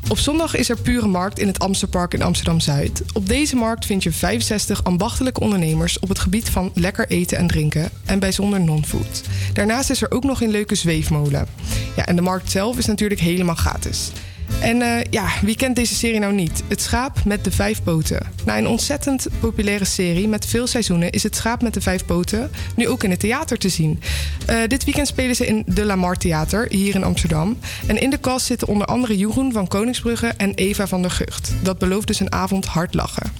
Op 0.09 0.17
zondag 0.17 0.55
is 0.55 0.69
er 0.69 0.77
Pure 0.77 1.07
Markt 1.07 1.39
in 1.39 1.47
het 1.47 1.59
Amsterpark 1.59 2.13
in 2.13 2.21
Amsterdam-Zuid. 2.21 3.03
Op 3.13 3.27
deze 3.27 3.55
markt 3.55 3.85
vind 3.85 4.03
je 4.03 4.11
65 4.11 4.83
ambachtelijke 4.83 5.39
ondernemers 5.39 5.99
op 5.99 6.09
het 6.09 6.19
gebied 6.19 6.49
van 6.49 6.71
lekker 6.73 7.07
eten 7.07 7.37
en 7.37 7.47
drinken 7.47 7.89
en 8.05 8.19
bijzonder 8.19 8.61
non-food. 8.61 9.21
Daarnaast 9.53 9.89
is 9.89 10.01
er 10.01 10.11
ook 10.11 10.23
nog 10.23 10.41
een 10.41 10.51
leuke 10.51 10.75
zweefmolen. 10.75 11.47
Ja, 11.95 12.05
en 12.05 12.15
de 12.15 12.21
markt 12.21 12.51
zelf 12.51 12.77
is 12.77 12.85
natuurlijk 12.85 13.21
helemaal 13.21 13.55
gratis. 13.55 14.11
En 14.59 14.81
eh, 14.81 15.03
ja, 15.09 15.27
wie 15.41 15.55
kent 15.55 15.75
deze 15.75 15.95
serie 15.95 16.19
nou 16.19 16.33
niet? 16.33 16.63
Het 16.67 16.81
schaap 16.81 17.23
met 17.25 17.43
de 17.43 17.51
vijf 17.51 17.83
poten. 17.83 18.27
Na 18.45 18.57
een 18.57 18.67
ontzettend 18.67 19.27
populaire 19.39 19.85
serie 19.85 20.27
met 20.27 20.45
veel 20.45 20.67
seizoenen 20.67 21.09
is 21.09 21.23
het 21.23 21.35
schaap 21.35 21.61
met 21.61 21.73
de 21.73 21.81
vijf 21.81 22.05
poten 22.05 22.51
nu 22.75 22.87
ook 22.87 23.03
in 23.03 23.09
het 23.09 23.19
theater 23.19 23.57
te 23.57 23.69
zien. 23.69 23.99
Eh, 24.45 24.57
dit 24.67 24.83
weekend 24.83 25.07
spelen 25.07 25.35
ze 25.35 25.47
in 25.47 25.63
de 25.65 25.85
Lamar 25.85 26.15
Theater 26.15 26.65
hier 26.69 26.95
in 26.95 27.03
Amsterdam. 27.03 27.57
En 27.87 28.01
in 28.01 28.09
de 28.09 28.19
cast 28.19 28.45
zitten 28.45 28.67
onder 28.67 28.87
andere 28.87 29.17
Jeroen 29.17 29.51
van 29.51 29.67
Koningsbrugge 29.67 30.33
en 30.37 30.53
Eva 30.53 30.87
van 30.87 31.01
der 31.01 31.11
Gucht. 31.11 31.53
Dat 31.61 31.77
belooft 31.77 32.07
dus 32.07 32.19
een 32.19 32.31
avond 32.31 32.65
hard 32.65 32.93
lachen. 32.93 33.31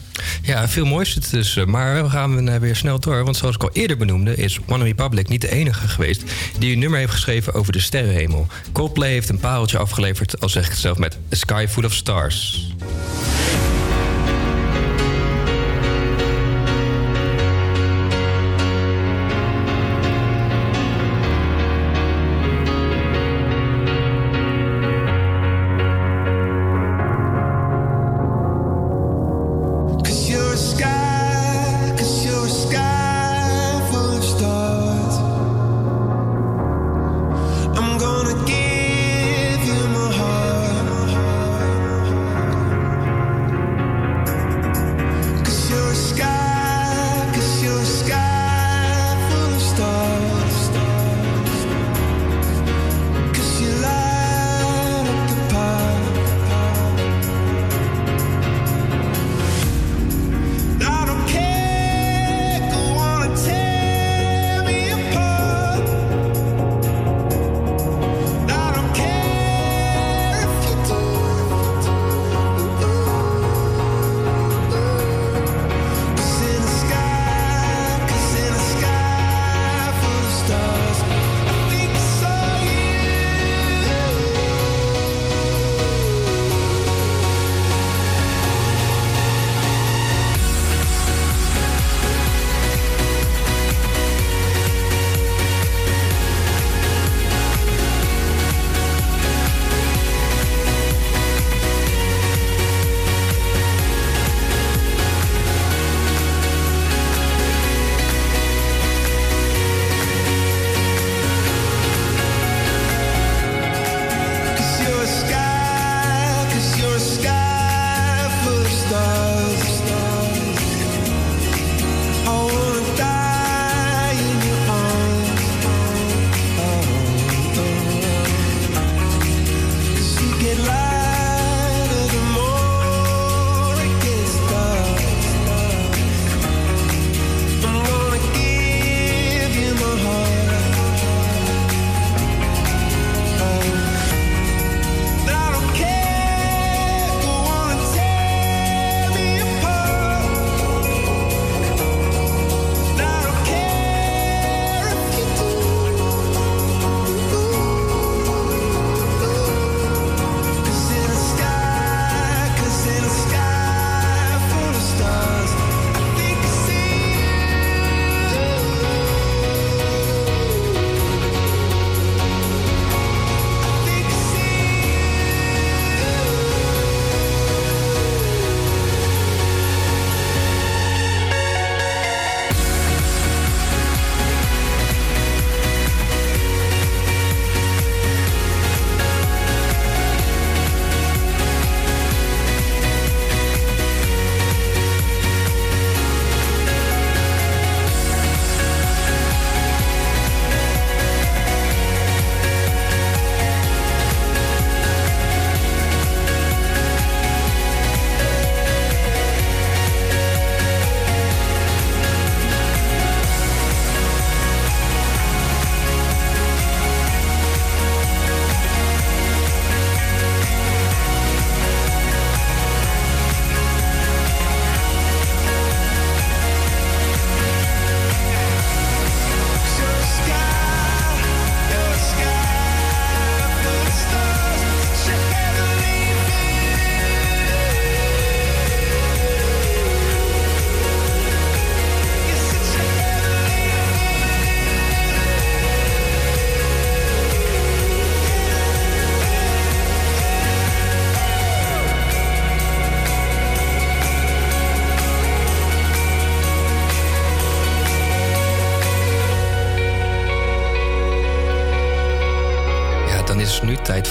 Ja, 0.41 0.67
veel 0.67 0.85
moois 0.85 1.11
zit 1.11 1.29
tussen. 1.29 1.69
Maar 1.69 2.03
we 2.03 2.09
gaan 2.09 2.59
weer 2.59 2.75
snel 2.75 2.99
door. 2.99 3.23
Want 3.23 3.37
zoals 3.37 3.55
ik 3.55 3.63
al 3.63 3.71
eerder 3.73 3.97
benoemde, 3.97 4.35
is 4.35 4.59
One 4.67 4.83
Republic 4.83 5.27
niet 5.27 5.41
de 5.41 5.51
enige 5.51 5.87
geweest 5.87 6.23
die 6.59 6.73
een 6.73 6.79
nummer 6.79 6.99
heeft 6.99 7.11
geschreven 7.11 7.53
over 7.53 7.73
de 7.73 7.79
sterrenhemel. 7.79 8.47
Coldplay 8.71 9.11
heeft 9.11 9.29
een 9.29 9.39
pareltje 9.39 9.77
afgeleverd, 9.77 10.41
al 10.41 10.49
zeg 10.49 10.63
ik 10.63 10.69
het 10.69 10.79
zelf, 10.79 10.97
met 10.97 11.17
A 11.33 11.35
Sky 11.35 11.65
Full 11.69 11.85
of 11.85 11.93
Stars. 11.93 12.70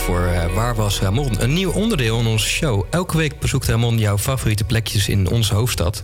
Voor 0.01 0.25
eh, 0.25 0.55
Waar 0.55 0.75
was 0.75 1.01
Ramon? 1.01 1.43
Een 1.43 1.53
nieuw 1.53 1.73
onderdeel 1.73 2.19
in 2.19 2.27
onze 2.27 2.49
show. 2.49 2.85
Elke 2.91 3.17
week 3.17 3.39
bezoekt 3.39 3.67
Ramon 3.67 3.99
jouw 3.99 4.19
favoriete 4.19 4.65
plekjes 4.65 5.09
in 5.09 5.29
onze 5.29 5.55
hoofdstad. 5.55 6.01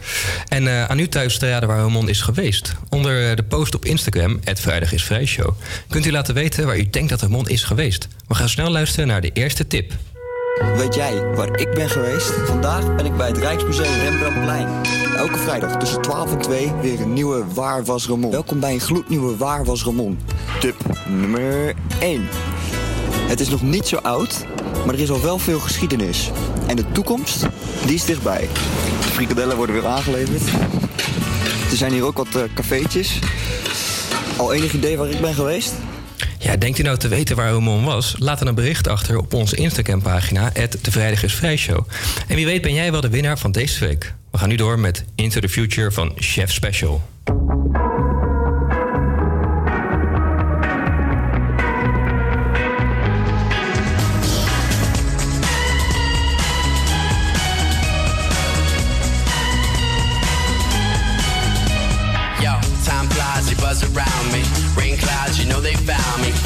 En 0.49 0.67
eh, 0.67 0.85
aan 0.85 0.99
u 0.99 1.09
thuis 1.09 1.39
te 1.39 1.51
raden 1.51 1.69
waar 1.69 1.79
Ramon 1.79 2.09
is 2.09 2.21
geweest. 2.21 2.75
Onder 2.89 3.37
de 3.37 3.43
post 3.43 3.75
op 3.75 3.85
Instagram, 3.85 4.41
Vrijdag 4.45 4.93
is 4.93 5.05
Vrij 5.05 5.27
Show, 5.27 5.55
kunt 5.89 6.07
u 6.07 6.13
laten 6.13 6.35
weten 6.35 6.67
waar 6.67 6.79
u 6.79 6.91
denkt 6.91 7.11
dat 7.11 7.21
Ramon 7.21 7.49
is 7.49 7.65
geweest. 7.65 8.09
We 8.29 8.35
gaan 8.35 8.49
snel 8.49 8.71
luisteren 8.71 9.07
naar 9.07 9.21
de 9.21 9.31
eerste 9.33 9.67
tip. 9.67 9.93
Weet 10.77 10.95
jij 10.95 11.35
waar 11.35 11.61
ik 11.61 11.75
ben 11.75 11.89
geweest? 11.91 12.33
Vandaag 12.45 12.97
ben 12.97 13.07
ik 13.07 13.17
bij 13.17 13.29
het 13.29 13.39
Rijksmuseum 13.39 14.01
Rembrandtplein. 14.01 14.69
Elke 15.17 15.39
vrijdag 15.39 15.77
tussen 15.77 16.03
12 16.03 16.33
en 16.33 16.41
2 16.41 16.73
weer 16.83 17.01
een 17.01 17.13
nieuwe 17.13 17.45
Waar 17.55 17.85
was 17.85 18.07
Ramon. 18.07 18.31
Welkom 18.31 18.61
bij 18.61 18.73
een 18.73 18.81
gloednieuwe 18.81 19.37
Waar 19.37 19.65
was 19.65 19.85
Ramon. 19.85 20.19
Tip 20.61 20.77
nummer 21.09 21.75
1. 22.01 22.29
Het 23.27 23.41
is 23.41 23.49
nog 23.49 23.63
niet 23.63 23.87
zo 23.87 23.97
oud, 23.97 24.47
maar 24.85 24.95
er 24.95 25.01
is 25.01 25.11
al 25.11 25.23
wel 25.23 25.39
veel 25.39 25.61
geschiedenis. 25.61 26.31
En 26.67 26.77
de 26.77 26.93
toekomst, 26.93 27.47
die 27.85 27.95
is 27.95 28.05
dichtbij. 28.05 28.49
De 29.01 29.09
frikadellen 29.13 29.57
worden 29.57 29.75
weer 29.75 29.87
aangeleverd. 29.87 30.43
Er 31.71 31.77
zijn 31.77 31.93
hier 31.93 32.05
ook 32.05 32.17
wat 32.17 32.35
eh, 32.35 32.43
cafeetjes. 32.55 33.19
Al 34.37 34.53
enig 34.53 34.73
idee 34.73 34.97
waar 34.97 35.09
ik 35.09 35.21
ben 35.21 35.35
geweest? 35.35 35.75
Ja, 36.39 36.57
denkt 36.57 36.79
u 36.79 36.83
nou 36.83 36.99
te 36.99 37.09
weten 37.09 37.37
waar 37.37 37.53
Ramon 37.53 37.85
was? 37.85 38.15
Laat 38.19 38.39
dan 38.39 38.49
een 38.49 38.55
bericht 38.55 38.89
achter 38.89 39.19
op 39.19 39.35
onze 39.35 39.57
Instagram-pagina, 39.57 40.53
de 40.83 40.91
Vrijdag 40.91 41.23
is. 41.23 41.69
En 42.29 42.37
wie 42.37 42.47
weet 42.47 42.63
ben 42.63 42.75
jij 42.75 42.93
wel 42.93 43.01
de 43.01 43.09
winnaar 43.09 43.39
van 43.39 43.53
deze 43.53 43.85
week. 43.87 44.15
We 44.31 44.39
gaan 44.39 44.49
nu 44.49 44.57
door 44.57 44.79
met 44.79 45.05
Into 45.15 45.41
the 45.41 45.49
Future 45.49 45.91
van 45.91 46.13
Chef 46.17 46.53
Special. 46.53 47.03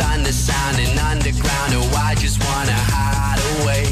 Thunder 0.00 0.32
sounding 0.32 0.96
underground, 0.98 1.76
oh, 1.76 2.02
I 2.08 2.14
just 2.14 2.40
wanna 2.40 2.72
hide 2.72 3.36
away. 3.60 3.84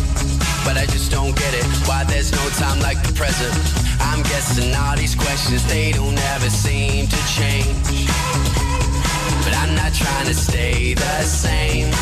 But 0.64 0.80
I 0.80 0.86
just 0.86 1.10
don't 1.10 1.36
get 1.36 1.52
it, 1.52 1.64
why 1.86 2.04
there's 2.04 2.32
no 2.32 2.44
time 2.56 2.80
like 2.80 2.96
the 3.04 3.12
present. 3.12 3.52
I'm 4.00 4.22
guessing 4.22 4.74
all 4.74 4.96
these 4.96 5.14
questions, 5.14 5.62
they 5.68 5.92
don't 5.92 6.18
ever 6.32 6.48
seem 6.48 7.08
to 7.08 7.20
change. 7.36 8.08
But 9.44 9.52
I'm 9.60 9.74
not 9.76 9.92
trying 9.92 10.26
to 10.26 10.34
stay 10.34 10.94
the 10.94 11.22
same. 11.24 11.92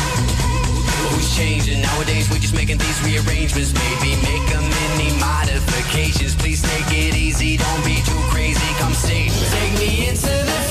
Who's 1.11 1.35
changing? 1.35 1.81
Nowadays 1.81 2.29
we're 2.29 2.39
just 2.39 2.55
making 2.55 2.77
these 2.77 2.99
rearrangements. 3.03 3.73
Maybe 3.75 4.15
make 4.23 4.47
a 4.55 4.61
mini 4.63 5.19
modifications. 5.19 6.33
Please 6.35 6.61
take 6.61 6.87
it 6.95 7.13
easy, 7.13 7.57
don't 7.57 7.83
be 7.83 7.99
too 8.07 8.23
crazy. 8.31 8.69
Come 8.79 8.93
see. 8.93 9.27
Take 9.51 9.73
me 9.83 10.07
into 10.07 10.31
the 10.31 10.66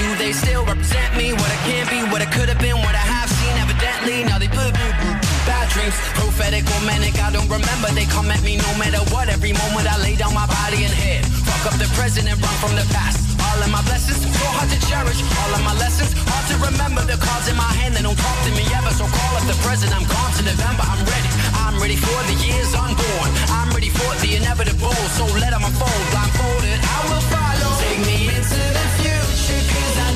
Do 0.00 0.16
they 0.16 0.32
still 0.32 0.64
represent 0.64 1.12
me? 1.12 1.36
What 1.36 1.50
I 1.52 1.58
can't 1.68 1.88
be, 1.92 2.00
what 2.08 2.24
I 2.24 2.28
could 2.32 2.48
have 2.48 2.58
been, 2.58 2.76
what 2.80 2.96
I 2.96 3.04
have 3.04 3.28
seen. 3.28 3.54
Evidently, 3.60 4.24
now 4.24 4.40
they 4.40 4.48
put 4.48 4.72
bad 5.44 5.68
dreams. 5.68 5.92
Prophetic 6.16 6.64
or 6.72 6.80
manic, 6.88 7.20
I 7.20 7.28
don't 7.28 7.48
remember. 7.52 7.92
They 7.92 8.08
come 8.08 8.32
at 8.32 8.40
me 8.40 8.56
no 8.56 8.70
matter 8.80 9.04
what. 9.12 9.28
Every 9.28 9.52
moment 9.52 9.84
I 9.84 10.00
lay 10.00 10.16
down 10.16 10.32
my 10.32 10.48
body 10.48 10.88
and 10.88 10.94
head. 11.04 11.28
Fuck 11.44 11.72
up 11.72 11.76
the 11.76 11.88
present 12.00 12.24
and 12.32 12.40
run 12.40 12.56
from 12.64 12.72
the 12.80 12.86
past. 12.96 13.20
All 13.44 13.60
of 13.60 13.68
my 13.68 13.82
blessings, 13.84 14.24
so 14.24 14.46
hard 14.56 14.72
to 14.72 14.78
cherish. 14.88 15.20
All 15.44 15.52
of 15.52 15.62
my 15.68 15.76
lessons, 15.76 16.16
hard 16.16 16.44
to 16.48 16.56
remember. 16.64 17.04
The 17.04 17.20
cards 17.20 17.52
in 17.52 17.56
my 17.60 17.68
hand, 17.76 17.92
they 17.92 18.00
don't 18.00 18.16
talk 18.16 18.38
to 18.48 18.52
me 18.56 18.64
ever. 18.72 18.92
So 18.96 19.04
call 19.04 19.32
up 19.36 19.44
the 19.44 19.58
present, 19.60 19.92
I'm 19.92 20.08
gone 20.08 20.32
to 20.40 20.42
November. 20.48 20.80
I'm 20.80 21.04
ready. 21.04 21.30
I'm 21.60 21.76
ready 21.76 22.00
for 22.00 22.18
the 22.24 22.36
years 22.40 22.72
unborn. 22.72 23.30
I'm 23.52 23.68
ready 23.76 23.92
for 23.92 24.10
the 24.24 24.40
inevitable. 24.40 24.96
So 25.12 25.28
let 25.36 25.52
them 25.52 25.60
unfold. 25.68 26.04
Blindfolded, 26.08 26.78
I 26.80 26.98
will 27.12 27.24
follow. 27.28 27.70
Take 27.84 28.00
me 28.08 28.32
into 28.32 28.60
the 28.60 28.84
future, 28.96 29.24
cause 29.68 29.98
I 29.98 30.09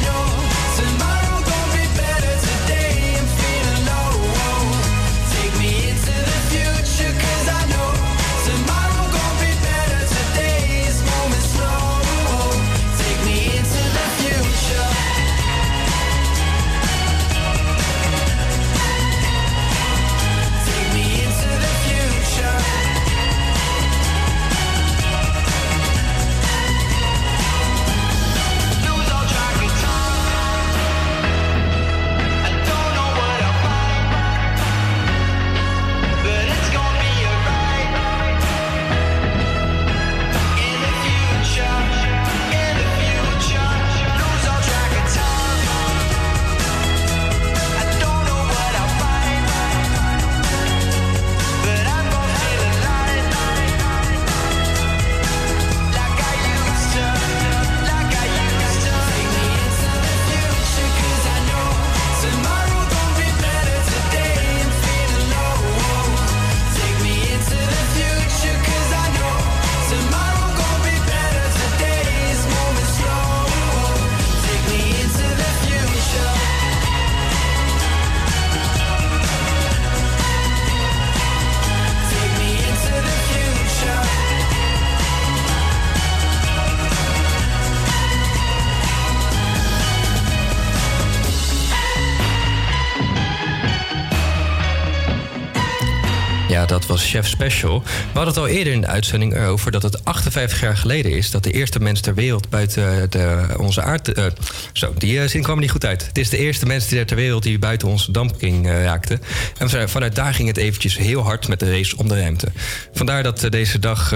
Chef 97.15 97.29
Special. 97.29 97.83
We 97.83 97.89
hadden 98.13 98.35
het 98.35 98.43
al 98.43 98.49
eerder 98.49 98.73
in 98.73 98.81
de 98.81 98.87
uitzending 98.87 99.35
erover 99.35 99.71
dat 99.71 99.83
het 99.83 100.05
58 100.05 100.61
jaar 100.61 100.77
geleden 100.77 101.13
is 101.13 101.31
dat 101.31 101.43
de 101.43 101.51
eerste 101.51 101.81
mens 101.81 102.01
ter 102.01 102.15
wereld 102.15 102.51
buiten 102.51 103.11
de, 103.11 103.47
onze 103.57 103.83
aard. 103.83 104.13
eh, 104.13 104.25
zo, 104.73 104.95
die 104.99 105.21
eh, 105.21 105.29
zin 105.29 105.43
kwam 105.43 105.59
niet 105.61 105.71
goed 105.71 105.85
uit. 105.85 106.07
Het 106.07 106.19
is 106.19 106.31
de 106.31 106.39
eerste 106.39 106.67
mens 106.67 106.87
ter 106.87 107.17
wereld 107.17 107.43
die 107.43 107.59
buiten 107.59 107.89
onze 107.89 108.13
dampkring 108.13 108.67
eh, 108.67 108.85
raakte. 108.85 109.19
En 109.59 109.89
vanuit 109.89 110.15
daar 110.15 110.35
ging 110.35 110.49
het 110.49 110.57
eventjes 110.57 110.97
heel 110.97 111.23
hard 111.23 111.49
met 111.49 111.61
de 111.61 111.71
race 111.71 111.97
om 111.97 112.09
de 112.09 112.21
ruimte. 112.21 112.49
Vandaar 112.93 113.23
dat 113.23 113.47
deze 113.51 113.79
dag 113.79 114.15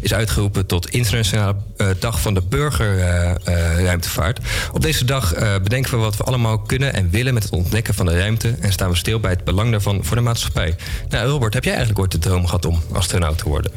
is 0.00 0.14
uitgeroepen 0.14 0.66
tot 0.66 0.90
Internationale 0.90 1.56
Dag 1.98 2.20
van 2.20 2.34
de 2.34 2.42
Burgerruimtevaart. 2.42 4.38
Op 4.72 4.82
deze 4.82 5.04
dag 5.04 5.34
bedenken 5.62 5.90
we 5.90 5.96
wat 5.96 6.16
we 6.16 6.24
allemaal 6.24 6.58
kunnen 6.58 6.94
en 6.94 7.10
willen 7.10 7.34
met 7.34 7.42
het 7.42 7.52
ontdekken 7.52 7.94
van 7.94 8.06
de 8.06 8.18
ruimte. 8.18 8.54
En 8.60 8.72
staan 8.72 8.90
we 8.90 8.96
stil 8.96 9.20
bij 9.20 9.30
het 9.30 9.44
belang 9.44 9.70
daarvan 9.70 10.04
voor 10.04 10.16
de 10.16 10.22
maatschappij. 10.22 10.74
Nou, 11.08 11.28
Robert, 11.28 11.54
heb 11.54 11.64
jij 11.64 11.74
eigenlijk 11.74 12.02
ooit 12.02 12.12
de 12.12 12.18
droom 12.18 12.37
gehad 12.44 12.64
om 12.64 12.82
astronaut 12.92 13.38
te 13.38 13.48
worden? 13.48 13.72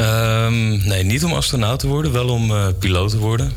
Ehm, 0.00 0.88
nee, 0.88 1.04
niet 1.04 1.24
om 1.24 1.32
astronaut 1.32 1.78
te 1.78 1.86
worden, 1.86 2.12
wel 2.12 2.28
om 2.28 2.50
eh, 2.50 2.66
piloot 2.78 3.10
te 3.10 3.18
worden. 3.18 3.52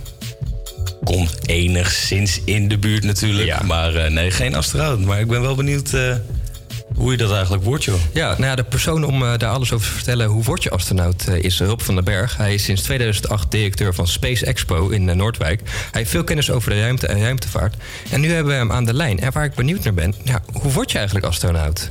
komt 1.04 1.48
enigszins 1.48 2.42
in 2.46 2.68
de 2.68 2.78
buurt 2.78 3.04
natuurlijk. 3.04 3.64
Maar 3.64 3.96
eh, 3.96 4.12
nee, 4.12 4.32
geen 4.32 4.56
astronaut. 4.56 5.00
Maar 5.00 5.20
ik 5.20 5.28
ben 5.28 5.42
wel 5.42 5.56
benieuwd 5.56 5.94
eh, 5.94 6.16
hoe 6.96 7.12
je 7.12 7.18
dat 7.18 7.32
eigenlijk 7.32 7.64
wordt, 7.64 7.84
joh. 7.84 8.00
Ja, 8.14 8.28
nou 8.28 8.44
ja, 8.44 8.56
de 8.56 8.64
persoon 8.64 9.04
om 9.04 9.20
daar 9.20 9.46
alles 9.50 9.72
over 9.72 9.88
te 9.88 9.94
vertellen 9.94 10.28
hoe 10.28 10.44
word 10.44 10.64
je 10.64 10.70
astronaut 10.70 11.28
is 11.28 11.60
Rob 11.60 11.80
van 11.80 11.96
den 11.96 12.04
Berg. 12.04 12.38
Hij 12.38 12.54
is 12.54 12.64
sinds 12.64 12.82
2008 12.82 13.52
directeur 13.52 13.94
van 13.94 14.08
Space 14.08 14.46
Expo 14.46 14.90
in 14.90 15.18
Noordwijk. 15.18 15.62
Hij 15.64 15.90
heeft 15.92 16.10
veel 16.10 16.24
kennis 16.24 16.52
over 16.52 16.70
de 16.70 16.80
ruimte 16.80 17.08
en 17.08 17.22
ruimtevaart. 17.22 17.76
En 18.12 18.22
nu 18.22 18.32
hebben 18.32 18.54
we 18.54 18.60
hem 18.60 18.72
aan 18.72 18.86
de 18.86 18.94
lijn. 18.94 19.20
En 19.20 19.32
waar 19.32 19.46
ik 19.46 19.54
benieuwd 19.54 19.84
naar 19.84 19.94
ben, 19.94 20.14
ja, 20.24 20.42
hoe 20.52 20.72
word 20.72 20.92
je 20.92 20.98
eigenlijk 20.98 21.26
astronaut? 21.26 21.90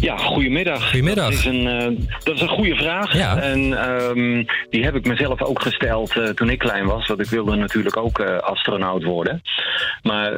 Ja, 0.00 0.16
goedemiddag. 0.16 0.84
Goedemiddag. 0.90 1.24
Dat 1.24 1.38
is 1.38 1.44
een, 1.44 1.66
eh, 1.66 2.06
dat 2.24 2.34
is 2.34 2.40
een 2.40 2.48
goede 2.48 2.76
vraag. 2.76 3.16
Ja. 3.16 3.40
En 3.40 3.78
ehm, 3.86 4.44
die 4.70 4.84
heb 4.84 4.94
ik 4.94 5.06
mezelf 5.06 5.42
ook 5.42 5.62
gesteld 5.62 6.16
eh, 6.16 6.24
toen 6.24 6.50
ik 6.50 6.58
klein 6.58 6.86
was. 6.86 7.06
Want 7.06 7.20
ik 7.20 7.28
wilde 7.28 7.56
natuurlijk 7.56 7.96
ook 7.96 8.18
eh, 8.18 8.36
astronaut 8.38 9.02
worden. 9.04 9.42
Maar 10.02 10.32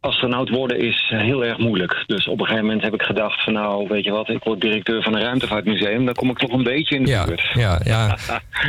astronaut 0.00 0.48
worden 0.48 0.78
is 0.78 1.10
heel 1.14 1.44
erg 1.44 1.58
moeilijk. 1.58 2.04
Dus 2.06 2.26
op 2.26 2.40
een 2.40 2.44
gegeven 2.46 2.64
moment 2.64 2.82
heb 2.82 2.94
ik 2.94 3.02
gedacht 3.02 3.44
van 3.44 3.52
nou, 3.52 3.88
weet 3.88 4.04
je 4.04 4.10
wat, 4.10 4.28
ik 4.28 4.42
word 4.44 4.60
directeur 4.60 5.02
van 5.02 5.14
een 5.14 5.22
ruimtevaartmuseum. 5.22 6.04
Dan 6.04 6.14
kom 6.14 6.30
ik 6.30 6.38
toch 6.38 6.52
een 6.52 6.62
beetje 6.62 6.94
in 6.94 7.04
de 7.04 7.10
Ja, 7.10 7.24
buurt. 7.24 7.50
ja, 7.54 7.80
ja. 7.84 8.16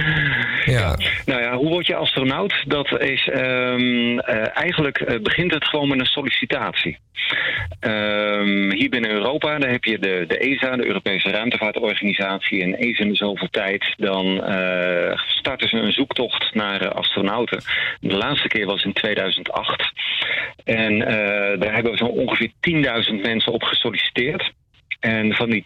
ja. 0.65 0.95
Nou 1.25 1.41
ja, 1.41 1.55
hoe 1.55 1.69
word 1.69 1.87
je 1.87 1.95
astronaut? 1.95 2.53
Dat 2.67 2.99
is 3.01 3.29
ehm, 3.29 4.19
eh, 4.19 4.57
eigenlijk 4.57 5.19
begint 5.23 5.53
het 5.53 5.65
gewoon 5.67 5.87
met 5.87 5.99
een 5.99 6.05
sollicitatie. 6.05 6.97
Ehm, 7.79 8.71
hier 8.71 8.89
binnen 8.89 9.11
Europa, 9.11 9.57
daar 9.59 9.69
heb 9.71 9.83
je 9.83 9.99
de, 9.99 10.25
de 10.27 10.37
ESA, 10.37 10.75
de 10.75 10.85
Europese 10.85 11.29
Ruimtevaartorganisatie. 11.29 12.61
En 12.63 12.73
eens 12.73 12.99
in 12.99 13.07
de 13.09 13.15
zoveel 13.15 13.47
tijd 13.51 13.93
dan 13.97 14.43
eh, 14.43 15.17
starten 15.27 15.67
ze 15.69 15.77
een 15.77 15.91
zoektocht 15.91 16.53
naar 16.53 16.81
eh, 16.81 16.91
astronauten. 16.91 17.63
De 17.99 18.17
laatste 18.17 18.47
keer 18.47 18.65
was 18.65 18.83
in 18.83 18.93
2008. 18.93 19.91
En 20.63 21.01
eh, 21.01 21.59
daar 21.59 21.73
hebben 21.73 21.97
zo 21.97 22.05
ongeveer 22.05 22.51
10.000 22.69 23.21
mensen 23.21 23.51
op 23.51 23.63
gesolliciteerd. 23.63 24.51
En 24.99 25.33
van 25.33 25.49
die 25.49 25.63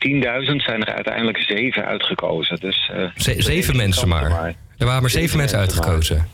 10.000 0.49 0.55
zijn 0.55 0.83
er 0.85 0.93
uiteindelijk 0.95 1.37
zeven 1.37 1.85
uitgekozen. 1.85 2.59
Dus, 2.59 2.91
Ze- 3.15 3.41
zeven 3.41 3.75
mensen 3.75 4.07
maar. 4.07 4.55
Er 4.77 4.85
waren 4.85 5.01
maar 5.01 5.09
zeven 5.09 5.37
mensen 5.37 5.59
uitgekozen. 5.59 6.27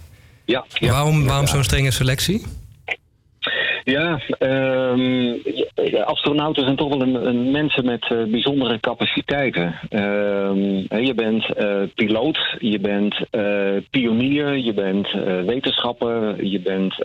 Ja. 0.45 0.65
ja, 0.79 0.91
waarom 0.91 1.25
waarom 1.25 1.47
zo'n 1.47 1.63
strenge 1.63 1.91
selectie? 1.91 2.41
Ja, 3.83 4.21
ehm, 4.39 5.35
ja, 5.75 6.03
astronauten 6.03 6.63
zijn 6.63 6.75
toch 6.75 6.89
wel 6.89 7.01
een, 7.01 7.27
een 7.27 7.51
mensen 7.51 7.85
met 7.85 8.11
eh, 8.11 8.23
bijzondere 8.23 8.79
capaciteiten. 8.79 9.79
Ehm, 9.89 11.03
je 11.03 11.13
bent 11.15 11.53
eh, 11.53 11.81
piloot, 11.95 12.55
je 12.59 12.79
bent 12.79 13.15
eh, 13.29 13.77
pionier, 13.89 14.57
je 14.57 14.73
bent 14.73 15.11
wetenschapper, 15.45 16.45
je 16.45 16.59
bent 16.59 16.95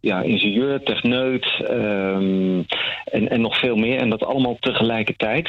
ja, 0.00 0.22
ingenieur, 0.22 0.82
techneut 0.82 1.46
ehm, 1.66 2.62
en, 3.04 3.28
en 3.28 3.40
nog 3.40 3.58
veel 3.58 3.76
meer. 3.76 4.00
En 4.00 4.10
dat 4.10 4.24
allemaal 4.24 4.56
tegelijkertijd. 4.60 5.48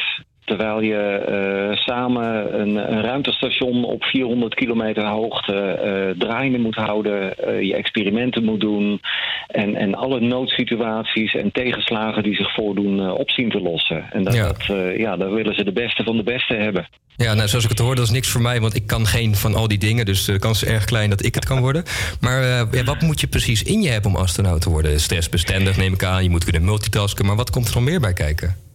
Terwijl 0.50 0.82
je 0.82 0.96
eh, 0.98 1.78
samen 1.78 2.60
een, 2.60 2.76
een 2.92 3.02
ruimtestation 3.02 3.84
op 3.84 4.04
400 4.04 4.56
kilometer 4.56 5.06
hoogte 5.06 5.54
eh, 5.54 6.20
draaiende 6.20 6.58
moet 6.58 6.76
houden, 6.76 7.38
eh, 7.38 7.62
je 7.62 7.76
experimenten 7.76 8.44
moet 8.44 8.60
doen 8.60 9.02
en, 9.48 9.76
en 9.76 9.96
alle 9.96 10.20
noodsituaties 10.20 11.36
en 11.36 11.52
tegenslagen 11.52 12.24
die 12.24 12.36
zich 12.36 12.54
voordoen 12.54 13.12
op 13.12 13.30
zien 13.30 13.50
te 13.50 13.62
lossen. 13.62 14.06
En 14.12 14.24
dat, 14.24 14.34
Ja. 14.34 14.48
dat, 14.48 14.66
ja, 14.98 15.18
daar 15.18 15.34
willen 15.34 15.56
ze 15.56 15.64
de 15.64 15.72
beste 15.72 16.04
van 16.04 16.18
de 16.18 16.24
beste 16.24 16.54
hebben. 16.54 16.88
Ja, 17.16 17.34
nou, 17.34 17.48
zoals 17.48 17.64
ik 17.64 17.70
het 17.70 17.80
hoor, 17.80 17.96
dat 17.96 18.06
is 18.06 18.12
niks 18.12 18.30
voor 18.30 18.42
mij, 18.42 18.62
want 18.62 18.76
ik 18.76 18.88
kan 18.88 19.06
geen 19.06 19.36
van 19.36 19.56
al 19.56 19.68
die 19.68 19.78
dingen. 19.78 20.06
Dus 20.06 20.26
de 20.26 20.40
kans 20.40 20.64
is 20.64 20.70
erg 20.70 20.86
klein 20.86 21.10
dat 21.10 21.26
ik 21.26 21.36
het 21.36 21.46
kan 21.46 21.60
worden. 21.60 21.84
Maar 22.20 22.44
ja, 22.72 22.84
wat 22.84 23.02
moet 23.02 23.20
je 23.20 23.28
precies 23.28 23.64
in 23.64 23.82
je 23.82 23.90
hebben 23.90 24.12
om 24.12 24.18
astronaut 24.18 24.62
te 24.62 24.70
worden? 24.70 25.00
Stressbestendig 25.00 25.78
neem 25.78 25.94
ik 25.94 26.04
aan, 26.04 26.24
je 26.24 26.30
moet 26.30 26.44
kunnen 26.44 26.64
multitasken. 26.64 27.26
Maar 27.26 27.36
wat 27.36 27.50
komt 27.50 27.68
er 27.68 27.74
nog 27.74 27.84
meer 27.84 28.00
bij 28.00 28.14
kijken? 28.14 28.69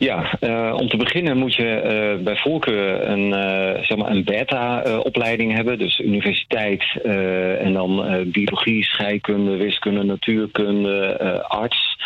Ja, 0.00 0.36
eh, 0.40 0.74
om 0.76 0.88
te 0.88 0.96
beginnen 0.96 1.36
moet 1.36 1.54
je 1.54 1.68
eh, 1.68 2.24
bij 2.24 2.36
voorkeur 2.36 3.08
een, 3.08 3.32
eh, 3.32 3.82
zeg 3.82 3.96
maar 3.98 4.10
een 4.10 4.24
beta-opleiding 4.24 5.52
hebben. 5.52 5.78
Dus 5.78 5.98
universiteit 5.98 6.84
en 7.60 7.72
dan 7.72 8.24
biologie, 8.26 8.84
scheikunde, 8.84 9.56
wiskunde, 9.56 10.02
natuurkunde, 10.02 11.18
arts. 11.48 11.98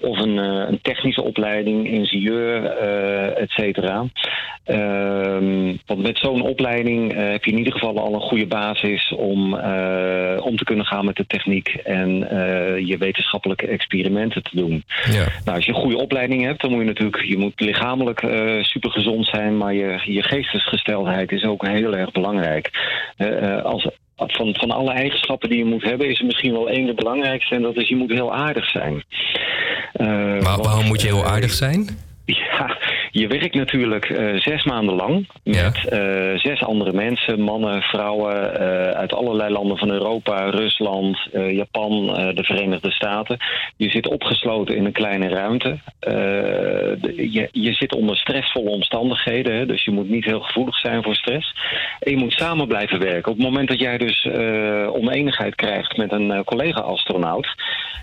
Of 0.00 0.18
een, 0.18 0.38
eh, 0.38 0.68
een 0.68 0.80
technische 0.82 1.22
opleiding, 1.22 1.86
ingenieur, 1.86 2.64
eh 2.64 3.40
et 3.42 3.50
cetera. 3.50 4.04
Ehm, 4.64 5.76
want 5.86 6.02
met 6.02 6.18
zo'n 6.18 6.42
opleiding 6.42 7.12
eh, 7.12 7.30
heb 7.30 7.44
je 7.44 7.50
in 7.50 7.58
ieder 7.58 7.72
geval 7.72 7.98
al 7.98 8.14
een 8.14 8.20
goede 8.20 8.46
basis 8.46 9.12
om 9.16 9.40
om 10.42 10.56
te 10.56 10.64
kunnen 10.64 10.86
gaan 10.86 11.04
met 11.04 11.16
de 11.16 11.26
techniek 11.26 11.68
en 11.68 12.08
je 12.86 12.96
wetenschappelijke 12.98 13.66
experimenten 13.66 14.42
te 14.42 14.56
doen. 14.56 14.84
Ja. 15.10 15.26
Nou, 15.44 15.56
als 15.56 15.64
je 15.64 15.72
een 15.72 15.80
goede 15.80 15.96
opleiding 15.98 16.44
hebt, 16.44 16.60
dan 16.60 16.70
moet 16.70 16.80
je 16.80 16.86
natuurlijk 16.86 17.24
je 17.24 17.38
moet 17.38 17.60
lichamelijk 17.60 18.20
super 18.60 18.90
gezond 18.90 19.26
zijn, 19.26 19.56
maar 19.56 19.74
je, 19.74 20.00
je 20.04 20.22
geestesgesteldheid 20.22 21.32
is 21.32 21.44
ook 21.44 21.66
heel 21.66 21.96
erg 21.96 22.12
belangrijk. 22.12 22.70
Als, 23.62 23.88
van, 24.16 24.54
van 24.54 24.70
alle 24.70 24.92
eigenschappen 24.92 25.48
die 25.48 25.58
je 25.58 25.64
moet 25.64 25.82
hebben, 25.82 26.08
is 26.08 26.18
er 26.18 26.26
misschien 26.26 26.52
wel 26.52 26.68
één 26.68 26.86
de 26.86 26.94
belangrijkste 26.94 27.54
en 27.54 27.62
dat 27.62 27.76
is 27.76 27.88
je 27.88 27.96
moet 27.96 28.10
heel 28.10 28.34
aardig 28.34 28.64
zijn. 28.64 29.04
Eh, 29.92 30.06
Maar 30.40 30.62
waarom 30.62 30.84
moet 30.84 31.00
je 31.00 31.06
heel 31.06 31.24
eh, 31.24 31.32
aardig 31.32 31.50
zijn? 31.52 31.88
ja, 32.26 32.78
je 33.10 33.26
werkt 33.26 33.54
natuurlijk 33.54 34.10
eh, 34.10 34.40
zes 34.40 34.64
maanden 34.64 34.94
lang 34.94 35.26
met 35.44 35.88
eh, 35.88 36.38
zes 36.38 36.62
andere 36.62 36.92
mensen, 36.92 37.40
mannen, 37.40 37.82
vrouwen 37.82 38.60
eh, 38.60 38.90
uit 38.90 39.12
allerlei 39.12 39.52
landen 39.52 39.78
van 39.78 39.90
Europa, 39.90 40.50
Rusland, 40.50 41.18
Japan, 41.32 42.06
de 42.34 42.44
Verenigde 42.44 42.90
Staten. 42.90 43.36
Je 43.76 43.90
zit 43.90 44.08
opgesloten 44.08 44.76
in 44.76 44.84
een 44.84 44.92
kleine 44.92 45.28
ruimte. 45.28 45.78
De- 46.00 47.28
je, 47.32 47.48
je 47.52 47.72
zit 47.72 47.94
onder 47.94 48.16
stressvolle 48.16 48.70
omstandigheden, 48.70 49.54
hè, 49.54 49.66
dus 49.66 49.84
je 49.84 49.90
moet 49.90 50.08
niet 50.08 50.24
heel 50.24 50.40
gevoelig 50.40 50.76
zijn 50.76 51.02
voor 51.02 51.14
stress. 51.14 51.56
En 52.00 52.10
je 52.10 52.16
moet 52.16 52.32
samen 52.32 52.66
blijven 52.66 52.98
werken. 52.98 53.32
Op 53.32 53.36
het 53.38 53.46
moment 53.46 53.68
dat 53.68 53.80
jij 53.80 53.98
dus 53.98 54.28
oneenigheid 54.86 55.54
krijgt 55.54 55.96
met 55.96 56.12
een 56.12 56.44
collega-astronaut, 56.44 57.48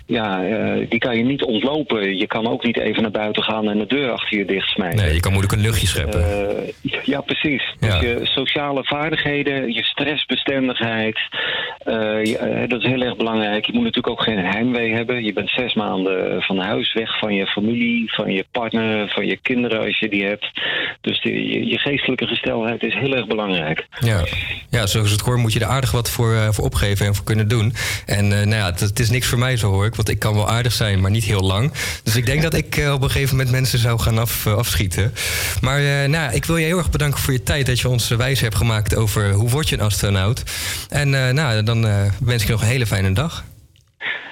ja, 0.06 0.42
die 0.88 0.98
kan 0.98 1.16
je 1.16 1.24
niet 1.24 1.42
ontlopen. 1.42 2.16
Je 2.18 2.26
kan 2.26 2.46
ook 2.46 2.64
niet 2.64 2.78
even 2.78 3.02
naar 3.02 3.10
buiten 3.10 3.42
gaan 3.42 3.68
en 3.68 3.78
de 3.78 3.86
deur 3.86 4.09
achter 4.10 4.38
je 4.38 4.44
dicht 4.44 4.68
smijten. 4.68 4.98
Nee, 5.04 5.14
je 5.14 5.20
kan 5.20 5.32
moeilijk 5.32 5.54
een 5.54 5.60
luchtje 5.60 5.86
scheppen. 5.86 6.48
Eh, 6.48 6.72
ja, 7.04 7.20
precies. 7.20 7.74
Ja. 7.80 7.88
Dus 7.88 8.00
je 8.00 8.20
sociale 8.22 8.84
vaardigheden, 8.84 9.72
je 9.72 9.82
stressbestendigheid, 9.84 11.18
eh, 11.78 11.94
je- 12.24 12.38
eh, 12.38 12.68
dat 12.68 12.80
is 12.82 12.86
heel 12.86 13.00
erg 13.02 13.16
belangrijk. 13.16 13.64
Je 13.66 13.72
moet 13.72 13.84
natuurlijk 13.84 14.08
ook 14.18 14.22
geen 14.22 14.38
heimwee 14.38 14.92
hebben. 14.94 15.24
Je 15.24 15.32
bent 15.32 15.50
zes 15.50 15.74
maanden 15.74 16.42
van 16.42 16.58
huis 16.58 16.92
weg 16.92 17.18
van 17.18 17.34
je 17.34 17.46
familie, 17.46 18.12
van 18.12 18.32
je 18.32 18.44
partner, 18.50 19.08
van 19.08 19.26
je 19.26 19.36
kinderen 19.36 19.80
als 19.86 19.98
je 19.98 20.08
die 20.08 20.24
hebt. 20.24 20.50
Dus 21.00 21.20
de- 21.22 21.48
je, 21.48 21.66
je 21.66 21.78
geestelijke 21.78 22.26
gesteldheid 22.26 22.82
is 22.82 22.94
heel 22.94 23.14
erg 23.16 23.26
belangrijk. 23.26 23.86
Ja. 24.00 24.24
ja, 24.70 24.86
zoals 24.86 25.10
het 25.10 25.20
hoor 25.20 25.38
moet 25.38 25.52
je 25.52 25.60
er 25.60 25.66
aardig 25.66 25.90
wat 25.90 26.10
voor, 26.10 26.34
voor 26.54 26.64
opgeven 26.64 27.06
en 27.06 27.14
voor 27.14 27.24
kunnen 27.24 27.48
doen. 27.48 27.72
En 28.06 28.28
nou 28.28 28.50
ja, 28.54 28.64
het, 28.66 28.80
het 28.80 28.98
is 28.98 29.10
niks 29.10 29.26
voor 29.26 29.38
mij 29.38 29.56
zo 29.56 29.70
hoor 29.70 29.86
ik, 29.86 29.94
want 29.94 30.08
ik 30.08 30.18
kan 30.18 30.34
wel 30.34 30.48
aardig 30.48 30.72
zijn, 30.72 31.00
maar 31.00 31.10
niet 31.10 31.24
heel 31.24 31.40
lang. 31.40 31.72
Dus 32.04 32.16
ik 32.16 32.26
denk 32.26 32.42
dat 32.42 32.54
ik 32.54 32.88
op 32.94 33.02
een 33.02 33.10
gegeven 33.10 33.36
moment 33.36 33.54
mensen 33.54 33.78
zou 33.78 33.99
gaan 34.00 34.18
af, 34.18 34.46
eh, 34.46 34.54
afschieten. 34.54 35.14
Maar 35.60 35.78
eh, 35.78 36.08
nou, 36.08 36.34
ik 36.34 36.44
wil 36.44 36.56
je 36.56 36.66
heel 36.66 36.78
erg 36.78 36.90
bedanken 36.90 37.20
voor 37.20 37.32
je 37.32 37.42
tijd 37.42 37.66
dat 37.66 37.80
je 37.80 37.88
ons 37.88 38.08
wijs 38.08 38.40
hebt 38.40 38.54
gemaakt 38.54 38.96
over 38.96 39.32
hoe 39.32 39.48
word 39.48 39.68
je 39.68 39.78
een 39.78 39.84
astronaut. 39.84 40.42
En 40.88 41.26
eh, 41.26 41.32
nou, 41.32 41.62
dan 41.62 41.82
wens 42.20 42.42
ik 42.42 42.46
je 42.46 42.52
nog 42.52 42.62
een 42.62 42.68
hele 42.68 42.86
fijne 42.86 43.12
dag. 43.12 43.44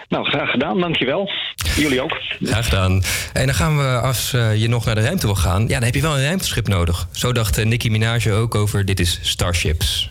Nou, 0.08 0.24
graag 0.24 0.50
gedaan. 0.50 0.80
Dankjewel. 0.80 1.30
Jullie 1.76 2.02
ook. 2.02 2.16
Graag 2.42 2.64
gedaan. 2.64 3.02
En 3.32 3.46
dan 3.46 3.54
gaan 3.54 3.76
we, 3.76 4.00
als 4.00 4.30
je 4.30 4.66
nog 4.68 4.84
naar 4.84 4.94
de 4.94 5.00
ruimte 5.00 5.26
wil 5.26 5.34
gaan, 5.34 5.62
ja, 5.62 5.74
dan 5.74 5.82
heb 5.82 5.94
je 5.94 6.00
wel 6.00 6.16
een 6.16 6.24
ruimteschip 6.24 6.68
nodig. 6.68 7.08
Zo 7.12 7.32
dacht 7.32 7.64
Nicki 7.64 7.90
Minaj 7.90 8.30
ook 8.30 8.54
over 8.54 8.84
Dit 8.84 9.00
is 9.00 9.18
Starships. 9.22 10.10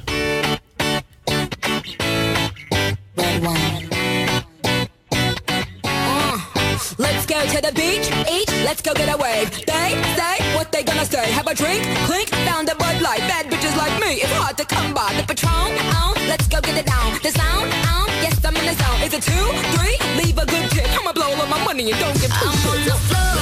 Let's 8.68 8.82
go 8.82 8.94
get 8.94 9.08
a 9.08 9.18
wave. 9.18 9.50
They 9.66 9.90
say 10.20 10.36
what 10.56 10.74
they 10.74 10.84
gonna 10.84 11.06
say. 11.06 11.26
Have 11.32 11.48
a 11.48 11.56
drink, 11.56 11.82
clink, 12.08 12.28
found 12.48 12.68
a 12.68 12.76
Bud 12.76 13.02
Light. 13.02 13.24
Bad 13.32 13.46
bitches 13.52 13.76
like 13.78 13.96
me, 14.04 14.12
it's 14.24 14.36
hard 14.42 14.58
to 14.58 14.66
come 14.66 14.94
by. 14.94 15.10
The 15.18 15.24
Patron, 15.24 15.72
on, 16.02 16.16
let's 16.32 16.48
go 16.54 16.60
get 16.60 16.76
it 16.82 16.86
down. 16.86 17.10
The 17.24 17.32
sound, 17.32 17.72
on, 17.96 18.08
yes, 18.24 18.36
I'm 18.44 18.56
in 18.60 18.66
the 18.70 18.76
zone. 18.82 19.00
Is 19.08 19.14
it 19.18 19.24
two, 19.32 19.48
three? 19.74 19.96
Leave 20.20 20.38
a 20.38 20.46
good 20.46 20.70
tip. 20.72 20.90
I'ma 21.00 21.14
blow 21.14 21.32
all 21.40 21.48
my 21.48 21.64
money 21.64 21.90
and 21.92 22.00
don't 22.02 22.20
give 22.20 22.34
two 22.40 22.50
I'm 22.50 22.70
on 22.72 22.80
the 22.84 22.96
floor. 23.08 23.37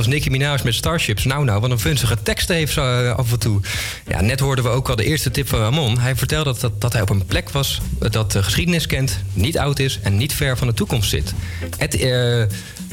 Was 0.00 0.08
Nicki 0.08 0.30
Minaj 0.30 0.60
met 0.64 0.74
Starships. 0.74 1.24
Nou, 1.24 1.44
nou, 1.44 1.60
wat 1.60 1.70
een 1.70 1.78
vunzige 1.78 2.22
teksten 2.22 2.56
heeft 2.56 2.72
ze 2.72 2.80
eh, 2.80 3.18
af 3.18 3.32
en 3.32 3.38
toe. 3.38 3.60
Ja, 4.06 4.20
net 4.20 4.40
hoorden 4.40 4.64
we 4.64 4.70
ook 4.70 4.88
al 4.88 4.96
de 4.96 5.04
eerste 5.04 5.30
tip 5.30 5.48
van 5.48 5.58
Ramon. 5.58 5.98
Hij 5.98 6.16
vertelde 6.16 6.54
dat, 6.60 6.80
dat, 6.80 6.92
hij 6.92 7.02
op 7.02 7.10
een 7.10 7.26
plek 7.26 7.50
was 7.50 7.80
dat 7.98 8.32
de 8.32 8.42
geschiedenis 8.42 8.86
kent, 8.86 9.18
niet 9.32 9.58
oud 9.58 9.78
is 9.78 9.98
en 10.02 10.16
niet 10.16 10.32
ver 10.32 10.56
van 10.56 10.66
de 10.66 10.74
toekomst 10.74 11.10
zit. 11.10 11.34
Het, 11.76 11.96
eh, 11.96 12.42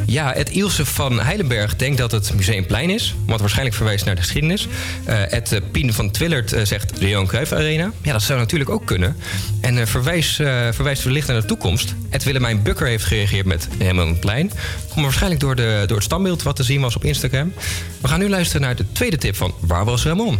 ja, 0.07 0.33
het 0.33 0.49
Ilse 0.49 0.85
van 0.85 1.19
Heilenberg 1.19 1.75
denkt 1.75 1.97
dat 1.97 2.11
het 2.11 2.33
Museumplein 2.35 2.89
is, 2.89 3.15
wat 3.25 3.39
waarschijnlijk 3.39 3.75
verwijst 3.75 4.05
naar 4.05 4.15
de 4.15 4.21
geschiedenis. 4.21 4.67
Eh 5.05 5.15
het 5.27 5.51
eh, 5.51 5.61
Pien 5.71 5.93
van 5.93 6.11
Twillert 6.11 6.53
eh, 6.53 6.65
zegt 6.65 6.99
de 6.99 7.09
Johan 7.09 7.27
Cruijff 7.27 7.51
Arena. 7.51 7.91
Ja, 8.01 8.11
dat 8.11 8.21
zou 8.21 8.39
natuurlijk 8.39 8.69
ook 8.69 8.85
kunnen. 8.85 9.15
En 9.61 9.77
eh, 9.77 9.85
verwijs, 9.85 10.39
eh, 10.39 10.67
verwijst 10.71 11.03
wellicht 11.03 11.27
naar 11.27 11.41
de 11.41 11.47
toekomst. 11.47 11.93
Het 12.09 12.23
Willemijn 12.23 12.61
Bukker 12.61 12.87
heeft 12.87 13.03
gereageerd 13.03 13.45
met 13.45 13.67
Rembrandtplein. 13.79 14.51
Komt 14.89 15.05
waarschijnlijk 15.05 15.41
door, 15.41 15.55
de, 15.55 15.83
door 15.87 15.95
het 15.95 16.05
standbeeld 16.05 16.43
wat 16.43 16.55
te 16.55 16.63
zien 16.63 16.81
was 16.81 16.95
op 16.95 17.03
Instagram. 17.03 17.53
We 18.01 18.07
gaan 18.07 18.19
nu 18.19 18.29
luisteren 18.29 18.61
naar 18.61 18.75
de 18.75 18.85
tweede 18.91 19.17
tip 19.17 19.35
van 19.35 19.53
Waar 19.59 19.85
was 19.85 20.05
Ramon? 20.05 20.39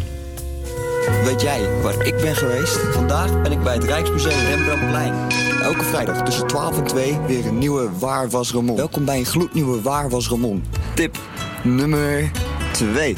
Weet 1.23 1.41
jij 1.41 1.59
waar 1.81 2.05
ik 2.05 2.15
ben 2.15 2.35
geweest? 2.35 2.79
Vandaag 2.91 3.41
ben 3.41 3.51
ik 3.51 3.63
bij 3.63 3.73
het 3.73 3.83
Rijksmuseum 3.83 4.45
Rembrandtplein. 4.45 5.36
Elke 5.67 5.83
vrijdag 5.83 6.23
tussen 6.23 6.47
12 6.47 6.77
en 6.77 6.83
2 6.83 7.19
weer 7.27 7.45
een 7.45 7.57
nieuwe 7.57 7.89
Waar 7.99 8.29
was 8.29 8.51
Ramon. 8.51 8.75
Welkom 8.75 9.05
bij 9.05 9.17
een 9.17 9.25
gloednieuwe 9.25 9.81
Waar 9.81 10.09
was 10.09 10.29
Ramon. 10.29 10.63
Tip 10.93 11.17
nummer 11.63 12.31
2. 12.71 13.15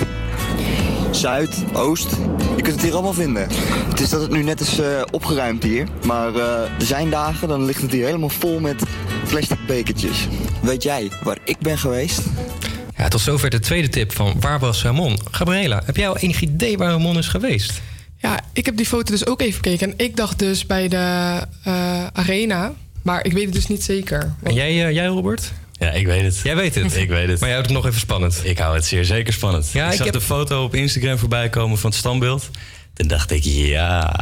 Zuid, 1.11 1.63
Oost, 1.73 2.09
je 2.55 2.61
kunt 2.61 2.75
het 2.75 2.81
hier 2.81 2.93
allemaal 2.93 3.13
vinden. 3.13 3.47
Het 3.89 3.99
is 3.99 4.09
dat 4.09 4.21
het 4.21 4.31
nu 4.31 4.43
net 4.43 4.59
is 4.59 4.79
eh, 4.79 5.01
opgeruimd 5.11 5.63
hier. 5.63 5.87
Maar 6.05 6.35
eh, 6.35 6.61
er 6.61 6.85
zijn 6.85 7.09
dagen, 7.09 7.47
dan 7.47 7.65
ligt 7.65 7.81
het 7.81 7.91
hier 7.91 8.05
helemaal 8.05 8.29
vol 8.29 8.59
met 8.59 8.83
plastic 9.27 9.59
bekertjes. 9.67 10.27
Weet 10.61 10.83
jij 10.83 11.11
waar 11.23 11.37
ik 11.43 11.57
ben 11.59 11.77
geweest? 11.77 12.21
Ja, 12.97 13.07
tot 13.07 13.21
zover 13.21 13.49
de 13.49 13.59
tweede 13.59 13.89
tip 13.89 14.11
van 14.11 14.35
Waar 14.39 14.59
was 14.59 14.83
Ramon? 14.83 15.19
Gabriela, 15.31 15.81
heb 15.85 15.95
jij 15.95 16.09
al 16.09 16.17
enig 16.17 16.41
idee 16.41 16.77
waar 16.77 16.91
Ramon 16.91 17.17
is 17.17 17.27
geweest? 17.27 17.81
Ja, 18.21 18.39
ik 18.53 18.65
heb 18.65 18.77
die 18.77 18.85
foto 18.85 19.11
dus 19.11 19.25
ook 19.25 19.41
even 19.41 19.53
gekeken. 19.53 19.87
En 19.87 20.05
ik 20.05 20.15
dacht 20.15 20.39
dus 20.39 20.65
bij 20.65 20.87
de 20.87 21.39
eh, 21.63 22.05
arena. 22.13 22.73
Maar 23.01 23.25
ik 23.25 23.33
weet 23.33 23.45
het 23.45 23.53
dus 23.53 23.67
niet 23.67 23.83
zeker. 23.83 24.33
En 24.43 24.53
jij, 24.53 24.85
eh, 24.85 24.91
jij 24.93 25.05
Robert? 25.05 25.51
Ja, 25.71 25.91
ik 25.91 26.05
weet 26.05 26.21
het. 26.23 26.39
Jij 26.43 26.55
weet 26.55 26.75
het? 26.75 26.95
Ik 27.05 27.09
weet 27.09 27.27
het. 27.27 27.39
Maar 27.39 27.49
jij 27.49 27.57
houdt 27.57 27.67
het 27.73 27.77
nog 27.77 27.85
even 27.87 27.99
spannend. 27.99 28.41
Ik 28.43 28.57
hou 28.57 28.75
het 28.75 28.85
zeer 28.85 29.05
zeker 29.05 29.33
spannend. 29.33 29.69
Ja, 29.71 29.85
ik 29.85 29.91
ik 29.91 29.97
zag 29.97 30.05
heb- 30.05 30.15
de 30.15 30.21
foto 30.21 30.63
op 30.63 30.75
Instagram 30.75 31.17
voorbij 31.17 31.49
komen 31.49 31.77
van 31.77 31.89
het 31.89 31.99
standbeeld. 31.99 32.49
Toen 32.93 33.07
dacht 33.07 33.31
ik, 33.31 33.43
ja, 33.43 34.15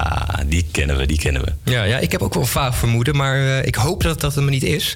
die 0.48 0.65
kennen 0.72 0.98
we, 0.98 1.06
die 1.06 1.18
kennen 1.18 1.41
we. 1.45 1.72
Ja, 1.72 1.84
ja, 1.84 1.98
ik 1.98 2.11
heb 2.11 2.22
ook 2.22 2.34
wel 2.34 2.44
een 2.44 2.49
vaag 2.49 2.76
vermoeden, 2.78 3.15
maar 3.15 3.36
eh, 3.36 3.65
ik 3.65 3.76
hoop 3.76 4.03
dat 4.03 4.22
dat 4.22 4.36
hem 4.36 4.49
niet 4.49 4.64
is. 4.64 4.95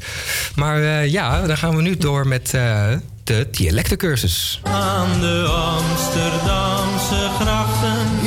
Maar 0.55 0.83
eh, 0.83 1.11
ja, 1.11 1.47
dan 1.47 1.57
gaan 1.57 1.75
we 1.75 1.81
nu 1.81 1.97
door 1.97 2.27
met 2.27 2.53
eh, 2.53 2.87
de 3.23 3.47
dialectencursus. 3.51 4.59
Aan 4.63 5.19
de 5.19 5.43
Amsterdamse 5.47 7.29
grachten. 7.39 8.20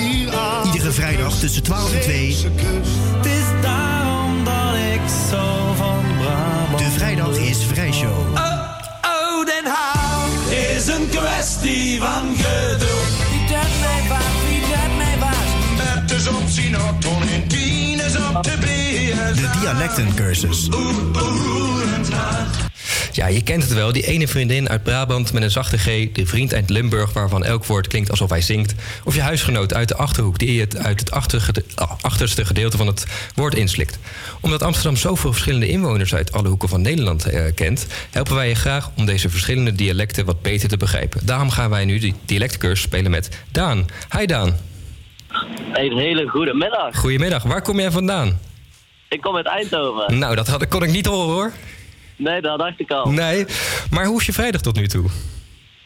Iedere 0.84 1.02
vrijdag 1.02 1.38
tussen 1.38 1.62
12 1.62 1.92
en 1.94 2.00
2. 2.00 2.36
Het 3.16 3.26
is 3.26 3.62
daarom 3.62 4.44
dat 4.44 4.74
ik 4.94 5.00
zo 5.30 5.74
van 5.76 6.04
Brabant. 6.18 6.78
De 6.78 6.90
Vrijdag 6.90 7.36
is 7.36 7.64
Vrijshow. 7.64 8.34
Oh, 8.34 8.42
oh, 9.02 9.46
Den 9.46 9.72
Haag 9.72 10.50
is 10.50 10.86
een 10.86 11.08
kwestie 11.08 12.00
van 12.00 12.36
geduld. 12.36 13.06
Wie 13.30 13.48
dat 13.48 13.68
mij 13.80 14.08
waard, 14.08 14.48
wie 14.48 14.60
dat 14.60 14.96
mij 14.96 15.18
waard. 15.18 16.00
Het 16.00 16.10
is 16.10 16.28
op 16.28 16.48
Sinatron 16.48 17.22
en 17.22 17.48
tien 17.48 18.00
is 18.00 18.16
op 18.16 18.42
de 18.42 18.56
BS. 18.60 19.40
De 19.40 19.58
dialectencursus. 19.60 20.68
Ja, 23.14 23.26
je 23.26 23.42
kent 23.42 23.62
het 23.62 23.72
wel, 23.72 23.92
die 23.92 24.06
ene 24.06 24.28
vriendin 24.28 24.68
uit 24.68 24.82
Brabant 24.82 25.32
met 25.32 25.42
een 25.42 25.50
zachte 25.50 25.78
G, 25.78 26.12
de 26.12 26.26
vriend 26.26 26.54
uit 26.54 26.70
Limburg 26.70 27.12
waarvan 27.12 27.44
elk 27.44 27.64
woord 27.64 27.86
klinkt 27.86 28.10
alsof 28.10 28.30
hij 28.30 28.40
zingt, 28.40 28.74
of 29.04 29.14
je 29.14 29.20
huisgenoot 29.20 29.74
uit 29.74 29.88
de 29.88 29.96
achterhoek 29.96 30.38
die 30.38 30.60
het 30.60 30.76
uit 30.76 31.00
het 31.00 31.10
achtergede- 31.10 31.64
ah, 31.74 31.90
achterste 32.00 32.44
gedeelte 32.44 32.76
van 32.76 32.86
het 32.86 33.06
woord 33.34 33.54
inslikt. 33.54 33.98
Omdat 34.40 34.62
Amsterdam 34.62 34.96
zoveel 34.96 35.32
verschillende 35.32 35.68
inwoners 35.68 36.14
uit 36.14 36.32
alle 36.32 36.48
hoeken 36.48 36.68
van 36.68 36.80
Nederland 36.80 37.26
eh, 37.26 37.54
kent, 37.54 37.86
helpen 38.10 38.34
wij 38.34 38.48
je 38.48 38.54
graag 38.54 38.90
om 38.96 39.06
deze 39.06 39.30
verschillende 39.30 39.72
dialecten 39.72 40.24
wat 40.24 40.42
beter 40.42 40.68
te 40.68 40.76
begrijpen. 40.76 41.26
Daarom 41.26 41.50
gaan 41.50 41.70
wij 41.70 41.84
nu 41.84 41.98
die 41.98 42.14
dialectcursus 42.24 42.84
spelen 42.84 43.10
met 43.10 43.28
Daan. 43.50 43.86
Hi 44.18 44.26
Daan. 44.26 44.56
Een 45.72 45.98
hele 45.98 46.28
goede 46.28 46.54
middag. 46.54 46.96
Goedemiddag, 46.96 47.42
waar 47.42 47.62
kom 47.62 47.80
jij 47.80 47.90
vandaan? 47.90 48.40
Ik 49.08 49.20
kom 49.20 49.36
uit 49.36 49.46
Eindhoven. 49.46 50.18
Nou, 50.18 50.34
dat 50.34 50.48
had, 50.48 50.68
kon 50.68 50.82
ik 50.82 50.90
niet 50.90 51.06
horen 51.06 51.34
hoor. 51.34 51.52
Nee, 52.16 52.40
dat 52.40 52.58
dacht 52.58 52.80
ik 52.80 52.90
al. 52.90 53.10
Nee, 53.10 53.46
maar 53.90 54.04
hoe 54.04 54.20
is 54.20 54.26
je 54.26 54.32
vrijdag 54.32 54.60
tot 54.60 54.76
nu 54.76 54.86
toe? 54.86 55.10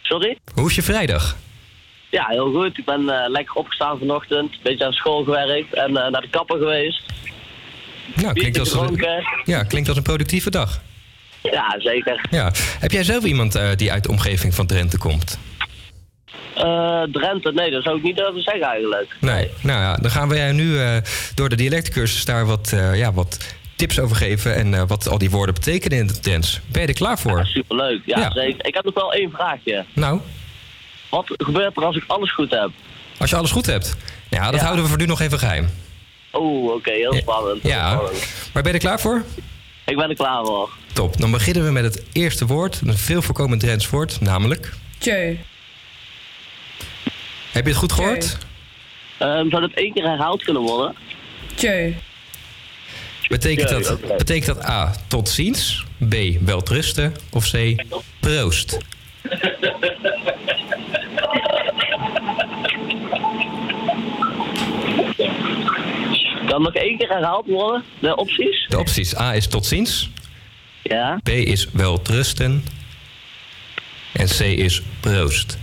Sorry? 0.02 0.38
Hoe 0.54 0.68
is 0.68 0.74
je 0.74 0.82
vrijdag? 0.82 1.36
Ja, 2.10 2.26
heel 2.28 2.52
goed. 2.52 2.78
Ik 2.78 2.84
ben 2.84 3.08
eh, 3.08 3.30
lekker 3.30 3.54
opgestaan 3.54 3.98
vanochtend. 3.98 4.52
Een 4.52 4.60
beetje 4.62 4.84
aan 4.84 4.92
school 4.92 5.24
gewerkt 5.24 5.74
en 5.74 5.96
eh, 5.96 6.10
naar 6.10 6.20
de 6.20 6.30
kapper 6.30 6.58
geweest. 6.58 7.02
Nou, 8.14 8.32
klinkt 8.32 8.58
als, 8.58 8.72
een, 8.72 9.04
ja, 9.44 9.62
klinkt 9.62 9.88
als 9.88 9.96
een 9.96 10.02
productieve 10.02 10.50
dag. 10.50 10.80
Ja, 11.42 11.74
zeker. 11.78 12.26
Ja. 12.30 12.52
Heb 12.78 12.90
jij 12.90 13.04
zelf 13.04 13.24
iemand 13.24 13.54
eh, 13.54 13.68
die 13.76 13.92
uit 13.92 14.02
de 14.02 14.10
omgeving 14.10 14.54
van 14.54 14.66
Drenthe 14.66 14.98
komt? 14.98 15.38
Eh, 16.54 17.02
Drenthe, 17.02 17.52
nee, 17.52 17.70
dat 17.70 17.82
zou 17.82 17.96
ik 17.96 18.02
niet 18.02 18.16
durven 18.16 18.42
zeggen 18.42 18.66
eigenlijk. 18.66 19.16
Nee. 19.20 19.50
Nou 19.62 19.80
ja, 19.80 19.96
dan 19.96 20.10
gaan 20.10 20.28
we 20.28 20.36
jij 20.36 20.52
nu 20.52 20.78
door 21.34 21.48
de 21.48 21.56
dialectcursus 21.56 22.24
daar 22.24 22.46
wat, 22.46 22.72
ja, 22.94 23.12
wat 23.12 23.38
tips 23.78 23.98
over 24.00 24.16
geven 24.16 24.54
en 24.54 24.74
eh, 24.74 24.82
wat 24.86 25.08
al 25.08 25.18
die 25.18 25.30
woorden 25.30 25.54
betekenen 25.54 25.98
in 25.98 26.06
het 26.06 26.22
Drents. 26.22 26.60
Ben 26.66 26.82
je 26.82 26.88
er 26.88 26.94
klaar 26.94 27.18
voor? 27.18 27.46
Superleuk, 27.46 28.00
ja, 28.06 28.18
Ja. 28.18 28.30
zeker. 28.32 28.66
Ik 28.66 28.74
heb 28.74 28.84
nog 28.84 28.94
wel 28.94 29.12
één 29.12 29.30
vraagje. 29.30 29.84
Nou, 29.92 30.20
Wat 31.10 31.26
gebeurt 31.36 31.76
er 31.76 31.84
als 31.84 31.96
ik 31.96 32.04
alles 32.06 32.32
goed 32.34 32.50
heb? 32.50 32.70
als 33.18 33.30
je 33.30 33.36
alles 33.36 33.50
goed 33.50 33.66
hebt. 33.66 33.96
Ja, 34.30 34.50
dat 34.50 34.60
houden 34.60 34.82
we 34.82 34.88
voor 34.88 34.98
nu 34.98 35.06
nog 35.06 35.20
even 35.20 35.38
geheim. 35.38 35.68
Oeh, 36.32 36.72
oké, 36.74 36.90
heel 36.90 37.12
spannend. 37.14 37.62
heel 37.62 37.70
Ja, 37.72 37.90
spannend. 37.92 38.26
maar 38.52 38.62
ben 38.62 38.72
je 38.72 38.78
er 38.78 38.84
klaar 38.84 39.00
voor? 39.00 39.24
Ik 39.86 39.96
ben 39.96 40.08
er 40.08 40.14
klaar 40.16 40.44
voor. 40.44 40.70
Top. 40.92 41.16
Dan 41.20 41.30
beginnen 41.30 41.64
we 41.64 41.70
met 41.70 41.84
het 41.84 42.04
eerste 42.12 42.46
woord, 42.46 42.80
een 42.86 42.96
veel 42.98 43.22
voorkomend 43.22 43.60
Drents 43.60 43.90
woord, 43.90 44.20
namelijk... 44.20 44.72
Tjeu. 44.98 45.36
Heb 47.52 47.64
je 47.64 47.70
het 47.70 47.78
goed 47.78 47.92
gehoord? 47.92 48.38
Ehm, 49.18 49.48
zou 49.50 49.60
dat 49.60 49.70
één 49.74 49.92
keer 49.92 50.04
herhaald 50.04 50.44
kunnen 50.44 50.62
worden? 50.62 50.94
Tjeu. 51.54 51.92
Betekent 53.28 53.68
dat, 53.68 54.00
betekent 54.18 54.56
dat 54.56 54.64
A, 54.68 54.92
tot 55.06 55.28
ziens, 55.28 55.84
B, 56.08 56.14
welterusten 56.40 57.14
of 57.30 57.50
C, 57.50 57.84
proost? 58.20 58.78
Kan 66.46 66.62
nog 66.62 66.74
één 66.74 66.98
keer 66.98 67.08
herhaald 67.08 67.46
worden, 67.46 67.84
de 67.98 68.16
opties? 68.16 68.66
De 68.68 68.78
opties 68.78 69.16
A 69.18 69.34
is 69.34 69.46
tot 69.46 69.66
ziens, 69.66 70.10
Ja. 70.82 71.20
B 71.22 71.28
is 71.28 71.68
welterusten 71.72 72.64
en 74.12 74.26
C 74.26 74.40
is 74.40 74.82
proost. 75.00 75.58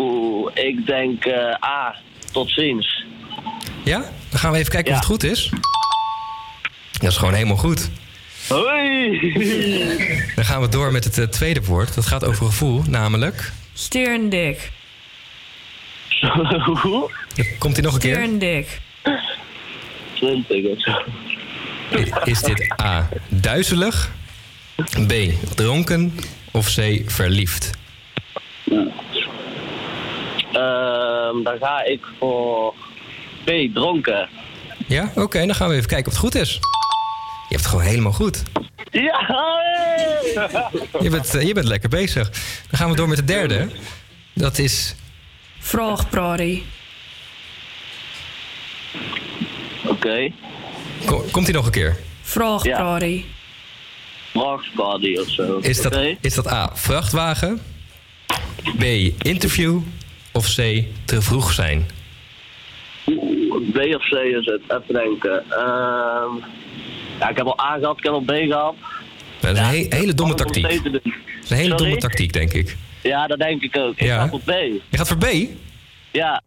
Oeh, 0.00 0.50
ik 0.54 0.86
denk 0.86 1.24
eh, 1.24 1.54
A, 1.64 1.96
tot 2.32 2.50
ziens. 2.50 3.04
Ja? 3.84 3.98
Dan 4.30 4.38
gaan 4.38 4.52
we 4.52 4.58
even 4.58 4.72
kijken 4.72 4.92
of 4.92 4.98
het 4.98 5.06
goed 5.06 5.22
is. 5.24 5.50
Dat 7.00 7.10
is 7.10 7.16
gewoon 7.16 7.34
helemaal 7.34 7.56
goed. 7.56 7.90
Hoi! 8.48 9.32
Dan 10.36 10.44
gaan 10.44 10.60
we 10.60 10.68
door 10.68 10.92
met 10.92 11.04
het 11.04 11.18
eh, 11.18 11.24
tweede 11.24 11.64
woord. 11.64 11.94
Dat 11.94 12.06
gaat 12.06 12.24
over 12.24 12.46
gevoel, 12.46 12.82
namelijk... 12.88 13.52
Sterndik. 13.72 14.70
Hoe? 16.82 17.10
Komt 17.58 17.76
hij 17.76 17.84
nog 17.84 17.94
een 17.94 18.00
keer? 18.00 18.14
Sterndik. 18.14 18.80
20 20.14 20.64
of 20.64 20.80
zo. 20.82 21.02
Is 22.24 22.42
dit 22.42 22.80
A, 22.80 23.08
duizelig, 23.28 24.10
B, 25.06 25.12
dronken 25.54 26.14
of 26.50 26.74
C, 26.74 27.02
verliefd? 27.06 27.70
Ehm, 30.52 31.42
dan 31.42 31.58
ga 31.60 31.84
ik 31.84 32.00
voor 32.18 32.74
B, 33.44 33.50
dronken. 33.74 34.28
Ja? 34.86 35.12
Oké, 35.14 35.46
dan 35.46 35.54
gaan 35.54 35.68
we 35.68 35.74
even 35.74 35.88
kijken 35.88 36.06
of 36.06 36.12
het 36.12 36.22
goed 36.22 36.34
is. 36.34 36.58
Je 37.50 37.56
hebt 37.56 37.60
het 37.60 37.66
gewoon 37.66 37.84
helemaal 37.84 38.12
goed. 38.12 38.42
Ja! 38.90 39.18
Je 41.00 41.08
bent, 41.10 41.34
eh, 41.34 41.46
je 41.46 41.54
bent 41.54 41.66
lekker 41.66 41.88
bezig. 41.88 42.30
Dan 42.30 42.78
gaan 42.78 42.90
we 42.90 42.96
door 42.96 43.08
met 43.08 43.16
de 43.16 43.24
derde. 43.24 43.68
Dat 44.34 44.58
is... 44.58 44.94
Vraagprari. 45.58 46.64
Oké. 49.86 50.30
Ko- 51.04 51.24
Komt 51.30 51.46
hij 51.46 51.54
nog 51.54 51.66
een 51.66 51.72
keer? 51.72 51.96
Vraagprari. 52.22 53.26
Vraagparty 54.32 55.16
of 55.20 55.30
zo. 55.30 55.58
Is 55.58 55.82
dat, 55.82 55.98
is 56.20 56.34
dat 56.34 56.52
A, 56.52 56.70
vrachtwagen? 56.74 57.62
B, 58.78 58.82
interview? 59.22 59.80
Of 60.32 60.46
C, 60.54 60.82
te 61.04 61.22
vroeg 61.22 61.52
zijn? 61.52 61.86
B 63.72 63.76
of 63.76 64.08
C 64.08 64.12
is 64.12 64.46
het. 64.46 64.60
Even 64.68 64.94
denken. 64.94 65.44
Ehm, 65.50 66.30
ja, 67.20 67.28
ik 67.28 67.36
heb 67.36 67.46
al 67.46 67.60
A 67.60 67.78
gehad, 67.78 67.98
ik 67.98 68.04
heb 68.04 68.12
al 68.12 68.20
B 68.20 68.30
gehad. 68.30 68.74
Dat 69.40 69.52
is 69.52 69.58
een 69.58 69.64
he- 69.64 69.86
hele 69.88 70.14
domme 70.14 70.32
Om 70.34 70.38
het 70.38 70.52
tactiek. 70.52 70.62
Dat 70.62 70.72
is 71.42 71.50
een 71.50 71.56
hele 71.56 71.68
Sorry? 71.68 71.76
domme 71.76 71.96
tactiek, 71.96 72.32
denk 72.32 72.52
ik. 72.52 72.76
Ja, 73.02 73.26
dat 73.26 73.38
denk 73.38 73.62
ik 73.62 73.76
ook. 73.76 73.92
Ik 73.96 74.06
Ja. 74.06 74.18
ga 74.22 74.28
voor 74.28 74.40
B. 74.40 74.48
Je 74.88 74.96
gaat 74.96 75.08
voor 75.08 75.16
B? 75.16 75.26
Ja. 76.10 76.42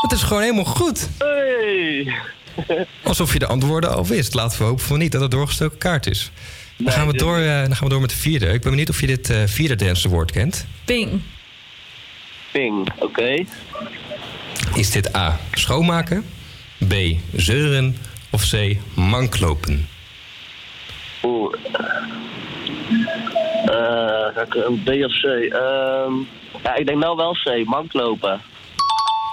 Dat 0.00 0.12
is 0.12 0.22
gewoon 0.22 0.42
helemaal 0.42 0.64
goed. 0.64 1.08
Hey. 1.18 2.12
Alsof 3.02 3.32
je 3.32 3.38
de 3.38 3.46
antwoorden 3.46 3.94
al 3.94 4.06
wist. 4.06 4.34
Laten 4.34 4.58
we 4.58 4.64
hopen 4.64 4.84
van 4.84 4.98
niet 4.98 5.12
dat 5.12 5.20
het 5.20 5.30
doorgestoken 5.30 5.78
kaart 5.78 6.06
is. 6.06 6.30
Dan, 6.76 6.92
gaan 6.92 7.06
we 7.06 7.16
door, 7.16 7.38
eh, 7.38 7.44
dan 7.62 7.76
gaan 7.76 7.84
we 7.84 7.88
door 7.88 8.00
met 8.00 8.10
de 8.10 8.16
vierde. 8.16 8.46
Ik 8.46 8.60
ben 8.60 8.70
benieuwd 8.70 8.88
of 8.88 9.00
je 9.00 9.06
dit 9.06 9.30
eh, 9.30 9.42
vierde 9.46 9.74
Drentse 9.76 10.08
woord 10.08 10.30
kent. 10.30 10.66
Ping. 10.84 11.20
Ping, 12.52 12.88
oké. 12.98 13.44
Is 14.74 14.90
dit 14.90 15.16
A. 15.16 15.40
Schoonmaken? 15.52 16.24
B. 16.88 16.94
Zeuren? 17.36 17.96
Of 18.30 18.50
C. 18.50 18.76
Manklopen? 18.94 19.88
Oeh. 21.22 21.54
Eh, 23.64 24.34
ga 24.34 24.40
ik 24.46 24.54
een 24.54 24.82
B 24.82 24.88
of 24.88 25.12
C? 25.20 25.24
Ehm, 25.24 26.12
ja, 26.62 26.74
ik 26.76 26.86
denk 26.86 26.98
nou 26.98 27.16
wel 27.16 27.32
C. 27.32 27.64
Manklopen. 27.66 28.30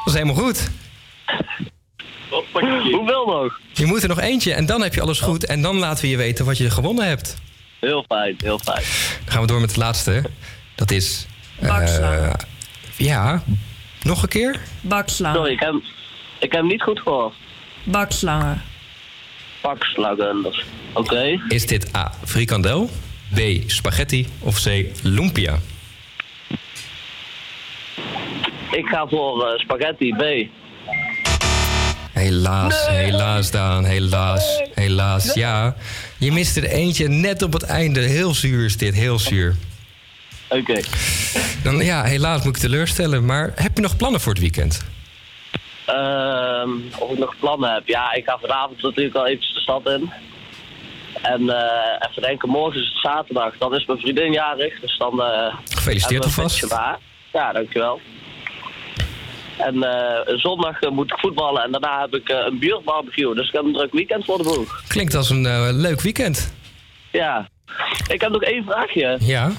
Dat 0.06 0.14
is 0.14 0.14
helemaal 0.14 0.44
goed. 0.44 0.70
Hoeveel 2.92 3.26
nog? 3.26 3.60
Je 3.74 3.86
moet 3.86 4.02
er 4.04 4.08
nog 4.10 4.20
eentje 4.20 4.54
en 4.54 4.66
dan 4.66 4.82
heb 4.82 4.94
je 4.94 5.02
alles 5.02 5.20
goed. 5.20 5.46
En 5.46 5.62
dan 5.62 5.78
laten 5.78 6.04
we 6.04 6.10
je 6.10 6.18
weten 6.18 6.46
wat 6.46 6.58
je 6.58 6.70
gewonnen 6.70 7.08
hebt. 7.08 7.38
Heel 7.80 8.06
fijn, 8.08 8.36
heel 8.38 8.60
fijn. 8.60 8.84
Dan 9.24 9.32
gaan 9.34 9.42
we 9.42 9.48
door 9.48 9.60
met 9.60 9.70
het 9.70 9.78
laatste. 9.80 10.24
Dat 10.76 10.92
is... 10.92 11.28
eh, 11.60 11.68
Bakslaan. 11.68 12.32
ja, 12.98 13.44
nog 14.02 14.22
een 14.24 14.30
keer? 14.30 14.60
Bakslaan. 14.82 15.36
Sorry, 15.36 15.52
ik 15.52 15.60
heb, 15.60 15.74
ik 16.40 16.52
heb 16.52 16.62
hem 16.62 16.68
niet 16.68 16.82
goed 16.82 17.00
gehoord. 17.00 17.34
Bakslangen. 17.84 18.62
Oké. 20.94 21.40
Is 21.48 21.66
dit 21.66 21.96
A. 21.96 22.12
Frikandel? 22.26 22.90
B. 23.34 23.40
Spaghetti? 23.66 24.28
Of 24.40 24.64
C. 24.64 24.86
Lumpia? 25.04 25.60
Ik 28.72 28.86
ga 28.86 29.08
voor 29.08 29.48
eh, 29.48 29.60
spaghetti 29.60 30.14
B. 30.14 30.50
Helaas, 32.12 32.88
helaas 32.88 33.52
Daan, 33.52 33.86
helaas, 33.86 34.62
helaas. 34.74 35.34
Ja, 35.34 35.76
je 36.18 36.32
miste 36.32 36.62
er 36.62 36.70
eentje 36.70 37.08
net 37.08 37.42
op 37.42 37.54
het 37.54 37.64
einde. 37.64 38.00
Heel 38.00 38.34
zuur 38.34 38.66
is 38.66 38.78
dit, 38.78 38.94
heel 38.94 39.20
zuur. 39.20 39.56
Oké. 40.50 40.82
Dan 41.64 41.86
ja, 41.86 42.04
helaas 42.04 42.44
moet 42.44 42.56
ik 42.56 42.62
teleurstellen. 42.62 43.26
Maar 43.26 43.52
heb 43.56 43.76
je 43.76 43.82
nog 43.82 43.98
plannen 43.98 44.22
voor 44.22 44.32
het 44.32 44.42
weekend? 44.42 44.86
Ehm, 45.88 46.70
of 47.00 47.12
ik 47.12 47.18
nog 47.18 47.36
plannen 47.40 47.74
heb? 47.74 47.88
Ja, 47.88 48.14
ik 48.14 48.26
ga 48.26 48.38
vanavond 48.42 48.82
natuurlijk 48.82 49.16
al 49.16 49.26
eventjes 49.26 49.54
de 49.54 49.60
stad 49.60 49.90
in. 49.90 50.12
En 51.22 51.50
eh, 51.50 52.08
even 52.10 52.22
denken, 52.22 52.50
morgen 52.50 52.82
is 52.82 52.88
het 52.88 52.98
zaterdag. 53.02 53.58
Dan 53.58 53.76
is 53.76 53.86
mijn 53.86 54.00
vriendin 54.00 54.32
jarig. 54.32 54.80
Dus 54.80 54.98
dan. 54.98 55.22
eh, 55.22 55.56
Gefeliciteerd 55.70 56.24
alvast. 56.24 56.66
Ja, 57.34 57.52
dankjewel. 57.54 58.00
En 59.58 59.84
eh, 59.84 60.36
zondag 60.38 60.80
moet 60.90 61.12
ik 61.12 61.20
voetballen 61.20 61.64
en 61.64 61.72
daarna 61.72 62.02
heb 62.02 62.16
ik 62.16 62.30
een 62.30 62.60
buurtbarbecue. 62.60 63.36
Dus 63.36 63.48
ik 63.48 63.54
heb 63.54 63.64
een 63.64 63.74
druk 63.74 63.92
weekend 63.94 64.26
voor 64.26 64.38
de 64.38 64.44
boeg. 64.44 64.82
Klinkt 64.88 65.16
als 65.16 65.30
een 65.30 65.72
leuk 65.82 66.02
weekend. 66.02 66.54
Ja. 67.12 67.48
Ik 68.08 68.22
heb 68.22 68.32
nog 68.32 68.42
één 68.44 68.64
vraagje. 68.64 69.18
Ja? 69.20 69.52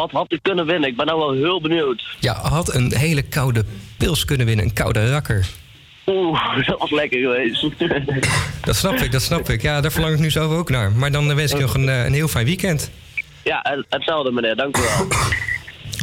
Wat 0.00 0.10
had 0.10 0.32
ik 0.32 0.38
kunnen 0.42 0.66
winnen? 0.66 0.88
Ik 0.88 0.96
ben 0.96 1.06
nou 1.06 1.18
wel 1.18 1.32
heel 1.32 1.60
benieuwd. 1.60 2.16
Ja, 2.20 2.34
had 2.34 2.74
een 2.74 2.94
hele 2.96 3.22
koude 3.22 3.64
pils 3.96 4.24
kunnen 4.24 4.46
winnen, 4.46 4.64
een 4.64 4.72
koude 4.72 5.10
rakker. 5.10 5.46
Oeh, 6.06 6.56
dat 6.66 6.78
was 6.78 6.90
lekker 6.90 7.20
geweest. 7.20 7.66
Dat 8.66 8.76
snap 8.76 8.94
ik, 8.94 9.12
dat 9.12 9.22
snap 9.22 9.48
ik. 9.48 9.62
Ja, 9.62 9.80
daar 9.80 9.92
verlang 9.92 10.14
ik 10.14 10.20
nu 10.20 10.30
zo 10.30 10.56
ook 10.56 10.70
naar. 10.70 10.92
Maar 10.92 11.10
dan 11.10 11.34
wens 11.34 11.50
ik 11.50 11.56
je 11.56 11.62
nog 11.62 11.74
een, 11.74 11.88
eh, 11.88 12.04
een 12.04 12.12
heel 12.12 12.28
fijn 12.28 12.44
weekend. 12.44 12.90
ja, 13.42 13.84
hetzelfde 13.88 14.32
meneer, 14.32 14.56
dank 14.56 14.76
u 14.76 14.80
wel. 14.80 15.06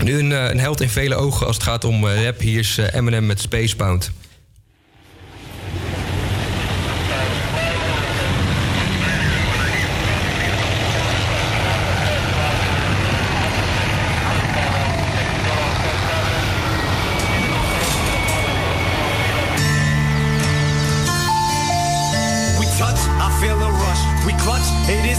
Nu 0.04 0.20
een, 0.20 0.32
eh, 0.32 0.50
een 0.50 0.60
held 0.60 0.82
in 0.82 0.90
vele 0.90 1.16
ogen 1.16 1.48
als 1.48 1.56
het 1.56 1.66
gaat 1.66 1.84
om 1.84 2.08
eh, 2.08 2.24
rap. 2.24 2.40
Hier 2.40 2.60
is 2.60 2.78
Eminem 2.78 3.26
met 3.26 3.40
Spacebound. 3.40 4.12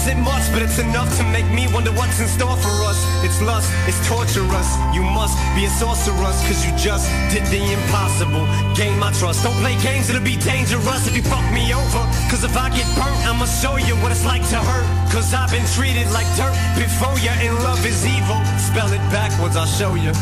Isn't 0.09 0.25
much, 0.25 0.45
but 0.53 0.63
it's 0.63 0.79
enough 0.79 1.09
to 1.19 1.25
make 1.25 1.45
me 1.53 1.69
wonder 1.73 1.93
what's 1.93 2.21
in 2.21 2.29
store 2.29 2.57
for 2.57 2.73
us. 2.89 2.99
It's 3.25 3.41
lust, 3.43 3.69
it's 3.87 4.01
torturous. 4.09 4.69
You 4.95 5.03
must 5.03 5.37
be 5.55 5.65
a 5.65 5.71
sorceress, 5.71 6.39
cause 6.49 6.65
you 6.65 6.73
just 6.77 7.05
did 7.33 7.45
the 7.53 7.61
impossible. 7.61 8.47
Gain 8.75 8.99
my 8.99 9.13
trust. 9.13 9.45
Don't 9.45 9.57
play 9.61 9.77
games, 9.83 10.09
it'll 10.09 10.25
be 10.25 10.37
dangerous 10.37 11.07
if 11.07 11.15
you 11.17 11.23
fuck 11.23 11.45
me 11.53 11.75
over. 11.75 12.03
Cause 12.31 12.45
if 12.45 12.57
I 12.57 12.71
get 12.71 12.89
burnt, 12.97 13.21
I'ma 13.29 13.45
show 13.47 13.77
you 13.77 13.95
what 14.01 14.11
it's 14.13 14.25
like 14.25 14.43
to 14.49 14.61
hurt. 14.61 14.89
Cause 15.13 15.35
I've 15.35 15.51
been 15.51 15.67
treated 15.77 16.09
like 16.13 16.29
dirt 16.37 16.57
before 16.77 17.19
you, 17.21 17.33
and 17.45 17.55
love 17.65 17.85
is 17.85 18.07
evil. 18.07 18.41
Spell 18.57 18.91
it 18.93 19.05
backwards, 19.13 19.57
I'll 19.57 19.67
show 19.67 19.95
you. 19.95 20.13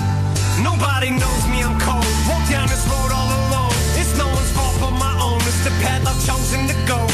Nobody 0.62 1.10
knows 1.10 1.42
me, 1.46 1.62
I'm 1.62 1.78
cold. 1.78 2.06
Walk 2.26 2.42
down 2.50 2.66
this 2.68 2.82
road 2.90 3.10
all 3.14 3.30
alone. 3.46 3.74
It's 3.94 4.16
no 4.18 4.26
one's 4.26 4.50
fault 4.50 4.74
but 4.80 4.94
my 4.98 5.14
own. 5.22 5.38
It's 5.46 5.62
the 5.62 5.74
path 5.84 6.02
I've 6.06 6.18
chosen 6.26 6.66
to 6.66 6.76
go. 6.86 7.05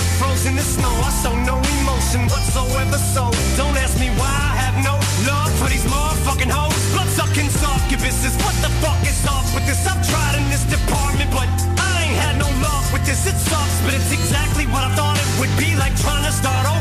In 0.42 0.56
the 0.56 0.62
snow, 0.62 0.90
I 0.90 1.10
show 1.22 1.34
no 1.46 1.54
emotion 1.78 2.26
whatsoever. 2.26 2.98
So 3.14 3.30
don't 3.56 3.76
ask 3.78 3.94
me 4.00 4.10
why 4.18 4.26
I 4.26 4.52
have 4.58 4.74
no 4.82 4.98
love 5.22 5.52
for 5.54 5.70
these 5.70 5.86
motherfucking 5.86 6.50
hoes. 6.50 6.74
Blood 6.90 7.06
sucking 7.14 7.46
succubuses. 7.46 8.34
What 8.42 8.56
the 8.58 8.70
fuck 8.82 8.98
is 9.06 9.22
up 9.22 9.46
with 9.54 9.64
this? 9.70 9.86
I've 9.86 10.02
tried 10.02 10.34
in 10.42 10.50
this 10.50 10.66
department, 10.66 11.30
but 11.30 11.46
I 11.78 12.10
ain't 12.10 12.18
had 12.18 12.34
no 12.42 12.50
luck 12.58 12.82
with 12.92 13.06
this. 13.06 13.22
It 13.24 13.38
sucks, 13.38 13.78
but 13.86 13.94
it's 13.94 14.10
exactly 14.10 14.66
what 14.66 14.82
I 14.82 14.90
thought 14.96 15.14
it 15.14 15.30
would 15.38 15.54
be 15.62 15.76
like 15.76 15.94
trying 16.02 16.24
to 16.26 16.32
start 16.32 16.66
over. 16.66 16.71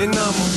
And 0.00 0.14
I'm 0.16 0.47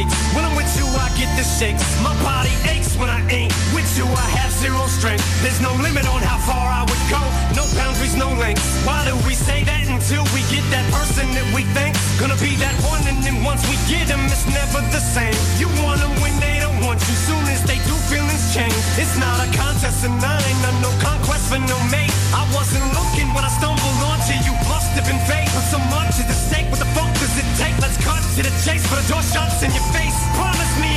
whatever 0.00 0.08
it 0.08 0.08
takes. 0.08 0.34
When 0.34 0.44
I'm 0.44 0.56
with 0.56 0.70
you, 0.78 0.86
I 0.86 1.08
get 1.16 1.30
the 1.36 1.44
shakes. 1.44 1.84
My 2.02 2.14
body 2.22 2.52
aches 2.68 2.96
when 2.96 3.08
I 3.08 3.20
ain't 3.30 3.52
with 3.74 3.88
you. 3.96 4.04
I 4.04 4.26
have 4.40 4.52
zero 4.52 4.86
strength. 4.86 5.24
There's 5.42 5.60
no 5.60 5.72
limit 5.82 6.06
on 6.08 6.22
how 6.22 6.38
far 6.38 6.66
I 6.70 6.82
would 6.82 7.04
go. 7.10 7.20
No 7.56 7.64
boundaries, 7.76 8.16
no 8.16 8.28
lengths. 8.38 8.64
Why 8.86 9.04
do 9.04 9.14
we 9.26 9.34
say 9.34 9.64
that 9.64 9.88
until 9.88 10.24
we 10.34 10.40
get 10.48 10.64
that 10.70 10.86
person 10.92 11.26
that 11.34 11.46
we 11.54 11.62
think 11.76 11.96
gonna 12.18 12.38
be 12.40 12.56
that 12.60 12.76
one? 12.84 13.02
And 13.08 13.22
then 13.22 13.44
once 13.44 13.62
we 13.68 13.76
get 13.88 14.08
them, 14.08 14.20
it's 14.26 14.46
never 14.48 14.80
the 14.90 15.00
same. 15.00 15.34
You 15.58 15.68
want 15.84 16.00
them 16.00 16.12
when 16.20 16.34
they 16.40 16.60
don't 16.60 16.80
want 16.84 17.00
you. 17.04 17.16
Soon 17.28 17.44
as 17.48 17.62
they 17.64 17.78
do, 17.84 17.94
feelings 18.08 18.54
change. 18.54 18.74
It's 18.96 19.16
not 19.18 19.36
a 19.40 19.48
contest, 19.56 20.04
and 20.04 20.16
I 20.20 20.36
ain't 20.40 20.60
no 20.80 20.90
conquest 21.00 21.52
for 21.52 21.60
no 21.60 21.78
mate. 21.92 22.12
I 22.32 22.46
wasn't 22.54 22.86
looking 22.96 23.28
when 23.34 23.44
I 23.44 23.52
stumbled 23.52 24.00
onto 24.06 24.34
you. 24.46 24.52
Must 24.68 24.90
have 24.96 25.06
been 25.06 25.20
fate, 25.28 25.50
but 25.52 25.66
so 25.68 25.78
much 25.90 26.16
is 26.20 26.26
at 26.26 26.40
stake. 26.48 26.68
What 26.70 26.78
the 26.78 26.90
fuck 26.96 27.10
take? 27.60 27.76
Let's 27.84 27.98
cut 28.04 28.22
to 28.36 28.42
the 28.42 28.54
chase, 28.64 28.84
but 28.88 28.96
the 29.02 29.06
door 29.12 29.22
shuts 29.22 29.62
in 29.62 29.70
your 29.70 29.86
face. 29.92 30.16
Promise 30.34 30.74
me 30.80 30.89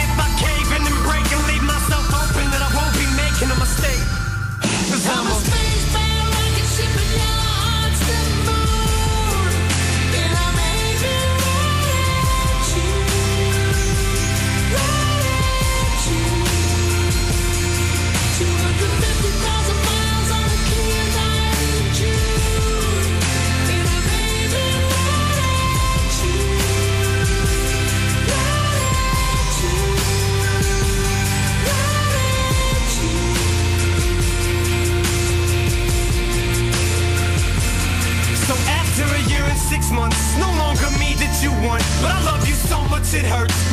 it 43.13 43.25
hurts. 43.25 43.72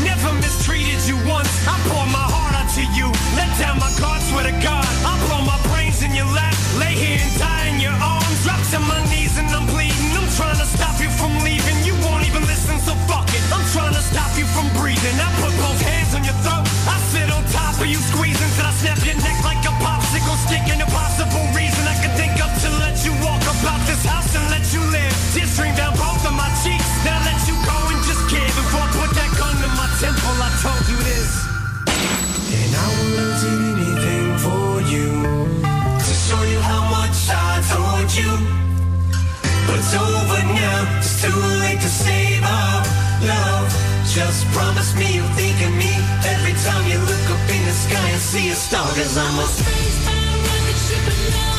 Just 44.11 44.45
promise 44.49 44.93
me 44.97 45.15
you'll 45.15 45.29
think 45.39 45.55
of 45.63 45.73
me 45.77 45.93
every 46.27 46.53
time 46.65 46.85
you 46.91 46.99
look 46.99 47.31
up 47.31 47.49
in 47.49 47.65
the 47.65 47.71
sky 47.71 48.09
and 48.09 48.21
see 48.21 48.51
a 48.51 48.55
star. 48.57 48.85
Cause 48.89 49.17
I'm 49.17 49.39
a 49.39 49.47
spacebound 49.47 50.43
rocket 50.49 50.79
ship 50.83 51.50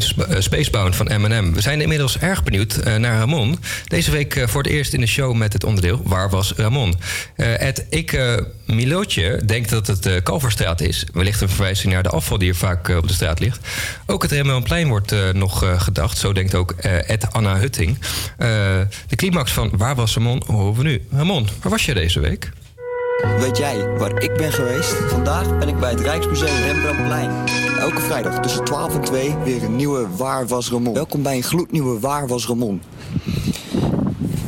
Space, 0.00 0.34
eh, 0.34 0.40
Spacebound 0.40 0.96
van 0.96 1.08
Eminem. 1.08 1.54
We 1.54 1.60
zijn 1.60 1.80
inmiddels 1.80 2.18
erg 2.18 2.42
benieuwd 2.42 2.76
eh, 2.76 2.96
naar 2.96 3.18
Ramon. 3.18 3.58
Deze 3.86 4.10
week 4.10 4.36
eh, 4.36 4.46
voor 4.46 4.62
het 4.62 4.72
eerst 4.72 4.92
in 4.92 5.00
de 5.00 5.06
show 5.06 5.34
met 5.34 5.52
het 5.52 5.64
onderdeel 5.64 6.00
Waar 6.04 6.30
was 6.30 6.52
Ramon? 6.56 6.94
Het 7.36 7.86
ik 7.88 8.20
Milotje 8.66 9.42
denkt 9.44 9.70
dat 9.70 9.86
het 9.86 10.02
de 10.02 10.20
Kalverstraat 10.22 10.80
is. 10.80 11.06
Wellicht 11.12 11.40
een 11.40 11.48
verwijzing 11.48 11.92
naar 11.92 12.02
de 12.02 12.08
afval 12.08 12.38
die 12.38 12.46
hier 12.46 12.56
vaak 12.56 12.88
op 12.88 13.08
de 13.08 13.14
straat 13.14 13.40
ligt. 13.40 13.58
Ook 14.06 14.22
het 14.22 14.32
Remmelplein 14.32 14.88
wordt 14.88 15.14
nog 15.32 15.82
gedacht. 15.82 16.18
Zo 16.18 16.32
denkt 16.32 16.54
ook 16.54 16.70
Ed 17.06 17.32
Anna 17.32 17.58
Hutting. 17.58 17.98
De 18.36 19.16
climax 19.16 19.52
van 19.52 19.72
Waar 19.76 19.94
was 19.94 20.14
Ramon 20.14 20.42
horen 20.46 20.74
we 20.74 20.82
nu. 20.82 21.06
Ramon, 21.12 21.48
waar 21.60 21.70
was 21.70 21.84
je 21.84 21.94
deze 21.94 22.20
week? 22.20 22.50
Weet 23.22 23.56
jij 23.56 23.96
waar 23.98 24.22
ik 24.22 24.36
ben 24.36 24.52
geweest? 24.52 24.92
Vandaag 24.92 25.58
ben 25.58 25.68
ik 25.68 25.78
bij 25.78 25.90
het 25.90 26.00
Rijksmuseum 26.00 26.62
Rembrandtplein. 26.62 27.30
Elke 27.78 28.00
vrijdag 28.00 28.40
tussen 28.40 28.64
12 28.64 28.94
en 28.94 29.00
2 29.00 29.36
weer 29.44 29.62
een 29.62 29.76
nieuwe 29.76 30.06
Waar 30.16 30.46
was 30.46 30.70
Ramon. 30.70 30.94
Welkom 30.94 31.22
bij 31.22 31.36
een 31.36 31.42
gloednieuwe 31.42 31.98
Waar 31.98 32.26
was 32.26 32.46
Ramon. 32.46 32.82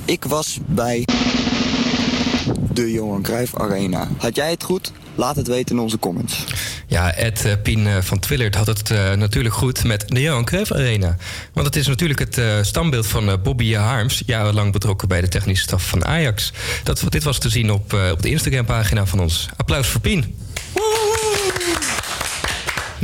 Ik 0.05 0.25
was 0.25 0.59
bij 0.67 1.05
de 2.75 2.93
Johan 2.93 3.23
Cruijff 3.23 3.57
Arena. 3.57 4.09
Had 4.19 4.37
jij 4.37 4.51
het 4.51 4.63
goed? 4.63 4.93
Laat 5.15 5.37
het 5.37 5.47
weten 5.47 5.77
in 5.77 5.83
onze 5.83 5.99
comments. 5.99 6.45
Ja, 6.87 7.15
Ed 7.15 7.45
eh, 7.45 7.53
Pien 7.63 7.87
eh, 7.87 7.97
van 8.01 8.19
Twillert 8.19 8.55
had 8.55 8.67
het 8.67 8.91
eh, 8.91 9.13
natuurlijk 9.13 9.55
goed 9.55 9.85
met 9.85 10.05
de 10.09 10.21
Johan 10.21 10.45
Cruijff 10.45 10.73
Arena. 10.73 11.17
Want 11.53 11.67
het 11.67 11.77
is 11.77 11.87
natuurlijk 11.87 12.19
het 12.19 12.39
eh, 12.39 12.63
standbeeld 12.63 13.07
van 13.07 13.41
Bobby 13.43 13.73
Harms... 13.73 14.23
jarenlang 14.27 14.73
betrokken 14.73 15.09
bij 15.09 15.21
de 15.21 15.29
technische 15.29 15.65
staf 15.65 15.89
van 15.89 16.05
Ajax. 16.05 16.53
Dat, 16.85 17.05
dit 17.09 17.23
was 17.23 17.39
te 17.39 17.49
zien 17.49 17.71
op, 17.71 17.93
eh, 17.93 18.11
op 18.11 18.23
de 18.23 18.31
Instagram-pagina 18.31 19.07
van 19.07 19.21
ons. 19.21 19.49
Applaus 19.57 19.87
voor 19.87 20.01
Pien. 20.01 20.37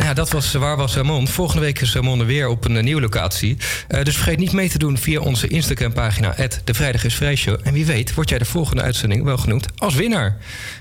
Nou 0.00 0.12
ja, 0.12 0.18
dat 0.18 0.30
was 0.30 0.52
Waar 0.52 0.76
was 0.76 0.94
Ramon. 0.94 1.28
Volgende 1.28 1.62
week 1.62 1.80
is 1.80 1.94
Ramon 1.94 2.20
er 2.20 2.26
weer 2.26 2.48
op 2.48 2.64
een 2.64 2.76
eh, 2.76 2.82
nieuwe 2.82 3.00
locatie. 3.00 3.56
Eh, 3.88 4.04
dus 4.04 4.14
vergeet 4.14 4.38
niet 4.38 4.52
mee 4.52 4.68
te 4.68 4.78
doen 4.78 4.98
via 4.98 5.20
onze 5.20 5.48
Instagram-pagina... 5.48 6.34
de 6.64 6.74
Vrijdag 6.74 7.04
is. 7.04 7.46
En 7.62 7.72
wie 7.72 7.86
weet 7.86 8.14
word 8.14 8.28
jij 8.28 8.38
de 8.38 8.44
volgende 8.44 8.82
uitzending 8.82 9.24
wel 9.24 9.36
genoemd 9.36 9.66
als 9.76 9.94
winnaar. 9.94 10.36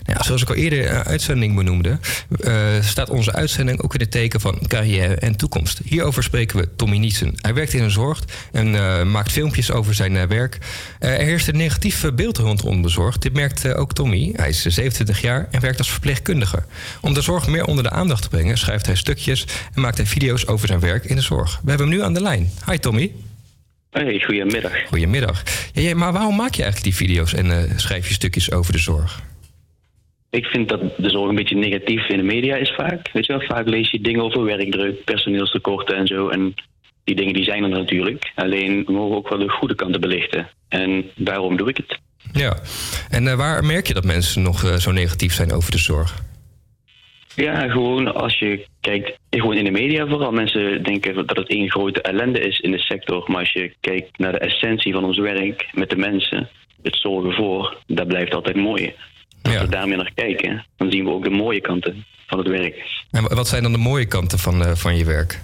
Nou 0.06 0.24
zoals 0.24 0.42
ik 0.42 0.50
al 0.50 0.56
eerder 0.56 0.90
een 0.96 1.04
uitzending 1.04 1.56
benoemde... 1.56 2.00
eh, 2.40 2.54
staat 2.82 3.10
onze 3.10 3.34
uitzending 3.34 3.82
ook 3.82 3.94
in 3.94 4.00
het 4.00 4.12
teken 4.12 4.40
van 4.40 4.60
carrière 4.68 5.16
en 5.16 5.36
toekomst. 5.36 5.80
Hierover 5.84 6.24
spreken 6.24 6.60
we 6.60 6.76
Tommy 6.76 6.98
Nietsen. 6.98 7.34
Hij 7.42 7.54
werkt 7.54 7.74
in 7.74 7.84
de 7.84 7.90
zorg 7.90 8.24
en 8.52 8.76
eh, 8.76 9.04
maakt 9.04 9.32
filmpjes 9.32 9.72
over 9.72 9.94
zijn 9.94 10.18
eh, 10.18 10.28
werk. 10.28 10.58
Eh, 11.00 11.12
er 11.12 11.26
heerst 11.26 11.48
een 11.48 11.58
negatief 11.58 12.04
eh, 12.04 12.12
beeld 12.12 12.38
rondom 12.38 12.82
de 12.82 12.90
zorg. 12.90 13.18
Dit 13.18 13.34
merkt 13.34 13.66
eh, 13.66 13.80
ook 13.80 13.94
Tommy. 13.94 14.34
Hij 14.36 14.50
is 14.50 14.66
eh, 14.66 14.72
27 14.72 15.22
jaar 15.22 15.48
en 15.52 15.62
werkt 15.62 15.78
als 15.78 15.92
verpleegkundige. 15.92 16.64
Om 17.02 17.14
de 17.14 17.22
zorg 17.22 17.48
meer 17.48 17.66
onder 17.66 17.84
de 17.84 17.90
aandacht 17.90 18.22
te 18.22 18.30
brengen... 18.30 18.58
schrijft 18.58 18.86
hij 18.86 18.96
stukjes 19.10 19.46
en 19.74 19.82
maakt 19.82 19.98
hij 19.98 20.06
video's 20.06 20.48
over 20.48 20.68
zijn 20.68 20.80
werk 20.80 21.06
in 21.06 21.16
de 21.16 21.22
zorg. 21.22 21.60
We 21.64 21.70
hebben 21.70 21.88
hem 21.88 21.98
nu 21.98 22.04
aan 22.04 22.14
de 22.14 22.22
lijn. 22.22 22.50
Hi 22.66 22.78
Tommy. 22.78 23.12
Hey, 23.90 24.22
goedemiddag. 24.26 24.88
Goedemiddag. 24.88 25.44
Ja, 25.74 25.96
maar 25.96 26.14
waarom 26.14 26.36
maak 26.36 26.54
je 26.54 26.64
eigenlijk 26.64 26.96
die 26.96 27.08
video's 27.08 27.34
en 27.34 27.52
eh, 27.52 27.78
schrijf 27.78 28.08
je 28.08 28.14
stukjes 28.14 28.52
over 28.52 28.74
de 28.74 28.80
zorg? 28.80 29.22
Ik 30.30 30.46
vind 30.46 30.70
dat 30.70 30.82
de 30.98 31.10
zorg 31.10 31.30
een 31.30 31.36
beetje 31.36 31.56
negatief 31.56 32.08
in 32.08 32.18
de 32.18 32.24
media 32.24 32.56
is 32.56 32.74
vaak. 32.76 33.10
Weet 33.14 33.26
je 33.26 33.34
wel, 33.34 33.48
vaak 33.48 33.68
lees 33.68 33.92
je 33.92 34.02
dingen 34.02 34.24
over 34.24 34.44
werkdruk, 34.44 35.04
personeelstekorten 35.04 35.96
en 35.96 36.08
zo. 36.08 36.30
En 36.30 36.54
die 37.04 37.16
dingen 37.16 37.34
die 37.34 37.44
zijn 37.44 37.64
er 37.64 37.70
natuurlijk. 37.70 38.32
Alleen 38.36 38.86
we 38.86 38.92
mogen 38.92 39.18
ook 39.18 39.30
wel 39.30 39.40
de 39.40 39.50
goede 39.50 39.76
kanten 39.76 40.02
belichten. 40.02 40.50
En 40.68 41.06
daarom 41.16 41.58
doe 41.58 41.70
ik 41.70 41.78
het. 41.78 42.00
Ja. 42.32 42.58
En 43.10 43.28
eh, 43.28 43.36
waar 43.36 43.66
merk 43.66 43.88
je 43.88 43.94
dat 43.94 44.06
mensen 44.06 44.42
nog 44.42 44.64
eh, 44.64 44.76
zo 44.76 44.92
negatief 44.92 45.34
zijn 45.34 45.52
over 45.52 45.72
de 45.72 45.78
zorg? 45.78 46.28
Ja, 47.42 47.70
gewoon 47.70 48.14
als 48.16 48.40
je 48.40 48.66
kijkt, 48.82 49.18
gewoon 49.30 49.56
in 49.58 49.64
de 49.64 49.72
media 49.72 50.08
vooral. 50.08 50.32
Mensen 50.32 50.84
denken 50.84 51.16
dat 51.28 51.38
het 51.38 51.50
één 51.50 51.70
grote 51.72 52.02
ellende 52.02 52.40
is 52.40 52.60
in 52.60 52.72
de 52.72 52.80
sector. 52.80 53.24
Maar 53.28 53.40
als 53.40 53.52
je 53.52 53.74
kijkt 53.80 54.18
naar 54.18 54.32
de 54.32 54.38
essentie 54.40 54.94
van 54.94 55.04
ons 55.04 55.18
werk 55.18 55.70
met 55.74 55.90
de 55.90 55.96
mensen, 55.96 56.50
het 56.82 56.96
zorgen 56.96 57.34
voor, 57.34 57.78
dat 57.88 58.08
blijft 58.08 58.34
altijd 58.34 58.56
mooi. 58.56 58.94
Als 59.42 59.58
we 59.62 59.68
daarmee 59.70 59.98
naar 59.98 60.12
kijken, 60.16 60.66
dan 60.78 60.92
zien 60.92 61.04
we 61.04 61.12
ook 61.12 61.24
de 61.24 61.30
mooie 61.30 61.62
kanten 61.62 62.06
van 62.28 62.38
het 62.38 62.48
werk. 62.48 62.76
En 63.12 63.24
wa- 63.24 63.36
wat 63.36 63.48
zijn 63.48 63.64
dan 63.64 63.72
de 63.72 63.78
mooie 63.78 64.06
kanten 64.08 64.40
van, 64.40 64.62
eh, 64.66 64.76
van 64.76 64.98
je 64.98 65.06
werk? 65.06 65.40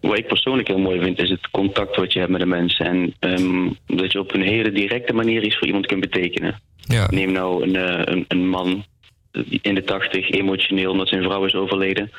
Wat 0.00 0.18
ik 0.18 0.26
persoonlijk 0.26 0.68
heel 0.68 0.78
mooi 0.78 1.00
vind, 1.00 1.18
is 1.18 1.30
het 1.30 1.50
contact 1.50 1.96
wat 1.96 2.12
je 2.12 2.18
hebt 2.18 2.30
met 2.30 2.40
de 2.40 2.46
mensen. 2.46 2.86
En 2.86 3.14
ehm, 3.18 3.68
dat 3.98 4.12
je 4.12 4.18
op 4.20 4.34
een 4.34 4.42
hele 4.42 4.72
directe 4.72 5.12
manier 5.12 5.42
iets 5.42 5.56
voor 5.58 5.66
iemand 5.66 5.86
kunt 5.86 6.00
betekenen. 6.00 6.60
Ja. 6.76 7.06
Neem 7.10 7.32
nou 7.32 7.62
een, 7.62 7.76
eh, 7.76 8.14
een, 8.14 8.24
een 8.28 8.48
man 8.48 8.84
in 9.60 9.74
de 9.74 9.84
tachtig, 9.84 10.30
emotioneel 10.30 10.90
omdat 10.90 11.08
zijn 11.08 11.22
vrouw 11.22 11.44
is 11.44 11.54
overleden. 11.54 12.10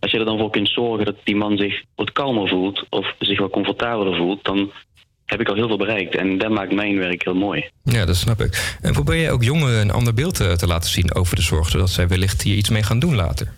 Als 0.00 0.10
je 0.10 0.18
er 0.18 0.24
dan 0.24 0.38
voor 0.38 0.50
kunt 0.50 0.68
zorgen 0.68 1.04
dat 1.04 1.16
die 1.24 1.36
man 1.36 1.56
zich 1.56 1.82
wat 1.94 2.12
kalmer 2.12 2.48
voelt 2.48 2.86
of 2.88 3.14
zich 3.18 3.38
wat 3.38 3.50
comfortabeler 3.50 4.16
voelt, 4.16 4.44
dan 4.44 4.72
heb 5.26 5.40
ik 5.40 5.48
al 5.48 5.54
heel 5.54 5.66
veel 5.66 5.76
bereikt. 5.76 6.16
En 6.16 6.38
dat 6.38 6.50
maakt 6.50 6.74
mijn 6.74 6.98
werk 6.98 7.24
heel 7.24 7.34
mooi. 7.34 7.68
Ja, 7.84 8.04
dat 8.04 8.16
snap 8.16 8.40
ik. 8.40 8.76
En 8.82 8.92
probeer 8.92 9.16
je 9.16 9.30
ook 9.30 9.42
jongeren 9.42 9.80
een 9.80 9.90
ander 9.90 10.14
beeld 10.14 10.40
eh, 10.40 10.52
te 10.52 10.66
laten 10.66 10.90
zien 10.90 11.14
over 11.14 11.36
de 11.36 11.42
zorg, 11.42 11.68
zodat 11.68 11.90
zij 11.90 12.08
wellicht 12.08 12.42
hier 12.42 12.56
iets 12.56 12.70
mee 12.70 12.82
gaan 12.82 12.98
doen 12.98 13.14
later? 13.14 13.52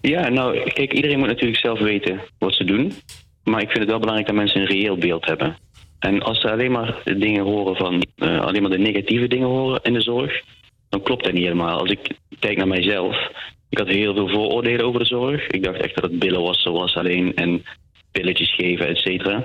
Ja, 0.00 0.28
nou, 0.28 0.70
kijk, 0.70 0.92
iedereen 0.92 1.18
moet 1.18 1.28
natuurlijk 1.28 1.60
zelf 1.60 1.78
weten 1.78 2.20
wat 2.38 2.54
ze 2.54 2.64
doen. 2.64 2.92
Maar 3.44 3.60
ik 3.60 3.68
vind 3.68 3.78
het 3.78 3.88
wel 3.88 3.98
belangrijk 3.98 4.28
dat 4.28 4.36
mensen 4.36 4.60
een 4.60 4.66
reëel 4.66 4.96
beeld 4.96 5.24
hebben. 5.24 5.56
En 5.98 6.22
als 6.22 6.40
ze 6.40 6.50
alleen 6.50 6.72
maar 6.72 7.02
dingen 7.04 7.44
horen 7.44 7.76
van, 7.76 8.02
eh, 8.16 8.40
alleen 8.40 8.62
maar 8.62 8.70
de 8.70 8.78
negatieve 8.78 9.28
dingen 9.28 9.48
horen 9.48 9.80
in 9.82 9.92
de 9.92 10.00
zorg, 10.00 10.42
dan 10.94 11.02
klopt 11.02 11.24
dat 11.24 11.32
niet 11.32 11.42
helemaal. 11.42 11.78
Als 11.78 11.90
ik 11.90 12.16
kijk 12.38 12.56
naar 12.56 12.68
mijzelf, 12.68 13.16
ik 13.68 13.78
had 13.78 13.88
heel 13.88 14.14
veel 14.14 14.28
vooroordelen 14.28 14.86
over 14.86 15.00
de 15.00 15.06
zorg. 15.06 15.46
Ik 15.46 15.62
dacht 15.62 15.80
echt 15.80 15.94
dat 15.94 16.04
het 16.04 16.18
billen 16.18 16.42
was 16.42 16.62
zoals 16.62 16.96
alleen 16.96 17.34
en 17.34 17.64
pilletjes 18.12 18.54
geven, 18.54 18.88
et 18.88 18.96
cetera. 18.96 19.44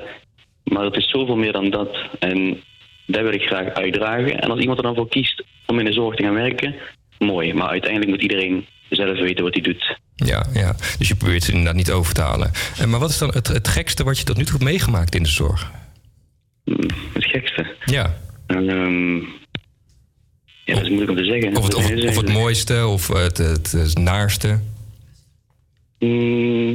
Maar 0.64 0.84
het 0.84 0.96
is 0.96 1.10
zoveel 1.10 1.36
meer 1.36 1.52
dan 1.52 1.70
dat. 1.70 1.98
En 2.20 2.62
dat 3.06 3.22
wil 3.22 3.34
ik 3.34 3.42
graag 3.42 3.74
uitdragen. 3.74 4.42
En 4.42 4.50
als 4.50 4.60
iemand 4.60 4.78
er 4.78 4.84
dan 4.84 4.96
voor 4.96 5.10
kiest 5.10 5.44
om 5.66 5.80
in 5.80 5.86
de 5.86 5.94
zorg 5.94 6.16
te 6.16 6.24
gaan 6.24 6.34
werken, 6.34 6.76
mooi. 7.18 7.54
Maar 7.54 7.70
uiteindelijk 7.70 8.12
moet 8.12 8.22
iedereen 8.22 8.66
zelf 8.90 9.20
weten 9.20 9.44
wat 9.44 9.54
hij 9.54 9.64
doet. 9.64 9.98
Ja, 10.16 10.46
ja. 10.54 10.76
Dus 10.98 11.08
je 11.08 11.16
probeert 11.16 11.44
ze 11.44 11.52
inderdaad 11.52 11.76
niet 11.76 11.92
over 11.92 12.14
te 12.14 12.22
halen. 12.22 12.52
Eh, 12.80 12.86
maar 12.86 13.00
wat 13.00 13.10
is 13.10 13.18
dan 13.18 13.30
het, 13.30 13.48
het 13.48 13.68
gekste 13.68 14.04
wat 14.04 14.18
je 14.18 14.24
tot 14.24 14.38
nu 14.38 14.44
toe 14.44 14.54
hebt 14.54 14.70
meegemaakt 14.70 15.16
in 15.16 15.24
de 15.24 15.30
zorg? 15.30 15.72
Het 17.14 17.26
gekste. 17.26 17.76
Ja. 17.86 18.14
Ehm, 18.48 19.20
ja, 20.70 20.76
dat 20.76 20.84
is 20.84 20.90
moeilijk 20.90 21.12
om 21.12 21.18
te 21.18 21.26
zeggen. 21.26 21.56
Of 21.58 21.64
het, 21.64 21.74
of, 21.76 21.90
het- 21.90 22.06
of 22.10 22.16
het 22.18 22.34
mooiste, 22.34 22.88
of 22.88 23.08
het, 23.08 23.38
het, 23.38 23.72
het 23.72 23.98
naarste. 23.98 24.60
Mm, 26.00 26.70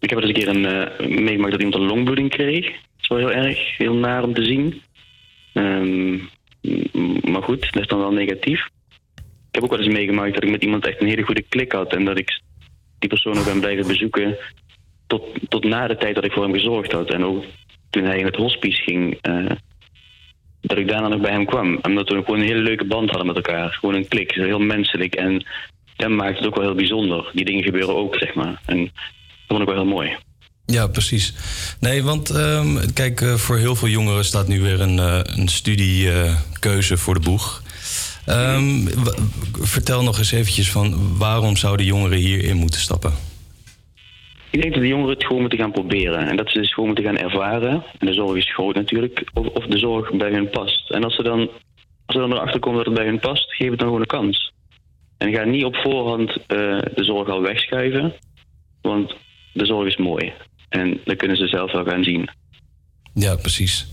ik 0.00 0.10
heb 0.10 0.18
wel 0.20 0.28
eens 0.28 0.38
een 0.38 0.44
keer 0.44 0.48
een, 0.48 0.66
eh, 0.66 1.06
meegemaakt 1.20 1.50
dat 1.52 1.60
iemand 1.62 1.74
een 1.82 1.86
longbloeding 1.88 2.30
kreeg. 2.30 2.64
Dat 2.64 2.74
is 3.00 3.08
wel 3.08 3.18
heel 3.18 3.32
erg, 3.32 3.76
heel 3.76 3.94
naar 3.94 4.22
om 4.22 4.34
te 4.34 4.44
zien. 4.44 4.80
Ehm, 5.52 6.14
maar 7.32 7.42
goed, 7.42 7.72
dat 7.72 7.82
is 7.82 7.88
dan 7.88 7.98
wel 7.98 8.12
negatief. 8.12 8.68
heb 9.50 9.62
ook 9.64 9.70
wel 9.70 9.80
eens 9.86 9.94
meegemaakt 9.94 10.34
dat 10.34 10.42
ik 10.42 10.50
met 10.50 10.62
iemand 10.62 10.86
echt 10.86 11.00
een 11.00 11.08
hele 11.08 11.22
goede 11.22 11.42
klik 11.48 11.72
had. 11.72 11.92
En 11.92 12.04
dat 12.04 12.18
ik 12.18 12.40
die 12.98 13.08
persoon 13.08 13.38
ook 13.38 13.44
ben 13.44 13.60
blijven 13.60 13.86
bezoeken 13.86 14.36
tot, 15.06 15.22
tot 15.48 15.64
na 15.64 15.86
de 15.86 15.96
tijd 15.96 16.14
dat 16.14 16.24
ik 16.24 16.32
voor 16.32 16.42
hem 16.42 16.52
gezorgd 16.52 16.92
had. 16.92 17.10
En 17.10 17.24
ook 17.24 17.44
toen 17.90 18.04
hij 18.04 18.18
in 18.18 18.24
het 18.24 18.36
hospice 18.36 18.82
ging, 18.82 19.18
eh, 19.20 19.50
dat 20.66 20.78
ik 20.78 20.88
daarna 20.88 21.08
nog 21.08 21.20
bij 21.20 21.30
hem 21.30 21.46
kwam. 21.46 21.78
Omdat 21.82 22.08
we 22.08 22.22
gewoon 22.24 22.40
een 22.40 22.46
hele 22.46 22.62
leuke 22.62 22.84
band 22.84 23.08
hadden 23.08 23.26
met 23.26 23.36
elkaar. 23.36 23.72
Gewoon 23.72 23.94
een 23.94 24.08
klik, 24.08 24.30
heel 24.30 24.58
menselijk. 24.58 25.14
En 25.14 25.46
dat 25.96 26.08
maakt 26.08 26.38
het 26.38 26.46
ook 26.46 26.54
wel 26.54 26.64
heel 26.64 26.74
bijzonder. 26.74 27.30
Die 27.32 27.44
dingen 27.44 27.64
gebeuren 27.64 27.96
ook, 27.96 28.16
zeg 28.16 28.34
maar. 28.34 28.60
En 28.64 28.82
dat 28.82 28.92
vond 29.48 29.60
ik 29.60 29.66
wel 29.66 29.76
heel 29.76 29.92
mooi. 29.92 30.16
Ja, 30.66 30.86
precies. 30.86 31.34
Nee, 31.80 32.02
want 32.02 32.30
ehm, 32.30 32.92
kijk, 32.94 33.20
eh, 33.20 33.34
voor 33.34 33.56
heel 33.56 33.76
veel 33.76 33.88
jongeren 33.88 34.24
staat 34.24 34.48
nu 34.48 34.60
weer 34.60 34.80
een, 34.80 34.98
eh, 34.98 35.20
een 35.24 35.48
studiekeuze 35.48 36.96
voor 36.96 37.14
de 37.14 37.20
boeg. 37.20 37.62
Ehm, 38.24 38.86
vertel 39.52 40.02
nog 40.02 40.18
eens 40.18 40.32
eventjes 40.32 40.70
van 40.70 41.16
waarom 41.18 41.56
zouden 41.56 41.86
jongeren 41.86 42.18
hierin 42.18 42.56
moeten 42.56 42.80
stappen? 42.80 43.12
Ik 44.50 44.60
denk 44.60 44.72
dat 44.72 44.82
de 44.82 44.88
jongeren 44.88 45.14
het 45.14 45.24
gewoon 45.24 45.40
moeten 45.40 45.58
gaan 45.58 45.72
proberen. 45.72 46.28
En 46.28 46.36
dat 46.36 46.50
ze 46.50 46.58
dus 46.58 46.74
gewoon 46.74 46.88
moeten 46.88 47.04
gaan 47.04 47.18
ervaren. 47.18 47.84
En 47.98 48.06
de 48.06 48.12
zorg 48.12 48.36
is 48.36 48.52
groot 48.54 48.74
natuurlijk. 48.74 49.30
Of, 49.34 49.46
of 49.46 49.66
de 49.66 49.78
zorg 49.78 50.16
bij 50.16 50.30
hun 50.30 50.50
past. 50.50 50.90
En 50.90 51.04
als 51.04 51.14
ze 51.14 51.22
dan, 51.22 51.40
als 52.06 52.16
ze 52.16 52.18
dan 52.18 52.32
erachter 52.32 52.60
komen 52.60 52.78
dat 52.78 52.86
het 52.86 52.94
bij 52.94 53.06
hun 53.06 53.20
past, 53.20 53.54
geef 53.54 53.70
het 53.70 53.78
dan 53.78 53.86
gewoon 53.86 54.02
een 54.02 54.06
kans. 54.06 54.52
En 55.18 55.32
ga 55.32 55.44
niet 55.44 55.64
op 55.64 55.76
voorhand 55.76 56.30
eh, 56.30 56.36
de 56.94 57.04
zorg 57.04 57.28
al 57.28 57.42
wegschuiven. 57.42 58.14
Want 58.80 59.14
de 59.52 59.66
zorg 59.66 59.86
is 59.86 59.96
mooi. 59.96 60.32
En 60.68 61.00
dat 61.04 61.16
kunnen 61.16 61.36
ze 61.36 61.46
zelf 61.46 61.72
wel 61.72 61.84
gaan 61.84 62.04
zien. 62.04 62.28
Ja, 63.14 63.36
precies. 63.36 63.86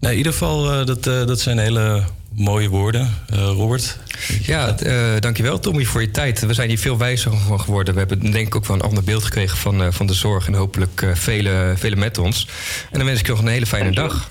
Nee, 0.00 0.12
in 0.12 0.18
ieder 0.18 0.32
geval, 0.32 0.70
eh, 0.70 0.86
dat, 0.86 1.06
eh, 1.06 1.26
dat 1.26 1.40
zijn 1.40 1.58
hele 1.58 2.04
mooie 2.36 2.68
woorden, 2.68 3.08
Eh, 3.30 3.38
Robert. 3.38 3.98
Ja, 4.42 4.76
eh, 4.78 5.20
dankjewel 5.20 5.60
Tommy 5.60 5.84
voor 5.84 6.00
je 6.00 6.10
tijd. 6.10 6.46
We 6.46 6.54
zijn 6.54 6.68
hier 6.68 6.78
veel 6.78 6.98
wijzer 6.98 7.36
van 7.36 7.60
geworden. 7.60 7.92
We 7.94 8.00
hebben 8.00 8.32
denk 8.32 8.46
ik 8.46 8.54
ook 8.54 8.66
wel 8.66 8.76
een 8.76 8.82
ander 8.82 9.04
beeld 9.04 9.24
gekregen 9.24 9.56
van, 9.58 9.82
eh, 9.82 9.88
van 9.90 10.06
de 10.06 10.14
zorg. 10.14 10.46
En 10.46 10.54
hopelijk 10.54 11.02
eh, 11.02 11.14
vele, 11.14 11.72
vele 11.76 11.96
met 11.96 12.18
ons. 12.18 12.48
En 12.90 12.98
dan 12.98 13.06
wens 13.06 13.20
ik 13.20 13.26
je 13.26 13.32
nog 13.32 13.40
een 13.40 13.48
hele 13.48 13.66
fijne 13.66 13.90
dag. 13.90 14.30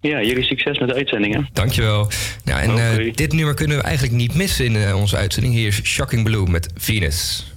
Ja, 0.00 0.22
jullie 0.22 0.44
succes 0.44 0.78
met 0.78 0.88
de 0.88 0.94
uitzendingen. 0.94 1.48
Dankjewel. 1.52 2.10
Ja, 2.44 2.60
en 2.60 2.78
eh, 2.78 3.12
dit 3.14 3.32
nummer 3.32 3.54
kunnen 3.54 3.76
we 3.76 3.82
eigenlijk 3.82 4.16
niet 4.16 4.34
missen 4.34 4.64
in 4.64 4.76
eh, 4.76 4.96
onze 4.96 5.16
uitzending. 5.16 5.54
Hier 5.54 5.66
is 5.66 5.80
Shocking 5.82 6.24
Blue 6.24 6.46
met 6.46 6.68
Venus. 6.76 7.51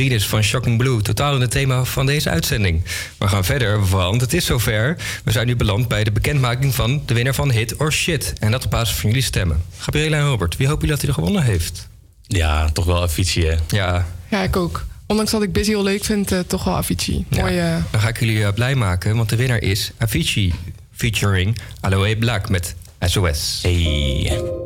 Venus 0.00 0.26
van 0.26 0.42
Shocking 0.42 0.78
Blue. 0.78 1.02
Totaal 1.02 1.34
in 1.34 1.40
het 1.40 1.50
thema 1.50 1.84
van 1.84 2.06
deze 2.06 2.30
uitzending. 2.30 2.82
We 3.18 3.28
gaan 3.28 3.44
verder, 3.44 3.88
want 3.88 4.20
het 4.20 4.32
is 4.32 4.44
zover. 4.44 4.96
We 5.24 5.32
zijn 5.32 5.46
nu 5.46 5.56
beland 5.56 5.88
bij 5.88 6.04
de 6.04 6.12
bekendmaking 6.12 6.74
van 6.74 7.02
de 7.06 7.14
winnaar 7.14 7.34
van 7.34 7.50
Hit 7.50 7.76
or 7.76 7.92
Shit. 7.92 8.32
En 8.38 8.50
dat 8.50 8.64
op 8.64 8.70
basis 8.70 8.96
van 8.96 9.08
jullie 9.08 9.24
stemmen. 9.24 9.62
Gabriela 9.78 10.16
en 10.16 10.24
Robert, 10.24 10.56
wie 10.56 10.66
hopen 10.66 10.86
jullie 10.88 10.96
dat 10.96 11.06
hij 11.06 11.08
er 11.08 11.22
gewonnen 11.22 11.42
heeft? 11.42 11.88
Ja, 12.22 12.70
toch 12.72 12.84
wel 12.84 13.02
Avicii, 13.02 13.46
hè? 13.46 13.56
Ja. 13.68 14.06
Ja, 14.28 14.42
ik 14.42 14.56
ook. 14.56 14.86
Ondanks 15.06 15.30
dat 15.30 15.42
ik 15.42 15.52
Busy 15.52 15.70
heel 15.70 15.82
leuk 15.82 16.04
vind, 16.04 16.32
eh, 16.32 16.38
toch 16.38 16.64
wel 16.64 16.76
Avicii. 16.76 17.24
Mooi, 17.28 17.58
eh, 17.58 17.76
Dan 17.90 18.00
ga 18.00 18.08
ik 18.08 18.20
jullie 18.20 18.44
eh, 18.44 18.52
blij 18.52 18.74
maken, 18.74 19.16
want 19.16 19.28
de 19.28 19.36
winnaar 19.36 19.62
is 19.62 19.90
Avicii 19.98 20.54
featuring 20.92 21.56
Aloe 21.80 22.16
Black 22.16 22.48
met 22.48 22.74
SOS. 23.00 23.58
Hey. 23.62 24.59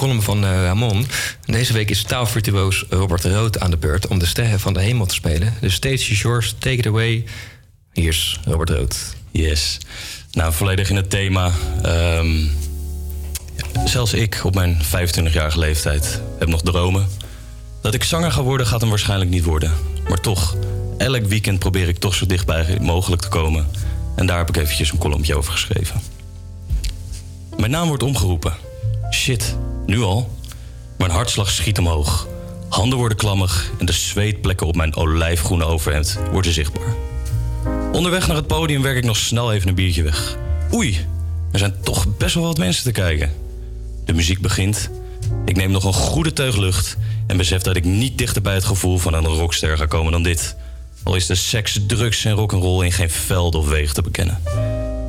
Column 0.00 0.22
van 0.22 0.44
eh, 0.44 0.62
Ramon. 0.62 1.06
En 1.44 1.52
deze 1.52 1.72
week 1.72 1.90
is 1.90 2.02
taalvirtuoos 2.02 2.84
Robert 2.88 3.24
Rood 3.24 3.60
aan 3.60 3.70
de 3.70 3.76
beurt 3.76 4.06
om 4.06 4.18
de 4.18 4.26
sterren 4.26 4.60
van 4.60 4.72
de 4.72 4.80
hemel 4.80 5.06
te 5.06 5.14
spelen. 5.14 5.54
Dus 5.60 5.74
stage 5.74 6.10
is 6.10 6.20
yours, 6.20 6.54
take 6.58 6.76
it 6.76 6.86
away. 6.86 7.24
Hier 7.92 8.08
is 8.08 8.40
Robert 8.44 8.70
Rood. 8.70 9.14
Yes. 9.30 9.78
Nou, 10.32 10.52
volledig 10.52 10.90
in 10.90 10.96
het 10.96 11.10
thema. 11.10 11.52
Ehm, 11.82 12.46
zelfs 13.84 14.12
ik 14.12 14.40
op 14.42 14.54
mijn 14.54 14.78
25-jarige 14.82 15.58
leeftijd 15.58 16.20
heb 16.38 16.48
nog 16.48 16.62
dromen. 16.62 17.08
Dat 17.82 17.94
ik 17.94 18.04
zanger 18.04 18.32
ga 18.32 18.42
worden 18.42 18.66
gaat 18.66 18.80
hem 18.80 18.90
waarschijnlijk 18.90 19.30
niet 19.30 19.44
worden. 19.44 19.72
Maar 20.08 20.20
toch, 20.20 20.56
elk 20.98 21.24
weekend 21.24 21.58
probeer 21.58 21.88
ik 21.88 21.98
toch 21.98 22.14
zo 22.14 22.26
dichtbij 22.26 22.78
mogelijk 22.80 23.22
te 23.22 23.28
komen. 23.28 23.66
En 24.16 24.26
daar 24.26 24.38
heb 24.38 24.48
ik 24.48 24.56
eventjes 24.56 24.92
een 24.92 24.98
kolompje 24.98 25.36
over 25.36 25.52
geschreven. 25.52 26.00
Mijn 27.56 27.70
naam 27.70 27.88
wordt 27.88 28.02
omgeroepen. 28.02 28.69
Shit, 29.10 29.56
nu 29.86 30.00
al? 30.00 30.30
Mijn 30.98 31.10
hartslag 31.10 31.50
schiet 31.50 31.78
omhoog. 31.78 32.28
Handen 32.68 32.98
worden 32.98 33.16
klammig 33.16 33.70
en 33.78 33.86
de 33.86 33.92
zweetplekken 33.92 34.66
op 34.66 34.76
mijn 34.76 34.96
olijfgroene 34.96 35.64
overhemd 35.64 36.18
worden 36.32 36.52
zichtbaar. 36.52 36.94
Onderweg 37.92 38.26
naar 38.26 38.36
het 38.36 38.46
podium 38.46 38.82
werk 38.82 38.96
ik 38.96 39.04
nog 39.04 39.16
snel 39.16 39.52
even 39.52 39.68
een 39.68 39.74
biertje 39.74 40.02
weg. 40.02 40.36
Oei, 40.72 41.06
er 41.52 41.58
zijn 41.58 41.74
toch 41.82 42.16
best 42.16 42.34
wel 42.34 42.44
wat 42.44 42.58
mensen 42.58 42.84
te 42.84 42.92
kijken. 42.92 43.32
De 44.04 44.12
muziek 44.12 44.40
begint. 44.40 44.90
Ik 45.44 45.56
neem 45.56 45.70
nog 45.70 45.84
een 45.84 45.92
goede 45.92 46.32
teug 46.32 46.56
lucht 46.56 46.96
en 47.26 47.36
besef 47.36 47.62
dat 47.62 47.76
ik 47.76 47.84
niet 47.84 48.18
dichter 48.18 48.42
bij 48.42 48.54
het 48.54 48.64
gevoel 48.64 48.98
van 48.98 49.14
een 49.14 49.26
rockster 49.26 49.76
ga 49.76 49.86
komen 49.86 50.12
dan 50.12 50.22
dit. 50.22 50.56
Al 51.02 51.14
is 51.14 51.26
de 51.26 51.34
seks, 51.34 51.80
drugs 51.86 52.24
en 52.24 52.32
rock'n'roll 52.32 52.84
in 52.84 52.92
geen 52.92 53.10
veld 53.10 53.54
of 53.54 53.68
wegen 53.68 53.94
te 53.94 54.02
bekennen. 54.02 54.38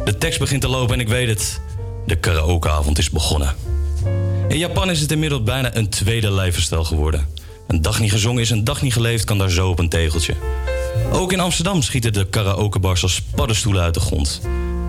De 0.06 0.16
tekst 0.18 0.40
begint 0.40 0.62
te 0.62 0.68
lopen 0.68 0.94
en 0.94 1.00
ik 1.00 1.08
weet 1.08 1.28
het. 1.28 1.62
De 2.06 2.16
karaokeavond 2.16 2.98
is 2.98 3.10
begonnen. 3.10 3.56
In 4.52 4.58
Japan 4.58 4.90
is 4.90 5.02
het 5.02 5.12
inmiddels 5.12 5.44
bijna 5.44 5.76
een 5.76 5.90
tweede 5.90 6.32
lijfstel 6.32 6.84
geworden. 6.84 7.28
Een 7.68 7.82
dag 7.82 8.00
niet 8.00 8.12
gezongen 8.12 8.42
is 8.42 8.50
een 8.50 8.64
dag 8.64 8.82
niet 8.82 8.94
geleefd, 8.94 9.24
kan 9.24 9.38
daar 9.38 9.50
zo 9.50 9.70
op 9.70 9.80
een 9.80 9.90
tegeltje. 9.90 10.36
Ook 11.12 11.32
in 11.32 11.40
Amsterdam 11.40 11.82
schieten 11.82 12.14
de 12.14 12.28
karaokebars 12.30 13.04
als 13.04 13.22
paddenstoelen 13.22 13.82
uit 13.82 13.94
de 13.94 14.00
grond. 14.00 14.42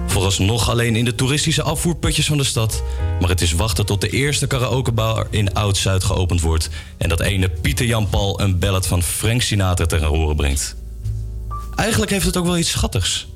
Vooralsnog 0.06 0.70
alleen 0.70 0.97
in 0.97 1.05
de 1.05 1.14
toeristische 1.14 1.62
afvoerputjes 1.62 2.26
van 2.26 2.39
de 2.39 2.44
stad. 2.44 2.82
Maar 3.20 3.28
het 3.28 3.40
is 3.40 3.52
wachten 3.52 3.86
tot 3.86 4.01
de 4.01 4.09
eerste 4.09 4.47
karaokebar 4.47 5.26
in 5.30 5.55
Oud-Zuid 5.55 6.05
geopend 6.05 6.40
wordt... 6.40 6.68
en 6.98 7.09
dat 7.09 7.20
ene 7.20 7.48
Pieter 7.48 7.86
Jan 7.86 8.09
Paul 8.09 8.40
een 8.40 8.59
ballad 8.59 8.86
van 8.86 9.02
Frank 9.02 9.43
Sinatra 9.43 9.86
ter 9.86 10.05
horen 10.05 10.36
brengt. 10.36 10.76
Eigenlijk 11.76 12.10
heeft 12.10 12.26
het 12.26 12.36
ook 12.36 12.47
wel 12.47 12.59
iets 12.59 12.70
schattigs. 12.70 13.26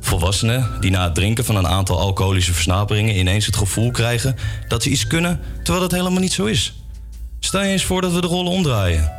Volwassenen 0.00 0.70
die 0.80 0.90
na 0.90 1.04
het 1.04 1.14
drinken 1.14 1.44
van 1.44 1.56
een 1.56 1.66
aantal 1.66 1.98
alcoholische 1.98 2.52
versnaperingen... 2.52 3.18
ineens 3.18 3.46
het 3.46 3.56
gevoel 3.56 3.90
krijgen 3.90 4.36
dat 4.68 4.82
ze 4.82 4.90
iets 4.90 5.06
kunnen, 5.06 5.40
terwijl 5.62 5.88
dat 5.88 5.98
helemaal 5.98 6.20
niet 6.20 6.32
zo 6.32 6.44
is. 6.44 6.74
Stel 7.40 7.62
je 7.62 7.68
eens 7.68 7.84
voor 7.84 8.00
dat 8.00 8.12
we 8.12 8.20
de 8.20 8.26
rollen 8.26 8.52
omdraaien. 8.52 9.12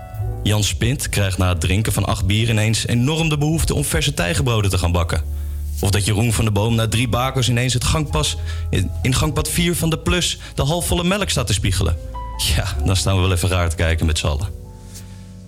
Jan 0.44 0.64
Spint 0.64 1.10
krijgt 1.10 1.38
na 1.38 1.49
het 1.49 1.62
drinken 1.62 1.94
van 1.94 2.06
acht 2.06 2.26
bier 2.26 2.49
ineens 2.49 2.88
enorm 2.88 3.30
de 3.30 3.38
behoefte 3.38 3.74
om 3.74 3.84
verse 3.84 4.14
tijgenbroden 4.14 4.70
te 4.70 4.78
gaan 4.78 4.91
bakken. 4.91 5.24
Of 5.80 5.90
dat 5.90 6.06
Jeroen 6.06 6.34
van 6.34 6.45
de 6.45 6.52
Boom 6.52 6.76
na 6.76 6.88
drie 6.88 7.08
bakers 7.08 7.49
ineens 7.49 7.74
het 7.74 7.84
gangpas, 7.84 8.38
in 9.02 9.14
gangpad 9.14 9.49
4 9.49 9.76
van 9.76 9.90
de 9.90 9.99
Plus 9.99 10.38
de 10.56 10.64
halfvolle 10.64 11.03
melk 11.03 11.30
staat 11.30 11.48
te 11.48 11.53
spiegelen. 11.53 11.98
Ja, 12.56 12.76
dan 12.86 12.95
staan 12.95 13.16
we 13.16 13.22
wel 13.22 13.32
even 13.32 13.49
raar 13.49 13.70
te 13.70 13.76
kijken 13.76 14.06
met 14.06 14.18
z'n 14.18 14.28
allen. 14.28 14.49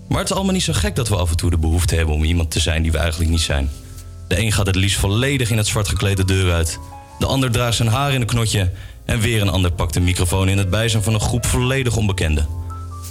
Maar 0.07 0.19
het 0.19 0.29
is 0.29 0.35
allemaal 0.35 0.53
niet 0.53 0.63
zo 0.63 0.73
gek 0.73 0.95
dat 0.95 1.09
we 1.09 1.15
af 1.15 1.29
en 1.29 1.37
toe 1.37 1.49
de 1.49 1.57
behoefte 1.57 1.95
hebben 1.95 2.15
om 2.15 2.23
iemand 2.23 2.51
te 2.51 2.59
zijn 2.59 2.81
die 2.81 2.91
we 2.91 2.97
eigenlijk 2.97 3.31
niet 3.31 3.41
zijn. 3.41 3.69
De 4.33 4.39
een 4.39 4.51
gaat 4.51 4.65
het 4.65 4.75
liefst 4.75 4.99
volledig 4.99 5.51
in 5.51 5.57
het 5.57 5.67
zwart 5.67 5.87
gekleed 5.87 6.17
de 6.17 6.25
deur 6.25 6.53
uit. 6.53 6.79
De 7.19 7.25
ander 7.25 7.51
draagt 7.51 7.75
zijn 7.75 7.87
haar 7.87 8.13
in 8.13 8.21
een 8.21 8.27
knotje. 8.27 8.71
En 9.05 9.19
weer 9.19 9.41
een 9.41 9.49
ander 9.49 9.71
pakt 9.71 9.93
de 9.93 9.99
microfoon 9.99 10.49
in 10.49 10.57
het 10.57 10.69
bijzijn 10.69 11.03
van 11.03 11.13
een 11.13 11.19
groep 11.19 11.45
volledig 11.45 11.95
onbekenden. 11.95 12.47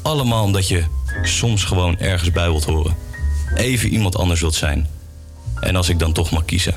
Allemaal 0.03 0.45
omdat 0.45 0.69
je 0.69 0.85
soms 1.23 1.65
gewoon 1.65 1.99
ergens 1.99 2.31
bij 2.31 2.51
wilt 2.51 2.65
horen. 2.65 2.97
Even 3.55 3.89
iemand 3.89 4.17
anders 4.17 4.41
wilt 4.41 4.55
zijn. 4.55 4.89
En 5.61 5.77
als 5.77 5.89
ik 5.89 5.99
dan 5.99 6.13
toch 6.13 6.31
mag 6.31 6.45
kiezen, 6.45 6.75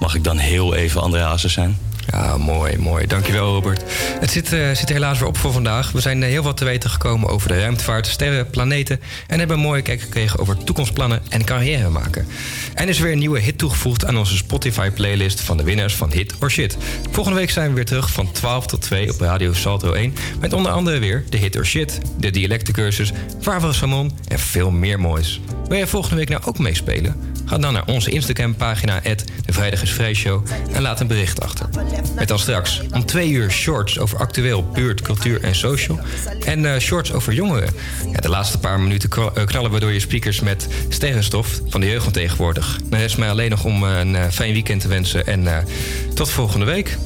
mag 0.00 0.14
ik 0.14 0.24
dan 0.24 0.38
heel 0.38 0.74
even 0.74 1.02
André 1.02 1.20
Hazes 1.20 1.52
zijn? 1.52 1.78
Ja, 2.10 2.36
mooi, 2.36 2.78
mooi. 2.78 3.06
Dankjewel, 3.06 3.52
Robert. 3.52 3.82
Het 4.20 4.30
zit, 4.30 4.52
eh, 4.52 4.70
zit 4.70 4.88
helaas 4.88 5.18
weer 5.18 5.28
op 5.28 5.36
voor 5.36 5.52
vandaag. 5.52 5.92
We 5.92 6.00
zijn 6.00 6.22
eh, 6.22 6.28
heel 6.28 6.42
wat 6.42 6.56
te 6.56 6.64
weten 6.64 6.90
gekomen 6.90 7.28
over 7.28 7.48
de 7.48 7.58
ruimtevaart, 7.58 8.06
sterren, 8.06 8.50
planeten... 8.50 9.00
en 9.26 9.38
hebben 9.38 9.56
een 9.56 9.62
mooie 9.62 9.82
kijk 9.82 10.00
gekregen 10.00 10.38
over 10.38 10.64
toekomstplannen 10.64 11.22
en 11.28 11.44
carrière 11.44 11.88
maken. 11.88 12.26
En 12.74 12.88
is 12.88 12.98
weer 12.98 13.12
een 13.12 13.18
nieuwe 13.18 13.40
hit 13.40 13.58
toegevoegd 13.58 14.04
aan 14.06 14.18
onze 14.18 14.36
Spotify-playlist... 14.36 15.40
van 15.40 15.56
de 15.56 15.62
winnaars 15.62 15.94
van 15.94 16.12
Hit 16.12 16.34
or 16.40 16.50
Shit. 16.50 16.76
Volgende 17.10 17.38
week 17.38 17.50
zijn 17.50 17.68
we 17.68 17.74
weer 17.74 17.84
terug 17.84 18.10
van 18.10 18.32
12 18.32 18.66
tot 18.66 18.80
2 18.80 19.10
op 19.12 19.20
Radio 19.20 19.52
Salto 19.52 19.92
1... 19.92 20.14
met 20.40 20.52
onder 20.52 20.72
andere 20.72 20.98
weer 20.98 21.24
de 21.28 21.36
Hit 21.36 21.56
or 21.56 21.66
Shit, 21.66 22.00
de 22.18 22.30
dialectencursus... 22.30 23.12
Waar 23.42 23.74
Samon 23.74 24.18
en 24.28 24.38
veel 24.38 24.70
meer 24.70 25.00
moois. 25.00 25.40
Wil 25.68 25.76
jij 25.76 25.86
volgende 25.86 26.16
week 26.16 26.28
nou 26.28 26.42
ook 26.44 26.58
meespelen? 26.58 27.16
Ga 27.44 27.58
dan 27.58 27.72
naar 27.72 27.86
onze 27.86 28.10
Instagram-pagina... 28.10 29.00
de 29.00 29.52
Vrijdag 29.52 29.82
is 29.82 29.92
Vrij 29.92 30.14
Show 30.14 30.46
en 30.72 30.82
laat 30.82 31.00
een 31.00 31.06
bericht 31.06 31.40
achter. 31.40 31.68
Met 32.14 32.28
dan 32.28 32.38
straks 32.38 32.80
om 32.92 33.06
twee 33.06 33.30
uur 33.30 33.50
shorts 33.50 33.98
over 33.98 34.18
actueel, 34.18 34.64
buurt, 34.72 35.00
cultuur 35.02 35.42
en 35.42 35.54
social. 35.54 35.98
En 36.44 36.74
eh, 36.74 36.80
shorts 36.80 37.12
over 37.12 37.32
jongeren. 37.32 37.68
Ja, 38.12 38.20
de 38.20 38.28
laatste 38.28 38.58
paar 38.58 38.80
minuten 38.80 39.08
kra- 39.08 39.30
eh, 39.34 39.44
knallen 39.46 39.70
we 39.70 39.80
door 39.80 39.92
je 39.92 40.00
speakers 40.00 40.40
met 40.40 40.68
sterrenstof 40.88 41.60
van 41.68 41.80
de 41.80 41.86
jeugd 41.86 42.12
tegenwoordig. 42.12 42.78
Dan 42.84 42.98
rest 42.98 43.18
mij 43.18 43.30
alleen 43.30 43.50
nog 43.50 43.64
om 43.64 43.84
eh, 43.86 43.98
een 43.98 44.32
fijn 44.32 44.52
weekend 44.52 44.80
te 44.80 44.88
wensen. 44.88 45.26
En 45.26 45.66
tot 46.14 46.30
volgende 46.30 46.64
week. 46.66 46.96